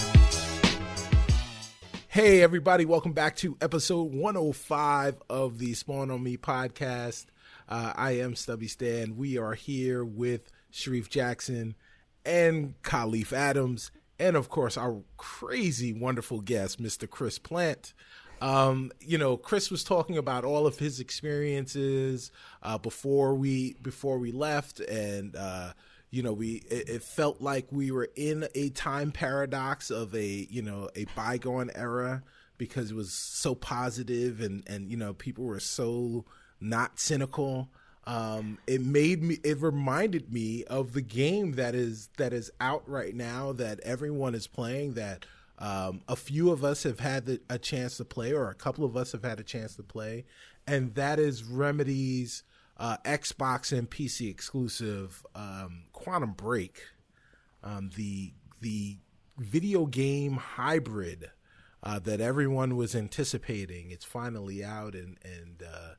Hey, 2.07 2.41
everybody, 2.41 2.83
welcome 2.83 3.13
back 3.13 3.35
to 3.37 3.55
episode 3.61 4.11
105 4.11 5.21
of 5.29 5.59
the 5.59 5.75
Spawn 5.75 6.09
on 6.09 6.23
Me 6.23 6.35
podcast. 6.35 7.27
Uh, 7.67 7.93
I 7.95 8.13
am 8.13 8.33
Stubby 8.33 8.67
Stan. 8.67 9.15
We 9.15 9.37
are 9.37 9.53
here 9.53 10.03
with 10.03 10.51
Shareef 10.73 11.09
Jackson 11.09 11.75
and 12.25 12.73
Kahlief 12.81 13.33
Adams, 13.33 13.91
and 14.17 14.35
of 14.35 14.49
course, 14.49 14.77
our 14.77 15.03
crazy, 15.17 15.93
wonderful 15.93 16.41
guest, 16.41 16.81
Mr. 16.81 17.07
Chris 17.07 17.37
Plante. 17.37 17.93
Um, 18.41 18.91
you 18.99 19.17
know, 19.17 19.37
Chris 19.37 19.69
was 19.69 19.83
talking 19.83 20.17
about 20.17 20.45
all 20.45 20.65
of 20.65 20.79
his 20.79 20.99
experiences 20.99 22.31
uh, 22.63 22.77
before 22.77 23.35
we 23.35 23.73
before 23.81 24.17
we 24.17 24.31
left, 24.31 24.79
and 24.79 25.35
uh, 25.35 25.73
you 26.09 26.23
know, 26.23 26.33
we 26.33 26.63
it, 26.69 26.89
it 26.89 27.03
felt 27.03 27.41
like 27.41 27.67
we 27.71 27.91
were 27.91 28.09
in 28.15 28.47
a 28.55 28.69
time 28.69 29.11
paradox 29.11 29.91
of 29.91 30.15
a 30.15 30.47
you 30.49 30.61
know 30.61 30.89
a 30.95 31.05
bygone 31.15 31.71
era 31.75 32.23
because 32.57 32.91
it 32.91 32.95
was 32.95 33.11
so 33.11 33.55
positive 33.55 34.41
and 34.41 34.63
and 34.67 34.89
you 34.89 34.97
know 34.97 35.13
people 35.13 35.45
were 35.45 35.59
so 35.59 36.25
not 36.61 36.99
cynical. 36.99 37.69
Um, 38.05 38.57
it 38.65 38.81
made 38.81 39.21
me 39.21 39.37
it 39.43 39.61
reminded 39.61 40.31
me 40.31 40.63
of 40.63 40.93
the 40.93 41.01
game 41.01 41.53
that 41.53 41.75
is 41.75 42.09
that 42.17 42.33
is 42.33 42.49
out 42.59 42.87
right 42.87 43.13
now 43.13 43.53
that 43.53 43.79
everyone 43.81 44.33
is 44.33 44.47
playing 44.47 44.93
that 44.93 45.25
um, 45.59 46.01
a 46.07 46.15
few 46.15 46.51
of 46.51 46.63
us 46.63 46.83
have 46.83 46.99
had 46.99 47.25
the, 47.25 47.41
a 47.49 47.59
chance 47.59 47.97
to 47.97 48.05
play, 48.05 48.31
or 48.31 48.49
a 48.49 48.55
couple 48.55 48.85
of 48.85 48.95
us 48.95 49.11
have 49.11 49.23
had 49.23 49.39
a 49.39 49.43
chance 49.43 49.75
to 49.75 49.83
play, 49.83 50.25
and 50.65 50.95
that 50.95 51.19
is 51.19 51.43
Remedy's 51.43 52.43
uh, 52.77 52.97
Xbox 53.03 53.77
and 53.77 53.89
PC 53.89 54.29
exclusive 54.29 55.25
um, 55.35 55.83
Quantum 55.91 56.31
Break, 56.31 56.81
um, 57.63 57.91
the 57.95 58.33
the 58.61 58.97
video 59.37 59.85
game 59.85 60.33
hybrid 60.33 61.31
uh, 61.83 61.99
that 61.99 62.21
everyone 62.21 62.75
was 62.75 62.95
anticipating. 62.95 63.91
It's 63.91 64.05
finally 64.05 64.63
out 64.63 64.95
and 64.95 65.17
and 65.23 65.61
uh, 65.61 65.93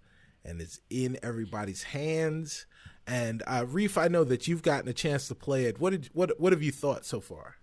and 0.45 0.61
it's 0.61 0.81
in 0.89 1.19
everybody's 1.23 1.83
hands. 1.85 2.67
And 3.07 3.43
uh, 3.47 3.67
Reef, 3.69 3.99
I 3.99 4.09
know 4.09 4.25
that 4.25 4.47
you've 4.49 4.63
gotten 4.63 4.89
a 4.89 4.95
chance 4.95 5.29
to 5.29 5.35
play 5.35 5.65
it. 5.65 5.79
What 5.79 5.91
did 5.91 6.11
what 6.13 6.41
what 6.41 6.53
have 6.53 6.63
you 6.63 6.73
thought 6.73 7.05
so 7.05 7.21
far? 7.21 7.57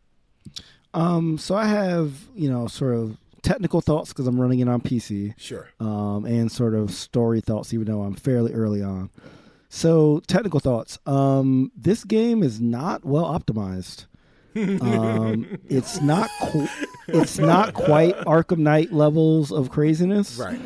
Um, 0.98 1.38
so 1.38 1.56
I 1.56 1.66
have 1.66 2.14
you 2.36 2.50
know 2.50 2.68
sort 2.68 2.96
of 2.96 3.18
technical 3.44 3.82
thoughts 3.82 4.10
because 4.12 4.28
I'm 4.28 4.40
running 4.40 4.60
it 4.60 4.68
on 4.68 4.82
PC. 4.82 5.34
Sure. 5.38 5.70
Um, 5.80 6.26
and 6.26 6.52
sort 6.52 6.74
of 6.74 6.92
story 6.92 7.40
thoughts, 7.42 7.74
even 7.74 7.88
though 7.88 8.02
I'm 8.02 8.16
fairly 8.16 8.54
early 8.54 8.82
on. 8.82 9.10
So 9.70 10.22
technical 10.28 10.60
thoughts. 10.60 10.98
Um, 11.06 11.72
this 11.76 12.04
game 12.04 12.42
is 12.44 12.60
not 12.60 13.06
well 13.06 13.26
optimized. 13.26 14.06
um, 14.56 15.60
it's 15.70 16.02
not 16.02 16.30
qu- 16.42 16.68
it's 17.08 17.38
not 17.38 17.74
quite 17.74 18.16
Arkham 18.22 18.60
Knight 18.60 18.92
levels 18.92 19.52
of 19.52 19.70
craziness. 19.70 20.38
Right. 20.38 20.60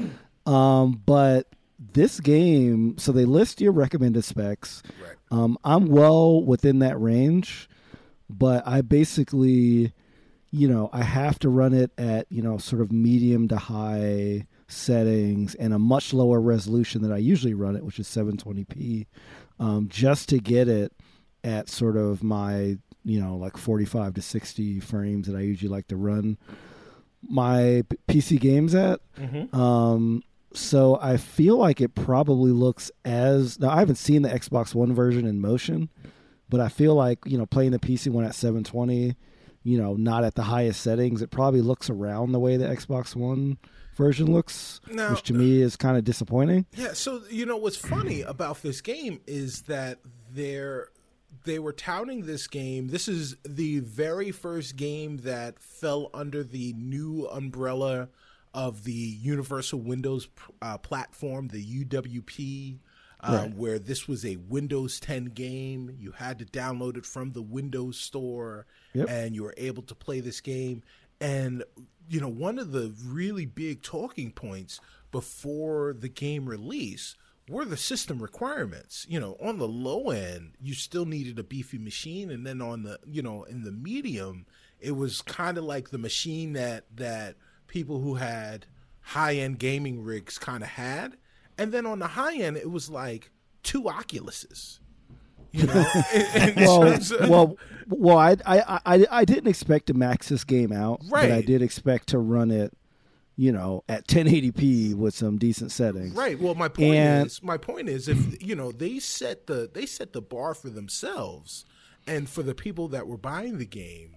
Um, 0.46 1.02
but 1.06 1.48
this 1.94 2.20
game, 2.20 2.98
so 2.98 3.12
they 3.12 3.26
list 3.26 3.60
your 3.60 3.72
recommended 3.74 4.24
specs. 4.24 4.82
Right. 5.04 5.16
Um, 5.32 5.58
I'm 5.64 5.88
well 5.88 6.42
within 6.44 6.80
that 6.80 7.00
range, 7.00 7.70
but 8.30 8.66
I 8.68 8.82
basically, 8.82 9.94
you 10.52 10.68
know, 10.68 10.90
I 10.92 11.04
have 11.04 11.40
to 11.40 11.50
run 11.50 11.74
it 11.74 11.92
at, 11.98 12.28
you 12.30 12.42
know, 12.42 12.58
sort 12.58 12.82
of 12.82 12.92
medium 12.92 13.48
to 13.50 13.58
high 13.58 14.48
settings 14.68 15.56
and 15.56 15.74
a 15.74 15.80
much 15.80 16.14
lower 16.14 16.40
resolution 16.40 17.02
than 17.02 17.12
I 17.12 17.18
usually 17.18 17.54
run 17.54 17.76
it, 17.76 17.84
which 17.86 18.00
is 18.00 18.08
720p, 18.08 19.06
um, 19.60 19.88
just 19.90 20.30
to 20.30 20.40
get 20.40 20.68
it 20.68 20.94
at 21.44 21.70
sort 21.70 21.96
of 21.98 22.22
my, 22.24 22.78
you 23.04 23.20
know, 23.22 23.36
like 23.38 23.58
45 23.58 24.14
to 24.16 24.22
60 24.22 24.80
frames 24.82 25.28
that 25.28 25.36
I 25.36 25.42
usually 25.42 25.70
like 25.70 25.88
to 25.88 25.96
run 25.96 26.38
my 27.28 27.84
PC 28.08 28.40
games 28.40 28.76
at. 28.76 29.00
Um, 29.54 30.24
so 30.54 30.98
I 31.02 31.16
feel 31.18 31.56
like 31.58 31.80
it 31.80 31.96
probably 31.96 32.52
looks 32.52 32.92
as 33.06 33.58
now 33.60 33.70
I 33.70 33.80
haven't 33.80 33.96
seen 33.96 34.22
the 34.24 34.30
Xbox 34.30 34.76
One 34.76 34.94
version 34.94 35.26
in 35.26 35.40
motion, 35.40 35.90
but 36.50 36.60
I 36.60 36.68
feel 36.68 36.94
like 36.94 37.20
you 37.26 37.38
know 37.38 37.46
playing 37.46 37.72
the 37.72 37.80
PC 37.80 38.12
one 38.12 38.26
at 38.26 38.36
720, 38.36 39.16
you 39.64 39.78
know, 39.78 39.94
not 39.94 40.24
at 40.24 40.36
the 40.36 40.44
highest 40.44 40.82
settings, 40.82 41.22
it 41.22 41.30
probably 41.32 41.62
looks 41.62 41.90
around 41.90 42.32
the 42.32 42.40
way 42.40 42.58
the 42.58 42.66
Xbox 42.68 43.16
One 43.16 43.58
version 43.96 44.32
looks, 44.32 44.80
Now- 44.90 45.12
which 45.12 45.24
to 45.24 45.34
me 45.34 45.62
is 45.62 45.76
kind 45.76 45.98
of 45.98 46.04
disappointing. 46.04 46.66
Yeah, 46.76 46.94
so 46.94 47.22
you 47.30 47.46
know 47.46 47.58
what's 47.58 47.78
funny 47.78 48.22
about 48.22 48.62
this 48.64 48.82
game 48.82 49.22
is 49.28 49.64
that 49.64 50.00
they're 50.34 50.90
they 51.46 51.60
were 51.60 51.74
touting 51.74 52.26
this 52.26 52.46
game. 52.48 52.90
This 52.90 53.08
is 53.08 53.36
the 53.48 53.80
very 53.80 54.32
first 54.32 54.76
game 54.76 55.18
that 55.20 55.60
fell 55.60 56.10
under 56.14 56.44
the 56.44 56.74
new 56.74 57.26
umbrella 57.32 58.10
of 58.54 58.84
the 58.84 58.92
Universal 58.92 59.80
Windows 59.80 60.28
uh, 60.62 60.78
platform, 60.78 61.48
the 61.48 61.86
UWP, 61.86 62.80
uh, 63.22 63.46
where 63.48 63.78
this 63.80 64.08
was 64.08 64.26
a 64.26 64.36
Windows 64.38 65.00
10 65.00 65.26
game. 65.26 65.96
You 66.00 66.12
had 66.12 66.40
to 66.40 66.46
download 66.46 66.98
it 66.98 67.06
from 67.06 67.32
the 67.34 67.42
Windows 67.42 67.98
Store, 67.98 68.66
Yep. 68.94 69.08
and 69.10 69.36
you 69.36 69.44
were 69.44 69.54
able 69.58 69.84
to 69.84 69.96
play 69.96 70.20
this 70.20 70.42
game. 70.42 70.84
And 71.20 71.64
you 72.10 72.20
know, 72.20 72.28
one 72.28 72.58
of 72.60 72.72
the 72.72 72.94
really 73.06 73.46
big 73.46 73.84
talking 73.84 74.32
points 74.32 74.80
before 75.12 75.94
the 75.94 76.10
game 76.10 76.48
release 76.50 77.16
were 77.50 77.64
the 77.66 77.78
system 77.78 78.22
requirements. 78.22 79.06
You 79.10 79.20
know, 79.20 79.38
on 79.42 79.58
the 79.60 79.68
low 79.68 80.10
end, 80.10 80.54
you 80.62 80.74
still 80.74 81.06
needed 81.06 81.38
a 81.38 81.44
beefy 81.44 81.78
machine, 81.78 82.32
and 82.32 82.46
then 82.46 82.62
on 82.62 82.84
the 82.84 83.00
you 83.06 83.22
know 83.22 83.44
in 83.44 83.64
the 83.64 83.72
medium, 83.72 84.46
it 84.80 84.92
was 84.92 85.22
kind 85.22 85.58
of 85.58 85.64
like 85.64 85.90
the 85.90 85.98
machine 86.00 86.54
that 86.54 86.86
that 86.96 87.36
people 87.68 88.00
who 88.02 88.16
had 88.16 88.66
high 89.02 89.36
end 89.36 89.60
gaming 89.60 90.04
rigs 90.04 90.38
kind 90.40 90.64
of 90.64 90.70
had, 90.70 91.18
and 91.62 91.72
then 91.72 91.86
on 91.86 92.00
the 92.00 92.08
high 92.08 92.36
end, 92.36 92.58
it 92.58 92.70
was 92.72 92.90
like 92.90 93.32
two 93.64 93.84
Oculuses. 93.84 94.80
You 95.54 95.68
know, 95.68 95.86
well, 96.58 96.84
of- 96.84 97.30
well, 97.30 97.58
well, 97.90 98.18
I, 98.18 98.38
I, 98.46 98.80
I, 98.86 99.06
I 99.12 99.26
didn't 99.26 99.48
expect 99.50 99.88
to 99.88 99.94
max 99.94 100.30
this 100.30 100.44
game 100.46 100.72
out, 100.72 101.02
but 101.10 101.30
I 101.32 101.42
did 101.42 101.62
expect 101.62 102.08
to 102.10 102.20
run 102.20 102.52
it, 102.52 102.74
you 103.36 103.52
know, 103.52 103.84
at 103.90 104.08
1080p 104.08 104.96
with 104.96 105.14
some 105.14 105.38
decent 105.38 105.74
settings. 105.74 106.16
Right. 106.16 106.40
Well, 106.40 106.56
my 106.56 106.70
point 106.70 106.96
And- 106.96 107.28
is, 107.28 107.44
my 107.44 107.58
point 107.58 107.90
is, 107.90 108.08
if 108.08 108.42
you 108.42 108.56
know, 108.56 108.72
they 108.72 109.00
set 109.00 109.48
the 109.48 109.70
they 109.74 109.86
set 109.86 110.14
the 110.14 110.22
bar 110.22 110.54
for 110.54 110.70
themselves, 110.70 111.66
and 112.08 112.30
for 112.30 112.44
the 112.44 112.56
people 112.56 112.88
that 112.90 113.06
were 113.06 113.18
buying 113.18 113.58
the 113.58 113.66
game, 113.66 114.16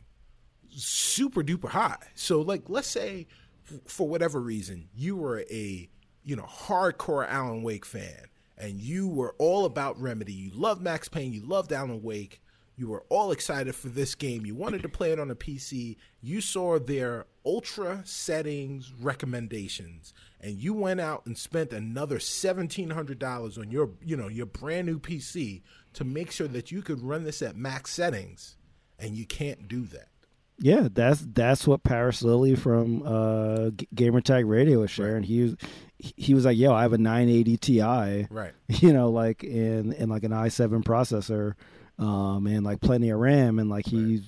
super 0.70 1.42
duper 1.42 1.70
high. 1.70 1.96
So, 2.14 2.40
like, 2.40 2.62
let's 2.68 2.86
say, 2.88 3.26
f- 3.70 3.80
for 3.86 4.08
whatever 4.08 4.40
reason, 4.40 4.88
you 4.94 5.16
were 5.16 5.40
a 5.50 5.88
you 6.24 6.36
know 6.36 6.44
hardcore 6.44 7.28
Alan 7.28 7.62
Wake 7.62 7.84
fan, 7.84 8.26
and 8.56 8.80
you 8.80 9.08
were 9.08 9.34
all 9.38 9.64
about 9.64 10.00
Remedy. 10.00 10.32
You 10.32 10.50
loved 10.54 10.82
Max 10.82 11.08
Payne. 11.08 11.32
You 11.32 11.42
loved 11.46 11.72
Alan 11.72 12.02
Wake. 12.02 12.40
You 12.76 12.88
were 12.88 13.04
all 13.08 13.30
excited 13.30 13.74
for 13.74 13.88
this 13.88 14.16
game. 14.16 14.44
You 14.44 14.56
wanted 14.56 14.82
to 14.82 14.88
play 14.88 15.12
it 15.12 15.20
on 15.20 15.30
a 15.30 15.36
PC. 15.36 15.96
You 16.20 16.40
saw 16.40 16.80
their 16.80 17.26
ultra 17.46 18.02
settings 18.04 18.92
recommendations, 19.00 20.12
and 20.40 20.56
you 20.56 20.74
went 20.74 21.00
out 21.00 21.24
and 21.26 21.38
spent 21.38 21.72
another 21.72 22.18
seventeen 22.18 22.90
hundred 22.90 23.18
dollars 23.18 23.58
on 23.58 23.70
your, 23.70 23.90
you 24.04 24.16
know, 24.16 24.28
your 24.28 24.46
brand 24.46 24.86
new 24.86 24.98
PC 24.98 25.62
to 25.92 26.04
make 26.04 26.32
sure 26.32 26.48
that 26.48 26.72
you 26.72 26.82
could 26.82 27.00
run 27.00 27.22
this 27.22 27.42
at 27.42 27.56
max 27.56 27.92
settings, 27.92 28.56
and 28.98 29.16
you 29.16 29.24
can't 29.24 29.68
do 29.68 29.82
that. 29.82 30.08
Yeah, 30.58 30.88
that's 30.92 31.20
that's 31.32 31.66
what 31.66 31.82
Paris 31.82 32.22
Lilly 32.22 32.54
from 32.54 33.02
uh, 33.04 33.70
G- 33.70 33.88
Gamertag 33.94 34.48
Radio 34.48 34.80
was 34.80 34.90
sharing. 34.90 35.24
He 35.24 35.42
was 35.42 35.56
he 35.98 36.32
was 36.34 36.44
like, 36.44 36.56
"Yo, 36.56 36.72
I 36.72 36.82
have 36.82 36.92
a 36.92 36.98
980 36.98 37.56
Ti, 37.56 38.26
Right. 38.30 38.52
you 38.68 38.92
know, 38.92 39.10
like 39.10 39.42
in 39.42 39.92
in 39.92 40.08
like 40.08 40.22
an 40.22 40.30
i7 40.32 40.84
processor, 40.84 41.54
um, 41.98 42.46
and 42.46 42.64
like 42.64 42.80
plenty 42.80 43.10
of 43.10 43.18
RAM, 43.18 43.58
and 43.58 43.68
like 43.68 43.86
he 43.86 44.22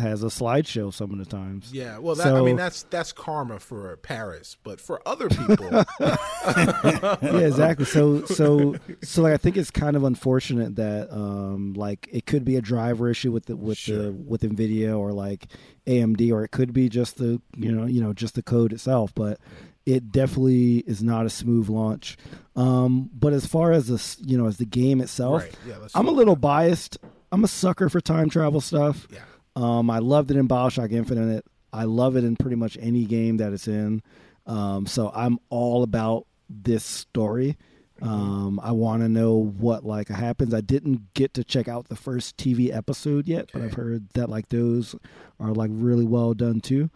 has 0.00 0.22
a 0.22 0.26
slideshow 0.26 0.92
some 0.92 1.12
of 1.12 1.18
the 1.18 1.24
times. 1.24 1.70
Yeah, 1.72 1.98
well, 1.98 2.14
that, 2.16 2.34
I 2.34 2.40
mean 2.40 2.56
that's 2.56 2.82
that's 2.84 3.12
karma 3.12 3.60
for 3.60 3.96
Paris, 3.98 4.56
but 4.62 4.80
for 4.80 5.00
other 5.06 5.28
people, 5.28 5.70
yeah, 6.00 7.16
exactly. 7.20 7.84
So, 7.84 8.24
so, 8.24 8.76
so, 9.02 9.22
like, 9.22 9.34
I 9.34 9.36
think 9.36 9.56
it's 9.56 9.70
kind 9.70 9.96
of 9.96 10.04
unfortunate 10.04 10.76
that, 10.76 11.12
um, 11.12 11.74
like, 11.74 12.08
it 12.10 12.26
could 12.26 12.44
be 12.44 12.56
a 12.56 12.62
driver 12.62 13.08
issue 13.08 13.32
with 13.32 13.46
the 13.46 13.56
with 13.56 13.84
the 13.86 14.12
with 14.12 14.42
Nvidia 14.42 14.98
or 14.98 15.12
like 15.12 15.46
AMD, 15.86 16.32
or 16.32 16.44
it 16.44 16.50
could 16.50 16.72
be 16.72 16.88
just 16.88 17.18
the 17.18 17.40
you 17.56 17.70
know 17.72 17.86
you 17.86 18.02
know 18.02 18.12
just 18.12 18.34
the 18.34 18.42
code 18.42 18.72
itself. 18.72 19.12
But 19.14 19.38
it 19.86 20.12
definitely 20.12 20.78
is 20.78 21.02
not 21.02 21.26
a 21.26 21.30
smooth 21.30 21.68
launch. 21.68 22.16
Um, 22.54 23.10
but 23.12 23.32
as 23.32 23.46
far 23.46 23.72
as 23.72 23.88
this, 23.88 24.16
you 24.20 24.36
know, 24.36 24.46
as 24.46 24.58
the 24.58 24.66
game 24.66 25.00
itself, 25.00 25.42
Right, 25.42 25.54
yeah, 25.66 25.88
I'm 25.94 26.06
a 26.06 26.12
little 26.12 26.36
biased. 26.36 26.98
I'm 27.32 27.44
a 27.44 27.48
sucker 27.48 27.88
for 27.88 28.00
time 28.00 28.28
travel 28.28 28.60
stuff. 28.60 29.06
yeah, 29.10 29.20
Um, 29.56 29.90
I 29.90 29.98
loved 29.98 30.30
it 30.30 30.36
in 30.36 30.48
Bioshock 30.48 30.92
Infinite. 30.92 31.44
I 31.72 31.84
love 31.84 32.16
it 32.16 32.24
in 32.24 32.36
pretty 32.36 32.56
much 32.56 32.76
any 32.80 33.04
game 33.04 33.36
that 33.38 33.52
it's 33.52 33.68
in. 33.68 34.02
Um, 34.46 34.86
so 34.86 35.10
I'm 35.14 35.38
all 35.48 35.82
about 35.82 36.26
this 36.48 36.84
story. 36.84 37.56
Um, 38.02 38.58
I 38.62 38.72
want 38.72 39.02
to 39.02 39.08
know 39.08 39.34
what 39.34 39.84
like 39.84 40.08
happens. 40.08 40.54
I 40.54 40.62
didn't 40.62 41.12
get 41.12 41.34
to 41.34 41.44
check 41.44 41.68
out 41.68 41.88
the 41.88 41.96
first 41.96 42.36
TV 42.36 42.74
episode 42.74 43.28
yet, 43.28 43.50
but 43.52 43.62
I've 43.62 43.74
heard 43.74 44.08
that 44.14 44.30
like 44.30 44.48
those 44.48 44.94
are 45.38 45.52
like 45.52 45.70
really 45.72 46.06
well 46.06 46.32
done 46.32 46.60
too. 46.60 46.90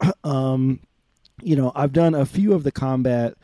um, 0.24 0.80
you 1.40 1.54
know, 1.54 1.70
I've 1.76 1.92
done 1.92 2.14
a 2.14 2.26
few 2.26 2.54
of 2.54 2.64
the 2.64 2.72
combat 2.72 3.34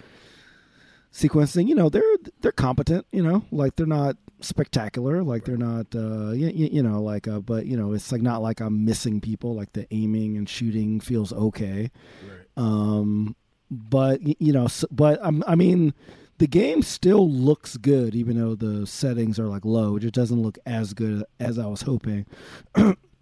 sequencing. 1.15 1.69
You 1.69 1.75
know, 1.75 1.89
they're 1.89 2.03
they're 2.41 2.53
competent. 2.53 3.07
You 3.13 3.23
know, 3.23 3.45
like 3.51 3.77
they're 3.77 3.87
not 3.87 4.17
spectacular. 4.41 5.23
Like 5.23 5.45
they're 5.45 5.57
not, 5.57 5.87
uh, 5.95 6.33
you, 6.33 6.49
you 6.49 6.83
know, 6.83 7.03
like, 7.03 7.27
uh, 7.27 7.41
but 7.41 7.67
you 7.67 7.77
know, 7.77 7.93
it's 7.93 8.13
like 8.13 8.21
not 8.23 8.43
like 8.43 8.61
I'm 8.61 8.85
missing 8.85 9.21
people. 9.21 9.55
Like 9.55 9.73
the 9.73 9.87
aiming 9.93 10.37
and 10.37 10.49
shooting 10.49 11.01
feels 11.01 11.33
okay. 11.33 11.91
right. 12.23 12.47
Um, 12.57 13.37
but 13.71 14.21
you 14.23 14.53
know, 14.53 14.69
but 14.91 15.19
I'm, 15.23 15.43
I 15.47 15.55
mean, 15.55 15.95
the 16.39 16.47
game 16.47 16.83
still 16.83 17.31
looks 17.31 17.77
good, 17.77 18.15
even 18.15 18.39
though 18.39 18.55
the 18.55 18.87
settings 18.87 19.39
are 19.39 19.49
like 19.49 19.65
low. 19.65 19.97
It 19.97 20.01
just 20.01 20.15
doesn't 20.15 20.43
look 20.43 20.59
as 20.67 20.95
good 20.95 21.25
as 21.41 21.59
I 21.59 21.67
was 21.67 21.83
hoping. 21.83 22.27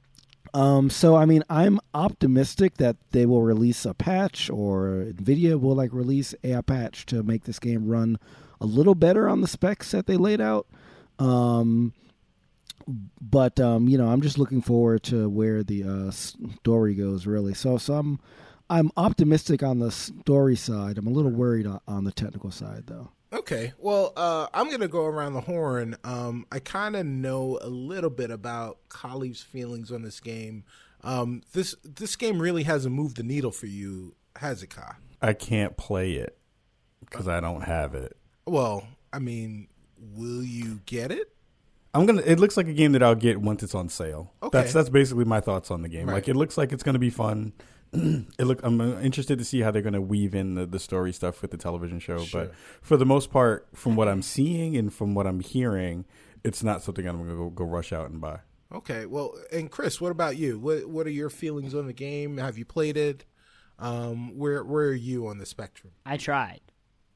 um, 0.55 0.91
so 0.91 1.17
I 1.17 1.25
mean, 1.25 1.43
I'm 1.49 1.81
optimistic 1.95 2.75
that 2.77 2.97
they 3.11 3.27
will 3.27 3.43
release 3.43 3.85
a 3.87 3.95
patch, 3.95 4.51
or 4.51 5.07
Nvidia 5.09 5.59
will 5.59 5.75
like 5.75 5.93
release 5.93 6.35
a 6.45 6.63
patch 6.63 7.07
to 7.07 7.23
make 7.23 7.45
this 7.45 7.59
game 7.59 7.89
run 7.89 8.19
a 8.61 8.67
little 8.67 8.95
better 8.95 9.29
on 9.29 9.41
the 9.41 9.49
specs 9.49 9.91
that 9.93 10.07
they 10.07 10.17
laid 10.17 10.41
out. 10.41 10.67
Um, 11.19 11.95
but 13.21 13.59
um, 13.61 13.89
you 13.89 13.97
know, 13.97 14.09
I'm 14.09 14.21
just 14.21 14.39
looking 14.39 14.61
forward 14.61 15.03
to 15.05 15.29
where 15.29 15.63
the 15.63 15.85
uh, 15.85 16.11
story 16.11 16.95
goes. 16.95 17.27
Really, 17.27 17.55
so 17.55 17.79
so 17.79 17.95
I'm 17.95 18.21
I'm 18.69 18.91
optimistic 18.97 19.63
on 19.63 19.79
the 19.79 19.91
story 19.91 20.57
side. 20.57 20.99
I'm 20.99 21.07
a 21.07 21.11
little 21.11 21.31
worried 21.31 21.67
on, 21.67 21.81
on 21.89 22.05
the 22.05 22.13
technical 22.13 22.51
side, 22.51 22.85
though. 22.87 23.11
Okay, 23.33 23.73
well, 23.79 24.13
uh, 24.17 24.47
I'm 24.53 24.71
gonna 24.71 24.89
go 24.89 25.07
around 25.07 25.33
the 25.33 25.41
horn. 25.41 25.97
Um, 26.05 26.47
I 26.53 26.59
kind 26.59 26.97
of 26.97 27.07
know 27.07 27.59
a 27.63 27.69
little 27.69 28.11
bit 28.11 28.31
about 28.31 28.79
Kahlief's 28.91 29.43
feelings 29.43 29.91
on 29.91 30.03
this 30.03 30.21
game. 30.21 30.65
Um, 31.03 31.43
this 31.53 31.75
this 31.83 32.15
game 32.17 32.41
really 32.41 32.65
hasn't 32.65 32.95
moved 32.95 33.17
the 33.17 33.23
needle 33.23 33.51
for 33.51 33.67
you, 33.67 34.15
has 34.37 34.63
it, 34.63 34.69
Ka? 34.69 34.97
I 35.23 35.33
can't 35.33 35.77
play 35.77 36.13
it 36.13 36.37
because 37.01 37.27
I 37.27 37.41
don't 37.41 37.63
have 37.63 37.95
it. 37.95 38.17
Well, 38.47 38.87
I 39.13 39.19
mean, 39.19 39.69
will 39.99 40.43
you 40.43 40.81
get 40.85 41.11
it? 41.11 41.33
I'm 41.95 42.07
gonna. 42.07 42.23
It 42.23 42.39
looks 42.39 42.57
like 42.57 42.69
a 42.69 42.73
game 42.73 42.93
that 42.93 43.03
I'll 43.03 43.15
get 43.15 43.41
once 43.41 43.63
it's 43.63 43.75
on 43.75 43.89
sale. 43.89 44.33
Okay. 44.43 44.59
That's 44.59 44.73
that's 44.73 44.89
basically 44.89 45.25
my 45.25 45.41
thoughts 45.41 45.71
on 45.71 45.83
the 45.83 45.89
game. 45.89 46.07
Right. 46.07 46.15
Like 46.15 46.29
it 46.29 46.37
looks 46.37 46.57
like 46.57 46.73
it's 46.73 46.83
gonna 46.83 46.99
be 46.99 47.11
fun. 47.11 47.53
it 48.39 48.45
look. 48.45 48.61
I'm 48.63 48.81
uh, 48.81 49.01
interested 49.01 49.39
to 49.39 49.45
see 49.45 49.61
how 49.61 49.71
they're 49.71 49.83
gonna 49.83 50.01
weave 50.01 50.35
in 50.35 50.55
the, 50.55 50.65
the 50.65 50.79
story 50.79 51.13
stuff 51.13 51.43
with 51.43 51.51
the 51.51 51.59
television 51.59 51.99
show. 51.99 52.25
But 52.33 52.53
for 52.81 52.97
the 52.97 53.05
most 53.05 53.31
part, 53.31 53.69
from 53.75 53.97
what 53.97 54.09
I'm 54.09 54.23
seeing 54.23 54.77
and 54.77 54.93
from 54.93 55.15
what 55.15 55.27
I'm 55.27 55.41
hearing, 55.41 56.07
it's 56.43 56.63
not 56.63 56.83
something 56.83 57.07
I'm 57.07 57.19
gonna 57.19 57.37
go, 57.37 57.51
go 57.51 57.65
rush 57.65 57.93
out 57.93 58.11
and 58.11 58.21
buy. 58.21 58.41
Okay, 58.73 59.05
well, 59.05 59.35
and 59.53 59.71
Chris, 59.71 60.01
what 60.01 60.11
about 60.11 60.37
you? 60.39 60.59
What 60.59 60.89
what 60.89 61.07
are 61.07 61.11
your 61.11 61.29
feelings 61.29 61.75
on 61.75 61.87
the 61.87 61.93
game? 61.93 62.39
Have 62.39 62.57
you 62.57 62.65
played 62.65 62.97
it? 62.97 63.27
Um, 63.79 64.39
where 64.39 64.65
where 64.65 64.87
are 64.87 64.95
you 64.95 65.27
on 65.27 65.39
the 65.39 65.47
spectrum? 65.47 65.93
I 66.07 66.17
tried. 66.17 66.61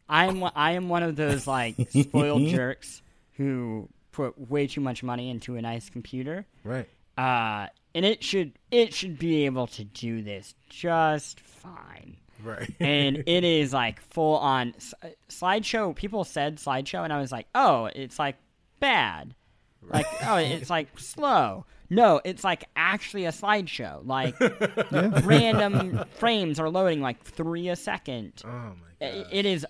I 0.09 0.27
am 0.27 0.44
I 0.55 0.73
am 0.73 0.90
one 0.90 1.03
of 1.03 1.16
those 1.16 1.47
like 1.47 1.77
spoiled 1.90 2.48
jerks 2.48 3.03
who 3.32 3.89
put 4.12 4.51
way 4.51 4.66
too 4.66 4.81
much 4.81 5.03
money 5.03 5.31
into 5.31 5.57
a 5.57 5.62
nice 5.62 5.89
computer. 5.89 6.47
Right. 6.65 6.89
Uh, 7.16 7.69
and 7.97 8.05
it 8.05 8.23
should 8.23 8.52
it 8.70 8.93
should 8.93 9.18
be 9.18 9.47
able 9.47 9.66
to 9.68 9.82
do 9.82 10.20
this 10.23 10.55
just 10.68 11.40
fine. 11.40 12.18
Right. 12.44 12.70
and 12.81 13.24
it 13.27 13.43
is 13.43 13.73
like 13.73 14.01
full 14.01 14.36
on 14.36 14.74
s- 14.77 14.93
slideshow. 15.31 15.97
People 15.97 16.23
said 16.23 16.59
slideshow, 16.59 17.05
and 17.05 17.12
I 17.12 17.18
was 17.18 17.32
like, 17.32 17.47
oh, 17.55 17.86
it's 17.86 18.18
like 18.18 18.36
bad. 18.81 19.35
Right. 19.81 19.94
Like, 19.94 20.06
oh, 20.27 20.36
it's 20.36 20.68
like 20.68 20.98
slow. 20.98 21.64
No, 21.89 22.20
it's 22.23 22.44
like 22.44 22.64
actually 22.77 23.24
a 23.24 23.32
slideshow. 23.32 24.06
Like, 24.06 24.35
random 25.24 26.05
frames 26.10 26.60
are 26.60 26.68
loading 26.68 27.01
like 27.01 27.24
three 27.24 27.68
a 27.68 27.77
second. 27.77 28.43
oh 28.44 28.48
my 28.48 29.09
god. 29.09 29.27
It 29.32 29.47
is. 29.47 29.64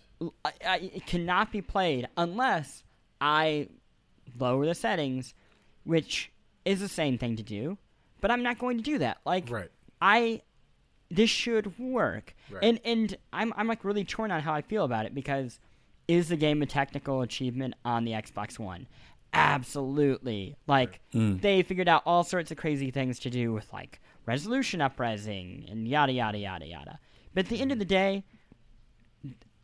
It 0.70 1.06
cannot 1.06 1.52
be 1.52 1.62
played 1.62 2.08
unless 2.16 2.82
I 3.20 3.68
lower 4.36 4.66
the 4.66 4.74
settings, 4.74 5.34
which 5.84 6.32
is 6.64 6.80
the 6.80 6.88
same 6.88 7.18
thing 7.18 7.36
to 7.36 7.44
do. 7.44 7.78
But 8.20 8.30
I'm 8.30 8.42
not 8.42 8.58
going 8.58 8.78
to 8.78 8.82
do 8.82 8.98
that. 8.98 9.18
Like, 9.24 9.50
Right. 9.50 9.70
I 10.00 10.42
this 11.10 11.30
should 11.30 11.78
work. 11.78 12.34
Right. 12.50 12.64
And 12.64 12.80
and 12.84 13.16
I'm 13.32 13.52
I'm 13.56 13.68
like 13.68 13.84
really 13.84 14.04
torn 14.04 14.30
on 14.30 14.42
how 14.42 14.52
I 14.52 14.62
feel 14.62 14.84
about 14.84 15.06
it 15.06 15.14
because 15.14 15.58
is 16.08 16.28
the 16.28 16.36
game 16.36 16.62
a 16.62 16.66
technical 16.66 17.22
achievement 17.22 17.74
on 17.84 18.04
the 18.04 18.12
Xbox 18.12 18.58
One? 18.58 18.86
Absolutely. 19.32 20.56
Like 20.66 21.00
mm. 21.14 21.40
they 21.40 21.62
figured 21.62 21.88
out 21.88 22.02
all 22.06 22.24
sorts 22.24 22.50
of 22.50 22.56
crazy 22.56 22.90
things 22.90 23.18
to 23.20 23.30
do 23.30 23.52
with 23.52 23.72
like 23.72 24.00
resolution 24.24 24.80
upresing 24.80 25.70
and 25.70 25.86
yada 25.86 26.12
yada 26.12 26.38
yada 26.38 26.66
yada. 26.66 26.98
But 27.34 27.44
at 27.44 27.50
the 27.50 27.60
end 27.60 27.72
of 27.72 27.78
the 27.78 27.84
day, 27.84 28.24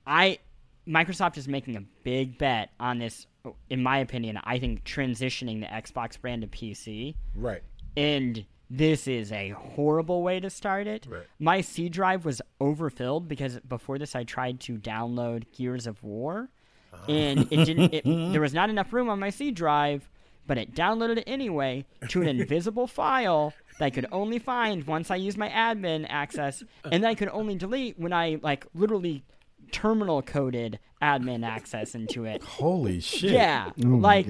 I 0.07 0.39
Microsoft 0.87 1.39
is 1.39 1.49
making 1.49 1.77
a 1.77 1.83
big 2.05 2.39
bet 2.39 2.71
on 2.79 2.99
this 2.99 3.27
in 3.71 3.83
my 3.83 3.99
opinion, 3.99 4.39
I 4.45 4.59
think 4.59 4.85
transitioning 4.85 5.61
the 5.61 5.67
Xbox 5.67 6.21
brand 6.21 6.43
to 6.43 6.49
PC 6.49 7.15
Right. 7.35 7.63
And 7.97 8.45
this 8.71 9.07
is 9.07 9.31
a 9.33 9.51
horrible 9.51 10.23
way 10.23 10.41
to 10.41 10.49
start 10.49 10.87
it. 10.87 11.07
Right. 11.09 11.27
My 11.39 11.61
C 11.61 11.91
drive 11.91 12.25
was 12.25 12.41
overfilled 12.59 13.29
because 13.29 13.61
before 13.61 13.99
this 13.99 14.17
I 14.17 14.25
tried 14.25 14.61
to 14.61 14.79
download 14.79 15.45
Gears 15.53 15.87
of 15.87 16.03
War, 16.03 16.49
uh-huh. 16.93 17.13
and 17.13 17.41
it 17.53 17.65
didn't. 17.67 17.95
It, 17.95 18.05
there 18.33 18.41
was 18.41 18.55
not 18.55 18.71
enough 18.71 18.93
room 18.93 19.11
on 19.11 19.21
my 19.21 19.29
C 19.29 19.51
drive, 19.51 20.09
but 20.47 20.57
it 20.57 20.75
downloaded 20.75 21.19
it 21.19 21.25
anyway 21.27 21.85
to 22.09 22.23
an 22.23 22.29
invisible 22.29 22.87
file 22.99 23.53
that 23.79 23.85
I 23.85 23.91
could 23.91 24.07
only 24.11 24.39
find 24.39 24.87
once 24.87 25.11
I 25.11 25.17
used 25.17 25.37
my 25.37 25.51
admin 25.51 26.07
access, 26.09 26.63
and 26.91 27.05
that 27.05 27.09
I 27.09 27.15
could 27.15 27.29
only 27.29 27.57
delete 27.57 27.99
when 27.99 28.15
I 28.15 28.39
like 28.43 28.67
literally 28.75 29.23
terminal 29.73 30.23
coded 30.23 30.79
admin 31.03 31.45
access 31.45 31.95
into 31.95 32.25
it. 32.25 32.43
Holy 32.43 33.01
shit! 33.01 33.33
Yeah, 33.33 33.71
Oh 33.85 33.89
like 33.89 34.27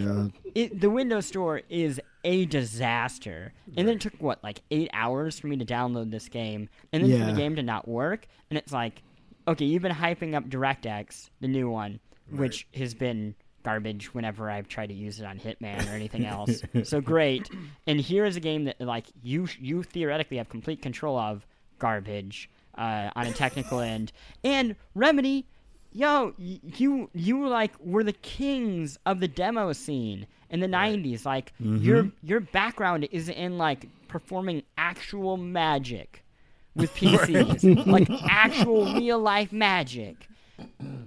it, 0.54 0.80
the 0.80 0.90
Windows 0.90 1.26
Store 1.26 1.60
is 1.68 2.00
a 2.24 2.46
disaster. 2.46 3.52
And 3.76 3.86
then 3.86 3.96
it 3.96 4.00
took 4.00 4.14
what, 4.20 4.42
like 4.42 4.62
eight 4.70 4.90
hours 4.92 5.38
for 5.38 5.48
me 5.48 5.56
to 5.56 5.64
download 5.64 6.10
this 6.10 6.28
game, 6.28 6.68
and 6.92 7.04
then 7.04 7.20
for 7.20 7.32
the 7.32 7.36
game 7.36 7.56
to 7.56 7.62
not 7.62 7.86
work. 7.86 8.26
And 8.50 8.58
it's 8.58 8.72
like, 8.72 9.02
okay, 9.46 9.64
you've 9.64 9.82
been 9.82 9.92
hyping 9.92 10.34
up 10.34 10.48
DirectX, 10.48 11.30
the 11.40 11.48
new 11.48 11.68
one, 11.68 12.00
which 12.30 12.66
has 12.74 12.94
been 12.94 13.34
garbage 13.62 14.12
whenever 14.12 14.50
I've 14.50 14.68
tried 14.68 14.88
to 14.88 14.94
use 14.94 15.20
it 15.20 15.26
on 15.26 15.38
Hitman 15.38 15.88
or 15.88 15.94
anything 15.94 16.26
else. 16.26 16.62
so 16.84 17.00
great. 17.00 17.48
And 17.86 18.00
here 18.00 18.24
is 18.24 18.36
a 18.36 18.40
game 18.40 18.64
that 18.64 18.80
like 18.80 19.06
you 19.22 19.46
you 19.58 19.82
theoretically 19.82 20.38
have 20.38 20.48
complete 20.48 20.82
control 20.82 21.18
of 21.18 21.46
garbage 21.78 22.50
uh, 22.76 23.10
on 23.14 23.26
a 23.26 23.32
technical 23.32 23.80
end. 23.80 24.12
And 24.44 24.76
Remedy, 24.94 25.46
yo, 25.92 26.34
you 26.38 27.10
you 27.14 27.46
like 27.48 27.72
were 27.80 28.04
the 28.04 28.12
kings 28.12 28.98
of 29.06 29.20
the 29.20 29.28
demo 29.28 29.72
scene 29.72 30.26
in 30.50 30.60
the 30.60 30.66
'90s. 30.68 31.24
Like 31.24 31.52
your 31.58 32.10
your 32.22 32.40
background 32.40 33.08
is 33.10 33.28
in 33.28 33.58
like 33.58 33.88
performing 34.08 34.62
actual 34.76 35.36
magic 35.36 36.24
with 36.74 36.94
PCs, 36.96 37.86
like 37.86 38.08
actual 38.28 38.92
real 38.94 39.18
life 39.18 39.52
magic. 39.52 40.28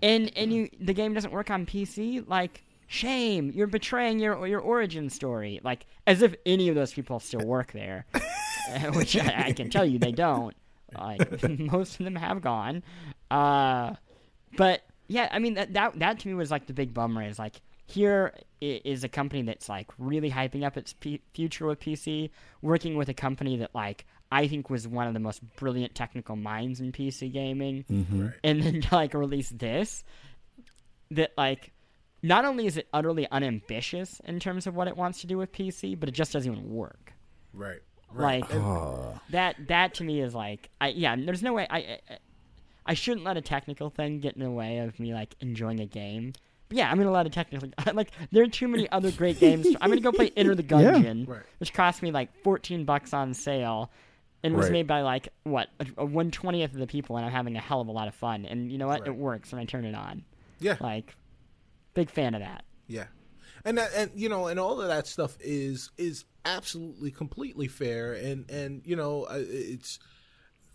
And 0.02 0.32
and 0.36 0.52
you 0.52 0.70
the 0.80 0.94
game 0.94 1.14
doesn't 1.14 1.32
work 1.32 1.50
on 1.50 1.66
PC. 1.66 2.28
Like 2.28 2.64
shame, 2.88 3.52
you're 3.54 3.68
betraying 3.68 4.20
your 4.20 4.46
your 4.48 4.60
origin 4.60 5.10
story. 5.10 5.60
Like 5.64 5.86
as 6.08 6.22
if 6.22 6.36
any 6.46 6.70
of 6.70 6.76
those 6.76 6.94
people 6.94 7.20
still 7.20 7.46
work 7.46 7.72
there, 7.72 8.06
which 8.94 9.18
I, 9.18 9.46
I 9.48 9.52
can 9.54 9.70
tell 9.70 9.86
you 9.86 9.98
they 10.00 10.12
don't. 10.12 10.56
Like 11.00 11.50
most 11.60 12.00
of 12.00 12.06
them 12.06 12.16
have 12.16 12.42
gone. 12.42 12.84
Uh, 13.30 13.96
but 14.58 14.82
yeah, 15.08 15.30
I 15.32 15.40
mean 15.40 15.56
that 15.56 15.74
that 15.74 16.00
that 16.00 16.20
to 16.20 16.28
me 16.28 16.34
was 16.34 16.52
like 16.52 16.68
the 16.68 16.74
big 16.74 16.94
bummer 16.94 17.24
is 17.24 17.38
like 17.40 17.62
here 17.88 18.34
is 18.62 19.04
a 19.04 19.10
company 19.10 19.44
that's 19.44 19.70
like 19.70 19.88
really 20.00 20.32
hyping 20.32 20.66
up 20.66 20.76
its 20.78 20.94
p- 20.94 21.22
future 21.34 21.68
with 21.68 21.80
PC, 21.80 22.32
working 22.62 22.96
with 22.96 23.10
a 23.10 23.14
company 23.14 23.58
that 23.58 23.76
like 23.76 24.06
I 24.32 24.48
think 24.48 24.70
was 24.70 24.88
one 24.88 25.08
of 25.08 25.14
the 25.14 25.20
most 25.20 25.42
brilliant 25.56 25.94
technical 25.94 26.36
minds 26.36 26.80
in 26.80 26.92
PC 26.92 27.32
gaming, 27.32 27.86
and 28.44 28.64
then 28.64 28.84
like 28.92 29.14
release 29.14 29.50
this 29.50 30.04
that 31.12 31.32
like 31.38 31.72
not 32.24 32.44
only 32.44 32.66
is 32.66 32.76
it 32.78 32.88
utterly 32.92 33.28
unambitious 33.30 34.20
in 34.26 34.40
terms 34.40 34.66
of 34.66 34.76
what 34.76 34.88
it 34.88 34.98
wants 34.98 35.22
to 35.22 35.28
do 35.28 35.38
with 35.38 35.52
PC, 35.52 36.00
but 36.00 36.10
it 36.10 36.14
just 36.14 36.34
doesn't 36.34 36.52
even 36.52 36.72
work. 36.72 37.14
Right. 37.54 37.82
Right. 38.16 38.42
Like 38.50 39.22
that 39.32 39.56
that 39.68 39.94
to 39.96 40.04
me 40.04 40.22
is 40.22 40.34
like 40.36 40.70
I 40.80 40.90
yeah, 40.90 41.16
there's 41.18 41.44
no 41.44 41.54
way 41.54 41.68
I, 41.70 41.78
I 41.78 42.00
I 42.88 42.94
shouldn't 42.94 43.26
let 43.26 43.38
a 43.38 43.42
technical 43.42 43.90
thing 43.90 44.20
get 44.20 44.36
in 44.36 44.44
the 44.44 44.52
way 44.52 44.78
of 44.80 45.00
me 45.00 45.14
like 45.14 45.36
enjoying 45.40 45.80
a 45.80 45.86
game. 45.86 46.34
But 46.70 46.78
yeah, 46.78 46.90
I'm 46.90 46.98
gonna 46.98 47.12
let 47.12 47.26
a 47.26 47.30
technical 47.30 47.70
like 47.94 48.12
there 48.32 48.44
are 48.44 48.48
too 48.48 48.68
many 48.68 48.90
other 48.92 49.12
great 49.12 49.40
games. 49.40 49.68
I'm 49.82 49.90
gonna 49.90 50.02
go 50.02 50.12
play 50.12 50.32
Enter 50.38 50.56
the 50.56 50.64
Gungeon, 50.74 51.28
Right. 51.28 51.42
which 51.60 51.74
cost 51.74 52.02
me 52.02 52.12
like 52.12 52.30
14 52.44 52.86
bucks 52.86 53.14
on 53.14 53.34
sale. 53.34 53.92
And 54.44 54.54
was 54.56 54.66
Right. 54.66 54.74
made 54.74 54.88
by 54.88 55.02
like 55.02 55.30
what 55.44 55.70
a, 55.80 55.88
a 55.98 56.06
one 56.06 56.30
twentieth 56.30 56.72
of 56.74 56.78
the 56.80 56.86
people, 56.86 57.18
and 57.18 57.26
I'm 57.26 57.32
having 57.32 57.56
a 57.56 57.60
hell 57.60 57.82
of 57.82 57.88
a 57.88 57.92
lot 57.92 58.08
of 58.08 58.14
fun. 58.14 58.46
And 58.46 58.72
you 58.72 58.78
know 58.78 58.86
what? 58.88 59.08
It 59.08 59.16
works 59.16 59.52
when 59.52 59.60
I 59.60 59.66
turn 59.66 59.86
it 59.86 59.96
on. 59.96 60.24
yeah. 60.60 60.76
Like, 60.80 61.16
big 61.96 62.12
fan 62.12 62.36
of 62.36 62.42
that. 62.42 62.64
Yeah, 62.88 63.06
and 63.64 63.80
that, 63.80 63.90
and 63.96 64.12
you 64.14 64.30
know, 64.30 64.46
and 64.46 64.60
all 64.60 64.80
of 64.80 64.88
that 64.88 65.08
stuff 65.08 65.36
is 65.42 65.90
is 65.98 66.26
absolutely 66.46 67.12
completely 67.12 67.68
fair, 67.68 68.14
and 68.14 68.50
and 68.50 68.82
you 68.86 68.96
know, 68.96 69.28
it's 69.32 70.00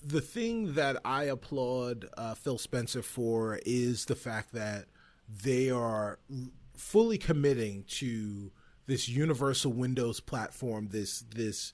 the 0.02 0.20
thing 0.20 0.74
that 0.74 0.96
I 1.04 1.24
applaud 1.24 2.06
uh, 2.16 2.34
Phil 2.34 2.58
Spencer 2.58 3.02
for 3.02 3.60
is 3.64 4.06
the 4.06 4.16
fact 4.16 4.52
that 4.52 4.86
they 5.28 5.70
are 5.70 6.18
fully 6.74 7.18
committing 7.18 7.84
to 7.86 8.50
this 8.86 9.08
universal 9.08 9.72
Windows 9.72 10.20
platform, 10.20 10.88
this 10.90 11.20
this 11.34 11.72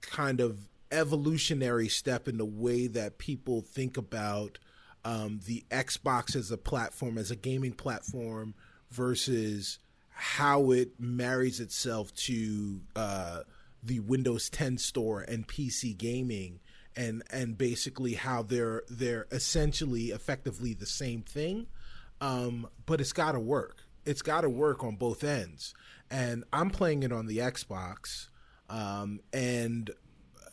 kind 0.00 0.40
of 0.40 0.68
evolutionary 0.92 1.88
step 1.88 2.28
in 2.28 2.38
the 2.38 2.44
way 2.44 2.86
that 2.86 3.18
people 3.18 3.60
think 3.60 3.96
about 3.96 4.58
um, 5.04 5.40
the 5.46 5.64
Xbox 5.70 6.36
as 6.36 6.50
a 6.50 6.56
platform, 6.56 7.18
as 7.18 7.30
a 7.30 7.36
gaming 7.36 7.72
platform, 7.72 8.54
versus 8.90 9.78
how 10.14 10.70
it 10.70 10.92
marries 10.98 11.60
itself 11.60 12.14
to 12.14 12.80
uh, 12.94 13.40
the 13.82 14.00
Windows 14.00 14.48
10 14.48 14.78
store 14.78 15.20
and 15.22 15.46
PC 15.46 15.96
gaming, 15.96 16.60
and 16.96 17.22
and 17.30 17.58
basically 17.58 18.14
how 18.14 18.42
they're 18.42 18.82
they're 18.88 19.26
essentially 19.32 20.06
effectively 20.06 20.72
the 20.72 20.86
same 20.86 21.22
thing, 21.22 21.66
um, 22.20 22.68
but 22.86 23.00
it's 23.00 23.12
got 23.12 23.32
to 23.32 23.40
work. 23.40 23.82
It's 24.06 24.22
got 24.22 24.42
to 24.42 24.50
work 24.50 24.84
on 24.84 24.96
both 24.96 25.24
ends, 25.24 25.74
and 26.10 26.44
I'm 26.52 26.70
playing 26.70 27.02
it 27.02 27.12
on 27.12 27.26
the 27.26 27.38
Xbox, 27.38 28.28
um, 28.70 29.20
and 29.32 29.90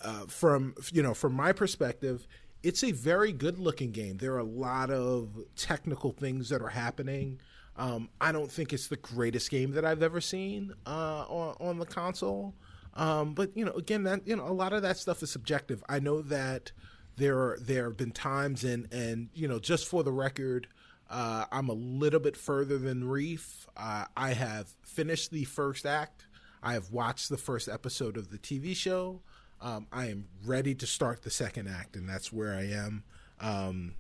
uh, 0.03 0.25
from 0.27 0.73
you 0.91 1.03
know 1.03 1.13
from 1.13 1.33
my 1.33 1.53
perspective 1.53 2.27
it's 2.63 2.83
a 2.83 2.91
very 2.91 3.31
good 3.31 3.57
looking 3.57 3.91
game. 3.91 4.17
There 4.17 4.33
are 4.33 4.39
a 4.39 4.43
lot 4.43 4.91
of 4.91 5.29
technical 5.55 6.11
things 6.11 6.49
that 6.49 6.61
are 6.61 6.69
happening 6.69 7.39
um, 7.77 8.10
i 8.19 8.31
don't 8.31 8.52
think 8.52 8.73
it's 8.73 8.88
the 8.88 8.98
greatest 8.98 9.49
game 9.49 9.72
that 9.72 9.85
i've 9.85 10.03
ever 10.03 10.22
seen 10.22 10.73
uh, 10.85 11.26
on, 11.27 11.56
on 11.60 11.80
the 11.80 11.85
console. 11.85 12.53
Um, 12.93 13.34
but 13.34 13.56
you 13.56 13.64
know 13.64 13.72
again 13.72 14.03
that 14.03 14.27
you 14.27 14.35
know 14.35 14.48
a 14.48 14.52
lot 14.52 14.73
of 14.73 14.81
that 14.81 14.98
stuff 14.98 15.23
is 15.23 15.31
subjective. 15.31 15.84
I 15.88 15.99
know 15.99 16.22
that 16.23 16.72
there 17.18 17.38
are 17.38 17.57
there 17.61 17.85
have 17.85 17.98
been 17.98 18.11
times 18.11 18.64
and 18.64 18.91
and 18.91 19.30
you 19.34 19.48
know 19.48 19.60
just 19.60 19.88
for 19.88 20.03
the 20.03 20.11
record 20.11 20.68
uh, 21.10 21.45
i'm 21.52 21.69
a 21.69 21.73
little 21.73 22.19
bit 22.19 22.35
further 22.35 22.77
than 22.77 23.07
reef. 23.07 23.68
Uh, 23.77 24.06
i 24.18 24.34
have 24.34 24.69
finished 24.84 25.31
the 25.31 25.45
first 25.45 25.85
act. 25.85 26.26
I 26.64 26.73
have 26.73 26.91
watched 26.91 27.30
the 27.30 27.38
first 27.38 27.68
episode 27.69 28.18
of 28.18 28.30
the 28.30 28.38
tv 28.38 28.76
show. 28.76 29.22
Um, 29.61 29.88
I 29.91 30.07
am 30.07 30.27
ready 30.43 30.73
to 30.76 30.88
start 30.88 31.22
the 31.22 31.30
second 31.30 31.68
act, 31.68 31.95
and 31.95 32.10
that's 32.10 32.34
where 32.34 32.53
I 32.53 32.64
am. 32.64 33.03
Um, 33.39 33.93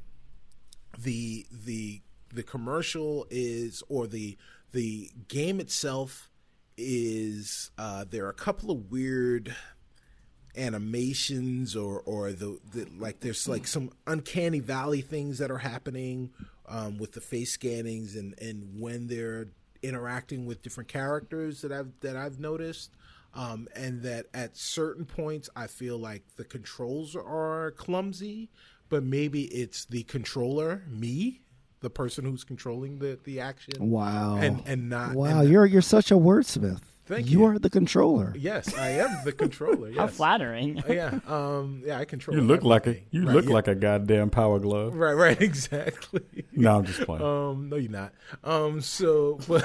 the 0.97 1.45
the 1.51 2.01
the 2.33 2.43
commercial 2.43 3.27
is, 3.29 3.83
or 3.89 4.07
the 4.07 4.37
the 4.71 5.11
game 5.27 5.59
itself 5.59 6.29
is. 6.77 7.71
Uh, 7.77 8.05
there 8.09 8.25
are 8.25 8.29
a 8.29 8.33
couple 8.33 8.71
of 8.71 8.91
weird 8.91 9.55
animations, 10.55 11.75
or 11.75 12.01
or 12.01 12.31
the, 12.31 12.59
the 12.71 12.87
like. 12.97 13.19
There's 13.19 13.47
like 13.47 13.67
some 13.67 13.91
uncanny 14.07 14.59
valley 14.59 15.01
things 15.01 15.37
that 15.39 15.51
are 15.51 15.59
happening 15.59 16.31
um, 16.67 16.97
with 16.97 17.13
the 17.13 17.21
face 17.21 17.51
scannings, 17.51 18.15
and 18.15 18.39
and 18.39 18.79
when 18.79 19.07
they're 19.07 19.47
interacting 19.83 20.45
with 20.45 20.61
different 20.61 20.87
characters 20.87 21.61
that 21.61 21.71
I've 21.71 21.91
that 22.01 22.15
I've 22.15 22.39
noticed 22.39 22.91
um, 23.33 23.67
and 23.75 24.01
that 24.03 24.27
at 24.33 24.57
certain 24.57 25.05
points 25.05 25.49
I 25.55 25.67
feel 25.67 25.97
like 25.97 26.23
the 26.35 26.43
controls 26.43 27.15
are 27.15 27.71
clumsy, 27.77 28.49
but 28.89 29.03
maybe 29.03 29.43
it's 29.45 29.85
the 29.85 30.03
controller, 30.03 30.83
me, 30.87 31.41
the 31.81 31.89
person 31.89 32.25
who's 32.25 32.43
controlling 32.43 32.99
the 32.99 33.19
the 33.23 33.39
action. 33.41 33.89
Wow. 33.89 34.37
And 34.37 34.61
and 34.65 34.89
not 34.89 35.13
wow, 35.15 35.41
and- 35.41 35.49
you're 35.49 35.65
you're 35.65 35.81
such 35.81 36.11
a 36.11 36.15
wordsmith. 36.15 36.81
Thank 37.07 37.29
you. 37.29 37.39
you. 37.39 37.45
are 37.45 37.59
the 37.59 37.69
controller. 37.69 38.33
yes, 38.37 38.73
I 38.77 38.89
am 38.91 39.09
the 39.25 39.33
controller. 39.33 39.89
Yes. 39.89 39.97
How 39.97 40.07
flattering. 40.07 40.81
Yeah, 40.87 41.19
um, 41.27 41.81
yeah, 41.85 41.99
I 41.99 42.05
control. 42.05 42.37
You 42.37 42.43
look 42.43 42.63
like 42.63 42.87
a 42.87 43.01
you 43.09 43.25
Right, 43.25 43.35
look 43.35 43.45
yeah. 43.45 43.53
like 43.53 43.67
a 43.67 43.75
goddamn 43.75 44.29
power 44.29 44.59
glove. 44.59 44.95
right, 44.95 45.11
right, 45.13 45.41
exactly. 45.51 46.21
No, 46.53 46.77
I'm 46.77 46.85
just 46.85 47.01
playing. 47.01 47.21
Um, 47.23 47.67
no, 47.67 47.75
you're 47.75 47.91
not. 47.91 48.13
Um, 48.45 48.79
so, 48.79 49.39
but, 49.47 49.61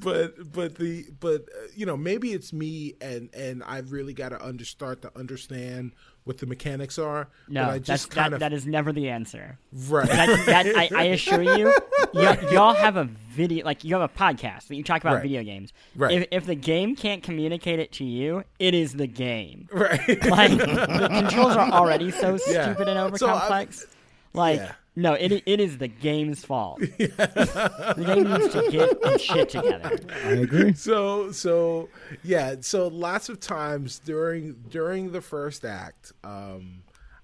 but, 0.00 0.52
but 0.52 0.74
the, 0.76 1.06
but 1.20 1.42
uh, 1.42 1.66
you 1.74 1.86
know, 1.86 1.96
maybe 1.96 2.32
it's 2.32 2.52
me, 2.52 2.94
and 3.00 3.28
and 3.34 3.62
I've 3.64 3.92
really 3.92 4.14
got 4.14 4.30
to 4.30 4.42
under 4.42 4.64
start 4.64 5.02
to 5.02 5.12
understand 5.18 5.92
what 6.24 6.38
the 6.38 6.46
mechanics 6.46 6.98
are. 6.98 7.28
No, 7.48 7.64
but 7.64 7.70
I 7.72 7.78
just 7.80 8.10
that, 8.10 8.14
kind 8.16 8.34
of 8.34 8.40
that 8.40 8.52
is 8.52 8.64
never 8.66 8.92
the 8.92 9.08
answer. 9.08 9.58
right. 9.88 10.06
That, 10.08 10.46
that, 10.46 10.66
I, 10.76 10.88
I 10.94 11.02
assure 11.06 11.42
you, 11.42 11.74
y- 12.14 12.38
y'all 12.52 12.74
have 12.74 12.96
a 12.96 13.04
video, 13.30 13.64
like 13.64 13.82
you 13.84 13.94
have 13.98 14.08
a 14.08 14.12
podcast 14.12 14.68
that 14.68 14.76
you 14.76 14.84
talk 14.84 15.00
about 15.00 15.14
Right. 15.14 15.22
video 15.22 15.42
games. 15.42 15.72
Right. 15.96 16.22
If, 16.22 16.28
if 16.30 16.46
the 16.46 16.54
game 16.54 16.94
can't 16.94 17.22
communicate 17.22 17.80
it 17.80 17.90
to 17.92 18.04
you, 18.04 18.44
it 18.58 18.74
is 18.74 18.92
the 18.92 19.06
game. 19.08 19.68
right. 19.72 19.98
Like 20.24 20.50
the 20.58 21.08
controls 21.10 21.56
are 21.56 21.70
already 21.70 22.10
so 22.12 22.38
Yeah. 22.46 22.66
stupid 22.66 22.88
and 22.88 22.98
over 22.98 23.18
So, 23.18 23.26
complex. 23.26 23.86
like 24.32 24.58
yeah. 24.60 24.72
No, 24.94 25.14
it 25.14 25.42
it 25.46 25.60
is 25.60 25.78
the 25.78 25.88
game's 25.88 26.44
fault. 26.44 26.80
the 26.98 28.04
game 28.04 28.24
needs 28.30 28.52
to 28.52 28.70
get 28.70 28.98
its 29.12 29.22
shit 29.22 29.48
together. 29.48 29.98
I 30.24 30.30
agree. 30.30 30.74
so 30.74 31.32
so 31.32 31.88
yeah 32.22 32.56
so 32.60 32.88
lots 32.88 33.28
of 33.28 33.40
times 33.40 33.98
during 33.98 34.54
during 34.68 35.12
the 35.12 35.20
first 35.20 35.64
act 35.64 36.12
um 36.24 36.82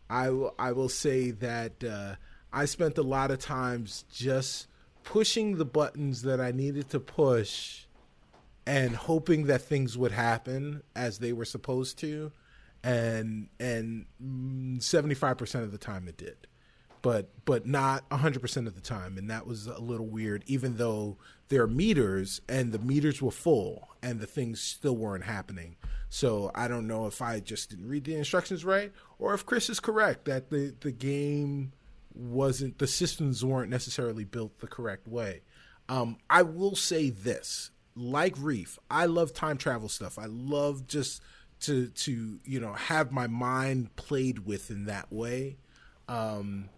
i 0.08 0.30
will 0.30 0.54
i 0.58 0.72
will 0.72 0.88
say 0.88 1.30
that 1.30 1.84
uh 1.84 2.14
i 2.52 2.64
spent 2.64 2.96
a 2.98 3.02
lot 3.02 3.30
of 3.30 3.38
times 3.38 4.04
just 4.12 4.66
pushing 5.04 5.56
the 5.56 5.64
buttons 5.64 6.22
that 6.22 6.40
i 6.40 6.50
needed 6.50 6.88
to 6.90 7.00
push 7.00 7.84
and 8.66 8.94
hoping 8.96 9.44
that 9.46 9.62
things 9.62 9.96
would 9.96 10.12
happen 10.12 10.82
as 10.96 11.18
they 11.18 11.32
were 11.32 11.44
supposed 11.44 11.98
to 11.98 12.32
and 12.82 13.48
and 13.58 14.06
mm, 14.22 14.78
75% 14.78 15.62
of 15.62 15.72
the 15.72 15.78
time 15.78 16.06
it 16.08 16.16
did 16.16 16.36
but 17.02 17.30
but 17.44 17.66
not 17.66 18.08
100% 18.10 18.66
of 18.66 18.74
the 18.74 18.80
time. 18.80 19.16
And 19.16 19.30
that 19.30 19.46
was 19.46 19.66
a 19.66 19.80
little 19.80 20.06
weird 20.06 20.44
even 20.46 20.76
though 20.76 21.16
there 21.48 21.62
are 21.62 21.68
meters 21.68 22.40
and 22.48 22.72
the 22.72 22.78
meters 22.78 23.22
were 23.22 23.30
full 23.30 23.88
and 24.02 24.20
the 24.20 24.26
things 24.26 24.60
still 24.60 24.96
weren't 24.96 25.24
happening. 25.24 25.76
So 26.08 26.50
i 26.54 26.68
don't 26.68 26.86
know 26.86 27.06
if 27.06 27.20
i 27.20 27.40
just 27.40 27.70
didn't 27.70 27.88
read 27.88 28.04
the 28.04 28.14
instructions 28.14 28.64
right 28.64 28.92
or 29.18 29.34
if 29.34 29.44
chris 29.44 29.68
is 29.68 29.78
correct 29.78 30.24
that 30.24 30.48
the 30.48 30.74
the 30.80 30.90
game 30.90 31.72
wasn't 32.14 32.78
the 32.78 32.86
systems 32.86 33.44
weren't 33.44 33.70
necessarily 33.70 34.24
built 34.24 34.58
the 34.60 34.66
correct 34.66 35.06
way. 35.06 35.42
Um, 35.88 36.16
i 36.30 36.42
will 36.42 36.76
say 36.76 37.10
this 37.10 37.70
like 37.94 38.34
reef 38.38 38.78
i 38.90 39.06
love 39.06 39.32
time 39.34 39.58
travel 39.58 39.88
stuff. 39.88 40.18
I 40.18 40.26
love 40.26 40.86
just 40.86 41.22
to 41.60 41.88
to 41.88 42.40
you 42.44 42.60
know 42.60 42.72
have 42.72 43.12
my 43.12 43.26
mind 43.26 43.94
played 43.96 44.40
with 44.46 44.70
in 44.70 44.86
that 44.86 45.12
way. 45.12 45.56
Um, 46.08 46.68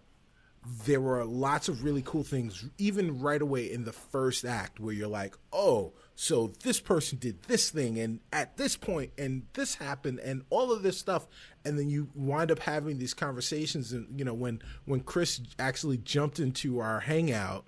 there 0.64 1.00
were 1.00 1.24
lots 1.24 1.68
of 1.68 1.84
really 1.84 2.02
cool 2.02 2.22
things, 2.22 2.64
even 2.76 3.20
right 3.20 3.40
away 3.40 3.70
in 3.70 3.84
the 3.84 3.92
first 3.92 4.44
act, 4.44 4.78
where 4.78 4.92
you're 4.92 5.08
like, 5.08 5.34
oh, 5.52 5.92
so 6.14 6.52
this 6.62 6.80
person 6.80 7.18
did 7.18 7.44
this 7.44 7.70
thing, 7.70 7.98
and 7.98 8.20
at 8.30 8.58
this 8.58 8.76
point, 8.76 9.12
and 9.16 9.46
this 9.54 9.76
happened, 9.76 10.18
and 10.18 10.42
all 10.50 10.70
of 10.70 10.82
this 10.82 10.98
stuff, 10.98 11.26
and 11.64 11.78
then 11.78 11.88
you 11.88 12.10
wind 12.14 12.50
up 12.50 12.58
having 12.58 12.98
these 12.98 13.14
conversations, 13.14 13.92
and 13.92 14.06
you 14.18 14.24
know, 14.24 14.34
when 14.34 14.60
when 14.84 15.00
Chris 15.00 15.40
actually 15.58 15.96
jumped 15.98 16.38
into 16.38 16.78
our 16.78 17.00
hangout. 17.00 17.66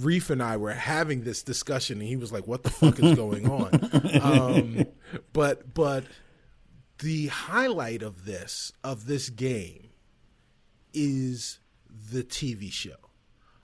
Reef 0.00 0.30
and 0.30 0.42
I 0.42 0.56
were 0.56 0.72
having 0.72 1.22
this 1.22 1.42
discussion, 1.42 2.00
and 2.00 2.08
he 2.08 2.16
was 2.16 2.32
like, 2.32 2.48
"What 2.48 2.64
the 2.64 2.70
fuck 2.70 2.98
is 2.98 3.14
going 3.14 3.48
on?" 3.48 4.20
um, 4.22 4.86
but 5.32 5.72
but 5.72 6.04
the 6.98 7.28
highlight 7.28 8.02
of 8.02 8.24
this 8.24 8.72
of 8.82 9.06
this 9.06 9.28
game 9.28 9.90
is 10.92 11.60
the 12.10 12.22
TV 12.22 12.70
show. 12.72 12.96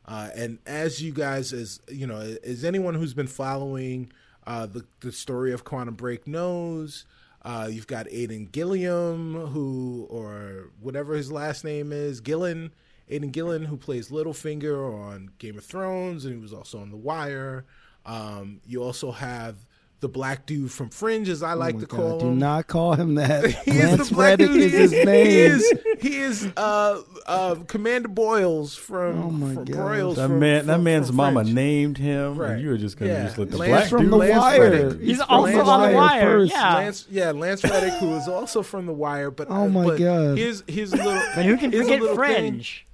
Uh, 0.07 0.31
and 0.35 0.59
as 0.67 1.03
you 1.03 1.12
guys, 1.12 1.53
as 1.53 1.81
you 1.89 2.07
know, 2.07 2.37
as 2.43 2.65
anyone 2.65 2.95
who's 2.95 3.15
been 3.15 3.27
following 3.27 4.11
uh, 4.47 4.67
the 4.67 4.85
the 5.01 5.12
story 5.12 5.53
of 5.53 5.65
Quantum 5.65 5.95
Break 5.95 6.27
knows, 6.27 7.05
uh, 7.43 7.69
you've 7.71 7.87
got 7.87 8.07
Aidan 8.11 8.47
Gilliam, 8.47 9.35
who 9.35 10.07
or 10.11 10.71
whatever 10.81 11.15
his 11.15 11.31
last 11.31 11.65
name 11.65 11.93
is, 11.93 12.21
Gillen. 12.21 12.73
Aidan 13.09 13.31
Gillen, 13.31 13.65
who 13.65 13.77
plays 13.77 14.11
Littlefinger 14.11 14.95
on 14.95 15.31
Game 15.39 15.59
of 15.59 15.65
Thrones, 15.65 16.25
and 16.25 16.35
he 16.35 16.41
was 16.41 16.53
also 16.53 16.79
on 16.79 16.91
The 16.91 16.97
Wire. 16.97 17.65
Um, 18.07 18.61
you 18.65 18.83
also 18.83 19.11
have 19.11 19.67
the 20.01 20.09
black 20.09 20.47
dude 20.47 20.70
from 20.72 20.89
Fringe, 20.89 21.28
as 21.28 21.43
I 21.43 21.52
like 21.52 21.74
Oh 21.74 21.78
my 21.78 21.81
to 21.82 21.86
God, 21.86 21.97
call 21.97 22.18
Do 22.20 22.31
not 22.35 22.66
call 22.66 22.94
him 22.94 23.14
that. 23.16 23.44
He 23.64 23.72
is 23.72 23.85
Lance 23.85 24.09
the 24.09 24.14
black 24.14 24.28
Reddick 24.39 24.48
dude. 24.48 24.62
is 24.62 24.72
his 24.72 24.93
name. 24.93 25.27
He 25.27 25.39
is, 25.40 25.72
he 26.01 26.16
is 26.16 26.48
uh, 26.56 27.02
uh, 27.27 27.55
Commander 27.66 28.09
Boyles 28.09 28.74
from, 28.77 29.22
Oh 29.22 29.31
my 29.31 29.55
from 29.55 29.64
God. 29.66 29.77
Broyles 29.77 30.16
That 30.16 30.28
from- 30.28 30.39
man, 30.40 30.66
that 30.66 30.81
man's 30.81 31.12
mama 31.12 31.43
Fringe. 31.43 31.55
named 31.55 31.98
him, 31.98 32.36
Right. 32.39 32.52
and 32.52 32.62
you 32.62 32.70
were 32.70 32.78
just 32.78 32.97
gonna 32.98 33.12
Yeah. 33.12 33.24
just 33.24 33.36
let 33.39 33.51
the 33.51 33.59
Lance 33.59 33.70
black 33.70 33.89
from 33.90 34.02
dude 34.05 34.12
the 34.12 34.16
Lance 34.16 34.36
wire. 34.40 34.60
Reddick. 34.70 35.01
He's 35.02 35.16
from 35.18 35.27
also 35.28 35.52
Lance 35.56 35.68
on 35.68 35.81
the 35.81 35.86
Reddick. 35.86 35.97
wire. 36.01 36.20
first. 36.22 36.52
Yeah. 36.52 36.74
Lance, 36.74 37.06
yeah, 37.10 37.31
Lance 37.32 37.64
Reddick, 37.64 37.93
who 38.01 38.14
is 38.16 38.27
also 38.28 38.62
from 38.62 38.86
The 38.86 38.93
Wire. 38.94 39.31
But 39.31 39.48
Oh 39.51 39.68
my 39.68 39.85
but 39.85 39.98
God. 39.98 40.39
here's 40.39 40.62
here's 40.66 40.93
a 40.93 40.97
little. 40.97 41.22
But 41.35 41.44
who 41.44 41.56
can 41.59 41.70
forget 41.72 42.01
little 42.01 42.16
thing- 42.16 42.16
Fringe? 42.16 42.86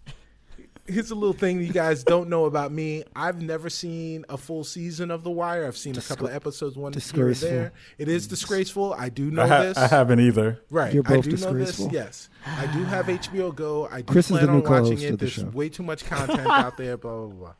Here's 0.88 1.10
a 1.10 1.14
little 1.14 1.32
thing 1.32 1.60
you 1.60 1.72
guys 1.72 2.04
don't 2.04 2.28
know 2.28 2.44
about 2.44 2.72
me. 2.72 3.04
I've 3.14 3.40
never 3.42 3.68
seen 3.70 4.24
a 4.28 4.36
full 4.36 4.64
season 4.64 5.10
of 5.10 5.22
The 5.24 5.30
Wire. 5.30 5.66
I've 5.66 5.76
seen 5.76 5.96
a 5.96 6.00
couple 6.00 6.26
of 6.26 6.34
episodes, 6.34 6.76
one 6.76 6.92
here 6.92 7.26
and 7.26 7.36
there. 7.36 7.72
It 7.98 8.08
is 8.08 8.26
disgraceful. 8.26 8.94
I 8.94 9.08
do 9.08 9.30
know 9.30 9.42
I, 9.42 9.48
ha- 9.48 9.62
this. 9.62 9.78
I 9.78 9.88
haven't 9.88 10.20
either. 10.20 10.60
Right. 10.70 10.92
You're 10.94 11.04
I 11.06 11.16
both 11.16 11.24
do 11.24 11.36
know 11.36 11.52
this. 11.52 11.80
Yes. 11.90 12.28
I 12.46 12.66
do 12.66 12.84
have 12.84 13.06
HBO 13.06 13.54
Go. 13.54 13.88
I 13.90 14.02
do 14.02 14.12
Chris 14.12 14.26
is 14.30 14.38
plan 14.38 14.46
the 14.46 14.52
new 14.52 14.64
on 14.64 14.82
watching 14.84 15.00
it. 15.00 15.10
the 15.12 15.16
There's 15.16 15.32
show. 15.32 15.44
way 15.46 15.68
too 15.68 15.82
much 15.82 16.04
content 16.04 16.46
out 16.48 16.76
there, 16.76 16.96
blah 16.96 17.26
blah 17.26 17.52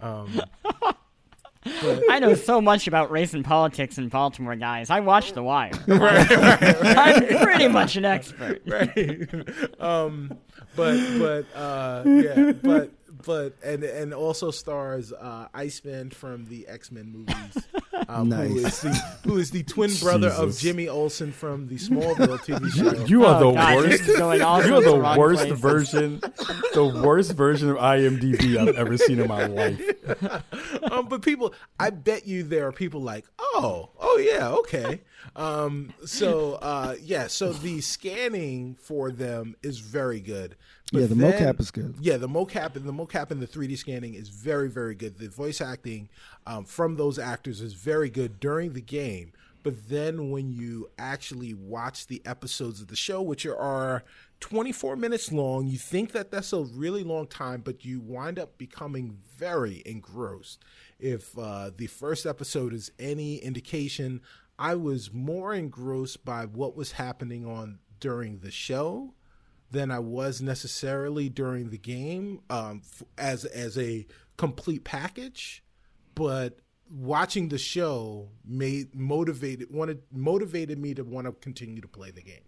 blah. 0.00 0.20
Um, 0.22 0.40
I 2.10 2.18
know 2.18 2.34
so 2.34 2.60
much 2.60 2.86
about 2.86 3.10
race 3.10 3.32
and 3.32 3.42
politics 3.44 3.96
in 3.96 4.08
Baltimore, 4.08 4.54
guys. 4.54 4.90
I 4.90 5.00
watch 5.00 5.32
The 5.32 5.42
Wire. 5.42 5.70
I'm 5.88 7.38
pretty 7.42 7.68
much 7.68 7.96
an 7.96 8.04
expert. 8.04 8.60
right. 8.66 9.26
um, 9.80 10.36
but 10.76 10.98
but 11.18 11.46
uh, 11.58 12.02
yeah, 12.06 12.52
but 12.62 12.90
but 13.24 13.54
and 13.64 13.82
and 13.84 14.12
also 14.12 14.50
stars 14.50 15.12
uh, 15.12 15.48
Iceman 15.54 16.10
from 16.10 16.44
the 16.46 16.66
X 16.68 16.90
Men 16.92 17.10
movies, 17.12 17.66
um, 18.08 18.30
who, 18.30 18.58
is 18.58 18.80
the, 18.82 18.90
who 19.24 19.38
is 19.38 19.50
the 19.50 19.62
twin 19.62 19.90
brother 20.00 20.28
of 20.28 20.58
Jimmy 20.58 20.88
Olsen 20.88 21.32
from 21.32 21.68
the 21.68 21.76
Smallville 21.76 22.38
TV 22.40 22.68
show. 22.70 23.04
You 23.06 23.24
are 23.24 23.42
Oh, 23.42 23.50
the 23.52 23.54
God, 23.56 23.76
worst. 23.76 23.88
this 23.88 24.08
is 24.08 24.16
going 24.18 24.42
all 24.42 24.62
You 24.64 24.74
are 24.76 24.82
sorts 24.82 24.86
the 25.14 25.18
worst 25.18 25.40
places. 25.42 25.60
version, 25.60 26.20
the 26.74 27.00
worst 27.04 27.32
version 27.32 27.70
of 27.70 27.76
IMDb 27.78 28.56
I've 28.58 28.76
ever 28.76 28.96
seen 28.98 29.20
in 29.20 29.28
my 29.28 29.46
life. 29.46 29.80
um, 30.90 31.08
but 31.08 31.22
people, 31.22 31.54
I 31.80 31.90
bet 31.90 32.26
you 32.26 32.42
there 32.42 32.66
are 32.66 32.72
people 32.72 33.00
like, 33.00 33.24
oh, 33.40 33.88
oh 33.98 34.18
yeah, 34.18 34.50
okay. 34.50 35.00
Um, 35.36 35.92
so 36.04 36.54
uh, 36.54 36.94
yeah, 37.02 37.26
so 37.26 37.52
the 37.52 37.80
scanning 37.80 38.76
for 38.80 39.10
them 39.10 39.56
is 39.62 39.78
very 39.80 40.20
good. 40.20 40.56
But 40.92 41.00
Yeah, 41.02 41.06
the 41.08 41.14
then- 41.16 41.32
mocap 41.32 41.60
is 41.60 41.70
good. 41.70 41.96
Yeah, 42.00 42.18
the 42.18 42.28
mocap 42.28 42.76
and 42.76 42.84
the 42.86 42.92
mocap 42.92 43.30
and 43.30 43.40
the 43.42 43.46
3D 43.46 43.76
scanning 43.76 44.14
is 44.14 44.28
very, 44.28 44.68
very 44.68 44.94
good. 44.94 45.18
The 45.18 45.28
voice 45.28 45.60
acting 45.60 46.08
um, 46.46 46.64
from 46.64 46.96
those 46.96 47.18
actors 47.18 47.60
is 47.60 47.72
very 47.74 48.10
good 48.10 48.38
during 48.38 48.74
the 48.74 48.80
game. 48.80 49.32
But 49.64 49.88
then 49.88 50.30
when 50.30 50.52
you 50.52 50.90
actually 50.98 51.54
watch 51.54 52.06
the 52.06 52.20
episodes 52.26 52.82
of 52.82 52.88
the 52.88 52.96
show, 52.96 53.22
which 53.22 53.46
are 53.46 54.04
24 54.40 54.94
minutes 54.94 55.32
long, 55.32 55.66
you 55.66 55.78
think 55.78 56.12
that 56.12 56.30
that's 56.30 56.52
a 56.52 56.60
really 56.60 57.02
long 57.02 57.26
time, 57.26 57.62
but 57.64 57.82
you 57.82 57.98
wind 57.98 58.38
up 58.38 58.58
becoming 58.58 59.16
very 59.38 59.82
engrossed. 59.86 60.62
If 61.00 61.36
uh, 61.38 61.70
the 61.74 61.86
first 61.86 62.26
episode 62.26 62.74
is 62.74 62.92
any 62.98 63.36
indication, 63.38 64.20
I 64.58 64.74
was 64.74 65.12
more 65.12 65.54
engrossed 65.54 66.24
by 66.24 66.46
what 66.46 66.76
was 66.76 66.92
happening 66.92 67.46
on 67.46 67.78
during 68.00 68.38
the 68.38 68.50
show 68.50 69.14
than 69.70 69.90
I 69.90 69.98
was 69.98 70.40
necessarily 70.40 71.28
during 71.28 71.70
the 71.70 71.78
game 71.78 72.40
um, 72.50 72.82
f- 72.84 73.02
as 73.18 73.44
as 73.44 73.76
a 73.76 74.06
complete 74.36 74.84
package. 74.84 75.64
But 76.14 76.58
watching 76.90 77.48
the 77.48 77.58
show 77.58 78.28
made 78.44 78.94
motivated 78.94 79.72
wanted 79.72 80.02
motivated 80.12 80.78
me 80.78 80.94
to 80.94 81.02
want 81.02 81.26
to 81.26 81.32
continue 81.32 81.80
to 81.80 81.88
play 81.88 82.10
the 82.10 82.22
game 82.22 82.44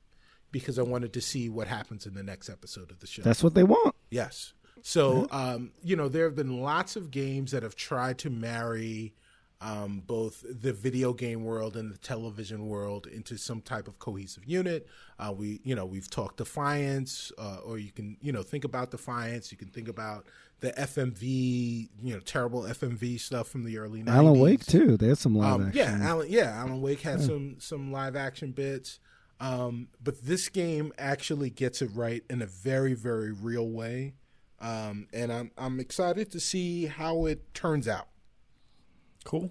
because 0.52 0.78
I 0.78 0.82
wanted 0.82 1.12
to 1.14 1.20
see 1.20 1.48
what 1.48 1.66
happens 1.66 2.06
in 2.06 2.14
the 2.14 2.22
next 2.22 2.48
episode 2.48 2.90
of 2.90 3.00
the 3.00 3.06
show. 3.06 3.22
That's 3.22 3.42
what 3.42 3.54
they 3.54 3.64
want. 3.64 3.94
Yes. 4.10 4.52
So, 4.82 5.26
um, 5.32 5.72
you 5.82 5.96
know, 5.96 6.08
there 6.08 6.26
have 6.26 6.36
been 6.36 6.60
lots 6.60 6.94
of 6.94 7.10
games 7.10 7.50
that 7.50 7.64
have 7.64 7.74
tried 7.74 8.18
to 8.18 8.30
marry 8.30 9.14
um, 9.60 10.02
both 10.06 10.44
the 10.48 10.72
video 10.72 11.12
game 11.14 11.44
world 11.44 11.76
and 11.76 11.90
the 11.92 11.96
television 11.98 12.66
world 12.68 13.06
into 13.06 13.36
some 13.38 13.60
type 13.62 13.88
of 13.88 13.98
cohesive 13.98 14.44
unit. 14.44 14.86
Uh, 15.18 15.32
we, 15.36 15.60
you 15.64 15.74
know, 15.74 15.86
we've 15.86 16.10
talked 16.10 16.36
Defiance, 16.36 17.32
uh, 17.38 17.58
or 17.64 17.78
you 17.78 17.90
can, 17.90 18.16
you 18.20 18.32
know, 18.32 18.42
think 18.42 18.64
about 18.64 18.90
Defiance. 18.90 19.50
You 19.50 19.56
can 19.58 19.68
think 19.68 19.88
about 19.88 20.26
the 20.60 20.72
FMV, 20.72 21.88
you 22.02 22.14
know, 22.14 22.20
terrible 22.20 22.62
FMV 22.62 23.18
stuff 23.20 23.48
from 23.48 23.64
the 23.64 23.78
early 23.78 24.02
90s. 24.02 24.08
Alan 24.14 24.38
Wake 24.40 24.64
too. 24.66 24.96
They 24.96 25.08
had 25.08 25.18
some 25.18 25.34
live 25.36 25.54
Um, 25.54 25.66
action. 25.68 25.78
yeah, 26.00 26.06
Alan. 26.08 26.26
Yeah, 26.30 26.50
Alan 26.56 26.80
Wake 26.82 27.00
had 27.00 27.20
some 27.20 27.56
some 27.58 27.92
live 27.92 28.16
action 28.16 28.52
bits, 28.52 28.98
um, 29.40 29.88
but 30.02 30.22
this 30.24 30.48
game 30.48 30.92
actually 30.98 31.50
gets 31.50 31.80
it 31.82 31.90
right 31.94 32.22
in 32.28 32.42
a 32.42 32.46
very 32.46 32.94
very 32.94 33.32
real 33.32 33.68
way, 33.68 34.14
um, 34.60 35.08
and 35.12 35.32
I'm 35.32 35.50
I'm 35.58 35.80
excited 35.80 36.30
to 36.32 36.40
see 36.40 36.86
how 36.86 37.26
it 37.26 37.52
turns 37.54 37.86
out. 37.88 38.08
Cool. 39.26 39.50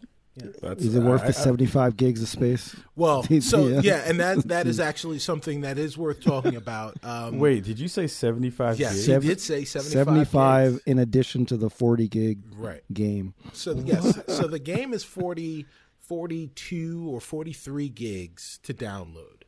That's, 0.62 0.84
Is 0.84 0.96
it 0.96 1.02
worth 1.04 1.22
I- 1.22 1.28
the 1.32 1.38
I- 1.38 1.44
seventy-five 1.44 1.96
gigs 1.96 2.22
of 2.22 2.28
space? 2.28 2.76
Well, 2.98 3.24
so 3.42 3.68
Yeah. 3.68 3.80
yeah, 3.84 4.04
and 4.06 4.20
that 4.20 4.38
that 4.50 4.68
is 4.68 4.80
actually 4.82 5.20
something 5.20 5.62
that 5.62 5.78
is 5.78 5.98
worth 5.98 6.20
talking 6.22 6.56
about. 6.58 6.98
Um, 7.04 7.40
Wait, 7.40 7.64
did 7.64 7.80
you 7.80 7.88
say 7.88 8.08
seventy-five? 8.08 8.78
yes, 8.80 9.06
gigs? 9.06 9.24
he 9.24 9.30
did 9.30 9.40
say 9.40 9.64
75. 9.64 9.92
Seventy-five 9.94 10.72
gigs. 10.74 10.84
in 10.88 11.00
addition 11.00 11.46
to 11.46 11.56
the 11.58 11.70
forty 11.70 12.10
gig 12.10 12.40
Right. 12.58 12.82
game. 12.92 13.34
So 13.54 13.76
yes, 13.86 14.20
so 14.28 14.48
the 14.48 14.60
game 14.60 14.92
is 14.94 15.06
40, 15.06 15.66
42 16.00 17.10
or 17.10 17.22
43 17.22 17.90
gigs 17.90 18.60
to 18.64 18.74
download, 18.74 19.44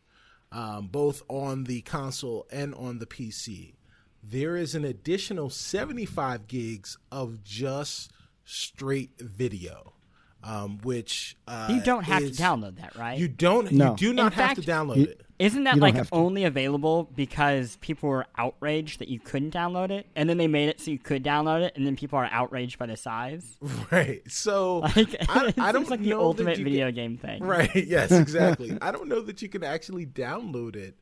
um, 0.53 0.87
both 0.87 1.21
on 1.27 1.65
the 1.65 1.81
console 1.81 2.47
and 2.51 2.73
on 2.75 2.99
the 2.99 3.05
PC. 3.05 3.73
There 4.23 4.55
is 4.55 4.73
an 4.75 4.83
additional 4.85 5.49
75 5.49 6.47
gigs 6.47 6.97
of 7.11 7.43
just 7.43 8.11
straight 8.45 9.11
video, 9.19 9.93
um, 10.43 10.79
which 10.83 11.35
uh, 11.47 11.67
You 11.69 11.81
don't 11.83 12.03
have 12.03 12.21
is- 12.23 12.37
to 12.37 12.43
download 12.43 12.77
that, 12.79 12.95
right? 12.95 13.17
You 13.19 13.27
don't. 13.27 13.71
No. 13.71 13.91
You 13.91 13.95
do 13.97 14.13
not 14.13 14.33
have 14.33 14.47
fact, 14.55 14.61
to 14.61 14.67
download 14.67 14.97
you- 14.97 15.03
it. 15.05 15.21
Isn't 15.39 15.65
that 15.65 15.77
like 15.77 15.95
only 16.11 16.45
available 16.45 17.11
because 17.15 17.75
people 17.79 18.09
were 18.09 18.25
outraged 18.39 18.97
that 19.01 19.07
you 19.07 19.19
couldn't 19.19 19.53
download 19.53 19.91
it, 19.91 20.07
and 20.15 20.27
then 20.27 20.37
they 20.39 20.47
made 20.47 20.67
it 20.67 20.81
so 20.81 20.89
you 20.89 20.97
could 20.97 21.23
download 21.23 21.61
it, 21.61 21.73
and 21.75 21.85
then 21.85 21.95
people 21.95 22.17
are 22.17 22.27
outraged 22.31 22.79
by 22.79 22.87
the 22.87 22.97
size? 22.97 23.55
Right. 23.91 24.23
So 24.27 24.79
Like, 24.79 24.95
I, 25.29 25.47
it 25.49 25.59
I 25.59 25.71
don't 25.71 25.83
seems 25.83 25.91
like 25.91 25.99
the 26.01 26.09
know 26.09 26.21
ultimate 26.21 26.57
video 26.57 26.87
can- 26.87 26.95
game 26.95 27.17
thing. 27.17 27.43
Right. 27.43 27.69
Yes. 27.75 28.11
Exactly. 28.11 28.79
I 28.81 28.91
don't 28.91 29.07
know 29.07 29.21
that 29.21 29.39
you 29.43 29.47
can 29.47 29.63
actually 29.63 30.07
download 30.07 30.75
it. 30.75 30.95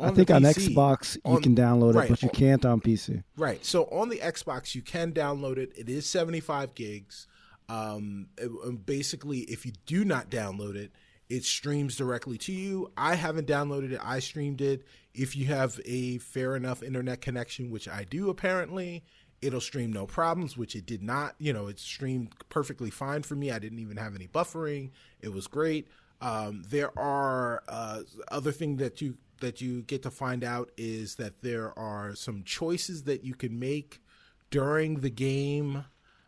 On 0.00 0.08
I 0.08 0.12
think 0.14 0.28
the 0.28 0.36
on 0.36 0.42
PC. 0.42 0.74
Xbox 0.74 1.18
you 1.30 1.40
can 1.40 1.54
download 1.54 1.94
right, 1.94 2.06
it, 2.06 2.08
but 2.08 2.22
you 2.22 2.28
on- 2.30 2.34
can't 2.34 2.64
on 2.64 2.80
PC. 2.80 3.22
Right. 3.36 3.62
So 3.62 3.84
on 3.92 4.08
the 4.08 4.20
Xbox, 4.20 4.74
you 4.74 4.80
can 4.80 5.12
download 5.12 5.58
it. 5.58 5.70
It 5.76 5.90
is 5.90 6.06
75 6.06 6.74
gigs. 6.74 7.26
Um, 7.68 8.28
um, 8.42 8.80
basically, 8.84 9.40
if 9.40 9.64
you 9.64 9.72
do 9.86 10.04
not 10.04 10.30
download 10.30 10.76
it, 10.76 10.92
it 11.28 11.44
streams 11.44 11.96
directly 11.96 12.36
to 12.38 12.52
you. 12.52 12.92
I 12.96 13.14
haven't 13.14 13.46
downloaded 13.46 13.92
it. 13.92 14.00
I 14.02 14.18
streamed 14.18 14.60
it. 14.60 14.84
If 15.14 15.36
you 15.36 15.46
have 15.46 15.80
a 15.86 16.18
fair 16.18 16.56
enough 16.56 16.82
internet 16.82 17.20
connection, 17.20 17.70
which 17.70 17.88
I 17.88 18.04
do 18.04 18.28
apparently, 18.28 19.04
it'll 19.40 19.60
stream 19.60 19.92
no 19.92 20.06
problems, 20.06 20.56
which 20.56 20.76
it 20.76 20.86
did 20.86 21.02
not. 21.02 21.34
You 21.38 21.52
know, 21.52 21.68
it 21.68 21.78
streamed 21.78 22.34
perfectly 22.48 22.90
fine 22.90 23.22
for 23.22 23.34
me. 23.34 23.50
I 23.50 23.58
didn't 23.58 23.78
even 23.78 23.96
have 23.96 24.14
any 24.14 24.28
buffering. 24.28 24.90
It 25.20 25.32
was 25.32 25.46
great. 25.46 25.88
Um, 26.20 26.62
there 26.68 26.96
are 26.98 27.62
uh, 27.68 28.02
other 28.30 28.52
thing 28.52 28.76
that 28.76 29.00
you 29.00 29.16
that 29.40 29.60
you 29.60 29.82
get 29.82 30.02
to 30.04 30.10
find 30.10 30.44
out 30.44 30.70
is 30.76 31.16
that 31.16 31.42
there 31.42 31.76
are 31.76 32.14
some 32.14 32.44
choices 32.44 33.02
that 33.04 33.24
you 33.24 33.34
can 33.34 33.58
make 33.58 34.00
during 34.50 35.00
the 35.00 35.10
game 35.10 35.84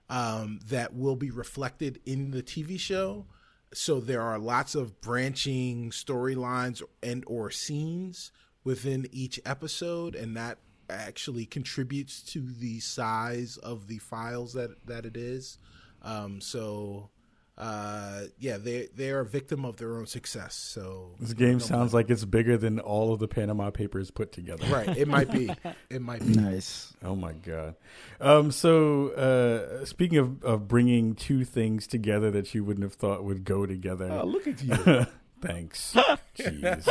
um, 0.09 0.60
that 0.66 0.94
will 0.94 1.16
be 1.16 1.31
reflected 1.31 2.01
in 2.05 2.31
the 2.31 2.43
TV 2.43 2.78
show. 2.78 3.26
So 3.72 4.01
there 4.01 4.22
are 4.22 4.39
lots 4.39 4.74
of 4.74 5.01
branching 5.01 5.90
storylines 5.90 6.82
and 7.02 7.24
or 7.26 7.51
scenes 7.51 8.31
within 8.62 9.06
each 9.10 9.40
episode, 9.44 10.14
and 10.14 10.36
that 10.36 10.59
actually 10.90 11.47
contributes 11.47 12.22
to 12.22 12.40
the 12.40 12.78
size 12.81 13.56
of 13.56 13.89
the 13.89 13.98
files 13.98 14.52
that 14.52 14.86
that 14.86 15.06
it 15.06 15.16
is. 15.16 15.59
Um, 16.02 16.40
so 16.40 17.10
uh, 17.56 18.22
yeah, 18.39 18.56
they 18.59 18.89
they 18.97 19.10
are 19.10 19.20
a 19.20 19.24
victim 19.26 19.64
of 19.64 19.76
their 19.76 19.97
own 19.97 20.06
success. 20.06 20.55
So 20.56 21.12
This 21.20 21.32
game 21.35 21.60
sounds 21.60 21.94
like 21.94 22.10
it's 22.10 22.24
bigger 22.24 22.56
than 22.56 22.81
all 22.81 23.12
of 23.12 23.20
the 23.20 23.28
Panama 23.28 23.70
Papers 23.70 24.10
put 24.10 24.32
together. 24.32 24.66
right. 24.66 24.97
It 24.97 25.06
might 25.09 25.31
be. 25.31 25.51
It 25.90 26.02
might 26.02 26.20
be. 26.26 26.35
Nice. 26.35 26.93
Oh 27.05 27.14
my 27.14 27.32
god. 27.32 27.76
Um, 28.20 28.51
so 28.51 29.10
uh, 29.10 29.85
speaking 29.85 30.18
of, 30.18 30.43
of 30.43 30.66
bringing 30.66 31.14
two 31.14 31.44
things 31.44 31.86
together 31.86 32.31
that 32.32 32.55
you 32.55 32.64
wouldn't 32.64 32.82
have 32.82 32.94
thought 32.94 33.22
would 33.22 33.44
go 33.44 33.66
together. 33.66 34.09
Oh, 34.10 34.26
look 34.26 34.47
at 34.48 34.60
you. 34.62 35.06
Thanks. 35.44 35.94
Jeez. 36.38 36.84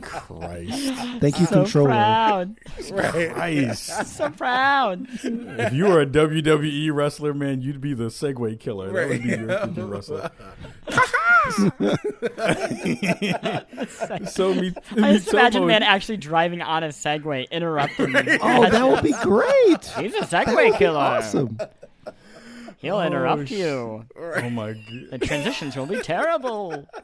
Christ. 0.00 1.20
Thank 1.20 1.40
you, 1.40 1.46
so 1.46 1.62
controller. 1.62 1.88
proud. 1.88 2.56
Christ. 2.88 4.06
So 4.16 4.30
proud. 4.30 5.06
if 5.22 5.72
you 5.72 5.84
were 5.84 6.00
a 6.00 6.06
WWE 6.06 6.92
wrestler, 6.94 7.34
man, 7.34 7.60
you'd 7.62 7.80
be 7.80 7.94
the 7.94 8.04
Segway 8.06 8.58
killer. 8.58 8.90
That 8.92 9.08
would 9.10 9.22
be 9.22 9.28
your, 9.28 9.48
your 9.48 9.66
new 9.76 9.86
wrestler. 9.86 10.30
so 14.26 14.54
me, 14.54 14.72
I 14.96 15.12
just 15.14 15.32
imagine 15.32 15.66
man 15.66 15.82
actually 15.82 16.16
driving 16.16 16.62
on 16.62 16.82
a 16.84 16.88
Segway, 16.88 17.50
interrupting 17.50 18.12
me. 18.12 18.38
Oh, 18.40 18.68
that 18.68 18.88
would 18.88 19.02
be 19.02 19.12
great. 19.22 19.84
He's 19.98 20.14
a 20.14 20.26
Segway 20.26 20.76
killer. 20.76 20.98
awesome. 20.98 21.58
He'll 22.80 23.00
interrupt 23.02 23.50
you. 23.50 24.04
Oh 24.16 24.50
my 24.50 24.72
god. 24.72 25.08
The 25.10 25.18
transitions 25.18 25.76
will 25.76 25.86
be 25.86 26.00
terrible. 26.00 26.86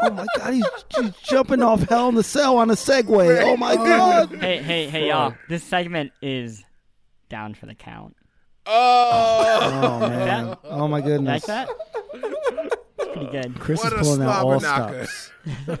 Oh 0.00 0.10
my 0.10 0.26
god, 0.36 0.54
he's, 0.54 0.64
he's 0.96 1.10
jumping 1.24 1.60
off 1.60 1.82
Hell 1.88 2.08
in 2.08 2.14
the 2.14 2.22
Cell 2.22 2.58
on 2.58 2.70
a 2.70 2.74
Segway. 2.74 3.42
Oh 3.42 3.56
my 3.56 3.74
god. 3.74 4.32
Hey, 4.36 4.62
hey, 4.62 4.88
hey, 4.88 5.08
y'all. 5.08 5.34
This 5.48 5.64
segment 5.64 6.12
is 6.22 6.62
down 7.28 7.54
for 7.54 7.66
the 7.66 7.74
count. 7.74 8.14
Oh, 8.64 9.58
Oh 10.00 10.08
man. 10.08 10.56
Oh 10.64 10.86
my 10.86 11.00
goodness. 11.00 11.48
Like 11.48 11.68
that? 11.68 11.68
It's 12.14 13.12
pretty 13.12 13.26
good. 13.32 13.58
Chris 13.58 13.82
What 13.82 13.92
is 13.94 13.98
a 13.98 14.02
pulling 14.02 14.22
out 14.22 14.44
all 14.44 14.60
slobber 14.60 15.04
stops. 15.06 15.32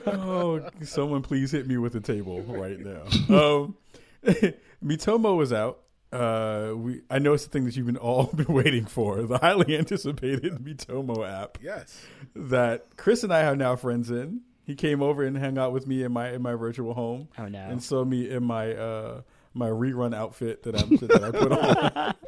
Oh, 0.08 0.68
someone 0.82 1.22
please 1.22 1.52
hit 1.52 1.68
me 1.68 1.76
with 1.76 1.94
a 1.94 2.00
table 2.00 2.42
right 2.42 2.78
now. 2.80 3.02
Um, 3.28 3.76
Miitomo 4.84 5.40
is 5.44 5.52
out. 5.52 5.78
Uh, 6.12 6.72
we 6.74 7.02
I 7.10 7.18
know 7.18 7.34
it's 7.34 7.44
the 7.44 7.50
thing 7.50 7.64
that 7.66 7.76
you've 7.76 7.86
been 7.86 7.96
all 7.98 8.24
been 8.34 8.46
waiting 8.52 8.86
for, 8.86 9.22
the 9.22 9.38
highly 9.38 9.76
anticipated 9.76 10.54
Miitomo 10.54 11.28
app 11.28 11.58
yes. 11.62 12.00
that 12.34 12.96
Chris 12.96 13.22
and 13.24 13.32
I 13.32 13.44
are 13.44 13.56
now 13.56 13.76
friends 13.76 14.10
in. 14.10 14.40
He 14.64 14.74
came 14.74 15.02
over 15.02 15.22
and 15.22 15.36
hung 15.36 15.58
out 15.58 15.72
with 15.72 15.86
me 15.86 16.02
in 16.02 16.12
my 16.12 16.30
in 16.32 16.42
my 16.42 16.54
virtual 16.54 16.94
home 16.94 17.28
Oh 17.38 17.46
no. 17.46 17.58
and 17.58 17.82
saw 17.82 18.04
me 18.04 18.30
in 18.30 18.42
my 18.44 18.72
uh 18.74 19.20
my 19.54 19.68
rerun 19.68 20.14
outfit 20.14 20.62
that 20.64 20.80
I'm 20.80 20.96
that 20.96 21.24
I 21.24 21.30
put 21.30 21.52
on. 21.52 22.14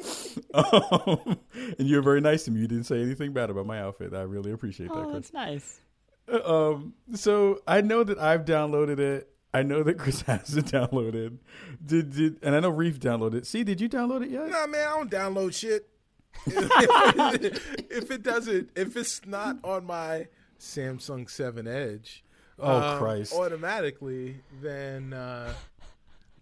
um, 0.54 1.38
and 1.78 1.88
you 1.88 1.96
were 1.96 2.02
very 2.02 2.20
nice 2.20 2.44
to 2.44 2.50
me. 2.50 2.60
You 2.60 2.68
didn't 2.68 2.84
say 2.84 3.02
anything 3.02 3.32
bad 3.32 3.50
about 3.50 3.66
my 3.66 3.80
outfit. 3.80 4.14
I 4.14 4.22
really 4.22 4.52
appreciate 4.52 4.88
that, 4.88 4.96
Oh, 4.96 5.02
Chris. 5.10 5.30
that's 5.30 5.32
nice. 5.32 5.80
Um, 6.44 6.94
so 7.14 7.60
I 7.66 7.80
know 7.80 8.04
that 8.04 8.18
I've 8.18 8.44
downloaded 8.44 8.98
it. 8.98 9.28
I 9.52 9.62
know 9.62 9.82
that 9.82 9.98
Chris 9.98 10.20
has 10.26 10.56
it 10.56 10.66
downloaded. 10.66 11.38
Did 11.84 12.14
did 12.14 12.38
and 12.42 12.54
I 12.54 12.60
know 12.60 12.70
Reef 12.70 13.00
downloaded 13.00 13.34
it. 13.34 13.46
See, 13.46 13.64
did 13.64 13.80
you 13.80 13.88
download 13.88 14.22
it 14.24 14.30
yet? 14.30 14.48
Nah, 14.48 14.66
man, 14.66 14.86
I 14.86 14.96
don't 14.96 15.10
download 15.10 15.54
shit. 15.54 15.88
if 16.46 18.10
it 18.10 18.22
doesn't, 18.22 18.70
if 18.76 18.96
it's 18.96 19.24
not 19.26 19.56
on 19.64 19.86
my 19.86 20.28
Samsung 20.60 21.28
Seven 21.28 21.66
Edge, 21.66 22.22
Oh, 22.60 22.80
um, 22.80 22.98
Christ. 22.98 23.32
automatically, 23.34 24.36
then 24.60 25.12
uh, 25.12 25.52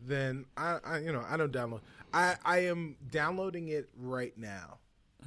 then 0.07 0.47
I, 0.57 0.78
I 0.85 0.99
you 0.99 1.12
know 1.12 1.24
I 1.28 1.37
don't 1.37 1.53
download. 1.53 1.81
I 2.12 2.37
I 2.45 2.59
am 2.66 2.97
downloading 3.11 3.69
it 3.69 3.89
right 3.99 4.37
now. 4.37 4.78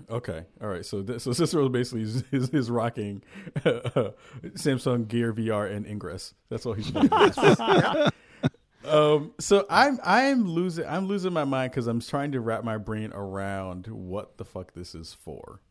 Okay, 0.09 0.45
all 0.61 0.67
right. 0.67 0.85
So 0.85 1.01
th- 1.01 1.21
so 1.21 1.33
Cicero 1.33 1.69
basically 1.69 2.01
is, 2.03 2.23
is, 2.31 2.49
is 2.49 2.69
rocking 2.71 3.23
Samsung 3.63 5.07
Gear 5.07 5.33
VR 5.33 5.71
and 5.71 5.85
Ingress. 5.85 6.33
That's 6.49 6.65
all 6.65 6.73
he's 6.73 6.91
doing. 6.91 7.09
um, 8.85 9.33
so 9.39 9.65
I'm 9.69 9.99
I'm 10.03 10.47
losing 10.47 10.85
I'm 10.85 11.07
losing 11.07 11.33
my 11.33 11.45
mind 11.45 11.71
because 11.71 11.87
I'm 11.87 12.01
trying 12.01 12.31
to 12.33 12.39
wrap 12.39 12.63
my 12.63 12.77
brain 12.77 13.11
around 13.13 13.87
what 13.87 14.37
the 14.37 14.45
fuck 14.45 14.73
this 14.73 14.95
is 14.95 15.13
for, 15.13 15.61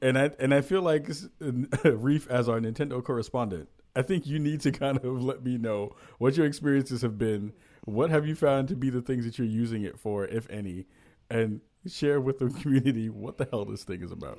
and 0.00 0.18
I 0.18 0.30
and 0.38 0.54
I 0.54 0.60
feel 0.60 0.82
like 0.82 1.08
Reef 1.84 2.28
as 2.28 2.48
our 2.48 2.60
Nintendo 2.60 3.02
correspondent. 3.02 3.68
I 3.94 4.02
think 4.02 4.26
you 4.26 4.38
need 4.38 4.60
to 4.60 4.72
kind 4.72 4.98
of 4.98 5.22
let 5.22 5.42
me 5.42 5.56
know 5.56 5.96
what 6.18 6.36
your 6.36 6.44
experiences 6.44 7.00
have 7.00 7.16
been. 7.16 7.54
What 7.86 8.10
have 8.10 8.26
you 8.26 8.34
found 8.34 8.68
to 8.68 8.76
be 8.76 8.90
the 8.90 9.00
things 9.00 9.24
that 9.24 9.38
you're 9.38 9.46
using 9.46 9.82
it 9.84 9.98
for, 9.98 10.26
if 10.26 10.50
any, 10.50 10.86
and 11.30 11.60
share 11.88 12.20
with 12.20 12.38
the 12.38 12.48
community 12.60 13.08
what 13.08 13.38
the 13.38 13.48
hell 13.50 13.64
this 13.64 13.84
thing 13.84 14.02
is 14.02 14.12
about. 14.12 14.38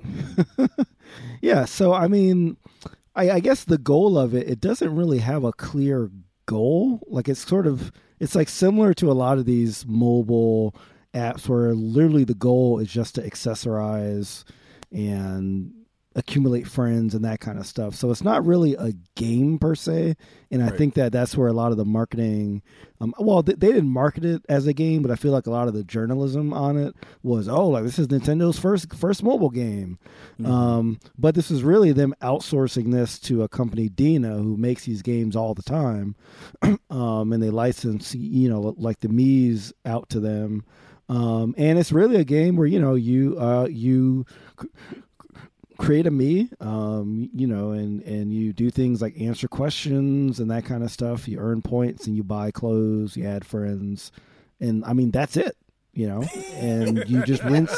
Yeah, 1.42 1.66
so 1.66 1.94
I 1.94 2.08
mean, 2.08 2.58
I, 3.16 3.32
I 3.32 3.40
guess 3.40 3.64
the 3.64 3.78
goal 3.78 4.18
of 4.18 4.34
it, 4.34 4.50
it 4.50 4.60
doesn't 4.60 4.96
really 4.96 5.20
have 5.20 5.44
a 5.44 5.54
clear 5.54 6.12
goal. 6.46 7.02
Like 7.08 7.30
it's 7.30 7.46
sort 7.46 7.68
of, 7.68 7.92
it's 8.20 8.36
like 8.36 8.50
similar 8.50 8.94
to 8.96 9.12
a 9.12 9.14
lot 9.14 9.38
of 9.38 9.46
these 9.46 9.86
mobile 9.88 10.76
apps 11.14 11.48
where 11.48 11.74
literally 11.74 12.24
the 12.24 12.34
goal 12.34 12.80
is 12.80 12.92
just 12.92 13.16
to 13.16 13.22
accessorize 13.22 14.44
and 14.92 15.72
accumulate 16.18 16.68
friends 16.68 17.14
and 17.16 17.24
that 17.24 17.40
kind 17.40 17.58
of 17.60 17.66
stuff. 17.66 17.96
So 17.96 18.12
it's 18.12 18.24
not 18.24 18.46
really 18.46 18.74
a 18.74 18.92
game 19.16 19.58
per 19.60 19.76
se, 19.76 20.18
and 20.52 20.62
I 20.64 20.68
Right. 20.68 20.78
think 20.78 20.94
that 20.96 21.12
that's 21.14 21.38
where 21.38 21.48
a 21.48 21.54
lot 21.54 21.72
of 21.72 21.78
the 21.78 21.86
marketing. 21.86 22.62
Um, 23.00 23.14
well, 23.20 23.44
they, 23.44 23.54
they 23.54 23.68
didn't 23.72 23.92
market 23.92 24.26
it 24.26 24.42
as 24.50 24.66
a 24.68 24.74
game, 24.74 25.02
but 25.04 25.12
I 25.12 25.16
feel 25.16 25.32
like 25.32 25.46
a 25.48 25.52
lot 25.52 25.68
of 25.68 25.76
the 25.76 25.84
journalism 25.84 26.52
on 26.54 26.76
it 26.78 26.96
was, 27.24 27.48
oh, 27.48 27.68
like 27.70 27.84
this 27.84 28.00
is 28.00 28.08
Nintendo's 28.08 28.58
first 28.60 28.94
first 28.96 29.22
mobile 29.24 29.52
game. 29.52 30.00
Um, 30.44 31.00
but 31.18 31.36
this 31.36 31.52
is 31.52 31.64
really 31.64 31.92
them 31.92 32.14
outsourcing 32.22 32.92
this 32.92 33.20
to 33.20 33.44
a 33.44 33.48
company, 33.48 33.88
DeNA, 33.90 34.42
who 34.42 34.58
makes 34.58 34.86
these 34.86 35.02
games 35.04 35.36
all 35.36 35.54
the 35.54 35.62
time, 35.64 36.16
um, 36.90 37.32
and 37.32 37.42
they 37.42 37.50
license, 37.52 38.16
you 38.16 38.50
know, 38.50 38.74
like 38.78 39.00
the 39.02 39.08
Mii's 39.10 39.72
out 39.86 40.10
to 40.10 40.20
them. 40.20 40.66
Um, 41.10 41.56
and 41.58 41.80
it's 41.80 41.94
really 41.94 42.18
a 42.18 42.26
game 42.26 42.58
where 42.58 42.68
you 42.68 42.80
know 42.82 42.96
you 42.96 43.40
uh, 43.40 43.68
you 43.72 44.26
create 45.78 46.08
a 46.08 46.12
me 46.12 46.50
um 46.60 47.30
you 47.34 47.48
know 47.48 47.72
and 47.72 48.02
and 48.04 48.34
you 48.34 48.52
do 48.54 48.70
things 48.70 49.02
like 49.02 49.20
answer 49.20 49.48
questions 49.48 50.40
and 50.40 50.50
that 50.52 50.66
kind 50.66 50.84
of 50.84 50.92
stuff. 50.92 51.28
You 51.28 51.40
earn 51.40 51.62
points 51.62 52.08
and 52.08 52.16
you 52.16 52.24
buy 52.24 52.52
clothes 52.52 53.16
you 53.16 53.26
add 53.26 53.46
friends 53.46 54.12
and 54.60 54.84
i 54.86 54.94
mean 54.94 55.12
that's 55.12 55.38
it 55.38 55.56
you 55.94 56.08
know? 56.08 56.22
And 56.54 57.04
you 57.08 57.24
just 57.24 57.44
rinse 57.44 57.76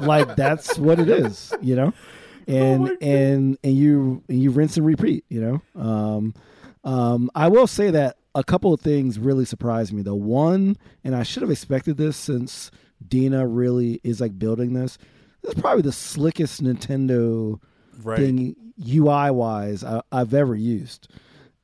like 0.00 0.34
that's 0.34 0.78
what 0.78 0.98
it 0.98 1.08
is 1.08 1.52
you 1.60 1.76
know? 1.76 1.92
And 2.48 2.90
and 3.00 3.56
and 3.62 3.76
you 3.76 4.24
and 4.28 4.42
you 4.42 4.50
rinse 4.50 4.76
and 4.76 4.84
repeat 4.84 5.24
you 5.28 5.40
know? 5.40 5.80
Um 5.80 6.34
um 6.82 7.30
i 7.36 7.46
will 7.46 7.68
say 7.68 7.90
that 7.92 8.16
a 8.34 8.42
couple 8.42 8.74
of 8.74 8.80
things 8.80 9.16
really 9.18 9.44
surprised 9.44 9.92
me 9.92 10.02
though. 10.02 10.16
One 10.16 10.76
and 11.04 11.14
i 11.14 11.22
should 11.22 11.42
have 11.42 11.52
expected 11.52 11.98
this 11.98 12.16
since 12.16 12.72
DeNA 13.06 13.46
really 13.48 14.00
is 14.02 14.20
like 14.20 14.38
building 14.38 14.72
this 14.72 14.98
this 15.42 15.54
is 15.54 15.60
probably 15.60 15.82
the 15.82 15.92
slickest 15.92 16.62
nintendo 16.62 17.60
Right. 18.02 18.18
thing 18.18 18.56
UI 18.82 19.30
wise 19.30 19.84
I, 19.84 20.00
I've 20.10 20.32
ever 20.34 20.54
used. 20.56 21.08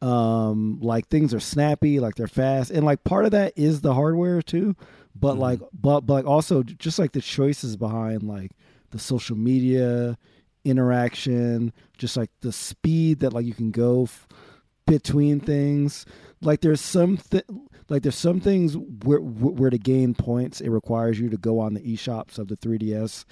Um, 0.01 0.79
like 0.81 1.09
things 1.09 1.33
are 1.35 1.41
snappy, 1.41 1.99
like 1.99 2.15
they're 2.15 2.29
fast, 2.29 2.71
and 2.71 2.85
like 2.85 3.03
part 3.03 3.25
of 3.25 3.33
that 3.33 3.53
is 3.57 3.81
the 3.81 3.95
hardware 3.95 4.43
too. 4.43 4.77
But 5.17 5.37
like, 5.39 5.59
but 5.73 6.03
but 6.03 6.13
like 6.15 6.27
also 6.27 6.63
just 6.63 6.99
like 7.01 7.13
the 7.13 7.21
choices 7.21 7.77
behind 7.77 8.23
like 8.23 8.53
the 8.91 8.99
social 9.01 9.37
media 9.37 10.17
interaction, 10.65 11.73
just 11.97 12.17
like 12.17 12.31
the 12.41 12.53
speed 12.53 13.21
that 13.21 13.33
like 13.33 13.45
you 13.47 13.55
can 13.55 13.71
go 13.73 14.05
f- 14.05 14.29
between 14.87 15.41
things. 15.41 16.07
Like 16.41 16.61
there's 16.61 16.81
some 16.81 17.17
th- 17.17 17.45
like 17.89 18.03
there's 18.03 18.15
some 18.17 18.39
things 18.41 18.77
where 19.05 19.19
where 19.21 19.71
to 19.71 19.79
gain 19.79 20.15
points, 20.15 20.61
it 20.61 20.71
requires 20.71 21.19
you 21.19 21.29
to 21.31 21.37
go 21.37 21.59
on 21.59 21.75
the 21.75 21.81
eShops 21.81 22.39
of 22.39 22.47
the 22.49 22.57
3DS 22.57 23.25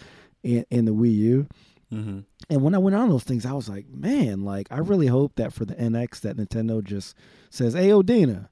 and, 0.47 0.66
and 0.70 0.89
the 0.89 0.94
Wii 0.94 1.14
U. 1.14 1.47
Mm-hmm. 1.93 2.20
And 2.51 2.62
when 2.62 2.74
I 2.74 2.78
went 2.78 2.97
on 2.97 3.09
those 3.10 3.24
things, 3.24 3.47
I 3.47 3.52
was 3.52 3.68
like, 3.68 3.86
man, 3.89 4.44
like 4.44 4.68
I 4.70 4.78
really 4.78 5.06
hope 5.06 5.35
that 5.36 5.52
for 5.52 5.64
the 5.64 5.74
NX 5.74 6.20
that 6.20 6.36
Nintendo 6.36 6.82
just 6.82 7.14
says, 7.51 7.74
"Hey, 7.74 7.89
Odina, 7.90 8.48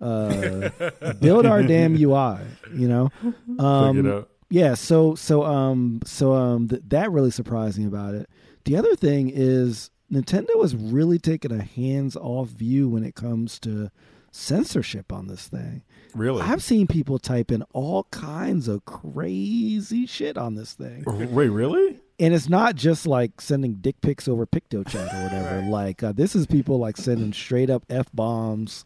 uh, 0.00 0.70
build 1.20 1.46
our 1.46 1.62
damn 1.62 1.94
UI," 1.94 2.38
you 2.74 2.88
know. 2.88 3.10
Um, 3.58 3.96
Check 3.96 4.04
it 4.06 4.12
out. 4.12 4.30
yeah, 4.48 4.74
so 4.74 5.14
so 5.14 5.42
um 5.44 6.00
so 6.04 6.32
um 6.32 6.68
th- 6.68 6.82
that 6.88 7.10
really 7.10 7.30
surprised 7.30 7.78
me 7.78 7.84
about 7.86 8.14
it. 8.14 8.28
The 8.64 8.76
other 8.76 8.96
thing 8.96 9.30
is 9.30 9.90
Nintendo 10.10 10.62
has 10.62 10.74
really 10.74 11.18
taken 11.18 11.52
a 11.52 11.62
hands-off 11.62 12.48
view 12.48 12.88
when 12.88 13.04
it 13.04 13.14
comes 13.14 13.58
to 13.60 13.90
censorship 14.30 15.12
on 15.12 15.26
this 15.26 15.48
thing. 15.48 15.82
Really? 16.14 16.42
I've 16.42 16.62
seen 16.62 16.86
people 16.86 17.18
type 17.18 17.50
in 17.50 17.62
all 17.72 18.04
kinds 18.10 18.68
of 18.68 18.84
crazy 18.84 20.06
shit 20.06 20.36
on 20.36 20.56
this 20.56 20.72
thing 20.72 21.04
Wait, 21.06 21.48
really? 21.48 22.00
and 22.18 22.34
it's 22.34 22.48
not 22.48 22.74
just 22.74 23.06
like 23.06 23.40
sending 23.40 23.74
dick 23.74 24.00
pics 24.00 24.26
over 24.26 24.44
PictoChat 24.44 25.14
or 25.14 25.22
whatever. 25.22 25.68
Like 25.68 26.02
uh, 26.02 26.12
this 26.12 26.34
is 26.34 26.46
people 26.46 26.78
like 26.78 26.96
sending 26.96 27.32
straight 27.32 27.70
up 27.70 27.84
f 27.88 28.08
bombs 28.12 28.84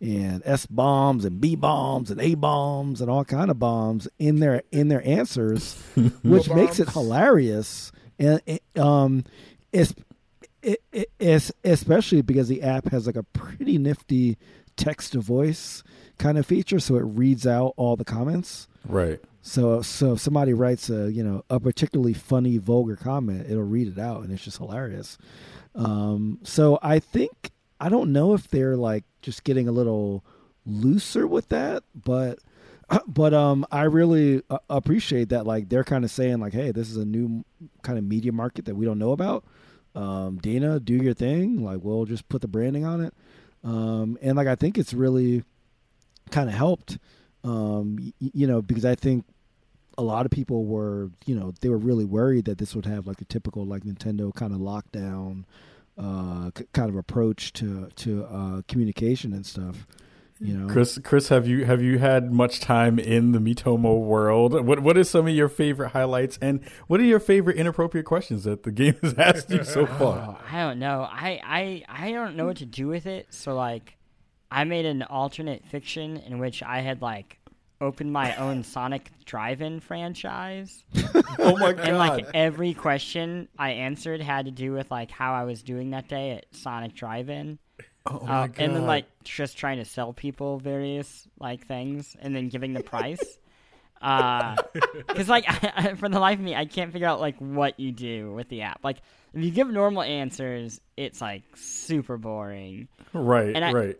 and 0.00 0.42
S 0.44 0.66
bombs 0.66 1.24
and 1.24 1.40
B 1.40 1.54
bombs 1.56 2.10
and 2.10 2.20
A 2.20 2.34
bombs 2.34 3.00
and 3.00 3.10
all 3.10 3.24
kind 3.24 3.50
of 3.50 3.58
bombs 3.58 4.08
in 4.18 4.40
their 4.40 4.62
in 4.70 4.88
their 4.88 5.06
answers, 5.06 5.74
which 6.22 6.50
makes 6.50 6.78
it 6.80 6.90
hilarious. 6.90 7.92
And 8.18 8.40
um, 8.76 9.24
it's 9.72 9.94
it, 10.62 10.82
it, 10.92 11.10
it's 11.18 11.52
especially 11.62 12.22
because 12.22 12.48
the 12.48 12.62
app 12.62 12.90
has 12.90 13.06
like 13.06 13.16
a 13.16 13.22
pretty 13.22 13.78
nifty 13.78 14.36
text 14.76 15.12
to 15.12 15.20
voice 15.20 15.82
kind 16.18 16.38
of 16.38 16.46
feature, 16.46 16.80
so 16.80 16.96
it 16.96 17.02
reads 17.02 17.46
out 17.46 17.74
all 17.76 17.96
the 17.96 18.04
comments. 18.04 18.68
Right. 18.86 19.20
So 19.42 19.82
so 19.82 20.14
if 20.14 20.20
somebody 20.20 20.54
writes 20.54 20.88
a 20.88 21.12
you 21.12 21.22
know 21.22 21.44
a 21.50 21.60
particularly 21.60 22.14
funny 22.14 22.58
vulgar 22.58 22.96
comment, 22.96 23.46
it'll 23.48 23.62
read 23.62 23.88
it 23.88 23.98
out, 23.98 24.22
and 24.22 24.32
it's 24.32 24.44
just 24.44 24.58
hilarious. 24.58 25.18
Um, 25.74 26.38
so 26.42 26.78
I 26.82 26.98
think 26.98 27.50
I 27.80 27.88
don't 27.88 28.12
know 28.12 28.34
if 28.34 28.48
they're 28.48 28.76
like 28.76 29.04
just 29.22 29.44
getting 29.44 29.68
a 29.68 29.72
little 29.72 30.24
looser 30.64 31.26
with 31.26 31.48
that, 31.50 31.82
but 31.94 32.38
but 33.06 33.34
um, 33.34 33.66
I 33.70 33.82
really 33.82 34.42
uh, 34.48 34.58
appreciate 34.70 35.30
that. 35.30 35.46
Like 35.46 35.68
they're 35.68 35.84
kind 35.84 36.04
of 36.04 36.10
saying 36.10 36.38
like, 36.38 36.52
hey, 36.52 36.70
this 36.72 36.90
is 36.90 36.96
a 36.96 37.04
new 37.04 37.44
kind 37.82 37.98
of 37.98 38.04
media 38.04 38.32
market 38.32 38.64
that 38.66 38.74
we 38.74 38.86
don't 38.86 38.98
know 38.98 39.12
about. 39.12 39.44
Um, 39.94 40.40
DeNA, 40.40 40.84
do 40.84 40.94
your 40.94 41.14
thing. 41.14 41.64
Like 41.64 41.80
we'll 41.82 42.04
just 42.04 42.28
put 42.28 42.40
the 42.40 42.48
branding 42.48 42.84
on 42.84 43.00
it. 43.00 43.14
Um, 43.64 44.18
and 44.22 44.36
like 44.36 44.46
I 44.46 44.54
think 44.54 44.78
it's 44.78 44.92
really 44.94 45.42
kind 46.30 46.48
of 46.48 46.54
helped. 46.54 46.98
Um, 47.42 48.12
y- 48.20 48.30
you 48.34 48.46
know, 48.46 48.62
because 48.62 48.84
I 48.84 48.94
think 48.94 49.24
a 49.96 50.02
lot 50.02 50.26
of 50.26 50.30
people 50.32 50.64
were, 50.64 51.10
you 51.26 51.34
know, 51.34 51.52
they 51.60 51.68
were 51.68 51.78
really 51.78 52.04
worried 52.04 52.44
that 52.46 52.58
this 52.58 52.74
would 52.74 52.86
have 52.86 53.06
like 53.06 53.20
a 53.20 53.24
typical 53.24 53.64
like 53.64 53.84
Nintendo 53.84 54.34
kind 54.34 54.52
of 54.52 54.58
lockdown 54.60 55.44
uh, 55.96 56.50
c- 56.56 56.66
kind 56.72 56.90
of 56.90 56.96
approach 56.96 57.52
to 57.54 57.88
to 57.96 58.24
uh, 58.24 58.62
communication 58.68 59.32
and 59.32 59.46
stuff. 59.46 59.86
You 60.40 60.58
know, 60.58 60.72
Chris, 60.72 60.98
Chris, 61.04 61.28
have 61.28 61.46
you 61.46 61.64
have 61.64 61.80
you 61.80 61.98
had 61.98 62.32
much 62.32 62.58
time 62.58 62.98
in 62.98 63.32
the 63.32 63.38
Miitomo 63.38 64.00
world? 64.00 64.52
What 64.66 64.80
what 64.80 64.96
is 64.96 65.08
some 65.08 65.28
of 65.28 65.34
your 65.34 65.48
favorite 65.48 65.90
highlights, 65.90 66.38
and 66.42 66.60
what 66.88 66.98
are 67.00 67.04
your 67.04 67.20
favorite 67.20 67.56
inappropriate 67.56 68.04
questions 68.04 68.42
that 68.44 68.64
the 68.64 68.72
game 68.72 68.96
has 69.00 69.14
asked 69.14 69.50
you 69.50 69.62
so 69.62 69.86
far? 69.98 70.36
Oh, 70.36 70.44
I 70.50 70.62
don't 70.62 70.80
know. 70.80 71.06
I, 71.08 71.40
I 71.44 71.84
I 71.88 72.12
don't 72.12 72.34
know 72.36 72.46
what 72.46 72.56
to 72.58 72.66
do 72.66 72.88
with 72.88 73.06
it. 73.06 73.32
So 73.32 73.54
like, 73.54 73.96
I 74.50 74.64
made 74.64 74.86
an 74.86 75.04
alternate 75.04 75.64
fiction 75.66 76.16
in 76.16 76.38
which 76.40 76.64
I 76.64 76.80
had 76.80 77.00
like 77.00 77.38
opened 77.80 78.12
my 78.12 78.34
own 78.36 78.64
Sonic 78.64 79.12
Drive-In 79.24 79.78
franchise, 79.80 80.84
Oh 81.38 81.56
my 81.58 81.74
god! 81.74 81.88
and 81.88 81.96
like 81.96 82.26
every 82.34 82.74
question 82.74 83.48
I 83.56 83.70
answered 83.70 84.20
had 84.20 84.46
to 84.46 84.50
do 84.50 84.72
with 84.72 84.90
like 84.90 85.12
how 85.12 85.32
I 85.32 85.44
was 85.44 85.62
doing 85.62 85.90
that 85.90 86.08
day 86.08 86.32
at 86.32 86.46
Sonic 86.50 86.94
Drive-In. 86.94 87.60
Oh 88.06 88.20
my 88.26 88.44
Uh, 88.44 88.46
god! 88.48 88.58
and 88.58 88.76
then 88.76 88.86
like 88.86 89.06
just 89.24 89.56
trying 89.56 89.78
to 89.78 89.84
sell 89.84 90.12
people 90.12 90.58
various 90.58 91.26
like 91.40 91.66
things 91.66 92.16
and 92.20 92.34
then 92.36 92.48
giving 92.48 92.72
the 92.74 92.80
price 92.82 93.38
because 95.08 95.28
like 95.28 95.46
for 95.96 96.08
the 96.08 96.18
life 96.20 96.38
of 96.38 96.44
me 96.44 96.54
i 96.54 96.64
can't 96.66 96.92
figure 96.92 97.08
out 97.08 97.20
like 97.20 97.36
what 97.38 97.78
you 97.80 97.90
do 97.92 98.32
with 98.34 98.48
the 98.50 98.60
app 98.62 98.80
like 98.84 98.98
if 99.32 99.42
you 99.42 99.50
give 99.50 99.68
normal 99.68 100.02
answers 100.02 100.80
it's 100.96 101.20
like 101.20 101.42
super 101.54 102.18
boring 102.18 102.88
right, 103.14 103.56
I- 103.56 103.72
right. 103.72 103.98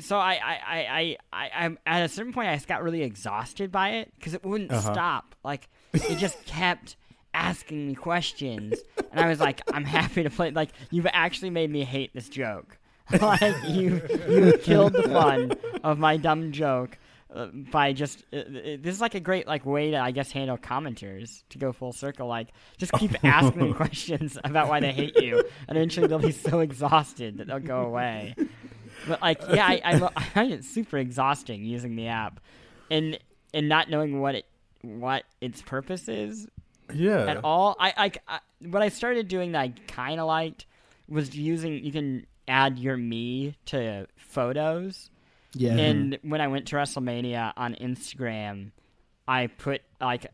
so 0.00 0.16
I, 0.18 0.34
I, 0.34 0.58
I, 0.66 0.78
I, 0.78 1.16
I, 1.32 1.50
I'm 1.64 1.78
at 1.84 2.04
a 2.04 2.08
certain 2.08 2.32
point 2.32 2.48
I 2.48 2.54
just 2.54 2.68
got 2.68 2.82
really 2.84 3.02
exhausted 3.02 3.72
by 3.72 3.90
it 3.96 4.12
because 4.16 4.34
it 4.34 4.44
wouldn't 4.44 4.70
Uh-huh. 4.70 4.92
stop. 4.92 5.34
Like 5.42 5.68
it 5.92 6.16
just 6.18 6.42
kept 6.46 6.94
asking 7.34 7.88
me 7.88 7.94
questions, 7.96 8.80
and 9.10 9.18
I 9.20 9.28
was 9.28 9.40
like, 9.40 9.60
I'm 9.72 9.84
happy 9.84 10.22
to 10.22 10.30
play. 10.30 10.52
Like 10.52 10.70
you've 10.92 11.08
actually 11.12 11.50
made 11.50 11.70
me 11.70 11.82
hate 11.82 12.14
this 12.14 12.28
joke. 12.28 12.78
like 13.20 13.54
you, 13.68 14.00
you 14.28 14.58
killed 14.62 14.92
the 14.94 15.02
fun 15.04 15.52
of 15.82 15.98
my 15.98 16.16
dumb 16.16 16.52
joke. 16.52 16.98
Uh, 17.34 17.46
by 17.46 17.92
just 17.92 18.22
uh, 18.32 18.36
uh, 18.36 18.42
this 18.78 18.94
is 18.94 19.00
like 19.00 19.16
a 19.16 19.20
great 19.20 19.44
like 19.48 19.66
way 19.66 19.90
to 19.90 19.96
I 19.96 20.12
guess 20.12 20.30
handle 20.30 20.56
commenters 20.56 21.42
to 21.50 21.58
go 21.58 21.72
full 21.72 21.92
circle 21.92 22.28
like 22.28 22.50
just 22.78 22.92
keep 22.92 23.12
asking 23.24 23.58
them 23.58 23.74
questions 23.74 24.38
about 24.44 24.68
why 24.68 24.78
they 24.78 24.92
hate 24.92 25.20
you 25.20 25.42
and 25.66 25.76
eventually 25.76 26.06
they'll 26.06 26.20
be 26.20 26.30
so 26.30 26.60
exhausted 26.60 27.38
that 27.38 27.48
they'll 27.48 27.58
go 27.58 27.80
away 27.80 28.36
but 29.08 29.20
like, 29.20 29.40
yeah, 29.52 29.66
I, 29.66 29.80
I, 29.84 30.08
I 30.16 30.22
find 30.26 30.52
it 30.52 30.64
super 30.64 30.96
exhausting 30.98 31.64
using 31.64 31.96
the 31.96 32.06
app, 32.08 32.40
and 32.90 33.18
and 33.52 33.68
not 33.68 33.90
knowing 33.90 34.20
what 34.20 34.34
it 34.36 34.46
what 34.82 35.24
its 35.40 35.60
purpose 35.62 36.08
is 36.08 36.46
Yeah. 36.92 37.26
at 37.26 37.40
all. 37.44 37.76
I, 37.78 37.92
I, 37.96 38.12
I 38.28 38.38
what 38.68 38.82
I 38.82 38.88
started 38.88 39.28
doing 39.28 39.52
that 39.52 39.60
I 39.60 39.68
kind 39.88 40.20
of 40.20 40.26
liked 40.26 40.66
was 41.08 41.34
using 41.36 41.84
you 41.84 41.92
can 41.92 42.26
add 42.48 42.78
your 42.78 42.96
me 42.96 43.56
to 43.66 44.06
photos, 44.16 45.10
yeah, 45.54 45.76
and 45.76 46.14
mm-hmm. 46.14 46.30
when 46.30 46.40
I 46.40 46.48
went 46.48 46.66
to 46.68 46.76
WrestleMania 46.76 47.52
on 47.56 47.74
Instagram, 47.74 48.72
I 49.26 49.46
put 49.46 49.82
like 50.00 50.26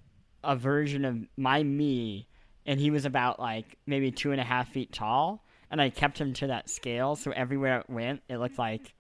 a 0.43 0.57
version 0.57 1.05
of 1.05 1.19
my 1.37 1.63
me, 1.63 2.27
and 2.67 2.81
he 2.81 2.91
was 2.91 3.05
about 3.05 3.39
like 3.39 3.79
maybe 3.87 4.11
two 4.11 4.33
and 4.33 4.41
a 4.41 4.45
half 4.45 4.69
feet 4.71 4.93
tall, 4.93 5.45
and 5.71 5.81
I 5.81 5.91
kept 5.91 6.19
him 6.19 6.33
to 6.35 6.49
that 6.49 6.71
scale, 6.71 7.17
so 7.17 7.31
everywhere 7.31 7.81
it 7.81 7.91
went, 7.91 8.23
it 8.29 8.39
looked 8.39 8.59
like 8.59 8.95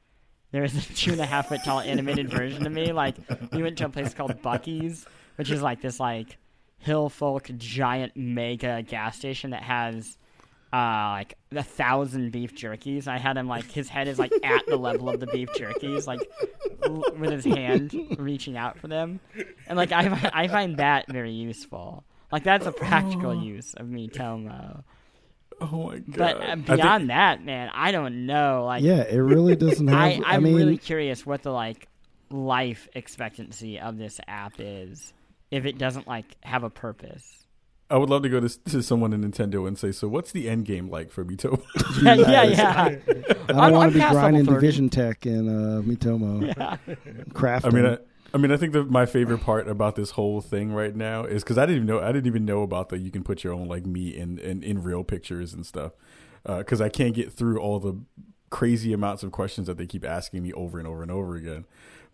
there 0.52 0.62
was 0.62 0.74
a 0.74 0.80
two 0.94 1.12
and 1.12 1.20
a 1.20 1.26
half 1.26 1.48
foot 1.48 1.60
tall 1.64 1.80
animated 1.80 2.30
version 2.30 2.66
of 2.66 2.72
me. 2.72 2.92
Like 2.92 3.16
we 3.52 3.62
went 3.62 3.78
to 3.78 3.86
a 3.86 3.88
place 3.88 4.14
called 4.14 4.40
Buc-ee's, 4.42 5.06
which 5.36 5.50
is 5.50 5.62
like 5.62 5.80
this 5.80 6.00
like 6.00 6.38
hill 6.78 7.08
folk 7.08 7.50
giant 7.56 8.16
mega 8.16 8.82
gas 8.82 9.16
station 9.16 9.50
that 9.50 9.62
has 9.62 10.16
uh 10.72 11.10
like 11.18 11.34
a 11.52 11.62
thousand 11.62 12.30
beef 12.32 12.54
jerkies. 12.54 13.08
I 13.08 13.18
had 13.18 13.36
him 13.36 13.48
like 13.48 13.64
his 13.70 13.88
head 13.88 14.06
is 14.08 14.18
like 14.18 14.32
at 14.44 14.66
the 14.66 14.76
level 14.76 15.08
of 15.08 15.18
the 15.20 15.26
beef 15.26 15.48
jerkies, 15.50 16.06
like 16.06 16.20
l- 16.84 17.02
with 17.18 17.30
his 17.32 17.44
hand 17.44 17.94
reaching 18.18 18.56
out 18.56 18.78
for 18.78 18.86
them, 18.88 19.18
and 19.66 19.76
like 19.76 19.90
I 19.92 20.30
I 20.32 20.48
find 20.48 20.76
that 20.76 21.08
very 21.10 21.32
useful. 21.32 22.04
Like 22.30 22.44
that's 22.44 22.66
a 22.66 22.72
practical 22.72 23.34
use 23.34 23.74
of 23.74 23.86
Miitomo. 23.88 24.84
oh 25.60 25.88
my 25.88 25.98
god! 25.98 26.04
But 26.16 26.36
uh, 26.36 26.40
I 26.44 26.54
think- 26.54 26.66
beyond 26.66 27.10
that, 27.10 27.44
man, 27.44 27.70
I 27.74 27.90
don't 27.90 28.26
know. 28.26 28.64
Like 28.66 28.84
yeah, 28.84 29.02
it 29.02 29.18
really 29.18 29.56
doesn't 29.56 29.88
have. 29.88 29.98
I, 29.98 30.20
I, 30.24 30.36
I'm 30.36 30.44
mean, 30.44 30.54
really 30.54 30.78
curious 30.78 31.26
what 31.26 31.42
the 31.42 31.50
like 31.50 31.88
life 32.30 32.88
expectancy 32.94 33.80
of 33.80 33.98
this 33.98 34.20
app 34.28 34.52
is 34.60 35.12
if 35.50 35.64
it 35.66 35.78
doesn't 35.78 36.06
like 36.06 36.36
have 36.44 36.62
a 36.62 36.70
purpose. 36.70 37.39
I 37.90 37.96
would 37.96 38.08
love 38.08 38.22
to 38.22 38.28
go 38.28 38.40
to, 38.40 38.48
to 38.48 38.82
someone 38.82 39.12
in 39.12 39.22
Nintendo 39.22 39.66
and 39.66 39.76
say, 39.78 39.92
"So, 39.92 40.06
what's 40.08 40.32
the 40.32 40.48
end 40.48 40.64
game 40.64 40.88
like 40.88 41.10
for 41.10 41.24
Miitomo?" 41.24 41.62
yeah, 42.02 42.14
yeah, 42.14 42.42
yeah. 42.44 42.84
I 42.84 43.52
don't 43.52 43.58
I'm- 43.60 43.72
want 43.72 43.92
to 43.92 43.98
be 43.98 44.04
grinding 44.06 44.44
Division 44.44 44.88
Tech 44.88 45.26
in 45.26 45.48
uh, 45.48 45.82
Miitomo. 45.82 46.40
Yeah. 46.60 46.76
Crafting. 47.32 47.66
I 47.66 47.70
mean, 47.70 47.86
I, 47.86 47.98
I 48.32 48.38
mean, 48.38 48.52
I 48.52 48.56
think 48.56 48.72
that 48.74 48.90
my 48.90 49.06
favorite 49.06 49.38
part 49.40 49.68
about 49.68 49.96
this 49.96 50.12
whole 50.12 50.40
thing 50.40 50.72
right 50.72 50.94
now 50.94 51.24
is 51.24 51.42
because 51.42 51.58
I 51.58 51.66
didn't 51.66 51.76
even 51.84 51.86
know 51.86 52.00
I 52.00 52.12
didn't 52.12 52.26
even 52.26 52.44
know 52.44 52.62
about 52.62 52.90
that 52.90 52.98
you 52.98 53.10
can 53.10 53.24
put 53.24 53.42
your 53.42 53.52
own 53.52 53.66
like 53.66 53.86
me 53.86 54.16
in 54.16 54.38
in, 54.38 54.62
in 54.62 54.82
real 54.82 55.02
pictures 55.04 55.52
and 55.52 55.66
stuff 55.66 55.92
because 56.44 56.80
I 56.80 56.88
can't 56.88 57.14
get 57.14 57.32
through 57.32 57.60
all 57.60 57.80
the 57.80 58.00
crazy 58.50 58.92
amounts 58.92 59.22
of 59.22 59.32
questions 59.32 59.66
that 59.66 59.78
they 59.78 59.86
keep 59.86 60.04
asking 60.04 60.42
me 60.42 60.52
over 60.52 60.78
and 60.78 60.86
over 60.86 61.02
and 61.02 61.10
over 61.10 61.34
again. 61.36 61.64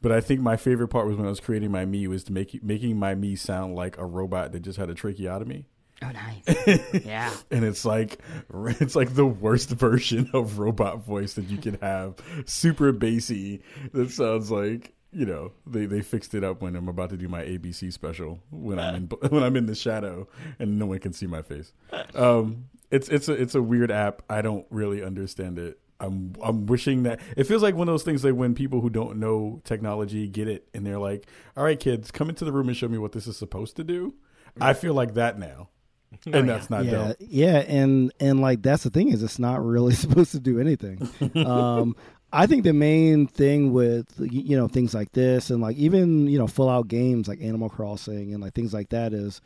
But 0.02 0.12
I 0.12 0.20
think 0.20 0.40
my 0.40 0.56
favorite 0.56 0.89
part 0.89 1.06
was 1.06 1.16
when 1.16 1.27
I 1.27 1.31
was 1.31 1.40
creating 1.40 1.70
my 1.70 1.85
me 1.85 2.06
was 2.06 2.24
to 2.24 2.32
make 2.32 2.62
making 2.62 2.98
my 2.98 3.14
me 3.14 3.35
sound 3.36 3.74
like 3.74 3.98
a 3.98 4.05
robot 4.05 4.52
that 4.52 4.60
just 4.60 4.78
had 4.78 4.90
a 4.90 4.94
tracheotomy. 4.94 5.66
Oh, 6.02 6.10
nice. 6.10 6.81
yeah. 7.06 7.32
and 7.51 7.64
it's 7.64 7.85
like 7.85 8.18
it's 8.52 8.94
like 8.94 9.14
the 9.14 9.27
worst 9.27 9.70
version 9.70 10.28
of 10.35 10.59
robot 10.59 11.05
voice 11.05 11.35
that 11.35 11.48
you 11.48 11.56
can 11.56 11.78
have 11.81 12.16
super 12.44 12.93
bassy 12.93 13.62
that 13.93 14.10
sounds 14.10 14.51
like 14.51 14.93
you 15.12 15.24
know 15.24 15.52
they 15.66 15.86
they 15.86 16.02
fixed 16.02 16.35
it 16.35 16.44
up 16.44 16.60
when 16.60 16.77
i'm 16.77 16.89
about 16.89 17.09
to 17.09 17.16
do 17.16 17.28
my 17.28 17.43
abc 17.43 17.90
special 17.93 18.40
when 18.51 18.78
i'm 18.78 18.94
in 18.94 19.02
when 19.31 19.43
i'm 19.43 19.56
in 19.56 19.64
the 19.64 19.74
shadow 19.74 20.28
and 20.59 20.78
no 20.78 20.85
one 20.85 20.98
can 20.98 21.12
see 21.14 21.27
my 21.27 21.40
face 21.40 21.73
um 22.14 22.66
it's 22.90 23.09
it's 23.09 23.28
a 23.28 23.32
it's 23.32 23.55
a 23.55 23.62
weird 23.62 23.90
app 23.90 24.20
i 24.28 24.43
don't 24.43 24.66
really 24.68 25.02
understand 25.02 25.59
it 25.59 25.78
I'm 26.01 26.35
I'm 26.43 26.66
wishing 26.66 27.05
that 27.05 27.20
it 27.36 27.44
feels 27.44 27.62
like 27.62 27.74
one 27.74 27.89
of 27.89 27.93
those 27.93 28.02
things 28.02 28.24
like 28.24 28.35
when 28.35 28.55
people 28.55 28.81
who 28.81 28.90
don't 28.90 29.18
know 29.18 29.60
technology 29.64 30.28
get 30.28 30.48
it 30.48 30.68
and 30.74 30.86
they're 30.86 30.98
like, 30.98 31.27
"All 31.56 31.64
right, 31.64 31.78
kids, 31.78 32.10
come 32.10 32.28
into 32.28 32.44
the 32.44 32.52
room 32.52 32.68
and 32.68 32.77
show 32.77 32.89
me 32.89 32.98
what 32.98 33.12
this 33.12 33.27
is 33.27 33.36
supposed 33.36 33.77
to 33.77 33.85
do." 33.85 34.14
I 34.60 34.74
feel 34.74 34.94
like 34.94 35.14
that 35.14 35.39
now, 35.39 35.68
and 36.32 36.48
that's 36.48 36.70
not 36.70 36.85
yeah, 36.85 36.90
dope. 36.90 37.16
yeah, 37.20 37.59
and 37.59 38.12
and 38.20 38.40
like 38.40 38.62
that's 38.62 38.85
the 38.85 38.90
thing 38.90 39.09
is 39.09 39.23
it's 39.23 39.39
not 39.39 39.64
really 39.64 39.94
supposed 39.94 40.32
to 40.32 40.40
do 40.40 40.60
anything. 40.60 41.09
um, 41.47 41.97
I 42.32 42.47
think 42.47 42.64
the 42.64 42.73
main 42.73 43.27
thing 43.27 43.73
with 43.73 44.06
you 44.18 44.56
know 44.56 44.68
things 44.68 44.94
like 44.94 45.12
this 45.12 45.51
and 45.51 45.62
like 45.62 45.77
even 45.77 46.27
you 46.27 46.39
know 46.39 46.47
full 46.47 46.68
out 46.68 46.89
games 46.89 47.28
like 47.28 47.40
Animal 47.40 47.70
Crossing 47.70 48.35
and 48.35 48.43
like 48.43 48.55
things 48.55 48.74
like 48.74 48.90
that 48.90 49.14
is, 49.14 49.40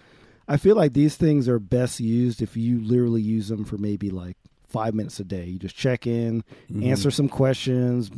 I 0.48 0.56
feel 0.56 0.74
like 0.74 0.94
these 0.94 1.16
things 1.16 1.48
are 1.48 1.60
best 1.60 2.00
used 2.00 2.42
if 2.42 2.56
you 2.56 2.80
literally 2.80 3.22
use 3.22 3.48
them 3.48 3.64
for 3.64 3.78
maybe 3.78 4.10
like 4.10 4.36
five 4.70 4.94
minutes 4.94 5.20
a 5.20 5.24
day. 5.24 5.44
You 5.44 5.58
just 5.58 5.76
check 5.76 6.06
in, 6.06 6.42
mm-hmm. 6.70 6.84
answer 6.84 7.10
some 7.10 7.28
questions, 7.28 8.10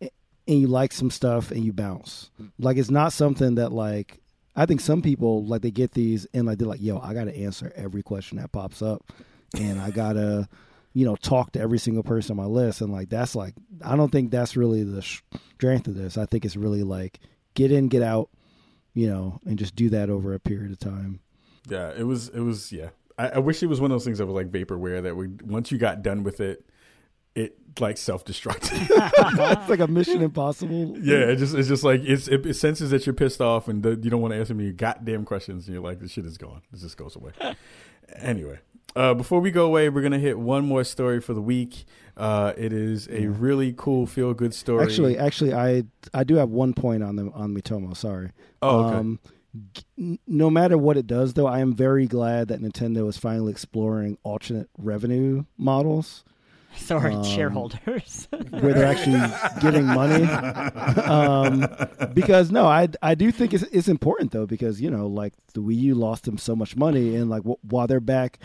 and 0.00 0.10
you 0.46 0.66
like 0.66 0.92
some 0.92 1.10
stuff 1.10 1.50
and 1.50 1.64
you 1.64 1.72
bounce. 1.72 2.30
Like 2.58 2.76
it's 2.76 2.90
not 2.90 3.12
something 3.12 3.56
that 3.56 3.72
like 3.72 4.20
I 4.54 4.66
think 4.66 4.80
some 4.80 5.02
people 5.02 5.44
like 5.44 5.62
they 5.62 5.70
get 5.70 5.92
these 5.92 6.26
and 6.32 6.46
like 6.46 6.58
they're 6.58 6.68
like, 6.68 6.82
yo, 6.82 6.98
I 6.98 7.14
gotta 7.14 7.36
answer 7.36 7.72
every 7.76 8.02
question 8.02 8.38
that 8.38 8.52
pops 8.52 8.82
up, 8.82 9.12
and 9.58 9.80
I 9.80 9.90
gotta 9.90 10.48
you 10.96 11.04
know, 11.04 11.14
talk 11.14 11.52
to 11.52 11.60
every 11.60 11.78
single 11.78 12.02
person 12.02 12.30
on 12.30 12.36
my 12.38 12.50
list. 12.50 12.80
And 12.80 12.90
like, 12.90 13.10
that's 13.10 13.36
like, 13.36 13.52
I 13.84 13.96
don't 13.96 14.10
think 14.10 14.30
that's 14.30 14.56
really 14.56 14.82
the 14.82 15.02
strength 15.02 15.88
of 15.88 15.94
this. 15.94 16.16
I 16.16 16.24
think 16.24 16.46
it's 16.46 16.56
really 16.56 16.84
like 16.84 17.20
get 17.52 17.70
in, 17.70 17.88
get 17.88 18.00
out, 18.00 18.30
you 18.94 19.06
know, 19.06 19.38
and 19.44 19.58
just 19.58 19.76
do 19.76 19.90
that 19.90 20.08
over 20.08 20.32
a 20.32 20.40
period 20.40 20.72
of 20.72 20.78
time. 20.78 21.20
Yeah, 21.68 21.92
it 21.94 22.04
was, 22.04 22.30
it 22.30 22.40
was, 22.40 22.72
yeah. 22.72 22.88
I, 23.18 23.28
I 23.28 23.38
wish 23.38 23.62
it 23.62 23.66
was 23.66 23.80
one 23.80 23.90
of 23.90 23.94
those 23.94 24.04
things 24.04 24.18
that 24.18 24.26
was 24.26 24.34
like 24.34 24.50
vaporware 24.50 25.02
that 25.02 25.16
we, 25.16 25.28
once 25.44 25.70
you 25.70 25.78
got 25.78 26.02
done 26.02 26.22
with 26.22 26.40
it, 26.40 26.64
it 27.34 27.58
like 27.78 27.98
self 27.98 28.24
destructed. 28.24 28.86
it's 28.90 29.68
like 29.68 29.80
a 29.80 29.86
Mission 29.86 30.22
Impossible. 30.22 30.96
Yeah, 30.98 31.16
it 31.16 31.36
just 31.36 31.54
it's 31.54 31.68
just 31.68 31.84
like 31.84 32.00
it's 32.02 32.28
it, 32.28 32.46
it 32.46 32.54
senses 32.54 32.90
that 32.90 33.06
you're 33.06 33.14
pissed 33.14 33.40
off 33.40 33.68
and 33.68 33.84
you 33.84 34.10
don't 34.10 34.22
want 34.22 34.32
to 34.32 34.38
answer 34.38 34.54
me 34.54 34.72
goddamn 34.72 35.24
questions. 35.24 35.66
And 35.66 35.74
you're 35.74 35.84
like, 35.84 36.00
this 36.00 36.12
shit 36.12 36.24
is 36.24 36.38
gone. 36.38 36.62
This 36.72 36.80
just 36.80 36.96
goes 36.96 37.14
away. 37.14 37.32
anyway, 38.16 38.58
uh, 38.96 39.12
before 39.12 39.40
we 39.40 39.50
go 39.50 39.66
away, 39.66 39.90
we're 39.90 40.02
gonna 40.02 40.18
hit 40.18 40.38
one 40.38 40.64
more 40.64 40.82
story 40.82 41.20
for 41.20 41.34
the 41.34 41.42
week. 41.42 41.84
Uh, 42.16 42.54
it 42.56 42.72
is 42.72 43.06
a 43.10 43.26
really 43.26 43.74
cool 43.76 44.06
feel 44.06 44.32
good 44.32 44.54
story. 44.54 44.82
Actually, 44.82 45.18
actually, 45.18 45.52
I 45.52 45.84
I 46.14 46.24
do 46.24 46.36
have 46.36 46.48
one 46.48 46.72
point 46.72 47.02
on 47.02 47.16
the 47.16 47.30
on 47.32 47.54
Miitomo. 47.54 47.94
Sorry. 47.94 48.32
Oh, 48.62 48.86
okay. 48.86 48.96
Um, 48.96 49.20
no 50.26 50.50
matter 50.50 50.76
what 50.78 50.96
it 50.96 51.06
does, 51.06 51.34
though, 51.34 51.46
I 51.46 51.60
am 51.60 51.74
very 51.74 52.06
glad 52.06 52.48
that 52.48 52.60
Nintendo 52.60 53.08
is 53.08 53.16
finally 53.16 53.52
exploring 53.52 54.18
alternate 54.22 54.68
revenue 54.78 55.44
models. 55.56 56.24
So 56.78 56.98
are 56.98 57.10
um, 57.10 57.24
shareholders. 57.24 58.28
where 58.50 58.74
they're 58.74 58.84
actually 58.84 59.18
getting 59.62 59.86
money. 59.86 60.24
Um, 61.10 61.66
because 62.12 62.50
no 62.50 62.66
I, 62.66 62.88
I 63.00 63.14
do 63.14 63.32
think 63.32 63.54
it's, 63.54 63.62
it's 63.72 63.88
important 63.88 64.32
though 64.32 64.44
because 64.44 64.78
you 64.80 64.90
know 64.90 65.06
like 65.06 65.32
the 65.54 65.60
wii 65.62 65.76
u 65.76 65.94
lost 65.94 66.24
them 66.24 66.36
so 66.36 66.54
much 66.54 66.76
money 66.76 67.16
and 67.16 67.30
like 67.30 67.42
w- 67.44 67.56
while 67.62 67.86
they're 67.86 67.98
back 68.00 68.38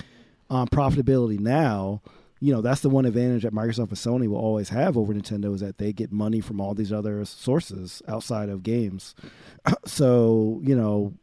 on 0.50 0.68
profitability 0.70 1.40
now 1.40 2.02
you 2.42 2.52
know 2.52 2.62
that's 2.62 2.82
the 2.82 2.90
one 2.90 3.06
advantage 3.06 3.44
that 3.44 3.54
microsoft 3.54 3.90
and 3.90 3.92
sony 3.92 4.28
will 4.28 4.38
always 4.38 4.70
have 4.70 4.98
over 4.98 5.14
nintendo 5.14 5.54
is 5.54 5.62
that 5.62 5.78
they 5.78 5.94
get 5.94 6.12
money 6.12 6.42
from 6.42 6.60
all 6.60 6.74
these 6.74 6.92
other 6.92 7.24
sources 7.24 8.02
outside 8.08 8.50
of 8.50 8.64
games. 8.64 9.16
So 9.86 10.60
you 10.64 10.76
know 10.76 11.14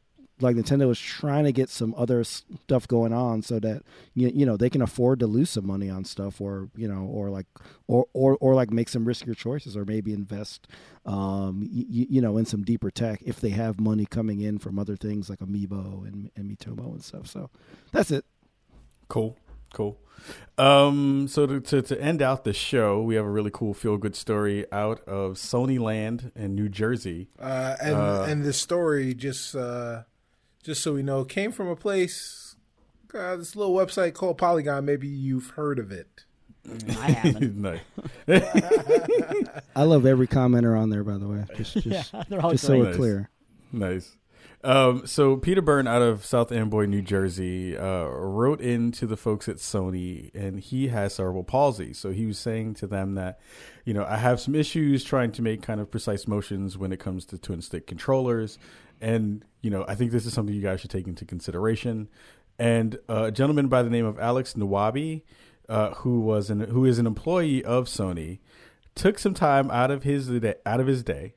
like 0.40 0.56
Nintendo 0.56 0.90
is 0.90 1.00
trying 1.00 1.44
to 1.44 1.52
get 1.52 1.68
some 1.68 1.94
other 1.96 2.22
stuff 2.22 2.86
going 2.86 3.12
on 3.12 3.42
so 3.42 3.58
that 3.58 3.82
you, 4.14 4.30
you 4.32 4.46
know 4.46 4.56
they 4.56 4.70
can 4.70 4.82
afford 4.82 5.20
to 5.20 5.26
lose 5.26 5.50
some 5.50 5.66
money 5.66 5.90
on 5.90 6.04
stuff 6.04 6.40
or 6.40 6.68
you 6.76 6.86
know 6.86 7.04
or 7.04 7.30
like 7.30 7.46
or 7.86 8.06
or, 8.12 8.36
or 8.40 8.54
like 8.54 8.70
make 8.70 8.88
some 8.88 9.04
riskier 9.04 9.36
choices 9.36 9.76
or 9.76 9.84
maybe 9.84 10.12
invest 10.12 10.68
um 11.06 11.66
you, 11.70 12.06
you 12.08 12.20
know 12.20 12.36
in 12.36 12.44
some 12.44 12.62
deeper 12.62 12.90
tech 12.90 13.20
if 13.24 13.40
they 13.40 13.50
have 13.50 13.80
money 13.80 14.06
coming 14.06 14.40
in 14.40 14.58
from 14.58 14.78
other 14.78 14.96
things 14.96 15.28
like 15.28 15.40
Amiibo 15.40 16.06
and, 16.06 16.30
and 16.36 16.50
Miitomo 16.50 16.92
and 16.92 17.02
stuff. 17.02 17.26
So 17.26 17.50
that's 17.92 18.10
it. 18.10 18.24
Cool 19.08 19.36
cool 19.72 19.98
um 20.58 21.28
so 21.28 21.46
to, 21.46 21.60
to, 21.60 21.80
to 21.80 22.00
end 22.00 22.20
out 22.20 22.44
the 22.44 22.52
show 22.52 23.00
we 23.00 23.14
have 23.14 23.24
a 23.24 23.30
really 23.30 23.50
cool 23.52 23.72
feel 23.72 23.96
good 23.96 24.16
story 24.16 24.66
out 24.72 25.00
of 25.06 25.34
Sony 25.34 25.78
Land 25.78 26.32
in 26.34 26.54
New 26.54 26.68
Jersey 26.68 27.28
uh 27.38 27.76
and 27.80 27.94
uh, 27.94 28.26
and 28.28 28.44
the 28.44 28.52
story 28.52 29.14
just 29.14 29.54
uh 29.54 30.02
just 30.68 30.82
so 30.82 30.92
we 30.92 31.02
know, 31.02 31.24
came 31.24 31.50
from 31.50 31.68
a 31.68 31.76
place, 31.76 32.54
uh, 33.14 33.36
this 33.36 33.56
little 33.56 33.74
website 33.74 34.12
called 34.12 34.36
Polygon. 34.36 34.84
Maybe 34.84 35.08
you've 35.08 35.50
heard 35.50 35.78
of 35.78 35.90
it. 35.90 36.24
I 36.90 37.10
haven't. 37.10 37.64
I 39.74 39.82
love 39.84 40.04
every 40.04 40.26
commenter 40.26 40.78
on 40.78 40.90
there, 40.90 41.04
by 41.04 41.16
the 41.16 41.26
way. 41.26 41.44
Just, 41.56 41.72
just, 41.82 42.12
yeah, 42.12 42.24
just 42.50 42.64
so 42.64 42.78
we're 42.78 42.94
clear. 42.94 43.30
Nice. 43.72 44.14
Um, 44.64 45.06
so 45.06 45.36
Peter 45.36 45.62
Byrne 45.62 45.86
out 45.86 46.02
of 46.02 46.24
South 46.24 46.50
Amboy, 46.50 46.86
New 46.86 47.00
Jersey, 47.00 47.76
uh, 47.76 48.06
wrote 48.06 48.60
in 48.60 48.90
to 48.92 49.06
the 49.06 49.16
folks 49.16 49.48
at 49.48 49.56
Sony, 49.56 50.34
and 50.34 50.58
he 50.58 50.88
has 50.88 51.14
cerebral 51.14 51.44
palsy. 51.44 51.92
So 51.92 52.10
he 52.10 52.26
was 52.26 52.38
saying 52.38 52.74
to 52.74 52.88
them 52.88 53.14
that, 53.14 53.38
you 53.84 53.94
know, 53.94 54.04
I 54.04 54.16
have 54.16 54.40
some 54.40 54.56
issues 54.56 55.04
trying 55.04 55.30
to 55.32 55.42
make 55.42 55.62
kind 55.62 55.80
of 55.80 55.90
precise 55.90 56.26
motions 56.26 56.76
when 56.76 56.92
it 56.92 56.98
comes 56.98 57.24
to 57.26 57.38
twin 57.38 57.62
stick 57.62 57.86
controllers, 57.86 58.58
and 59.00 59.44
you 59.62 59.70
know, 59.70 59.84
I 59.86 59.94
think 59.94 60.10
this 60.10 60.26
is 60.26 60.32
something 60.32 60.54
you 60.54 60.62
guys 60.62 60.80
should 60.80 60.90
take 60.90 61.06
into 61.06 61.24
consideration. 61.24 62.08
And 62.58 62.98
uh, 63.08 63.24
a 63.24 63.30
gentleman 63.30 63.68
by 63.68 63.82
the 63.84 63.90
name 63.90 64.06
of 64.06 64.18
Alex 64.18 64.54
Nawabi, 64.54 65.22
uh, 65.68 65.90
who 65.94 66.20
was 66.20 66.50
an 66.50 66.60
who 66.60 66.84
is 66.84 66.98
an 66.98 67.06
employee 67.06 67.64
of 67.64 67.86
Sony, 67.86 68.40
took 68.96 69.20
some 69.20 69.34
time 69.34 69.70
out 69.70 69.92
of 69.92 70.02
his 70.02 70.28
out 70.66 70.80
of 70.80 70.88
his 70.88 71.04
day, 71.04 71.34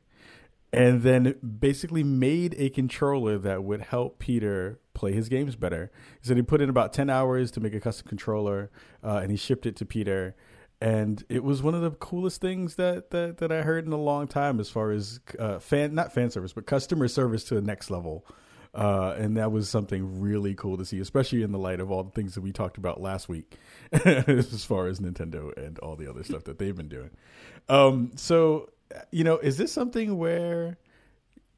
and 0.73 1.03
then 1.03 1.35
basically 1.59 2.03
made 2.03 2.55
a 2.57 2.69
controller 2.69 3.37
that 3.37 3.63
would 3.63 3.81
help 3.81 4.19
Peter 4.19 4.79
play 4.93 5.11
his 5.13 5.29
games 5.29 5.55
better. 5.55 5.91
He 6.21 6.27
said 6.27 6.37
he 6.37 6.43
put 6.43 6.61
in 6.61 6.69
about 6.69 6.93
ten 6.93 7.09
hours 7.09 7.51
to 7.51 7.59
make 7.59 7.73
a 7.73 7.79
custom 7.79 8.07
controller, 8.07 8.71
uh, 9.03 9.17
and 9.17 9.31
he 9.31 9.37
shipped 9.37 9.65
it 9.65 9.75
to 9.77 9.85
Peter 9.85 10.35
and 10.81 11.23
it 11.29 11.43
was 11.43 11.61
one 11.61 11.75
of 11.75 11.81
the 11.81 11.91
coolest 11.91 12.41
things 12.41 12.75
that 12.75 13.11
that, 13.11 13.37
that 13.37 13.51
I 13.51 13.61
heard 13.61 13.85
in 13.85 13.93
a 13.93 14.01
long 14.01 14.27
time 14.27 14.59
as 14.59 14.69
far 14.69 14.91
as 14.91 15.19
uh, 15.37 15.59
fan 15.59 15.93
not 15.93 16.11
fan 16.11 16.31
service 16.31 16.53
but 16.53 16.65
customer 16.65 17.07
service 17.07 17.43
to 17.45 17.55
the 17.55 17.61
next 17.61 17.89
level. 17.91 18.25
Uh, 18.73 19.13
and 19.17 19.35
that 19.35 19.51
was 19.51 19.67
something 19.67 20.21
really 20.21 20.55
cool 20.55 20.77
to 20.77 20.85
see, 20.85 21.01
especially 21.01 21.43
in 21.43 21.51
the 21.51 21.59
light 21.59 21.81
of 21.81 21.91
all 21.91 22.05
the 22.05 22.11
things 22.11 22.35
that 22.35 22.41
we 22.41 22.53
talked 22.53 22.77
about 22.77 23.01
last 23.01 23.27
week, 23.27 23.57
as 23.91 24.63
far 24.63 24.87
as 24.87 25.01
Nintendo 25.01 25.51
and 25.57 25.77
all 25.79 25.97
the 25.97 26.09
other 26.09 26.23
stuff 26.23 26.45
that 26.45 26.57
they've 26.57 26.75
been 26.75 26.87
doing. 26.87 27.09
Um, 27.67 28.13
so, 28.15 28.69
you 29.11 29.23
know, 29.23 29.37
is 29.37 29.57
this 29.57 29.71
something 29.71 30.17
where 30.17 30.77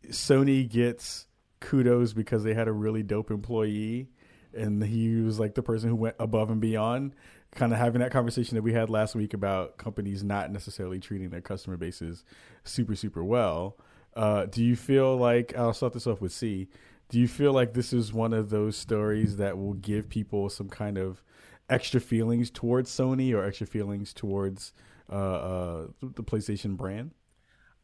Sony 0.09 0.67
gets 0.69 1.27
kudos 1.59 2.13
because 2.13 2.43
they 2.43 2.53
had 2.53 2.67
a 2.67 2.73
really 2.73 3.03
dope 3.03 3.31
employee 3.31 4.09
and 4.55 4.83
he 4.83 5.21
was 5.21 5.39
like 5.39 5.55
the 5.55 5.63
person 5.63 5.89
who 5.89 5.95
went 5.95 6.15
above 6.19 6.49
and 6.49 6.61
beyond? 6.61 7.13
kind 7.55 7.71
of 7.71 7.79
having 7.79 8.01
that 8.01 8.11
conversation 8.11 8.55
that 8.55 8.61
we 8.61 8.73
had 8.73 8.89
last 8.89 9.15
week 9.15 9.33
about 9.33 9.77
companies 9.77 10.23
not 10.23 10.51
necessarily 10.51 10.99
treating 10.99 11.29
their 11.29 11.41
customer 11.41 11.77
bases 11.77 12.23
super 12.63 12.95
super 12.95 13.23
well. 13.23 13.77
Uh, 14.15 14.45
do 14.45 14.63
you 14.63 14.75
feel 14.75 15.17
like 15.17 15.55
I'll 15.57 15.73
start 15.73 15.93
this 15.93 16.07
off 16.07 16.21
with 16.21 16.31
C? 16.31 16.67
Do 17.09 17.19
you 17.19 17.27
feel 17.27 17.53
like 17.53 17.73
this 17.73 17.93
is 17.93 18.13
one 18.13 18.33
of 18.33 18.49
those 18.49 18.75
stories 18.75 19.37
that 19.37 19.57
will 19.57 19.73
give 19.73 20.09
people 20.09 20.49
some 20.49 20.69
kind 20.69 20.97
of 20.97 21.23
extra 21.69 21.99
feelings 21.99 22.49
towards 22.49 22.89
Sony 22.91 23.33
or 23.33 23.43
extra 23.43 23.67
feelings 23.67 24.13
towards 24.13 24.73
uh, 25.11 25.15
uh, 25.15 25.87
the 26.01 26.23
PlayStation 26.23 26.77
brand? 26.77 27.11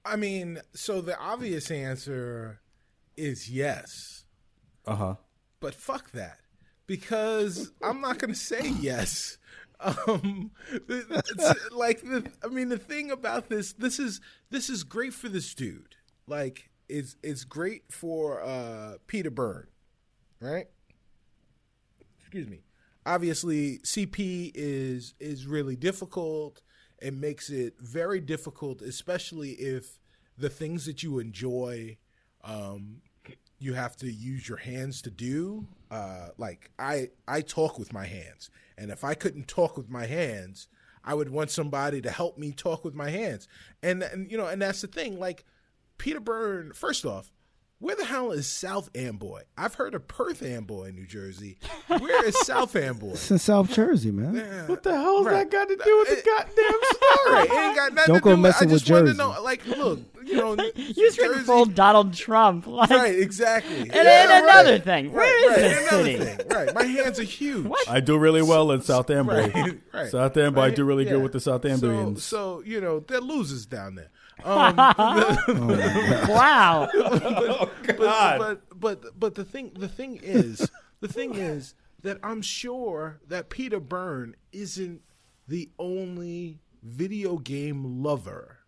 I 0.09 0.15
mean, 0.15 0.61
so 0.73 1.01
the 1.01 1.17
obvious 1.17 1.71
answer 1.71 2.61
is 3.15 3.49
yes. 3.49 4.25
Uh 4.85 4.95
huh. 4.95 5.15
But 5.59 5.75
fuck 5.75 6.11
that 6.11 6.39
because 6.87 7.71
I'm 7.81 8.01
not 8.01 8.17
going 8.17 8.33
to 8.33 8.39
say 8.39 8.69
yes 8.79 9.37
um, 10.07 10.51
like 11.71 12.01
the, 12.01 12.29
I 12.43 12.47
mean, 12.47 12.69
the 12.69 12.77
thing 12.77 13.11
about 13.11 13.49
this, 13.49 13.73
this 13.73 13.97
is 13.97 14.19
this 14.49 14.69
is 14.69 14.83
great 14.83 15.13
for 15.13 15.29
this 15.29 15.53
dude. 15.53 15.95
Like, 16.27 16.69
it's 16.89 17.15
it's 17.23 17.45
great 17.45 17.83
for 17.89 18.43
uh, 18.43 18.95
Peter 19.07 19.31
Byrne, 19.31 19.67
right? 20.41 20.67
Excuse 22.19 22.47
me. 22.47 22.63
Obviously, 23.05 23.79
CP 23.79 24.51
is 24.53 25.13
is 25.19 25.47
really 25.47 25.77
difficult. 25.77 26.61
It 27.01 27.13
makes 27.13 27.49
it 27.49 27.75
very 27.79 28.19
difficult, 28.19 28.81
especially 28.81 29.51
if 29.51 29.98
the 30.39 30.49
things 30.49 30.85
that 30.85 31.03
you 31.03 31.19
enjoy 31.19 31.97
um, 32.43 33.01
you 33.59 33.73
have 33.73 33.95
to 33.97 34.11
use 34.11 34.47
your 34.47 34.57
hands 34.57 35.01
to 35.03 35.11
do. 35.11 35.67
Uh, 35.91 36.29
like 36.37 36.71
I, 36.79 37.09
I 37.27 37.41
talk 37.41 37.77
with 37.77 37.93
my 37.93 38.05
hands, 38.05 38.49
and 38.77 38.89
if 38.89 39.03
I 39.03 39.13
couldn't 39.13 39.47
talk 39.47 39.75
with 39.77 39.89
my 39.89 40.05
hands, 40.05 40.67
I 41.03 41.13
would 41.13 41.29
want 41.29 41.51
somebody 41.51 42.01
to 42.01 42.09
help 42.09 42.37
me 42.37 42.51
talk 42.51 42.85
with 42.85 42.95
my 42.95 43.09
hands. 43.09 43.47
And 43.83 44.01
and 44.03 44.31
you 44.31 44.37
know, 44.37 44.47
and 44.47 44.61
that's 44.61 44.81
the 44.81 44.87
thing. 44.87 45.19
Like 45.19 45.43
Peter 45.97 46.19
Byrne, 46.19 46.73
first 46.73 47.05
off, 47.05 47.31
where 47.79 47.95
the 47.95 48.03
hell 48.03 48.31
is 48.31 48.45
South 48.45 48.89
Amboy? 48.93 49.43
I've 49.57 49.75
heard 49.75 49.95
of 49.95 50.07
Perth 50.07 50.43
Amboy, 50.43 50.89
in 50.89 50.95
New 50.95 51.05
Jersey. 51.05 51.57
Where 51.87 52.25
is 52.25 52.37
South 52.39 52.75
Amboy? 52.75 53.11
It's 53.11 53.31
in 53.31 53.39
South 53.39 53.71
Jersey, 53.71 54.11
man. 54.11 54.35
Yeah. 54.35 54.67
What 54.67 54.83
the 54.83 54.91
hell's 54.91 55.25
right. 55.25 55.49
that 55.49 55.51
got 55.51 55.69
to 55.69 55.77
do 55.77 55.97
with 55.99 56.09
the 56.09 56.21
goddamn 56.25 56.55
story? 56.83 57.57
It 57.57 57.67
ain't 57.67 57.75
got 57.77 57.93
nothing 57.93 58.13
Don't 58.13 58.15
to 58.15 58.21
go 58.21 58.35
do 58.35 58.41
messing 58.41 58.67
with, 58.67 58.73
with 58.73 58.83
Jersey. 58.83 59.17
Know, 59.17 59.41
like, 59.41 59.65
look, 59.65 59.99
you 60.25 60.35
know, 60.35 60.55
you 60.75 61.11
just 61.11 61.45
full 61.45 61.65
Donald 61.65 62.13
Trump. 62.13 62.67
Like, 62.79 62.91
right, 62.91 63.17
exactly. 63.19 63.79
And, 63.79 63.93
yeah, 63.93 64.43
another 64.43 64.73
right. 64.73 64.83
thing, 64.83 65.11
where 65.11 65.23
right, 65.23 65.51
is 65.51 65.71
this 65.71 65.89
another 65.89 66.03
city? 66.05 66.23
Thing. 66.23 66.47
Right, 66.47 66.73
my 66.73 66.83
hands 66.83 67.19
are 67.19 67.23
huge. 67.23 67.65
What? 67.65 67.89
I 67.89 67.99
do 67.99 68.17
really 68.17 68.41
well 68.41 68.71
in 68.71 68.81
South 68.81 69.09
Amboy. 69.09 69.51
Right, 69.51 69.79
right. 69.93 70.09
South 70.09 70.37
Amboy, 70.37 70.61
I 70.61 70.69
do 70.69 70.85
really 70.85 71.03
good 71.03 71.21
with 71.21 71.33
the 71.33 71.41
South 71.41 71.65
Amboyans. 71.65 72.23
So, 72.23 72.59
so, 72.59 72.63
you 72.65 72.79
know, 72.79 73.01
they're 73.01 73.19
losers 73.19 73.65
down 73.65 73.95
there. 73.95 74.11
Um, 74.43 74.75
wow. 76.29 76.89
but, 76.93 77.23
oh, 77.23 77.71
but, 77.85 77.97
but, 77.97 78.79
but 78.79 79.19
but 79.19 79.35
the 79.35 79.45
thing 79.45 79.71
the 79.75 79.87
thing 79.87 80.19
is 80.21 80.69
the 81.01 81.07
thing 81.07 81.35
is 81.35 81.75
that 82.01 82.17
I'm 82.23 82.41
sure 82.41 83.19
that 83.27 83.49
Peter 83.49 83.79
Byrne 83.79 84.35
isn't 84.51 85.01
the 85.47 85.69
only 85.77 86.59
video 86.83 87.37
game 87.37 88.03
lover 88.03 88.59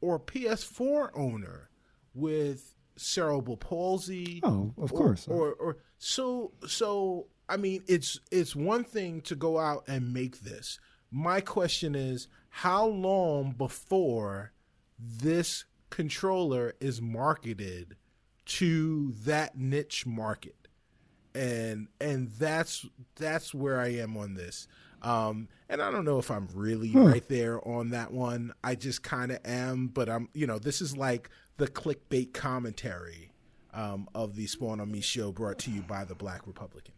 or 0.00 0.20
PS4 0.20 1.10
owner 1.14 1.70
with 2.14 2.74
cerebral 2.96 3.56
palsy. 3.56 4.40
Oh, 4.42 4.72
of 4.78 4.92
course. 4.92 5.26
Or, 5.26 5.52
or, 5.52 5.54
or 5.54 5.76
so 5.98 6.52
so. 6.66 7.26
I 7.48 7.56
mean, 7.56 7.82
it's 7.88 8.20
it's 8.30 8.54
one 8.54 8.84
thing 8.84 9.22
to 9.22 9.34
go 9.34 9.58
out 9.58 9.84
and 9.88 10.12
make 10.12 10.40
this, 10.40 10.78
my 11.10 11.40
question 11.40 11.94
is 11.94 12.28
how 12.50 12.86
long 12.86 13.52
before 13.52 14.52
this 14.98 15.64
controller 15.90 16.74
is 16.80 17.00
marketed 17.00 17.96
to 18.44 19.12
that 19.24 19.56
niche 19.56 20.06
market. 20.06 20.54
And 21.34 21.88
and 22.00 22.30
that's 22.38 22.86
that's 23.16 23.54
where 23.54 23.78
i 23.78 23.88
am 23.88 24.16
on 24.16 24.34
this. 24.34 24.66
Um 25.02 25.48
and 25.68 25.80
i 25.80 25.90
don't 25.90 26.04
know 26.04 26.18
if 26.18 26.30
i'm 26.30 26.48
really 26.54 26.90
right 26.90 27.26
there 27.28 27.66
on 27.66 27.90
that 27.90 28.12
one. 28.12 28.52
I 28.64 28.74
just 28.74 29.02
kind 29.02 29.30
of 29.30 29.38
am 29.44 29.88
but 29.88 30.08
i'm 30.08 30.28
you 30.34 30.46
know 30.46 30.58
this 30.58 30.80
is 30.80 30.96
like 30.96 31.30
the 31.58 31.68
clickbait 31.68 32.32
commentary 32.32 33.32
um, 33.74 34.08
of 34.14 34.34
the 34.36 34.46
spawn 34.46 34.80
on 34.80 34.90
me 34.90 35.00
show 35.00 35.30
brought 35.30 35.58
to 35.60 35.70
you 35.70 35.82
by 35.82 36.04
the 36.04 36.14
black 36.14 36.46
republican. 36.46 36.94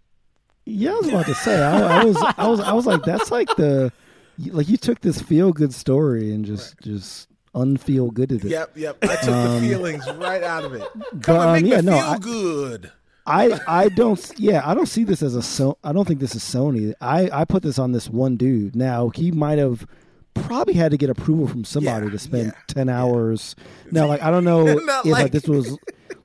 Yeah, 0.66 0.92
I 0.92 0.94
was 0.94 1.08
about 1.08 1.26
to 1.26 1.34
say. 1.34 1.60
I, 1.60 2.00
I 2.00 2.04
was, 2.04 2.16
I 2.38 2.46
was, 2.46 2.60
I 2.60 2.72
was 2.72 2.86
like, 2.86 3.02
that's 3.02 3.30
like 3.30 3.48
the, 3.56 3.92
like 4.38 4.68
you 4.68 4.76
took 4.76 5.00
this 5.00 5.20
feel 5.20 5.52
good 5.52 5.74
story 5.74 6.32
and 6.32 6.44
just, 6.44 6.78
just 6.80 7.28
unfeel 7.54 8.12
gooded 8.12 8.44
it. 8.44 8.50
Yep, 8.50 8.76
yep. 8.76 8.98
I 9.02 9.16
took 9.16 9.24
the 9.26 9.58
feelings 9.60 10.04
right 10.12 10.42
out 10.42 10.64
of 10.64 10.74
it. 10.74 10.82
Come 11.22 11.36
but, 11.36 11.58
um, 11.58 11.64
yeah, 11.66 11.76
me 11.80 11.82
no, 11.86 11.92
feel 11.92 12.00
I- 12.00 12.18
good. 12.18 12.92
I, 13.26 13.60
I 13.68 13.88
don't, 13.90 14.32
yeah, 14.38 14.62
I 14.64 14.74
don't 14.74 14.86
see 14.86 15.04
this 15.04 15.22
as 15.22 15.36
a 15.36 15.42
so. 15.42 15.78
I 15.84 15.92
don't 15.92 16.08
think 16.08 16.18
this 16.20 16.34
is 16.34 16.42
Sony. 16.42 16.94
I, 17.00 17.30
I 17.32 17.44
put 17.44 17.62
this 17.62 17.78
on 17.78 17.92
this 17.92 18.08
one 18.08 18.36
dude. 18.36 18.74
Now 18.74 19.10
he 19.10 19.30
might 19.30 19.58
have 19.58 19.86
probably 20.34 20.74
had 20.74 20.90
to 20.92 20.96
get 20.96 21.10
approval 21.10 21.46
from 21.46 21.64
somebody 21.64 22.06
Yeah, 22.06 22.12
to 22.12 22.18
spend 22.18 22.46
yeah, 22.46 22.52
ten 22.66 22.88
hours. 22.88 23.54
Now, 23.92 24.06
like 24.06 24.22
I 24.22 24.30
don't 24.30 24.42
know 24.42 24.66
if 24.68 24.84
like, 24.86 25.04
like- 25.04 25.32
this 25.32 25.46
was, 25.46 25.76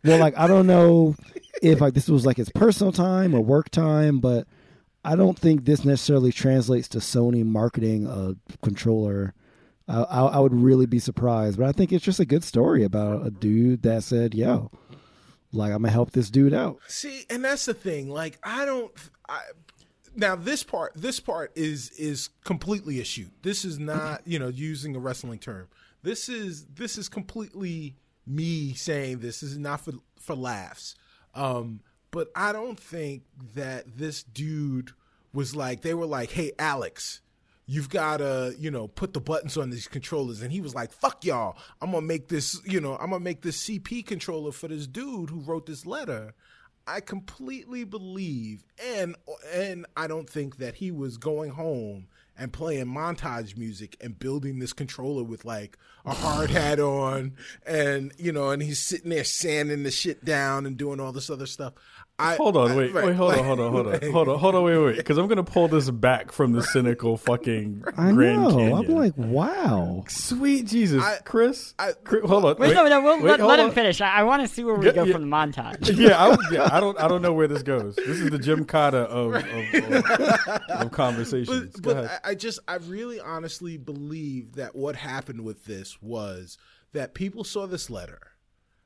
well, 0.03 0.19
like 0.19 0.35
I 0.37 0.47
don't 0.47 0.65
know 0.65 1.15
if 1.61 1.79
like 1.81 1.93
this 1.93 2.07
was 2.07 2.25
like 2.25 2.37
his 2.37 2.49
personal 2.49 2.91
time 2.93 3.35
or 3.35 3.41
work 3.41 3.69
time, 3.69 4.19
but 4.19 4.47
I 5.03 5.15
don't 5.15 5.37
think 5.37 5.65
this 5.65 5.85
necessarily 5.85 6.31
translates 6.31 6.87
to 6.89 6.99
Sony 6.99 7.45
marketing 7.45 8.07
a 8.07 8.35
controller. 8.63 9.35
I, 9.87 10.01
I, 10.01 10.21
I 10.25 10.39
would 10.39 10.53
really 10.53 10.85
be 10.85 10.99
surprised, 10.99 11.57
but 11.57 11.67
I 11.67 11.71
think 11.71 11.91
it's 11.91 12.03
just 12.03 12.19
a 12.19 12.25
good 12.25 12.43
story 12.43 12.83
about 12.83 13.25
a 13.25 13.31
dude 13.31 13.83
that 13.83 14.03
said, 14.03 14.33
"Yo, 14.33 14.71
like 15.51 15.71
I'm 15.71 15.81
gonna 15.81 15.91
help 15.91 16.11
this 16.11 16.29
dude 16.29 16.53
out." 16.53 16.79
See, 16.87 17.25
and 17.29 17.43
that's 17.43 17.65
the 17.65 17.73
thing. 17.73 18.09
Like, 18.09 18.39
I 18.43 18.65
don't. 18.65 18.91
I, 19.29 19.41
now 20.15 20.35
this 20.35 20.63
part, 20.63 20.93
this 20.95 21.19
part 21.19 21.51
is 21.55 21.91
is 21.91 22.29
completely 22.43 22.99
a 22.99 23.03
shoot. 23.03 23.31
This 23.43 23.65
is 23.65 23.77
not, 23.77 24.21
you 24.25 24.39
know, 24.39 24.47
using 24.47 24.95
a 24.95 24.99
wrestling 24.99 25.39
term. 25.39 25.67
This 26.03 26.29
is 26.29 26.65
this 26.65 26.97
is 26.97 27.09
completely 27.09 27.97
me 28.25 28.73
saying 28.73 29.19
this. 29.19 29.41
This 29.41 29.51
is 29.51 29.57
not 29.57 29.81
for 29.81 29.93
for 30.19 30.35
laughs. 30.35 30.95
Um, 31.33 31.81
but 32.11 32.29
I 32.35 32.53
don't 32.53 32.79
think 32.79 33.23
that 33.55 33.97
this 33.97 34.23
dude 34.23 34.91
was 35.33 35.55
like 35.55 35.81
they 35.81 35.93
were 35.93 36.05
like, 36.05 36.31
"Hey, 36.31 36.53
Alex." 36.57 37.21
You've 37.67 37.89
got 37.89 38.17
to, 38.17 38.55
you 38.59 38.69
know, 38.69 38.87
put 38.87 39.13
the 39.13 39.19
buttons 39.19 39.57
on 39.57 39.71
these 39.71 39.87
controllers. 39.87 40.41
And 40.41 40.51
he 40.51 40.61
was 40.61 40.75
like, 40.75 40.91
fuck 40.91 41.25
y'all. 41.25 41.57
I'm 41.81 41.91
to 41.91 42.01
make 42.01 42.27
this, 42.27 42.61
you 42.65 42.79
know, 42.79 42.95
I'm 42.97 43.09
to 43.09 43.19
make 43.19 43.41
this 43.41 43.67
CP 43.67 44.05
controller 44.05 44.51
for 44.51 44.67
this 44.67 44.85
dude 44.85 45.29
who 45.29 45.39
wrote 45.39 45.65
this 45.65 45.85
letter. 45.85 46.33
I 46.87 46.99
completely 46.99 47.83
believe, 47.83 48.63
and 48.93 49.15
and 49.51 49.87
I 49.97 50.05
don't 50.05 50.29
think 50.29 50.57
that 50.57 50.75
he 50.75 50.91
was 50.91 51.17
going 51.17 51.49
home 51.49 52.07
and 52.37 52.51
playing 52.51 52.85
montage 52.87 53.57
music 53.57 53.95
and 54.01 54.17
building 54.19 54.59
this 54.59 54.73
controller 54.73 55.23
with 55.23 55.45
like 55.45 55.77
a 56.05 56.13
hard 56.13 56.49
hat 56.51 56.79
on, 56.79 57.33
and 57.65 58.11
you 58.17 58.31
know, 58.31 58.49
and 58.51 58.61
he's 58.61 58.79
sitting 58.79 59.09
there 59.09 59.23
sanding 59.23 59.83
the 59.83 59.91
shit 59.91 60.23
down 60.23 60.65
and 60.65 60.77
doing 60.77 60.99
all 60.99 61.11
this 61.11 61.29
other 61.29 61.45
stuff. 61.47 61.73
I 62.17 62.35
Hold 62.35 62.55
on, 62.55 62.71
I- 62.71 62.75
wait, 62.77 62.93
right, 62.93 63.05
wait, 63.07 63.15
hold 63.17 63.31
like- 63.31 63.39
on, 63.39 63.45
hold 63.45 63.59
on, 63.59 63.71
hold 63.73 63.87
on, 63.87 63.91
like- 63.93 64.03
hold 64.09 64.29
on, 64.29 64.39
hold 64.39 64.55
on, 64.55 64.63
wait, 64.63 64.77
wait, 64.77 64.95
because 64.97 65.17
I'm 65.17 65.27
gonna 65.27 65.43
pull 65.43 65.67
this 65.67 65.89
back 65.89 66.31
from 66.31 66.53
the 66.53 66.61
cynical 66.63 67.17
fucking 67.17 67.83
I 67.97 68.11
Grand 68.13 68.41
know. 68.43 68.49
Canyon. 68.51 68.73
I'm 68.73 68.87
like, 68.95 69.17
wow. 69.17 70.05
sweet 70.07 70.65
Jesus, 70.67 71.03
I- 71.03 71.17
Chris, 71.25 71.73
I- 71.77 71.91
Chris, 72.05 72.23
hold 72.23 72.45
on, 72.45 72.55
Wait, 72.57 72.73
no, 72.73 72.87
no, 72.87 73.01
we'll 73.01 73.17
wait, 73.17 73.25
let, 73.25 73.39
let 73.41 73.59
him 73.59 73.65
on. 73.65 73.71
finish. 73.73 73.99
I, 73.99 74.19
I 74.19 74.23
want 74.23 74.43
to 74.43 74.47
see 74.47 74.63
where 74.63 74.75
we 74.75 74.85
Yeah, 74.85 74.91
go 74.93 75.03
yeah. 75.03 75.11
from 75.13 75.29
the 75.29 75.35
montage. 75.35 75.97
Yeah, 75.97 76.23
I, 76.23 76.37
yeah, 76.53 76.69
I 76.71 76.79
don't, 76.79 76.97
I 77.01 77.07
don't 77.09 77.21
know 77.21 77.33
where 77.33 77.47
this 77.49 77.63
goes. 77.63 77.95
This 77.97 78.19
is 78.19 78.29
the 78.29 78.39
Jim 78.39 78.63
Cotta 78.63 78.99
of 78.99 79.33
of, 79.35 79.73
of, 79.93 80.61
of 80.69 80.91
conversations. 80.91 81.71
but, 81.73 81.81
Go 81.81 81.93
but 81.95 82.03
ahead. 82.05 82.19
I, 82.25 82.35
just 82.35 82.59
I 82.67 82.75
really 82.75 83.19
honestly 83.19 83.77
believe 83.77 84.55
that 84.55 84.75
what 84.75 84.95
happened 84.95 85.41
with 85.43 85.65
this 85.65 86.01
was 86.01 86.57
that 86.93 87.13
people 87.13 87.43
saw 87.43 87.67
this 87.67 87.89
letter 87.89 88.19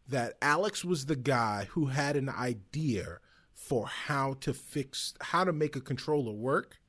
that 0.07 0.33
Alex 0.41 0.83
was 0.83 1.05
the 1.05 1.15
guy 1.15 1.67
who 1.71 1.87
had 1.87 2.15
an 2.15 2.29
idea 2.29 3.19
for 3.53 3.85
how 3.85 4.33
to 4.41 4.53
fix 4.53 5.13
how 5.21 5.43
to 5.43 5.53
make 5.53 5.75
a 5.75 5.81
controller 5.81 6.33
work 6.33 6.79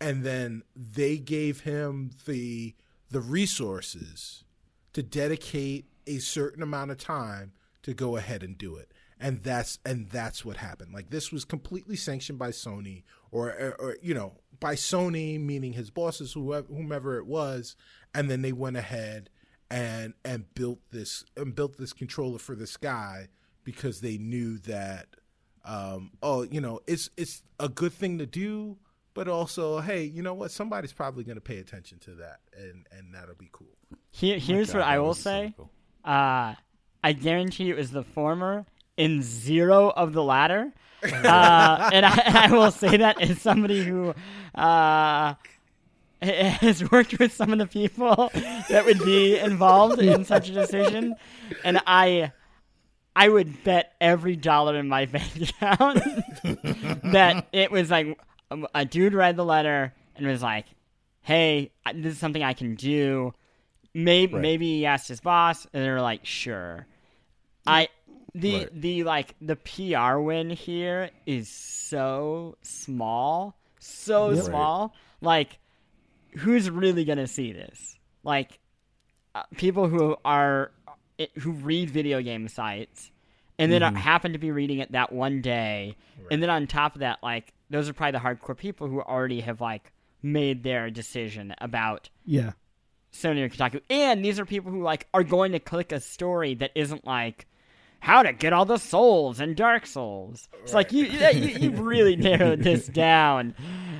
and 0.00 0.24
then 0.24 0.62
they 0.74 1.16
gave 1.16 1.60
him 1.60 2.10
the 2.26 2.74
the 3.10 3.20
resources 3.20 4.44
to 4.92 5.02
dedicate 5.02 5.86
a 6.06 6.18
certain 6.18 6.62
amount 6.62 6.90
of 6.90 6.98
time 6.98 7.52
to 7.82 7.94
go 7.94 8.16
ahead 8.16 8.42
and 8.42 8.58
do 8.58 8.76
it. 8.76 8.92
And 9.20 9.42
that's 9.42 9.78
and 9.86 10.08
that's 10.10 10.44
what 10.44 10.56
happened. 10.56 10.92
Like 10.92 11.10
this 11.10 11.30
was 11.30 11.44
completely 11.44 11.96
sanctioned 11.96 12.38
by 12.38 12.50
sony 12.50 13.04
or 13.34 13.48
or, 13.50 13.74
or, 13.80 13.96
you 14.00 14.14
know 14.14 14.32
by 14.60 14.74
sony 14.74 15.38
meaning 15.38 15.72
his 15.74 15.90
bosses 15.90 16.32
whoever 16.32 16.66
whomever 16.68 17.18
it 17.18 17.26
was 17.26 17.76
and 18.14 18.30
then 18.30 18.40
they 18.42 18.52
went 18.52 18.76
ahead 18.76 19.28
and 19.70 20.14
and 20.24 20.44
built 20.54 20.78
this 20.90 21.24
and 21.36 21.54
built 21.54 21.76
this 21.76 21.92
controller 21.92 22.38
for 22.38 22.54
this 22.54 22.76
guy 22.76 23.28
because 23.64 24.00
they 24.00 24.16
knew 24.16 24.56
that 24.58 25.08
um 25.64 26.12
oh 26.22 26.42
you 26.42 26.60
know 26.60 26.80
it's 26.86 27.10
it's 27.16 27.42
a 27.58 27.68
good 27.68 27.92
thing 27.92 28.18
to 28.18 28.26
do 28.26 28.76
but 29.14 29.26
also 29.28 29.80
hey 29.80 30.04
you 30.04 30.22
know 30.22 30.34
what 30.34 30.50
somebody's 30.50 30.92
probably 30.92 31.24
going 31.24 31.36
to 31.36 31.40
pay 31.40 31.58
attention 31.58 31.98
to 31.98 32.10
that 32.14 32.38
and 32.56 32.86
and 32.92 33.14
that'll 33.14 33.34
be 33.34 33.48
cool 33.52 33.66
Here, 34.10 34.38
here's 34.38 34.68
God, 34.72 34.78
what 34.78 34.86
I 34.88 34.98
will 34.98 35.08
was 35.08 35.18
say. 35.20 35.40
cynical. 35.56 35.70
Uh, 36.04 36.54
I 37.02 37.12
guarantee 37.12 37.70
it 37.70 37.76
was 37.76 37.90
the 37.90 38.02
former 38.02 38.66
in 38.96 39.22
zero 39.22 39.88
of 39.90 40.12
the 40.12 40.22
latter. 40.22 40.72
Uh, 41.04 41.90
and, 41.92 42.06
I, 42.06 42.22
and 42.24 42.36
I 42.38 42.50
will 42.52 42.70
say 42.70 42.96
that 42.96 43.20
as 43.20 43.40
somebody 43.40 43.84
who 43.84 44.14
uh, 44.54 45.34
has 46.22 46.90
worked 46.90 47.18
with 47.18 47.32
some 47.32 47.52
of 47.52 47.58
the 47.58 47.66
people 47.66 48.30
that 48.70 48.84
would 48.86 48.98
be 49.00 49.38
involved 49.38 50.00
in 50.00 50.24
such 50.24 50.48
a 50.48 50.52
decision. 50.52 51.14
And 51.64 51.80
I. 51.86 52.32
I 53.16 53.28
would 53.28 53.62
bet 53.62 53.92
every 54.00 54.34
dollar 54.34 54.76
in 54.76 54.88
my 54.88 55.04
bank 55.06 55.36
account 55.40 56.00
that 57.12 57.46
it 57.52 57.70
was 57.70 57.88
like 57.88 58.18
a, 58.50 58.58
a 58.74 58.84
dude 58.84 59.14
read 59.14 59.36
the 59.36 59.44
letter 59.44 59.94
and 60.16 60.26
was 60.26 60.42
like, 60.42 60.66
"Hey, 61.20 61.70
this 61.94 62.14
is 62.14 62.18
something 62.18 62.42
I 62.42 62.54
can 62.54 62.74
do." 62.74 63.32
Maybe 63.94 64.32
Right. 64.34 64.42
maybe 64.42 64.66
he 64.78 64.86
asked 64.86 65.06
his 65.06 65.20
boss, 65.20 65.64
and 65.72 65.84
they're 65.84 66.00
like, 66.00 66.26
"Sure." 66.26 66.88
I 67.68 67.86
the 68.34 68.54
Right. 68.54 68.80
the 68.80 69.04
like 69.04 69.34
the 69.40 69.56
PR 69.56 70.18
win 70.18 70.50
here 70.50 71.10
is 71.26 71.48
so 71.48 72.56
small, 72.62 73.56
so 73.78 74.32
Yep. 74.32 74.44
small. 74.44 74.94
Like, 75.20 75.58
who's 76.38 76.68
really 76.70 77.04
gonna 77.04 77.26
see 77.26 77.52
this? 77.52 77.98
Like, 78.22 78.58
uh, 79.34 79.42
people 79.56 79.88
who 79.88 80.16
are 80.24 80.72
who 81.38 81.52
read 81.52 81.90
video 81.90 82.20
game 82.22 82.48
sites 82.48 83.10
and 83.58 83.70
then 83.70 83.82
Mm-hmm. 83.82 83.96
uh 83.96 84.00
happen 84.00 84.32
to 84.32 84.38
be 84.38 84.50
reading 84.50 84.78
it 84.80 84.90
that 84.92 85.12
one 85.12 85.40
day 85.40 85.94
and 86.30 86.42
then 86.42 86.50
on 86.50 86.66
top 86.66 86.96
of 86.96 87.00
that 87.00 87.18
like 87.22 87.52
those 87.70 87.88
are 87.88 87.92
probably 87.92 88.12
the 88.12 88.18
hardcore 88.24 88.56
people 88.56 88.88
who 88.88 89.00
already 89.00 89.40
have 89.40 89.60
like 89.60 89.92
made 90.22 90.64
their 90.64 90.90
decision 90.90 91.54
about 91.58 92.08
Yeah. 92.24 92.52
Sony 93.12 93.42
or 93.44 93.48
Kotaku 93.48 93.80
and 93.88 94.24
these 94.24 94.40
are 94.40 94.44
people 94.44 94.72
who 94.72 94.82
like 94.82 95.06
are 95.14 95.22
going 95.22 95.52
to 95.52 95.60
click 95.60 95.92
a 95.92 96.00
story 96.00 96.54
that 96.56 96.72
isn't 96.74 97.06
like 97.06 97.46
how 98.04 98.22
to 98.22 98.32
get 98.34 98.52
all 98.52 98.66
the 98.66 98.76
souls 98.76 99.40
in 99.40 99.54
Dark 99.54 99.86
Souls. 99.86 100.48
It's 100.62 100.74
like 100.74 100.92
you, 100.92 101.06
you 101.06 101.28
you've 101.58 101.80
really 101.94 102.16
narrowed 102.16 102.60
this 102.62 102.86
down. 102.86 103.54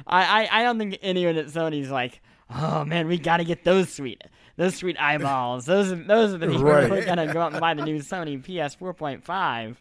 I, 0.07 0.43
I 0.45 0.61
I 0.61 0.63
don't 0.63 0.79
think 0.79 0.99
anyone 1.01 1.37
at 1.37 1.47
Sony's 1.47 1.91
like, 1.91 2.21
oh 2.55 2.85
man, 2.85 3.09
we 3.09 3.17
got 3.19 3.39
to 3.39 3.45
get 3.45 3.65
those 3.65 3.89
sweet 3.93 4.23
those 4.57 4.77
sweet 4.77 5.01
eyeballs. 5.01 5.65
Those 5.65 5.91
are, 5.91 5.97
those 5.97 6.35
are 6.35 6.39
the 6.39 6.47
people 6.49 6.65
Right. 6.65 6.87
who 6.87 6.95
are 6.95 7.05
gonna 7.05 7.33
go 7.33 7.41
out 7.41 7.53
and 7.53 7.61
buy 7.63 7.73
the 7.73 7.83
new 7.85 7.97
Sony 8.01 8.41
PS 8.43 8.77
4.5. 8.77 9.77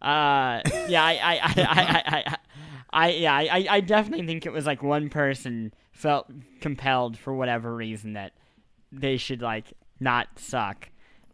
Uh, 0.00 0.60
yeah, 0.88 1.02
I 1.04 1.12
I 1.12 1.34
I 1.34 1.54
I, 1.56 1.64
I, 1.66 2.02
I, 2.06 2.36
I 2.92 3.10
yeah, 3.10 3.34
I, 3.34 3.66
I 3.68 3.80
definitely 3.80 4.26
think 4.26 4.46
it 4.46 4.52
was 4.52 4.64
like 4.64 4.82
one 4.82 5.08
person 5.10 5.74
felt 5.90 6.30
compelled 6.60 7.18
for 7.18 7.34
whatever 7.34 7.74
reason 7.74 8.12
that 8.12 8.32
they 8.92 9.16
should 9.16 9.42
like 9.42 9.72
not 9.98 10.28
suck 10.36 10.88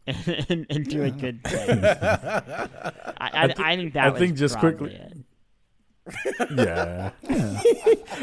and, 0.07 0.47
and, 0.49 0.67
and 0.71 0.87
do 0.87 1.03
a 1.03 1.11
good 1.11 1.43
thing. 1.45 1.85
I, 1.85 2.69
I, 3.19 3.55
I, 3.57 3.77
think 3.77 3.95
that 3.95 4.05
I 4.05 4.09
was 4.11 4.19
think 4.19 4.37
just 4.37 4.59
quickly- 4.59 4.95
it. 4.95 5.17
yeah. 6.57 7.11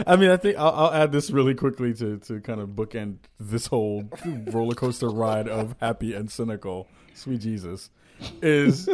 I 0.06 0.18
mean, 0.18 0.30
I 0.30 0.38
think 0.38 0.58
I'll, 0.58 0.72
I'll 0.72 0.94
add 0.94 1.14
this 1.14 1.32
really 1.32 1.56
quickly 1.56 1.94
to, 1.94 2.18
to 2.18 2.42
kind 2.42 2.60
of 2.60 2.70
bookend 2.70 3.20
this 3.40 3.68
whole 3.68 4.04
roller 4.48 4.76
coaster 4.76 5.08
ride 5.08 5.48
of 5.48 5.76
happy 5.80 6.14
and 6.14 6.30
cynical. 6.30 6.88
Sweet 7.14 7.40
Jesus, 7.40 7.90
is 8.42 8.90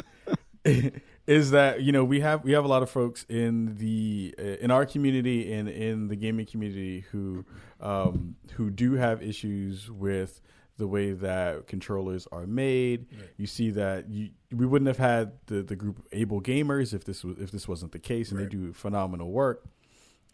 is 1.28 1.52
that 1.52 1.82
you 1.82 1.91
know 1.91 2.03
we 2.03 2.20
have 2.22 2.44
we 2.44 2.52
have 2.52 2.66
a 2.66 2.68
lot 2.68 2.84
of 2.84 2.90
folks 2.90 3.26
in 3.30 3.76
the 3.78 4.36
uh, 4.38 4.44
in 4.44 4.72
our 4.72 4.86
community 4.86 5.52
and 5.53 5.68
in 5.68 6.07
the 6.07 6.16
gaming 6.16 6.45
community 6.45 7.06
who 7.12 7.45
um, 7.82 8.36
who 8.53 8.70
do 8.70 8.94
have 8.94 9.22
issues 9.22 9.90
with 9.90 10.41
the 10.78 10.88
way 10.88 11.12
that 11.12 11.68
controllers 11.68 12.28
are 12.32 12.46
made. 12.46 13.08
You 13.38 13.48
see 13.48 13.72
that 13.72 14.10
you, 14.10 14.30
we 14.52 14.66
wouldn't 14.66 14.88
have 14.88 14.98
had 14.98 15.34
the, 15.48 15.64
the 15.64 15.76
group 15.76 16.06
Able 16.12 16.42
Gamers 16.42 16.94
if 16.94 17.06
this 17.06 17.24
was 17.24 17.38
if 17.40 17.52
this 17.52 17.68
wasn't 17.68 17.92
the 17.92 18.00
case, 18.00 18.32
and 18.32 18.40
they 18.40 18.46
do 18.46 18.74
phenomenal 18.74 19.32
work. 19.32 19.66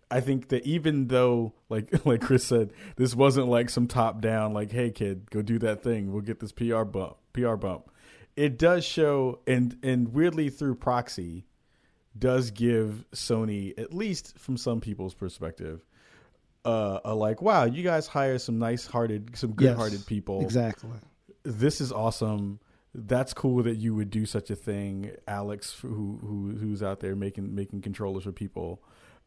I 0.10 0.20
think 0.20 0.50
that 0.50 0.66
even 0.66 1.08
though, 1.08 1.54
like 1.70 2.06
like 2.06 2.22
Chris 2.22 2.44
said, 2.44 2.74
this 2.96 3.16
wasn't 3.16 3.48
like 3.48 3.70
some 3.70 3.88
top 3.88 4.22
down, 4.22 4.54
like, 4.54 4.72
"Hey 4.72 4.92
kid, 4.92 5.30
go 5.32 5.42
do 5.42 5.60
that 5.60 5.84
thing. 5.84 6.12
We'll 6.12 6.22
get 6.22 6.40
this 6.40 6.52
PR 6.52 6.84
bump." 6.84 7.18
PR 7.34 7.56
bump. 7.56 7.90
It 8.36 8.58
does 8.58 8.86
show, 8.86 9.40
and 9.48 9.78
and 9.84 10.14
weirdly 10.14 10.50
through 10.50 10.76
proxy, 10.76 11.46
does 12.18 12.52
give 12.52 13.06
Sony, 13.14 13.78
at 13.80 13.94
least 13.94 14.38
from 14.38 14.58
some 14.58 14.82
people's 14.82 15.14
perspective, 15.14 15.86
uh, 16.66 17.00
a 17.04 17.16
like, 17.16 17.42
"Wow, 17.42 17.66
you 17.66 17.84
guys 17.84 18.08
hire 18.08 18.38
some 18.38 18.60
nice 18.60 18.86
hearted, 18.86 19.32
some 19.36 19.54
good 19.54 19.76
hearted 19.76 20.00
Yes, 20.00 20.06
people. 20.06 20.42
Exactly. 20.42 20.92
This 21.44 21.82
is 21.82 21.92
awesome." 21.92 22.60
That's 22.94 23.34
cool 23.34 23.64
that 23.64 23.78
you 23.78 23.96
would 23.96 24.10
do 24.10 24.26
such 24.26 24.50
a 24.50 24.56
thing, 24.56 25.12
Alex, 25.28 25.74
who 25.82 26.20
who 26.22 26.56
who's 26.60 26.84
out 26.84 27.00
there 27.00 27.16
making 27.16 27.56
making 27.56 27.82
controllers 27.82 28.24
for 28.24 28.32
people. 28.32 28.84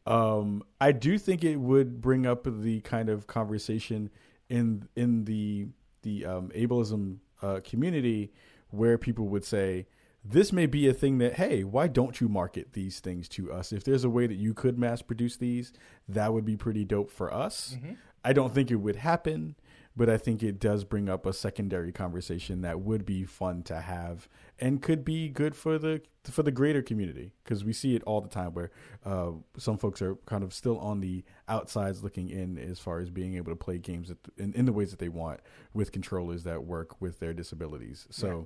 Um, 0.06 0.62
I 0.81 0.93
do 0.93 1.19
think 1.19 1.44
it 1.44 1.56
would 1.56 2.01
bring 2.02 2.27
up 2.27 2.47
the 2.47 2.81
kind 2.81 3.09
of 3.09 3.27
conversation 3.27 4.11
in 4.48 4.86
in 4.97 5.24
the 5.24 5.69
the 6.02 6.27
um, 6.27 6.51
ableism 6.51 7.19
uh, 7.40 7.61
community 7.65 8.32
where 8.69 8.98
people 8.98 9.28
would 9.28 9.44
say 9.44 9.86
this 10.24 10.52
may 10.52 10.66
be 10.66 10.88
a 10.88 10.94
thing 10.94 11.18
that 11.18 11.34
hey 11.34 11.64
why 11.64 11.86
don't 11.86 12.20
you 12.20 12.28
market 12.28 12.72
these 12.72 13.01
things 13.01 13.28
to 13.30 13.52
us? 13.52 13.72
If 13.72 13.84
there's 13.84 14.05
a 14.05 14.10
way 14.10 14.26
that 14.26 14.34
you 14.36 14.55
could 14.55 14.78
mass 14.78 15.02
produce 15.02 15.36
these 15.36 15.72
that 16.09 16.32
would 16.32 16.44
be 16.44 16.56
pretty 16.56 16.84
dope 16.84 17.10
for 17.10 17.32
us. 17.32 17.76
I 18.24 18.32
don't 18.32 18.55
think 18.55 18.70
it 18.70 18.76
would 18.76 18.96
happen 18.96 19.56
but 19.96 20.10
i 20.10 20.18
think 20.18 20.42
it 20.42 20.59
does 20.59 20.82
bring 20.82 21.09
up 21.09 21.24
a 21.24 21.32
secondary 21.32 21.92
conversation 21.92 22.62
that 22.62 22.80
would 22.80 23.06
be 23.06 23.22
fun 23.22 23.62
to 23.62 23.80
have 23.80 24.28
and 24.59 24.82
could 24.82 25.05
be 25.05 25.28
good 25.28 25.55
for 25.55 25.78
the 25.78 26.01
for 26.30 26.42
the 26.42 26.51
greater 26.51 26.82
community. 26.82 27.32
Because 27.42 27.64
we 27.64 27.72
see 27.72 27.94
it 27.94 28.02
all 28.05 28.20
the 28.20 28.28
time 28.28 28.55
where 28.55 28.70
uh, 29.05 29.32
some 29.59 29.76
folks 29.76 30.01
are 30.01 30.16
kind 30.26 30.42
of 30.42 30.55
still 30.55 30.78
on 30.78 31.01
the 31.01 31.24
outsides 31.48 32.02
looking 32.02 32.30
in 32.30 32.59
as 32.59 32.78
far 32.78 33.01
as 33.01 33.10
being 33.10 33.34
able 33.34 33.52
to 33.52 33.56
play 33.56 33.78
games 33.78 34.12
in, 34.36 34.52
in 34.55 34.64
the 34.64 34.72
ways 34.72 34.90
that 34.90 34.98
they 34.98 35.09
want 35.09 35.40
with 35.72 35.92
controllers 35.92 36.44
that 36.44 36.64
work 36.64 37.01
with 37.01 37.20
their 37.20 37.34
disabilities. 37.34 38.06
So 38.10 38.28
yeah. 38.28 38.44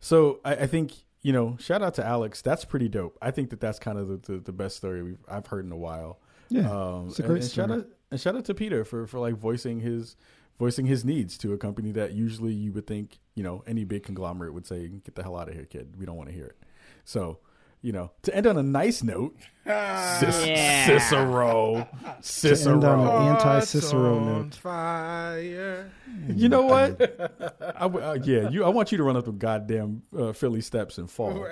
So 0.00 0.40
I, 0.44 0.54
I 0.54 0.66
think 0.66 0.92
you 1.22 1.32
know, 1.32 1.56
shout 1.58 1.82
out 1.82 1.94
to 1.94 2.06
Alex. 2.06 2.40
That's 2.40 2.64
pretty 2.64 2.88
dope. 2.88 3.18
I 3.20 3.30
think 3.30 3.50
that 3.50 3.60
that's 3.60 3.78
kind 3.78 3.98
of 3.98 4.08
the, 4.08 4.32
the, 4.32 4.38
the 4.40 4.52
best 4.52 4.76
story 4.78 5.02
we've 5.02 5.18
I've 5.28 5.46
heard 5.46 5.64
in 5.66 5.72
a 5.72 5.76
while. 5.76 6.18
Yeah, 6.48 6.70
Um, 6.70 7.08
it's 7.08 7.18
a 7.18 7.22
and, 7.22 7.30
great 7.30 7.42
and 7.42 7.50
shout 7.50 7.70
out 7.70 7.86
and 8.10 8.20
shout 8.20 8.36
out 8.36 8.44
to 8.46 8.54
Peter 8.54 8.84
for 8.84 9.06
for 9.06 9.18
like 9.18 9.34
voicing 9.34 9.80
his 9.80 10.16
voicing 10.58 10.86
his 10.86 11.04
needs 11.04 11.38
to 11.38 11.52
a 11.52 11.58
company 11.58 11.92
that 11.92 12.12
usually 12.12 12.52
you 12.52 12.72
would 12.72 12.86
think 12.86 13.18
you 13.34 13.42
know 13.42 13.62
any 13.66 13.84
big 13.84 14.02
conglomerate 14.02 14.52
would 14.54 14.66
say, 14.66 14.88
"Get 14.88 15.14
the 15.14 15.22
hell 15.22 15.36
out 15.36 15.48
of 15.48 15.54
here, 15.54 15.66
kid. 15.66 15.94
We 15.98 16.06
don't 16.06 16.16
want 16.16 16.28
to 16.28 16.34
hear 16.34 16.46
it." 16.46 16.56
So. 17.04 17.38
You 17.82 17.92
know, 17.92 18.10
to 18.22 18.34
end 18.34 18.46
on 18.46 18.58
a 18.58 18.62
nice 18.62 19.02
note, 19.02 19.34
Cis- 19.64 20.46
Yeah. 20.46 20.86
Cicero, 20.86 21.88
Cicero. 22.20 22.74
end 22.74 22.84
on 22.84 23.00
an 23.00 23.28
anti-Cicero 23.36 24.18
on 24.18 24.26
note. 24.26 24.54
Fire. 24.56 25.90
You 26.28 26.48
know 26.50 26.62
what? 26.62 27.00
I 27.76 27.80
w 27.80 28.04
uh, 28.04 28.18
yeah, 28.22 28.50
you. 28.50 28.64
I 28.64 28.68
want 28.68 28.92
you 28.92 28.98
to 28.98 29.04
run 29.04 29.16
up 29.16 29.24
the 29.24 29.32
goddamn 29.32 30.02
uh, 30.16 30.32
Philly 30.32 30.60
steps 30.60 30.98
and 30.98 31.10
fall. 31.10 31.46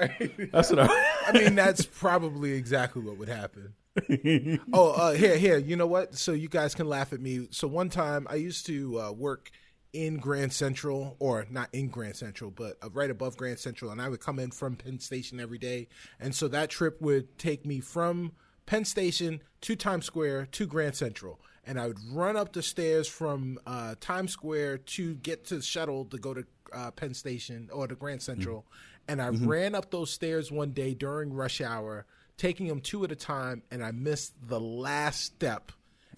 That's 0.53 0.71
what 0.71 0.81
I. 0.81 0.89
I 1.29 1.33
mean, 1.33 1.55
that's 1.55 1.87
probably 1.87 2.53
exactly 2.53 3.01
what 3.03 3.17
would 3.19 3.29
happen. 3.29 3.73
oh, 4.73 4.91
uh, 4.93 5.13
here, 5.13 5.37
here. 5.39 5.57
You 5.59 5.77
know 5.77 5.87
what? 5.87 6.15
So 6.15 6.33
you 6.33 6.49
guys 6.49 6.75
can 6.75 6.89
laugh 6.89 7.13
at 7.13 7.21
me. 7.21 7.49
So 7.51 7.67
one 7.69 7.89
time, 7.89 8.27
I 8.29 8.35
used 8.37 8.67
to 8.67 9.01
uh, 9.01 9.13
work 9.13 9.51
in 9.93 10.17
Grand 10.19 10.53
Central, 10.53 11.17
or 11.19 11.47
not 11.51 11.69
in 11.73 11.89
Grand 11.89 12.17
Central, 12.17 12.51
but 12.51 12.77
uh, 12.83 12.91
right 12.91 13.11
above 13.11 13.37
Grand 13.37 13.59
Central, 13.59 13.91
and 13.91 14.03
I 14.03 14.09
would 14.09 14.21
come 14.21 14.39
in 14.39 14.51
from 14.51 14.77
Penn 14.77 14.99
Station 14.99 15.41
every 15.41 15.59
day, 15.59 15.89
and 16.21 16.35
so 16.35 16.49
that 16.49 16.71
trip 16.71 17.01
would 17.01 17.39
take 17.39 17.65
me 17.65 17.81
from 17.81 18.33
Penn 18.67 18.85
Station 18.85 19.43
to 19.63 19.77
Times 19.77 20.05
Square 20.05 20.49
to 20.53 20.67
Grand 20.67 20.95
Central. 20.95 21.41
And 21.65 21.81
I 21.81 21.87
would 21.87 21.99
run 22.13 22.37
up 22.37 22.53
the 22.53 22.63
stairs 22.63 23.09
from 23.09 23.59
uh, 23.67 23.95
Times 24.01 24.33
Square 24.33 24.79
to 24.79 25.15
get 25.17 25.47
to 25.47 25.57
the 25.57 25.63
shuttle 25.63 26.05
to 26.07 26.19
go 26.19 26.35
to 26.35 26.45
uh, 26.73 26.91
Penn 26.91 27.15
Station 27.15 27.69
or 27.73 27.89
to 27.89 27.95
Grand 27.95 28.23
Central. 28.23 28.67
And 29.07 29.23
I 29.23 29.29
ran 29.29 29.75
up 29.75 29.91
those 29.91 30.11
stairs 30.11 30.53
one 30.53 30.73
day 30.73 30.93
during 30.93 31.33
rush 31.33 31.63
hour, 31.63 32.05
taking 32.37 32.69
them 32.69 32.81
two 32.81 33.05
at 33.05 33.13
a 33.13 33.17
time, 33.17 33.63
and 33.71 33.83
I 33.83 33.91
missed 33.91 34.35
the 34.47 34.61
last 34.61 35.25
step. 35.25 35.73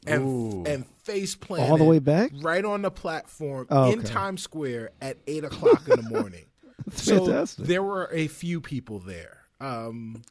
And, 0.07 0.67
and 0.67 0.87
face 1.05 1.35
planted 1.35 1.71
All 1.71 1.77
the 1.77 1.85
way 1.85 1.99
back? 1.99 2.31
right 2.41 2.65
on 2.65 2.83
the 2.83 2.91
platform 2.91 3.67
Oh, 3.71 3.93
in 3.93 3.99
okay. 4.01 4.09
Times 4.09 4.43
Square 4.43 4.91
at 5.03 5.19
eight 5.27 5.45
o'clock 5.45 5.87
in 5.89 5.97
the 6.03 6.09
morning. 6.09 6.47
so 6.93 7.27
fantastic. 7.27 7.67
there 7.67 7.83
were 7.83 8.09
a 8.13 8.27
few 8.27 8.61
people 8.63 8.99
there. 8.99 9.39
Um, 9.61 10.23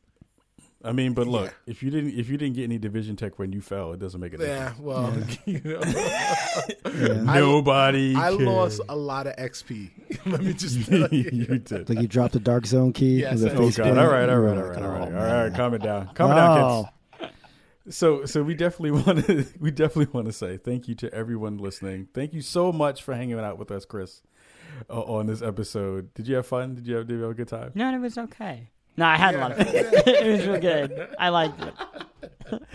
I 0.83 0.91
mean, 0.93 1.13
but 1.13 1.27
look, 1.27 1.45
Yeah. 1.47 1.71
if 1.73 1.83
you 1.83 1.91
didn't 1.91 2.17
if 2.17 2.29
you 2.29 2.37
didn't 2.37 2.55
get 2.55 2.63
any 2.63 2.77
division 2.79 3.15
tech 3.15 3.37
when 3.37 3.51
you 3.51 3.61
fell, 3.61 3.91
it 3.93 3.99
doesn't 3.99 4.19
make 4.19 4.33
a 4.33 4.37
difference. 4.37 4.77
yeah, 4.79 4.83
well, 4.83 5.13
you 5.45 5.61
know, 5.63 5.81
Yeah. 6.95 7.21
Nobody. 7.21 8.15
I 8.15 8.29
cared. 8.29 8.41
lost 8.41 8.81
a 8.89 8.95
lot 8.95 9.27
of 9.27 9.35
XP. 9.35 9.91
Let 10.25 10.41
me 10.41 10.53
just 10.53 10.85
tell 10.89 11.07
you. 11.13 11.29
you 11.31 11.59
did. 11.59 11.89
Like 11.89 11.99
you 12.01 12.07
dropped 12.07 12.33
the 12.33 12.39
dark 12.39 12.65
zone 12.65 12.93
key. 12.93 13.19
Yes, 13.19 13.33
with 13.33 13.41
the 13.43 13.51
I 13.51 13.53
Oh 13.55 13.65
face 13.67 13.77
God! 13.77 13.83
paint. 13.83 13.99
All 13.99 14.07
right, 14.07 14.29
all 14.29 14.35
You 14.35 14.41
right, 14.41 14.55
were 14.57 14.63
all 14.63 14.69
right, 14.69 14.75
like, 14.75 14.83
all 14.83 14.89
right, 14.89 15.11
oh, 15.13 15.37
all 15.37 15.43
right. 15.43 15.53
Calm 15.53 15.73
it 15.75 15.81
down. 15.83 16.09
Calm 16.15 16.31
it 16.31 16.35
down, 16.35 16.59
Oh, 16.59 16.83
kids. 16.83 16.95
So, 17.89 18.25
so 18.25 18.43
we 18.43 18.53
definitely 18.53 18.91
want 19.03 19.25
to 19.25 19.45
we 19.59 19.71
definitely 19.71 20.11
want 20.13 20.27
to 20.27 20.33
say 20.33 20.57
thank 20.57 20.87
you 20.87 20.95
to 20.95 21.13
everyone 21.13 21.57
listening. 21.57 22.07
Thank 22.13 22.33
you 22.33 22.41
so 22.41 22.71
much 22.71 23.03
for 23.03 23.15
hanging 23.15 23.39
out 23.39 23.57
with 23.57 23.71
us, 23.71 23.85
Chris, 23.85 24.21
uh, 24.89 25.01
on 25.01 25.25
this 25.27 25.41
episode. 25.41 26.13
Did 26.13 26.27
you 26.27 26.35
have 26.35 26.47
fun? 26.47 26.75
Did 26.75 26.87
you 26.87 26.95
have, 26.97 27.07
did 27.07 27.15
you 27.15 27.21
have 27.23 27.31
a 27.31 27.35
good 27.35 27.47
time? 27.47 27.71
No, 27.75 27.93
it 27.93 27.99
was 27.99 28.17
okay. 28.17 28.69
No, 28.97 29.05
I 29.05 29.15
had 29.15 29.35
a 29.35 29.37
lot 29.37 29.51
of 29.51 29.57
fun. 29.57 29.67
it 29.73 30.31
was 30.31 30.47
real 30.47 30.59
good. 30.59 31.15
I 31.17 31.29
liked 31.29 31.61
it. 31.61 31.73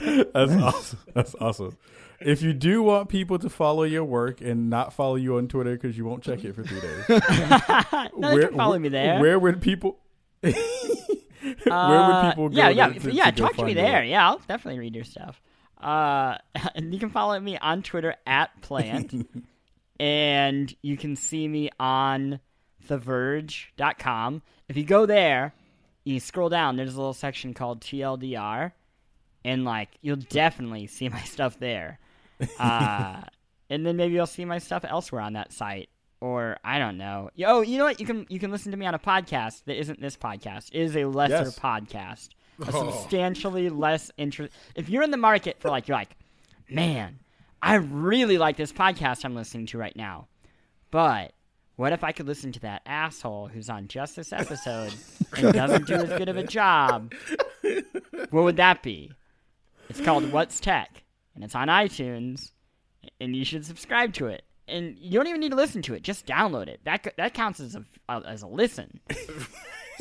That's 0.32 0.52
awesome. 0.52 0.98
That's 1.14 1.34
awesome. 1.40 1.76
If 2.20 2.40
you 2.42 2.54
do 2.54 2.82
want 2.82 3.08
people 3.08 3.38
to 3.40 3.50
follow 3.50 3.82
your 3.82 4.04
work 4.04 4.40
and 4.40 4.70
not 4.70 4.94
follow 4.94 5.16
you 5.16 5.36
on 5.36 5.48
Twitter 5.48 5.74
because 5.74 5.98
you 5.98 6.04
won't 6.06 6.22
check 6.22 6.42
it 6.44 6.54
for 6.54 6.62
three 6.62 6.80
days, 6.80 7.08
No, 8.16 8.34
they 8.34 8.46
can 8.46 8.56
follow 8.56 8.78
me 8.78 8.88
there. 8.88 9.20
Where 9.20 9.38
would 9.38 9.60
people? 9.60 9.98
where 11.64 11.72
Uh, 11.72 12.22
would 12.22 12.30
people 12.30 12.48
go? 12.48 12.56
Yeah, 12.56 12.68
yeah, 12.70 12.88
to- 12.92 13.12
yeah. 13.12 13.30
to 13.30 13.42
talk 13.42 13.56
to 13.56 13.64
me 13.64 13.74
there. 13.74 14.02
Yeah, 14.04 14.28
I'll 14.28 14.38
definitely 14.38 14.78
read 14.80 14.94
your 14.94 15.04
stuff. 15.04 15.40
Uh, 15.80 16.38
and 16.74 16.92
you 16.94 16.98
can 17.00 17.10
follow 17.10 17.38
me 17.38 17.58
on 17.58 17.82
Twitter 17.82 18.14
at 18.26 18.50
Plante, 18.62 19.26
and 20.00 20.74
you 20.82 20.96
can 20.96 21.16
see 21.16 21.46
me 21.46 21.70
on 21.78 22.40
TheVerge.com. 22.88 24.42
If 24.68 24.76
you 24.76 24.84
go 24.84 25.06
there, 25.06 25.54
you 26.04 26.20
scroll 26.20 26.48
down. 26.48 26.76
There's 26.76 26.94
a 26.94 26.98
little 26.98 27.12
section 27.14 27.54
called 27.54 27.80
TLDR, 27.80 28.72
and 29.44 29.64
like 29.64 29.90
you'll 30.00 30.16
definitely 30.16 30.86
see 30.86 31.08
my 31.08 31.20
stuff 31.22 31.58
there. 31.58 31.98
Uh, 32.58 33.20
and 33.70 33.86
then 33.86 33.96
maybe 33.96 34.14
you'll 34.14 34.26
see 34.26 34.44
my 34.44 34.58
stuff 34.58 34.84
elsewhere 34.86 35.22
on 35.22 35.34
that 35.34 35.52
site. 35.52 35.88
Or 36.24 36.56
I 36.64 36.78
don't 36.78 36.96
know. 36.96 37.28
Oh, 37.44 37.60
you 37.60 37.76
know 37.76 37.84
what? 37.84 38.00
You 38.00 38.06
can 38.06 38.24
you 38.30 38.38
can 38.38 38.50
listen 38.50 38.70
to 38.72 38.78
me 38.78 38.86
on 38.86 38.94
a 38.94 38.98
podcast 38.98 39.64
that 39.66 39.78
isn't 39.78 40.00
this 40.00 40.16
podcast. 40.16 40.70
It 40.72 40.80
is 40.80 40.96
a 40.96 41.04
lesser 41.04 41.34
Yes. 41.44 41.58
podcast, 41.58 42.28
a 42.66 42.70
Oh. 42.72 42.90
substantially 42.92 43.68
less 43.68 44.10
interest. 44.16 44.54
If 44.74 44.88
you're 44.88 45.02
in 45.02 45.10
the 45.10 45.18
market 45.18 45.60
for 45.60 45.68
like, 45.68 45.86
you're 45.86 45.98
like, 45.98 46.16
man, 46.70 47.18
I 47.60 47.74
really 47.74 48.38
like 48.38 48.56
this 48.56 48.72
podcast 48.72 49.26
I'm 49.26 49.34
listening 49.34 49.66
to 49.66 49.78
right 49.78 49.94
now, 49.94 50.28
but 50.90 51.32
what 51.76 51.92
if 51.92 52.02
I 52.02 52.12
could 52.12 52.26
listen 52.26 52.52
to 52.52 52.60
that 52.60 52.80
asshole 52.86 53.48
who's 53.48 53.68
on 53.68 53.86
just 53.88 54.16
this 54.16 54.32
episode 54.32 54.94
and 55.36 55.52
doesn't 55.52 55.86
do 55.86 55.94
as 55.94 56.08
good 56.08 56.30
of 56.30 56.38
a 56.38 56.44
job? 56.44 57.12
What 58.30 58.44
would 58.44 58.56
that 58.56 58.82
be? 58.82 59.12
It's 59.90 60.00
called 60.00 60.32
What's 60.32 60.58
Tech, 60.58 61.02
and 61.34 61.44
it's 61.44 61.54
on 61.54 61.68
iTunes, 61.68 62.52
and 63.20 63.36
you 63.36 63.44
should 63.44 63.66
subscribe 63.66 64.14
to 64.14 64.28
it. 64.28 64.42
And 64.66 64.96
you 64.98 65.12
don't 65.18 65.26
even 65.26 65.40
need 65.40 65.50
to 65.50 65.56
listen 65.56 65.82
to 65.82 65.94
it; 65.94 66.02
just 66.02 66.26
download 66.26 66.68
it. 66.68 66.80
That 66.84 67.12
that 67.18 67.34
counts 67.34 67.60
as 67.60 67.76
a 67.76 67.84
as 68.26 68.42
a 68.42 68.46
listen. 68.46 69.00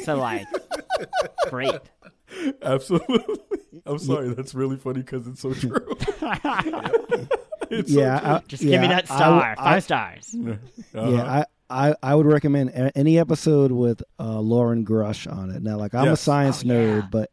So 0.04 0.16
like, 0.16 0.46
great. 1.50 1.80
Absolutely. 2.62 3.36
I'm 3.86 4.00
sorry. 4.00 4.30
That's 4.34 4.56
really 4.56 4.78
funny 4.78 5.02
because 5.02 5.28
it's 5.28 5.42
so 5.42 5.54
true. 5.54 5.98
It's 7.70 7.94
so 7.94 8.00
Yeah, 8.00 8.20
I, 8.38 8.42
Just 8.48 8.64
yeah, 8.64 8.72
give 8.72 8.82
me 8.82 8.88
that 8.88 9.06
star, 9.08 9.42
I- 9.52 9.56
five 9.56 9.84
stars. 9.84 10.36
Uh-huh. 10.36 11.10
Yeah, 11.10 11.46
I, 11.70 11.90
I, 11.90 11.96
I 12.04 12.16
would 12.16 12.26
recommend 12.26 12.72
any 12.96 13.18
episode 13.20 13.72
with 13.72 14.02
uh, 14.20 14.40
Loren 14.40 14.86
Grush 14.86 15.32
on 15.32 15.50
it. 15.50 15.64
Now, 15.64 15.78
like 15.78 15.94
I'm 15.96 16.08
a 16.10 16.18
science 16.18 16.64
Oh, 16.64 16.68
nerd, 16.68 17.02
yeah. 17.02 17.08
but 17.12 17.32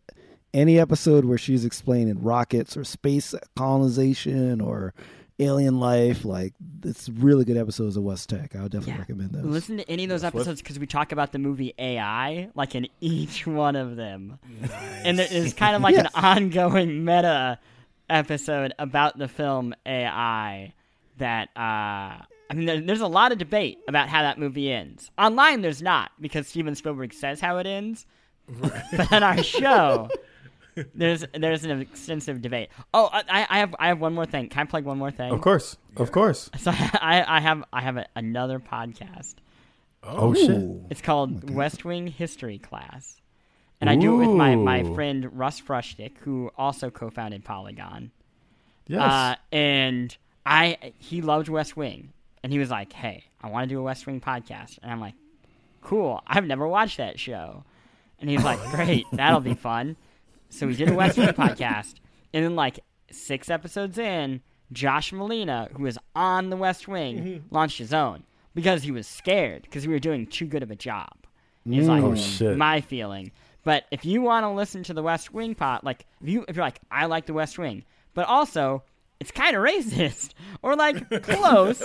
any 0.55 0.79
episode 0.79 1.25
where 1.25 1.39
she's 1.39 1.65
explaining 1.65 2.23
rockets 2.23 2.77
or 2.77 2.85
space 2.85 3.35
colonization 3.57 4.61
or 4.61 4.95
alien 5.41 5.81
life. 5.81 6.25
Like 6.25 6.55
it's 6.85 7.09
really 7.09 7.45
good 7.45 7.57
episodes 7.57 7.97
of 7.97 8.03
What's 8.05 8.27
Tech. 8.27 8.55
I 8.55 8.63
would 8.63 8.73
definitely 8.73 8.93
Yeah. 8.95 8.99
recommend 9.01 9.31
those. 9.33 9.45
Listen 9.45 9.77
to 9.79 9.91
any 9.91 10.05
of 10.05 10.11
those 10.11 10.23
episodes 10.25 10.63
because 10.63 10.79
we 10.79 10.87
talk 10.87 11.13
about 11.13 11.33
the 11.33 11.39
movie 11.39 11.75
AI, 11.79 12.51
like 12.55 12.75
in 12.75 12.87
each 13.01 13.47
one 13.47 13.77
of 13.77 13.97
them. 13.97 14.39
And 15.05 15.19
there 15.19 15.29
is 15.31 15.53
kind 15.55 15.75
of 15.77 15.83
like 15.83 15.95
Yes. 15.95 16.07
an 16.15 16.25
ongoing 16.25 17.05
meta 17.05 17.59
episode 18.09 18.73
about 18.79 19.19
the 19.19 19.29
film 19.29 19.75
AI 19.87 20.73
that, 21.19 21.49
uh, 21.57 22.25
I 22.51 22.55
mean, 22.55 22.87
there's 22.87 23.01
a 23.01 23.07
lot 23.07 23.31
of 23.33 23.39
debate 23.39 23.79
about 23.87 24.09
how 24.09 24.23
that 24.23 24.39
movie 24.39 24.73
ends. 24.73 25.11
Online, 25.17 25.61
there's 25.63 25.81
not 25.83 26.11
because 26.21 26.49
Steven 26.49 26.75
Spielberg 26.75 27.13
says 27.13 27.41
how 27.41 27.59
it 27.59 27.67
ends. 27.67 28.07
but 28.93 29.13
on 29.13 29.23
our 29.23 29.41
show, 29.45 30.09
there's 30.95 31.25
there's 31.35 31.65
an 31.65 31.81
extensive 31.81 32.43
debate. 32.43 32.69
Oh, 32.95 33.09
I, 33.13 33.47
I 33.49 33.59
have 33.59 33.75
I 33.79 33.89
have 33.89 34.01
one 34.01 34.15
more 34.15 34.27
thing. 34.27 34.49
Can 34.49 34.63
I 34.63 34.65
plug 34.65 34.85
one 34.85 34.99
more 34.99 35.11
thing? 35.11 35.33
Of 35.33 35.41
course, 35.41 35.77
of 35.97 36.13
course. 36.13 36.51
So 36.59 36.71
I, 36.75 37.25
I 37.27 37.41
have 37.41 37.65
I 37.73 37.81
have 37.83 37.97
a, 37.97 38.07
another 38.15 38.59
podcast. 38.59 39.35
Oh, 40.03 40.35
shit. 40.35 40.63
It's 40.89 41.03
called 41.03 41.51
West 41.51 41.85
Wing 41.85 42.07
History 42.07 42.59
Class. 42.59 43.21
And 43.81 43.89
I 43.89 43.97
do 43.97 44.15
it 44.15 44.27
with 44.27 44.37
my, 44.37 44.57
my 44.57 44.83
friend 44.95 45.39
Russ 45.39 45.61
Frushtick, 45.61 46.19
who 46.19 46.51
also 46.59 46.91
co 46.91 47.09
founded 47.09 47.45
Polygon. 47.45 48.11
Yes. 48.87 49.01
Uh, 49.01 49.37
and 49.53 50.15
I 50.45 50.93
he 50.99 51.23
loved 51.23 51.49
West 51.49 51.77
Wing. 51.77 52.13
And 52.43 52.53
he 52.53 52.59
was 52.59 52.71
like, 52.71 52.93
Hey, 52.93 53.25
I 53.43 53.49
want 53.49 53.69
to 53.69 53.75
do 53.75 53.79
a 53.79 53.83
West 53.83 54.07
Wing 54.07 54.21
podcast. 54.21 54.79
And 54.83 54.93
I'm 54.93 55.01
like, 55.01 55.15
Cool. 55.81 56.23
I've 56.27 56.45
never 56.47 56.69
watched 56.69 56.99
that 56.99 57.19
show. 57.19 57.65
And 58.19 58.29
he's 58.29 58.45
like, 58.45 58.63
Great, 58.71 59.07
that'll 59.13 59.41
be 59.41 59.55
fun. 59.55 59.97
So 60.51 60.67
we 60.67 60.75
did 60.77 60.89
a 60.91 60.95
West 60.95 61.17
Wing 61.17 61.29
podcast. 61.29 61.95
And 62.35 62.45
then 62.45 62.55
like 62.57 62.81
six 63.11 63.49
episodes 63.51 63.99
in, 63.99 64.41
Josh 64.73 65.13
Malina, 65.13 65.71
who 65.73 65.85
was 65.85 65.99
on 66.15 66.51
the 66.51 66.57
West 66.57 66.87
Wing, 66.87 67.45
launched 67.51 67.79
his 67.79 67.93
own 67.95 68.25
because 68.55 68.83
he 68.83 68.91
was 68.93 69.07
scared 69.07 69.63
because 69.63 69.87
we 69.87 69.93
were 69.93 69.99
doing 69.99 70.27
too 70.27 70.47
good 70.47 70.63
of 70.63 70.71
a 70.71 70.77
job. 70.77 71.09
Is 71.69 71.89
like 71.89 72.03
Oh, 72.03 72.15
shit. 72.15 72.57
my 72.57 72.81
feeling. 72.81 73.33
But 73.65 73.85
if 73.91 74.05
you 74.05 74.23
want 74.23 74.45
to 74.45 74.51
listen 74.51 74.83
to 74.85 74.95
the 74.95 75.03
West 75.03 75.33
Wing 75.35 75.55
pot, 75.55 75.85
like 75.85 76.07
if 76.23 76.29
you 76.29 76.45
if 76.49 76.57
you're 76.57 76.65
like 76.65 76.81
I 76.91 77.07
like 77.07 77.27
the 77.27 77.35
West 77.35 77.59
Wing, 77.59 77.85
but 78.15 78.27
also 78.27 78.83
it's 79.21 79.31
kind 79.31 79.55
of 79.55 79.63
racist 79.63 80.31
or 80.63 80.75
like 80.77 81.09
close, 81.25 81.83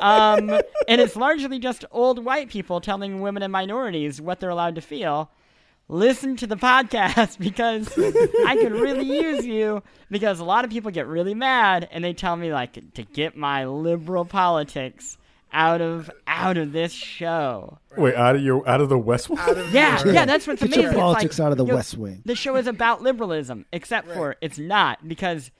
um, 0.00 0.48
and 0.88 1.00
it's 1.00 1.16
largely 1.16 1.58
just 1.58 1.84
old 1.90 2.24
white 2.24 2.48
people 2.48 2.80
telling 2.80 3.20
women 3.20 3.42
and 3.42 3.52
minorities 3.52 4.20
what 4.20 4.40
they're 4.40 4.48
allowed 4.50 4.74
to 4.76 4.80
feel. 4.80 5.30
Listen 5.88 6.36
to 6.36 6.46
the 6.46 6.56
podcast 6.56 7.38
because 7.40 7.88
I 8.46 8.56
could 8.56 8.72
really 8.72 9.04
use 9.04 9.46
you 9.46 9.82
because 10.10 10.40
a 10.40 10.44
lot 10.44 10.64
of 10.64 10.70
people 10.70 10.90
get 10.90 11.06
really 11.06 11.34
mad 11.34 11.88
and 11.90 12.04
they 12.04 12.12
tell 12.12 12.36
me 12.36 12.52
like 12.52 12.78
to 12.94 13.02
get 13.02 13.36
my 13.36 13.64
liberal 13.64 14.24
politics 14.24 15.16
out 15.52 15.80
of 15.80 16.10
out 16.26 16.56
of 16.56 16.72
this 16.72 16.92
show. 16.92 17.78
Wait, 17.96 18.14
out 18.14 18.36
of 18.36 18.42
your 18.42 18.68
out 18.68 18.80
of 18.80 18.88
the 18.88 18.98
West 18.98 19.30
Wing? 19.30 19.38
Yeah, 19.72 20.02
yeah, 20.04 20.24
that's 20.24 20.46
what's 20.46 20.60
Get 20.60 20.74
amazing. 20.74 20.82
your 20.82 20.92
politics 20.92 21.38
like, 21.38 21.46
out 21.46 21.52
of 21.52 21.58
the 21.58 21.64
you 21.64 21.70
know, 21.70 21.76
West 21.76 21.96
Wing. 21.96 22.22
The 22.24 22.34
show 22.34 22.56
is 22.56 22.66
about 22.66 23.02
liberalism, 23.02 23.64
except 23.72 24.10
for 24.10 24.36
it's 24.40 24.58
not 24.58 25.06
because 25.06 25.50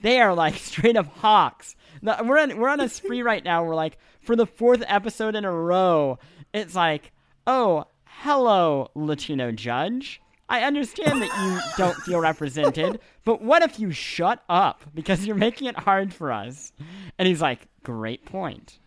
they 0.00 0.20
are 0.20 0.34
like 0.34 0.56
straight 0.58 0.96
up 0.96 1.06
hawks. 1.06 1.76
We're 2.02 2.38
on 2.38 2.58
we're 2.58 2.68
on 2.68 2.80
a 2.80 2.88
spree 2.88 3.22
right 3.22 3.44
now. 3.44 3.64
We're 3.64 3.74
like 3.74 3.98
for 4.22 4.36
the 4.36 4.46
fourth 4.46 4.82
episode 4.86 5.34
in 5.34 5.44
a 5.44 5.52
row. 5.52 6.18
It's 6.52 6.74
like, 6.74 7.12
oh, 7.46 7.84
hello, 8.20 8.90
Latino 8.94 9.52
judge. 9.52 10.20
I 10.48 10.60
understand 10.62 11.22
that 11.22 11.30
you 11.42 11.60
don't 11.76 11.96
feel 12.02 12.20
represented, 12.20 13.00
but 13.24 13.42
what 13.42 13.62
if 13.62 13.80
you 13.80 13.90
shut 13.90 14.42
up 14.48 14.82
because 14.94 15.26
you're 15.26 15.36
making 15.36 15.68
it 15.68 15.78
hard 15.78 16.12
for 16.12 16.30
us? 16.30 16.72
And 17.18 17.26
he's 17.26 17.40
like, 17.40 17.66
great 17.82 18.24
point. 18.24 18.78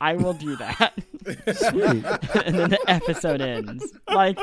I 0.00 0.16
will 0.16 0.32
do 0.32 0.56
that. 0.56 0.94
and 2.46 2.58
then 2.58 2.70
the 2.70 2.78
episode 2.88 3.40
ends. 3.40 3.92
Like, 4.08 4.38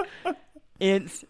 it's 0.80 1.26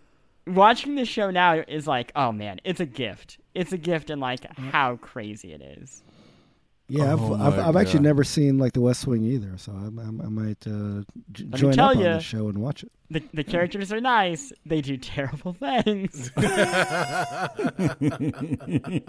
watching 0.46 0.96
this 0.96 1.08
show 1.08 1.32
now 1.32 1.64
is 1.68 1.88
like, 1.88 2.12
oh 2.16 2.32
man, 2.32 2.60
it's 2.64 2.80
a 2.80 2.86
gift. 2.86 3.40
It's 3.56 3.72
a 3.72 3.78
gift 3.78 4.10
in 4.10 4.20
like 4.20 4.46
how 4.58 4.98
crazy 4.98 5.54
it 5.54 5.62
is. 5.62 6.04
Yeah, 6.92 7.16
Oh 7.20 7.36
I've, 7.36 7.42
I've, 7.54 7.60
I've 7.70 7.76
actually 7.76 8.00
never 8.02 8.24
seen 8.24 8.58
like 8.58 8.74
the 8.74 8.82
West 8.82 9.06
Wing 9.06 9.24
either, 9.24 9.58
so 9.58 9.72
I, 9.72 9.86
I, 10.02 10.08
I 10.08 10.30
might 10.30 10.66
uh, 10.66 11.04
j- 11.32 11.46
join 11.52 11.74
tell 11.74 11.90
up 11.92 11.98
on 11.98 12.04
the 12.04 12.20
show 12.20 12.50
and 12.50 12.58
watch 12.58 12.82
it. 12.84 12.92
The 13.12 13.22
the 13.34 13.44
characters 13.44 13.92
are 13.94 14.02
nice. 14.02 14.52
They 14.66 14.82
do 14.82 14.98
terrible 14.98 15.54
things. 15.54 16.32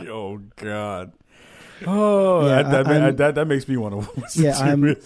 oh 0.09 0.40
God. 0.57 1.12
Oh, 1.86 2.47
Yeah, 2.47 2.62
that, 2.62 2.70
that, 2.70 2.86
I- 2.86 2.98
ma- 2.98 3.05
I'm- 3.07 3.16
that 3.16 3.35
that 3.36 3.47
makes 3.47 3.66
me 3.69 3.77
want 3.77 3.94
to. 4.05 4.20
Listen 4.20 4.44
Yeah, 4.44 4.59
I'm- 4.59 4.85
it. 4.85 5.05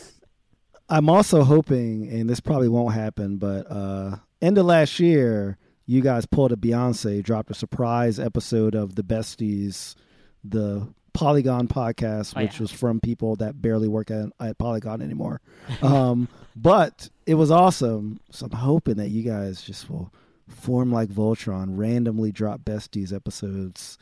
I'm 0.90 1.08
also 1.08 1.44
hoping, 1.44 2.08
and 2.10 2.28
this 2.28 2.40
probably 2.40 2.68
won't 2.68 2.92
happen, 2.94 3.38
but 3.38 3.70
uh, 3.70 4.16
end 4.42 4.58
of 4.58 4.66
last 4.66 5.00
year, 5.00 5.56
you 5.86 6.02
guys 6.02 6.26
pulled 6.26 6.52
a 6.52 6.56
Beyonce, 6.56 7.22
dropped 7.22 7.50
a 7.50 7.54
surprise 7.54 8.20
episode 8.20 8.74
of 8.74 8.94
the 8.94 9.02
Besties, 9.02 9.94
the 10.44 10.86
Polygon 11.14 11.68
podcast, 11.68 12.34
Oh, 12.36 12.42
which 12.42 12.54
yeah. 12.54 12.60
was 12.60 12.70
from 12.70 13.00
people 13.00 13.36
that 13.36 13.62
barely 13.62 13.88
work 13.88 14.10
at, 14.10 14.26
at 14.40 14.58
Polygon 14.58 15.00
anymore. 15.00 15.40
um, 15.82 16.28
but 16.56 17.08
it 17.26 17.34
was 17.36 17.50
awesome. 17.50 18.20
So 18.30 18.46
I'm 18.46 18.52
hoping 18.52 18.96
that 18.96 19.08
you 19.08 19.22
guys 19.22 19.62
just 19.62 19.88
will 19.88 20.12
form 20.48 20.92
like 20.92 21.08
Voltron, 21.08 21.68
randomly 21.78 22.32
drop 22.32 22.60
Besties 22.60 23.14
episodes. 23.14 23.96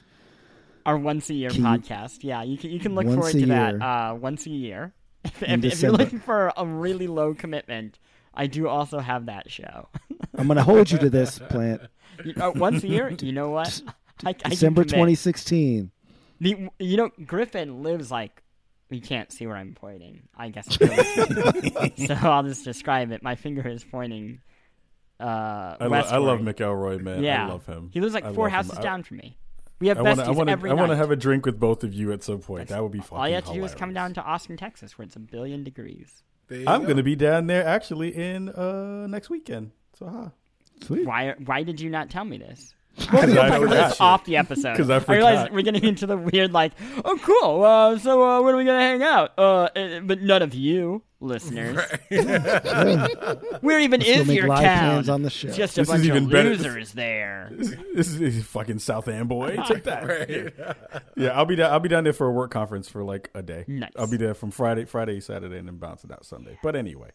Our 0.85 0.99
once 0.99 1.31
a 1.31 1.35
year 1.35 1.51
Can 1.51 1.61
you- 1.61 1.67
podcast. 1.67 2.19
Yeah, 2.25 2.43
you 2.43 2.59
can 2.59 2.71
you 2.71 2.81
can 2.81 2.95
look 2.97 3.07
forward 3.07 3.31
to 3.33 3.47
that 3.47 3.81
uh, 3.81 4.15
once 4.21 4.47
a 4.47 4.51
year. 4.51 4.93
If, 5.25 5.41
if, 5.45 5.65
if 5.65 5.83
you're 5.83 5.93
looking 5.93 6.19
for 6.19 6.53
a 6.57 6.67
really 6.67 7.07
low 7.07 7.33
commitment, 7.33 8.01
I 8.35 8.49
do 8.49 8.67
also 8.67 8.99
have 8.99 9.27
that 9.27 9.49
show. 9.53 9.89
I'm 10.37 10.49
going 10.49 10.57
to 10.57 10.65
hold 10.65 10.91
you 10.91 10.99
to 10.99 11.09
this, 11.11 11.39
Plante. 11.39 11.87
You- 12.25 12.35
uh, 12.41 12.51
once 12.57 12.83
a 12.83 12.89
year, 12.89 13.15
you 13.21 13.31
know 13.31 13.51
what? 13.51 13.81
I, 14.25 14.31
I 14.45 14.49
December 14.49 14.83
commit. 14.83 14.89
2016. 14.95 15.93
The, 16.43 16.69
you 16.79 16.97
know, 16.97 17.11
Griffin 17.25 17.83
lives 17.83 18.11
like. 18.11 18.43
You 18.91 19.01
can't 19.01 19.33
see 19.33 19.47
where 19.47 19.57
I'm 19.57 19.73
pointing. 19.73 20.25
I 20.37 20.51
guess. 20.51 20.67
if 20.69 20.81
you're 20.81 20.91
listening. 20.91 22.07
so 22.09 22.15
I'll 22.29 22.43
just 22.43 22.63
describe 22.63 23.11
it. 23.11 23.23
My 23.23 23.37
finger 23.37 23.67
is 23.67 23.83
pointing. 23.85 24.41
Uh, 25.19 25.25
I, 25.25 25.77
lo- 25.81 25.87
I 25.87 25.89
westward. 25.89 26.21
love 26.23 26.41
McElroy, 26.41 27.01
man. 27.01 27.23
Yeah, 27.23 27.47
I 27.47 27.49
love 27.49 27.65
him. 27.65 27.89
He 27.93 28.01
lives 28.01 28.13
like 28.13 28.25
I 28.25 28.35
four 28.35 28.47
love 28.47 28.51
him. 28.53 28.57
houses 28.57 28.79
I- 28.79 28.83
down 28.83 29.03
from 29.03 29.17
me. 29.19 29.39
We 29.81 29.89
have 29.89 29.99
I 29.99 30.03
besties 30.03 30.05
want 30.05 30.19
to. 30.19 30.25
I 30.25 30.31
want 30.31 30.49
to. 30.49 30.53
every 30.53 30.71
I 30.71 30.75
want 30.75 30.91
to 30.91 30.97
have 30.97 31.11
a 31.11 31.17
drink 31.17 31.47
with 31.47 31.59
both 31.59 31.85
of 31.85 31.95
you 31.95 32.13
at 32.13 32.23
some 32.23 32.41
point. 32.41 32.69
That 32.69 32.83
would 32.83 32.93
be 32.93 33.01
fun. 33.01 33.19
All 33.19 33.29
you 33.29 33.35
have 33.37 33.47
to 33.47 33.53
do 33.55 33.65
is 33.65 33.75
come 33.75 33.95
down 33.95 34.15
to 34.15 34.23
Austin, 34.23 34.57
Texas, 34.57 34.99
where 34.99 35.05
it's 35.07 35.17
a 35.17 35.21
billion 35.21 35.65
degrees. 35.65 36.23
I'm 36.51 36.65
go. 36.65 36.81
going 36.81 36.97
to 36.99 37.03
be 37.03 37.17
down 37.17 37.47
there 37.47 37.67
actually 37.67 38.15
in 38.15 38.51
uh 38.51 39.07
next 39.07 39.31
weekend. 39.31 39.71
So, 39.99 40.07
huh. 40.07 40.29
Sweet. 40.87 41.07
Why? 41.07 41.35
Why 41.47 41.63
did 41.63 41.81
you 41.81 41.89
not 41.89 42.11
tell 42.11 42.25
me 42.25 42.37
this? 42.37 42.75
Because 42.97 43.11
We'll 43.33 43.41
I 43.41 43.49
talk 43.49 43.59
about 43.59 43.61
forgot. 43.63 43.89
this 43.91 44.01
off 44.01 44.25
the 44.25 44.37
episode. 44.37 44.77
'Cause 44.77 44.91
I 44.91 44.99
realize 44.99 45.51
we're 45.51 45.63
getting 45.63 45.85
into 45.85 46.07
the 46.07 46.17
weird, 46.17 46.53
like, 46.53 46.73
oh, 47.05 47.19
cool. 47.23 47.65
Uh, 47.65 47.99
so 47.99 48.23
uh, 48.23 48.43
when 48.43 48.55
are 48.55 48.59
we 48.59 48.65
gonna 48.65 48.79
hang 48.81 49.03
out? 49.03 49.33
Uh, 49.39 49.69
uh, 49.75 50.01
but 50.01 50.21
none 50.21 50.43
of 50.43 50.55
you 50.55 51.03
listeners. 51.21 51.79
Where 53.61 53.79
even 53.81 54.01
Let's 54.01 54.11
is 54.11 54.29
your 54.29 54.49
live 54.49 54.63
town? 54.65 55.09
on 55.11 55.23
the 55.23 55.31
show. 55.31 55.49
It's 55.49 55.57
just 55.57 55.79
a 55.79 55.83
This 55.83 55.89
is 55.89 55.95
bunch 55.95 56.05
even 56.05 56.25
of 56.25 56.31
better. 56.31 56.49
losers 56.51 56.93
there. 56.93 57.51
This 57.53 57.69
is 57.71 58.19
this 58.19 58.35
is 58.37 58.45
fucking 58.45 58.79
South 58.81 59.09
Amboy. 59.09 59.57
Take 59.67 59.85
that. 59.85 60.77
Yeah, 61.17 61.29
I'll 61.31 61.45
be 61.47 61.57
down. 61.57 61.73
I'll 61.73 61.81
be 61.81 61.89
down 61.89 62.05
there 62.05 62.13
for 62.13 62.27
a 62.27 62.33
work 62.33 62.51
conference 62.51 62.89
for 62.89 63.05
like 63.05 63.31
a 63.35 63.43
day. 63.43 63.65
Nice. 63.69 63.91
I'll 63.97 64.11
be 64.11 64.17
there 64.17 64.35
from 64.35 64.51
Friday, 64.51 64.85
Friday, 64.85 65.21
Saturday, 65.21 65.59
and 65.59 65.69
then 65.69 65.77
bouncing 65.77 66.11
out 66.13 66.25
Sunday. 66.25 66.59
But 66.63 66.77
anyway, 66.77 67.11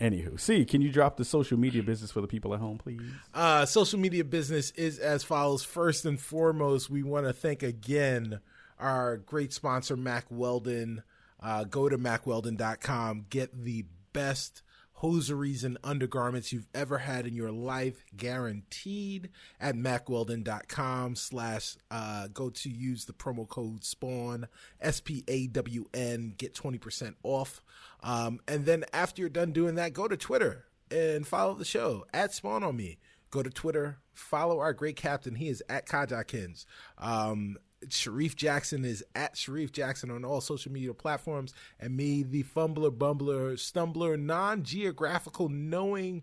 anywho, 0.00 0.38
see, 0.38 0.64
can 0.64 0.80
you 0.80 0.90
drop 0.90 1.16
the 1.16 1.24
social 1.24 1.58
media 1.58 1.82
business 1.82 2.10
for 2.10 2.20
the 2.20 2.26
people 2.26 2.54
at 2.54 2.60
home, 2.60 2.78
please? 2.78 3.00
Uh, 3.34 3.66
social 3.66 3.98
media 3.98 4.24
business 4.24 4.70
is 4.72 4.98
as 4.98 5.22
follows. 5.24 5.62
First 5.62 6.04
and 6.04 6.20
foremost, 6.20 6.90
we 6.90 7.02
want 7.02 7.26
to 7.26 7.32
thank 7.32 7.62
again 7.62 8.40
our 8.78 9.16
great 9.16 9.52
sponsor, 9.52 9.96
Mack 9.96 10.26
Weldon. 10.30 11.02
Uh, 11.40 11.64
go 11.64 11.88
to 11.88 11.98
mackweldon.com. 11.98 13.26
Get 13.30 13.64
the 13.64 13.84
best 14.12 14.62
hosieries 14.98 15.62
and 15.62 15.78
undergarments 15.84 16.52
you've 16.52 16.66
ever 16.74 16.98
had 16.98 17.24
in 17.24 17.34
your 17.34 17.52
life, 17.52 18.04
guaranteed 18.16 19.30
at 19.60 19.76
mackweldon.com 19.76 21.14
slash 21.14 21.76
uh, 21.90 22.26
go 22.34 22.50
to 22.50 22.68
use 22.68 23.04
the 23.04 23.12
promo 23.12 23.48
code 23.48 23.84
spawn 23.84 24.48
s-p-a-w-n 24.80 26.34
get 26.36 26.52
20% 26.52 27.14
off. 27.22 27.62
Um, 28.02 28.40
and 28.48 28.66
then 28.66 28.84
after 28.92 29.22
you're 29.22 29.28
done 29.28 29.52
doing 29.52 29.76
that 29.76 29.92
go 29.92 30.08
to 30.08 30.16
twitter 30.16 30.64
and 30.90 31.26
follow 31.26 31.54
the 31.54 31.64
show 31.64 32.04
at 32.12 32.34
spawn 32.34 32.64
on 32.64 32.76
me. 32.76 32.98
Go 33.30 33.42
to 33.42 33.50
twitter 33.50 33.98
follow 34.18 34.58
our 34.58 34.72
great 34.72 34.96
captain. 34.96 35.36
He 35.36 35.48
is 35.48 35.62
at 35.68 35.86
kajakins. 35.86 36.66
Um, 36.98 37.56
Shareef 37.86 38.34
Jackson 38.34 38.84
is 38.84 39.04
at 39.14 39.34
Shareef 39.34 39.72
Jackson 39.72 40.10
on 40.10 40.24
all 40.24 40.40
social 40.40 40.72
media 40.72 40.92
platforms, 40.94 41.54
and 41.78 41.96
me, 41.96 42.22
the 42.22 42.42
fumbler, 42.42 42.90
bumbler, 42.90 43.58
stumbler, 43.58 44.18
non 44.18 44.62
geographical 44.62 45.48
knowing 45.48 46.22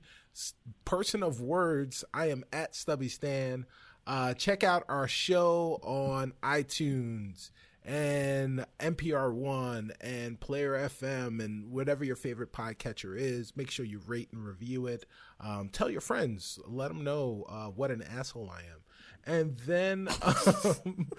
person 0.84 1.23
of 1.23 1.41
words, 1.41 2.03
I 2.14 2.30
am 2.30 2.44
at 2.52 2.76
Stubby 2.76 3.07
Stan. 3.07 3.65
Uh, 4.06 4.34
check 4.34 4.64
out 4.64 4.84
our 4.88 5.07
show 5.07 5.80
on 5.82 6.34
iTunes 6.44 7.49
and 7.84 8.65
NPR 8.80 9.34
One 9.34 9.91
and 10.02 10.40
Player 10.40 10.73
FM 10.73 11.44
and 11.44 11.72
whatever 11.72 12.03
your 12.03 12.15
favorite 12.15 12.52
podcatcher 12.52 13.18
is. 13.18 13.56
Make 13.56 13.72
sure 13.72 13.86
you 13.86 14.02
rate 14.06 14.30
and 14.32 14.45
review 14.45 14.88
it. 14.88 15.06
Um, 15.40 15.69
tell 15.69 15.90
your 15.90 16.02
friends, 16.02 16.60
let 16.68 16.90
them 16.90 17.03
know 17.03 17.45
uh, 17.48 17.68
what 17.68 17.91
an 17.91 18.03
asshole 18.03 18.52
I 18.52 18.60
am 18.60 18.85
and 19.26 19.57
then 19.60 20.07
um, 20.22 21.10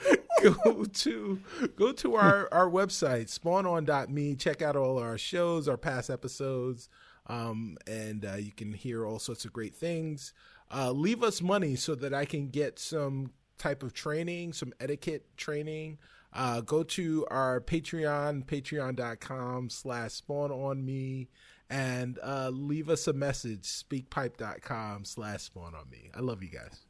go 0.42 0.84
to 0.84 1.40
go 1.76 1.92
to 1.92 2.14
our 2.14 2.48
our 2.52 2.68
website 2.68 3.26
spawnon.me 3.26 4.36
check 4.36 4.62
out 4.62 4.76
all 4.76 4.98
our 4.98 5.18
shows 5.18 5.68
our 5.68 5.76
past 5.76 6.10
episodes 6.10 6.88
um, 7.28 7.76
and 7.86 8.24
uh, 8.24 8.34
you 8.34 8.52
can 8.52 8.72
hear 8.72 9.04
all 9.04 9.18
sorts 9.18 9.44
of 9.44 9.52
great 9.52 9.74
things. 9.74 10.32
Uh, 10.72 10.90
leave 10.90 11.22
us 11.22 11.42
money 11.42 11.76
so 11.76 11.94
that 11.94 12.12
i 12.12 12.24
can 12.24 12.48
get 12.48 12.78
some 12.78 13.30
type 13.58 13.82
of 13.82 13.92
training 13.92 14.52
some 14.52 14.72
etiquette 14.80 15.26
training. 15.36 15.98
Uh, 16.32 16.60
go 16.60 16.82
to 16.82 17.26
our 17.30 17.60
patreon 17.60 18.44
patreon.com 18.44 19.70
slash 19.70 20.12
spawn 20.12 20.50
on 20.50 20.84
me 20.84 21.28
and 21.70 22.18
uh, 22.22 22.50
leave 22.52 22.88
us 22.90 23.08
a 23.08 23.12
message 23.12 23.62
speakpipe.com 23.62 25.04
slash 25.04 25.42
spawn 25.42 25.74
on 25.74 25.88
me. 25.90 26.10
I 26.14 26.20
love 26.20 26.42
you 26.42 26.50
guys 26.50 26.85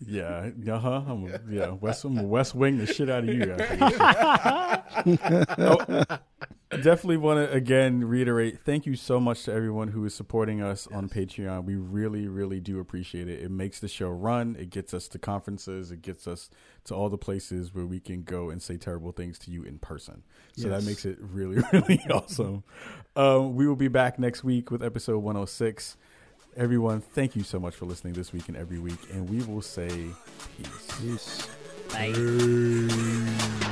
Yeah, 0.00 0.50
uh 0.70 0.78
huh. 0.78 1.02
I'm 1.06 1.26
a, 1.26 1.40
yeah, 1.50 1.70
West, 1.70 2.04
I'm 2.04 2.18
a 2.18 2.22
West 2.24 2.54
Wing 2.54 2.78
the 2.78 2.86
shit 2.86 3.08
out 3.08 3.24
of 3.24 3.28
you 3.28 3.46
guys. 3.46 3.68
oh, 5.58 6.04
definitely 6.70 7.18
want 7.18 7.38
to 7.38 7.52
again 7.54 8.04
reiterate. 8.04 8.60
Thank 8.64 8.86
you 8.86 8.96
so 8.96 9.20
much 9.20 9.44
to 9.44 9.52
everyone 9.52 9.88
who 9.88 10.04
is 10.04 10.14
supporting 10.14 10.62
us 10.62 10.86
on 10.88 11.08
Patreon. 11.08 11.64
We 11.64 11.76
really, 11.76 12.26
really 12.28 12.60
do 12.60 12.80
appreciate 12.80 13.28
it. 13.28 13.40
It 13.40 13.50
makes 13.50 13.80
the 13.80 13.88
show 13.88 14.08
run. 14.08 14.56
It 14.58 14.70
gets 14.70 14.92
us 14.94 15.06
to 15.08 15.18
conferences. 15.18 15.90
It 15.90 16.02
gets 16.02 16.26
us 16.26 16.50
to 16.84 16.94
all 16.94 17.08
the 17.08 17.18
places 17.18 17.74
where 17.74 17.86
we 17.86 18.00
can 18.00 18.22
go 18.22 18.50
and 18.50 18.60
say 18.60 18.76
terrible 18.76 19.12
things 19.12 19.38
to 19.40 19.50
you 19.50 19.62
in 19.62 19.78
person. 19.78 20.22
So 20.56 20.68
that 20.68 20.84
makes 20.84 21.04
it 21.04 21.18
really, 21.20 21.62
really 21.72 22.00
awesome. 22.10 22.64
Um, 23.16 23.54
we 23.54 23.66
will 23.66 23.76
be 23.76 23.88
back 23.88 24.18
next 24.18 24.42
week 24.42 24.70
with 24.70 24.82
episode 24.82 25.18
106. 25.18 25.96
Everyone, 26.56 27.00
thank 27.00 27.34
you 27.34 27.42
so 27.42 27.58
much 27.58 27.74
for 27.74 27.86
listening 27.86 28.12
this 28.12 28.32
week 28.32 28.48
and 28.48 28.56
every 28.58 28.78
week, 28.78 28.98
and 29.10 29.28
we 29.28 29.42
will 29.44 29.62
say 29.62 29.88
peace. 30.58 31.00
Peace. 31.00 31.48
Bye. 31.90 33.68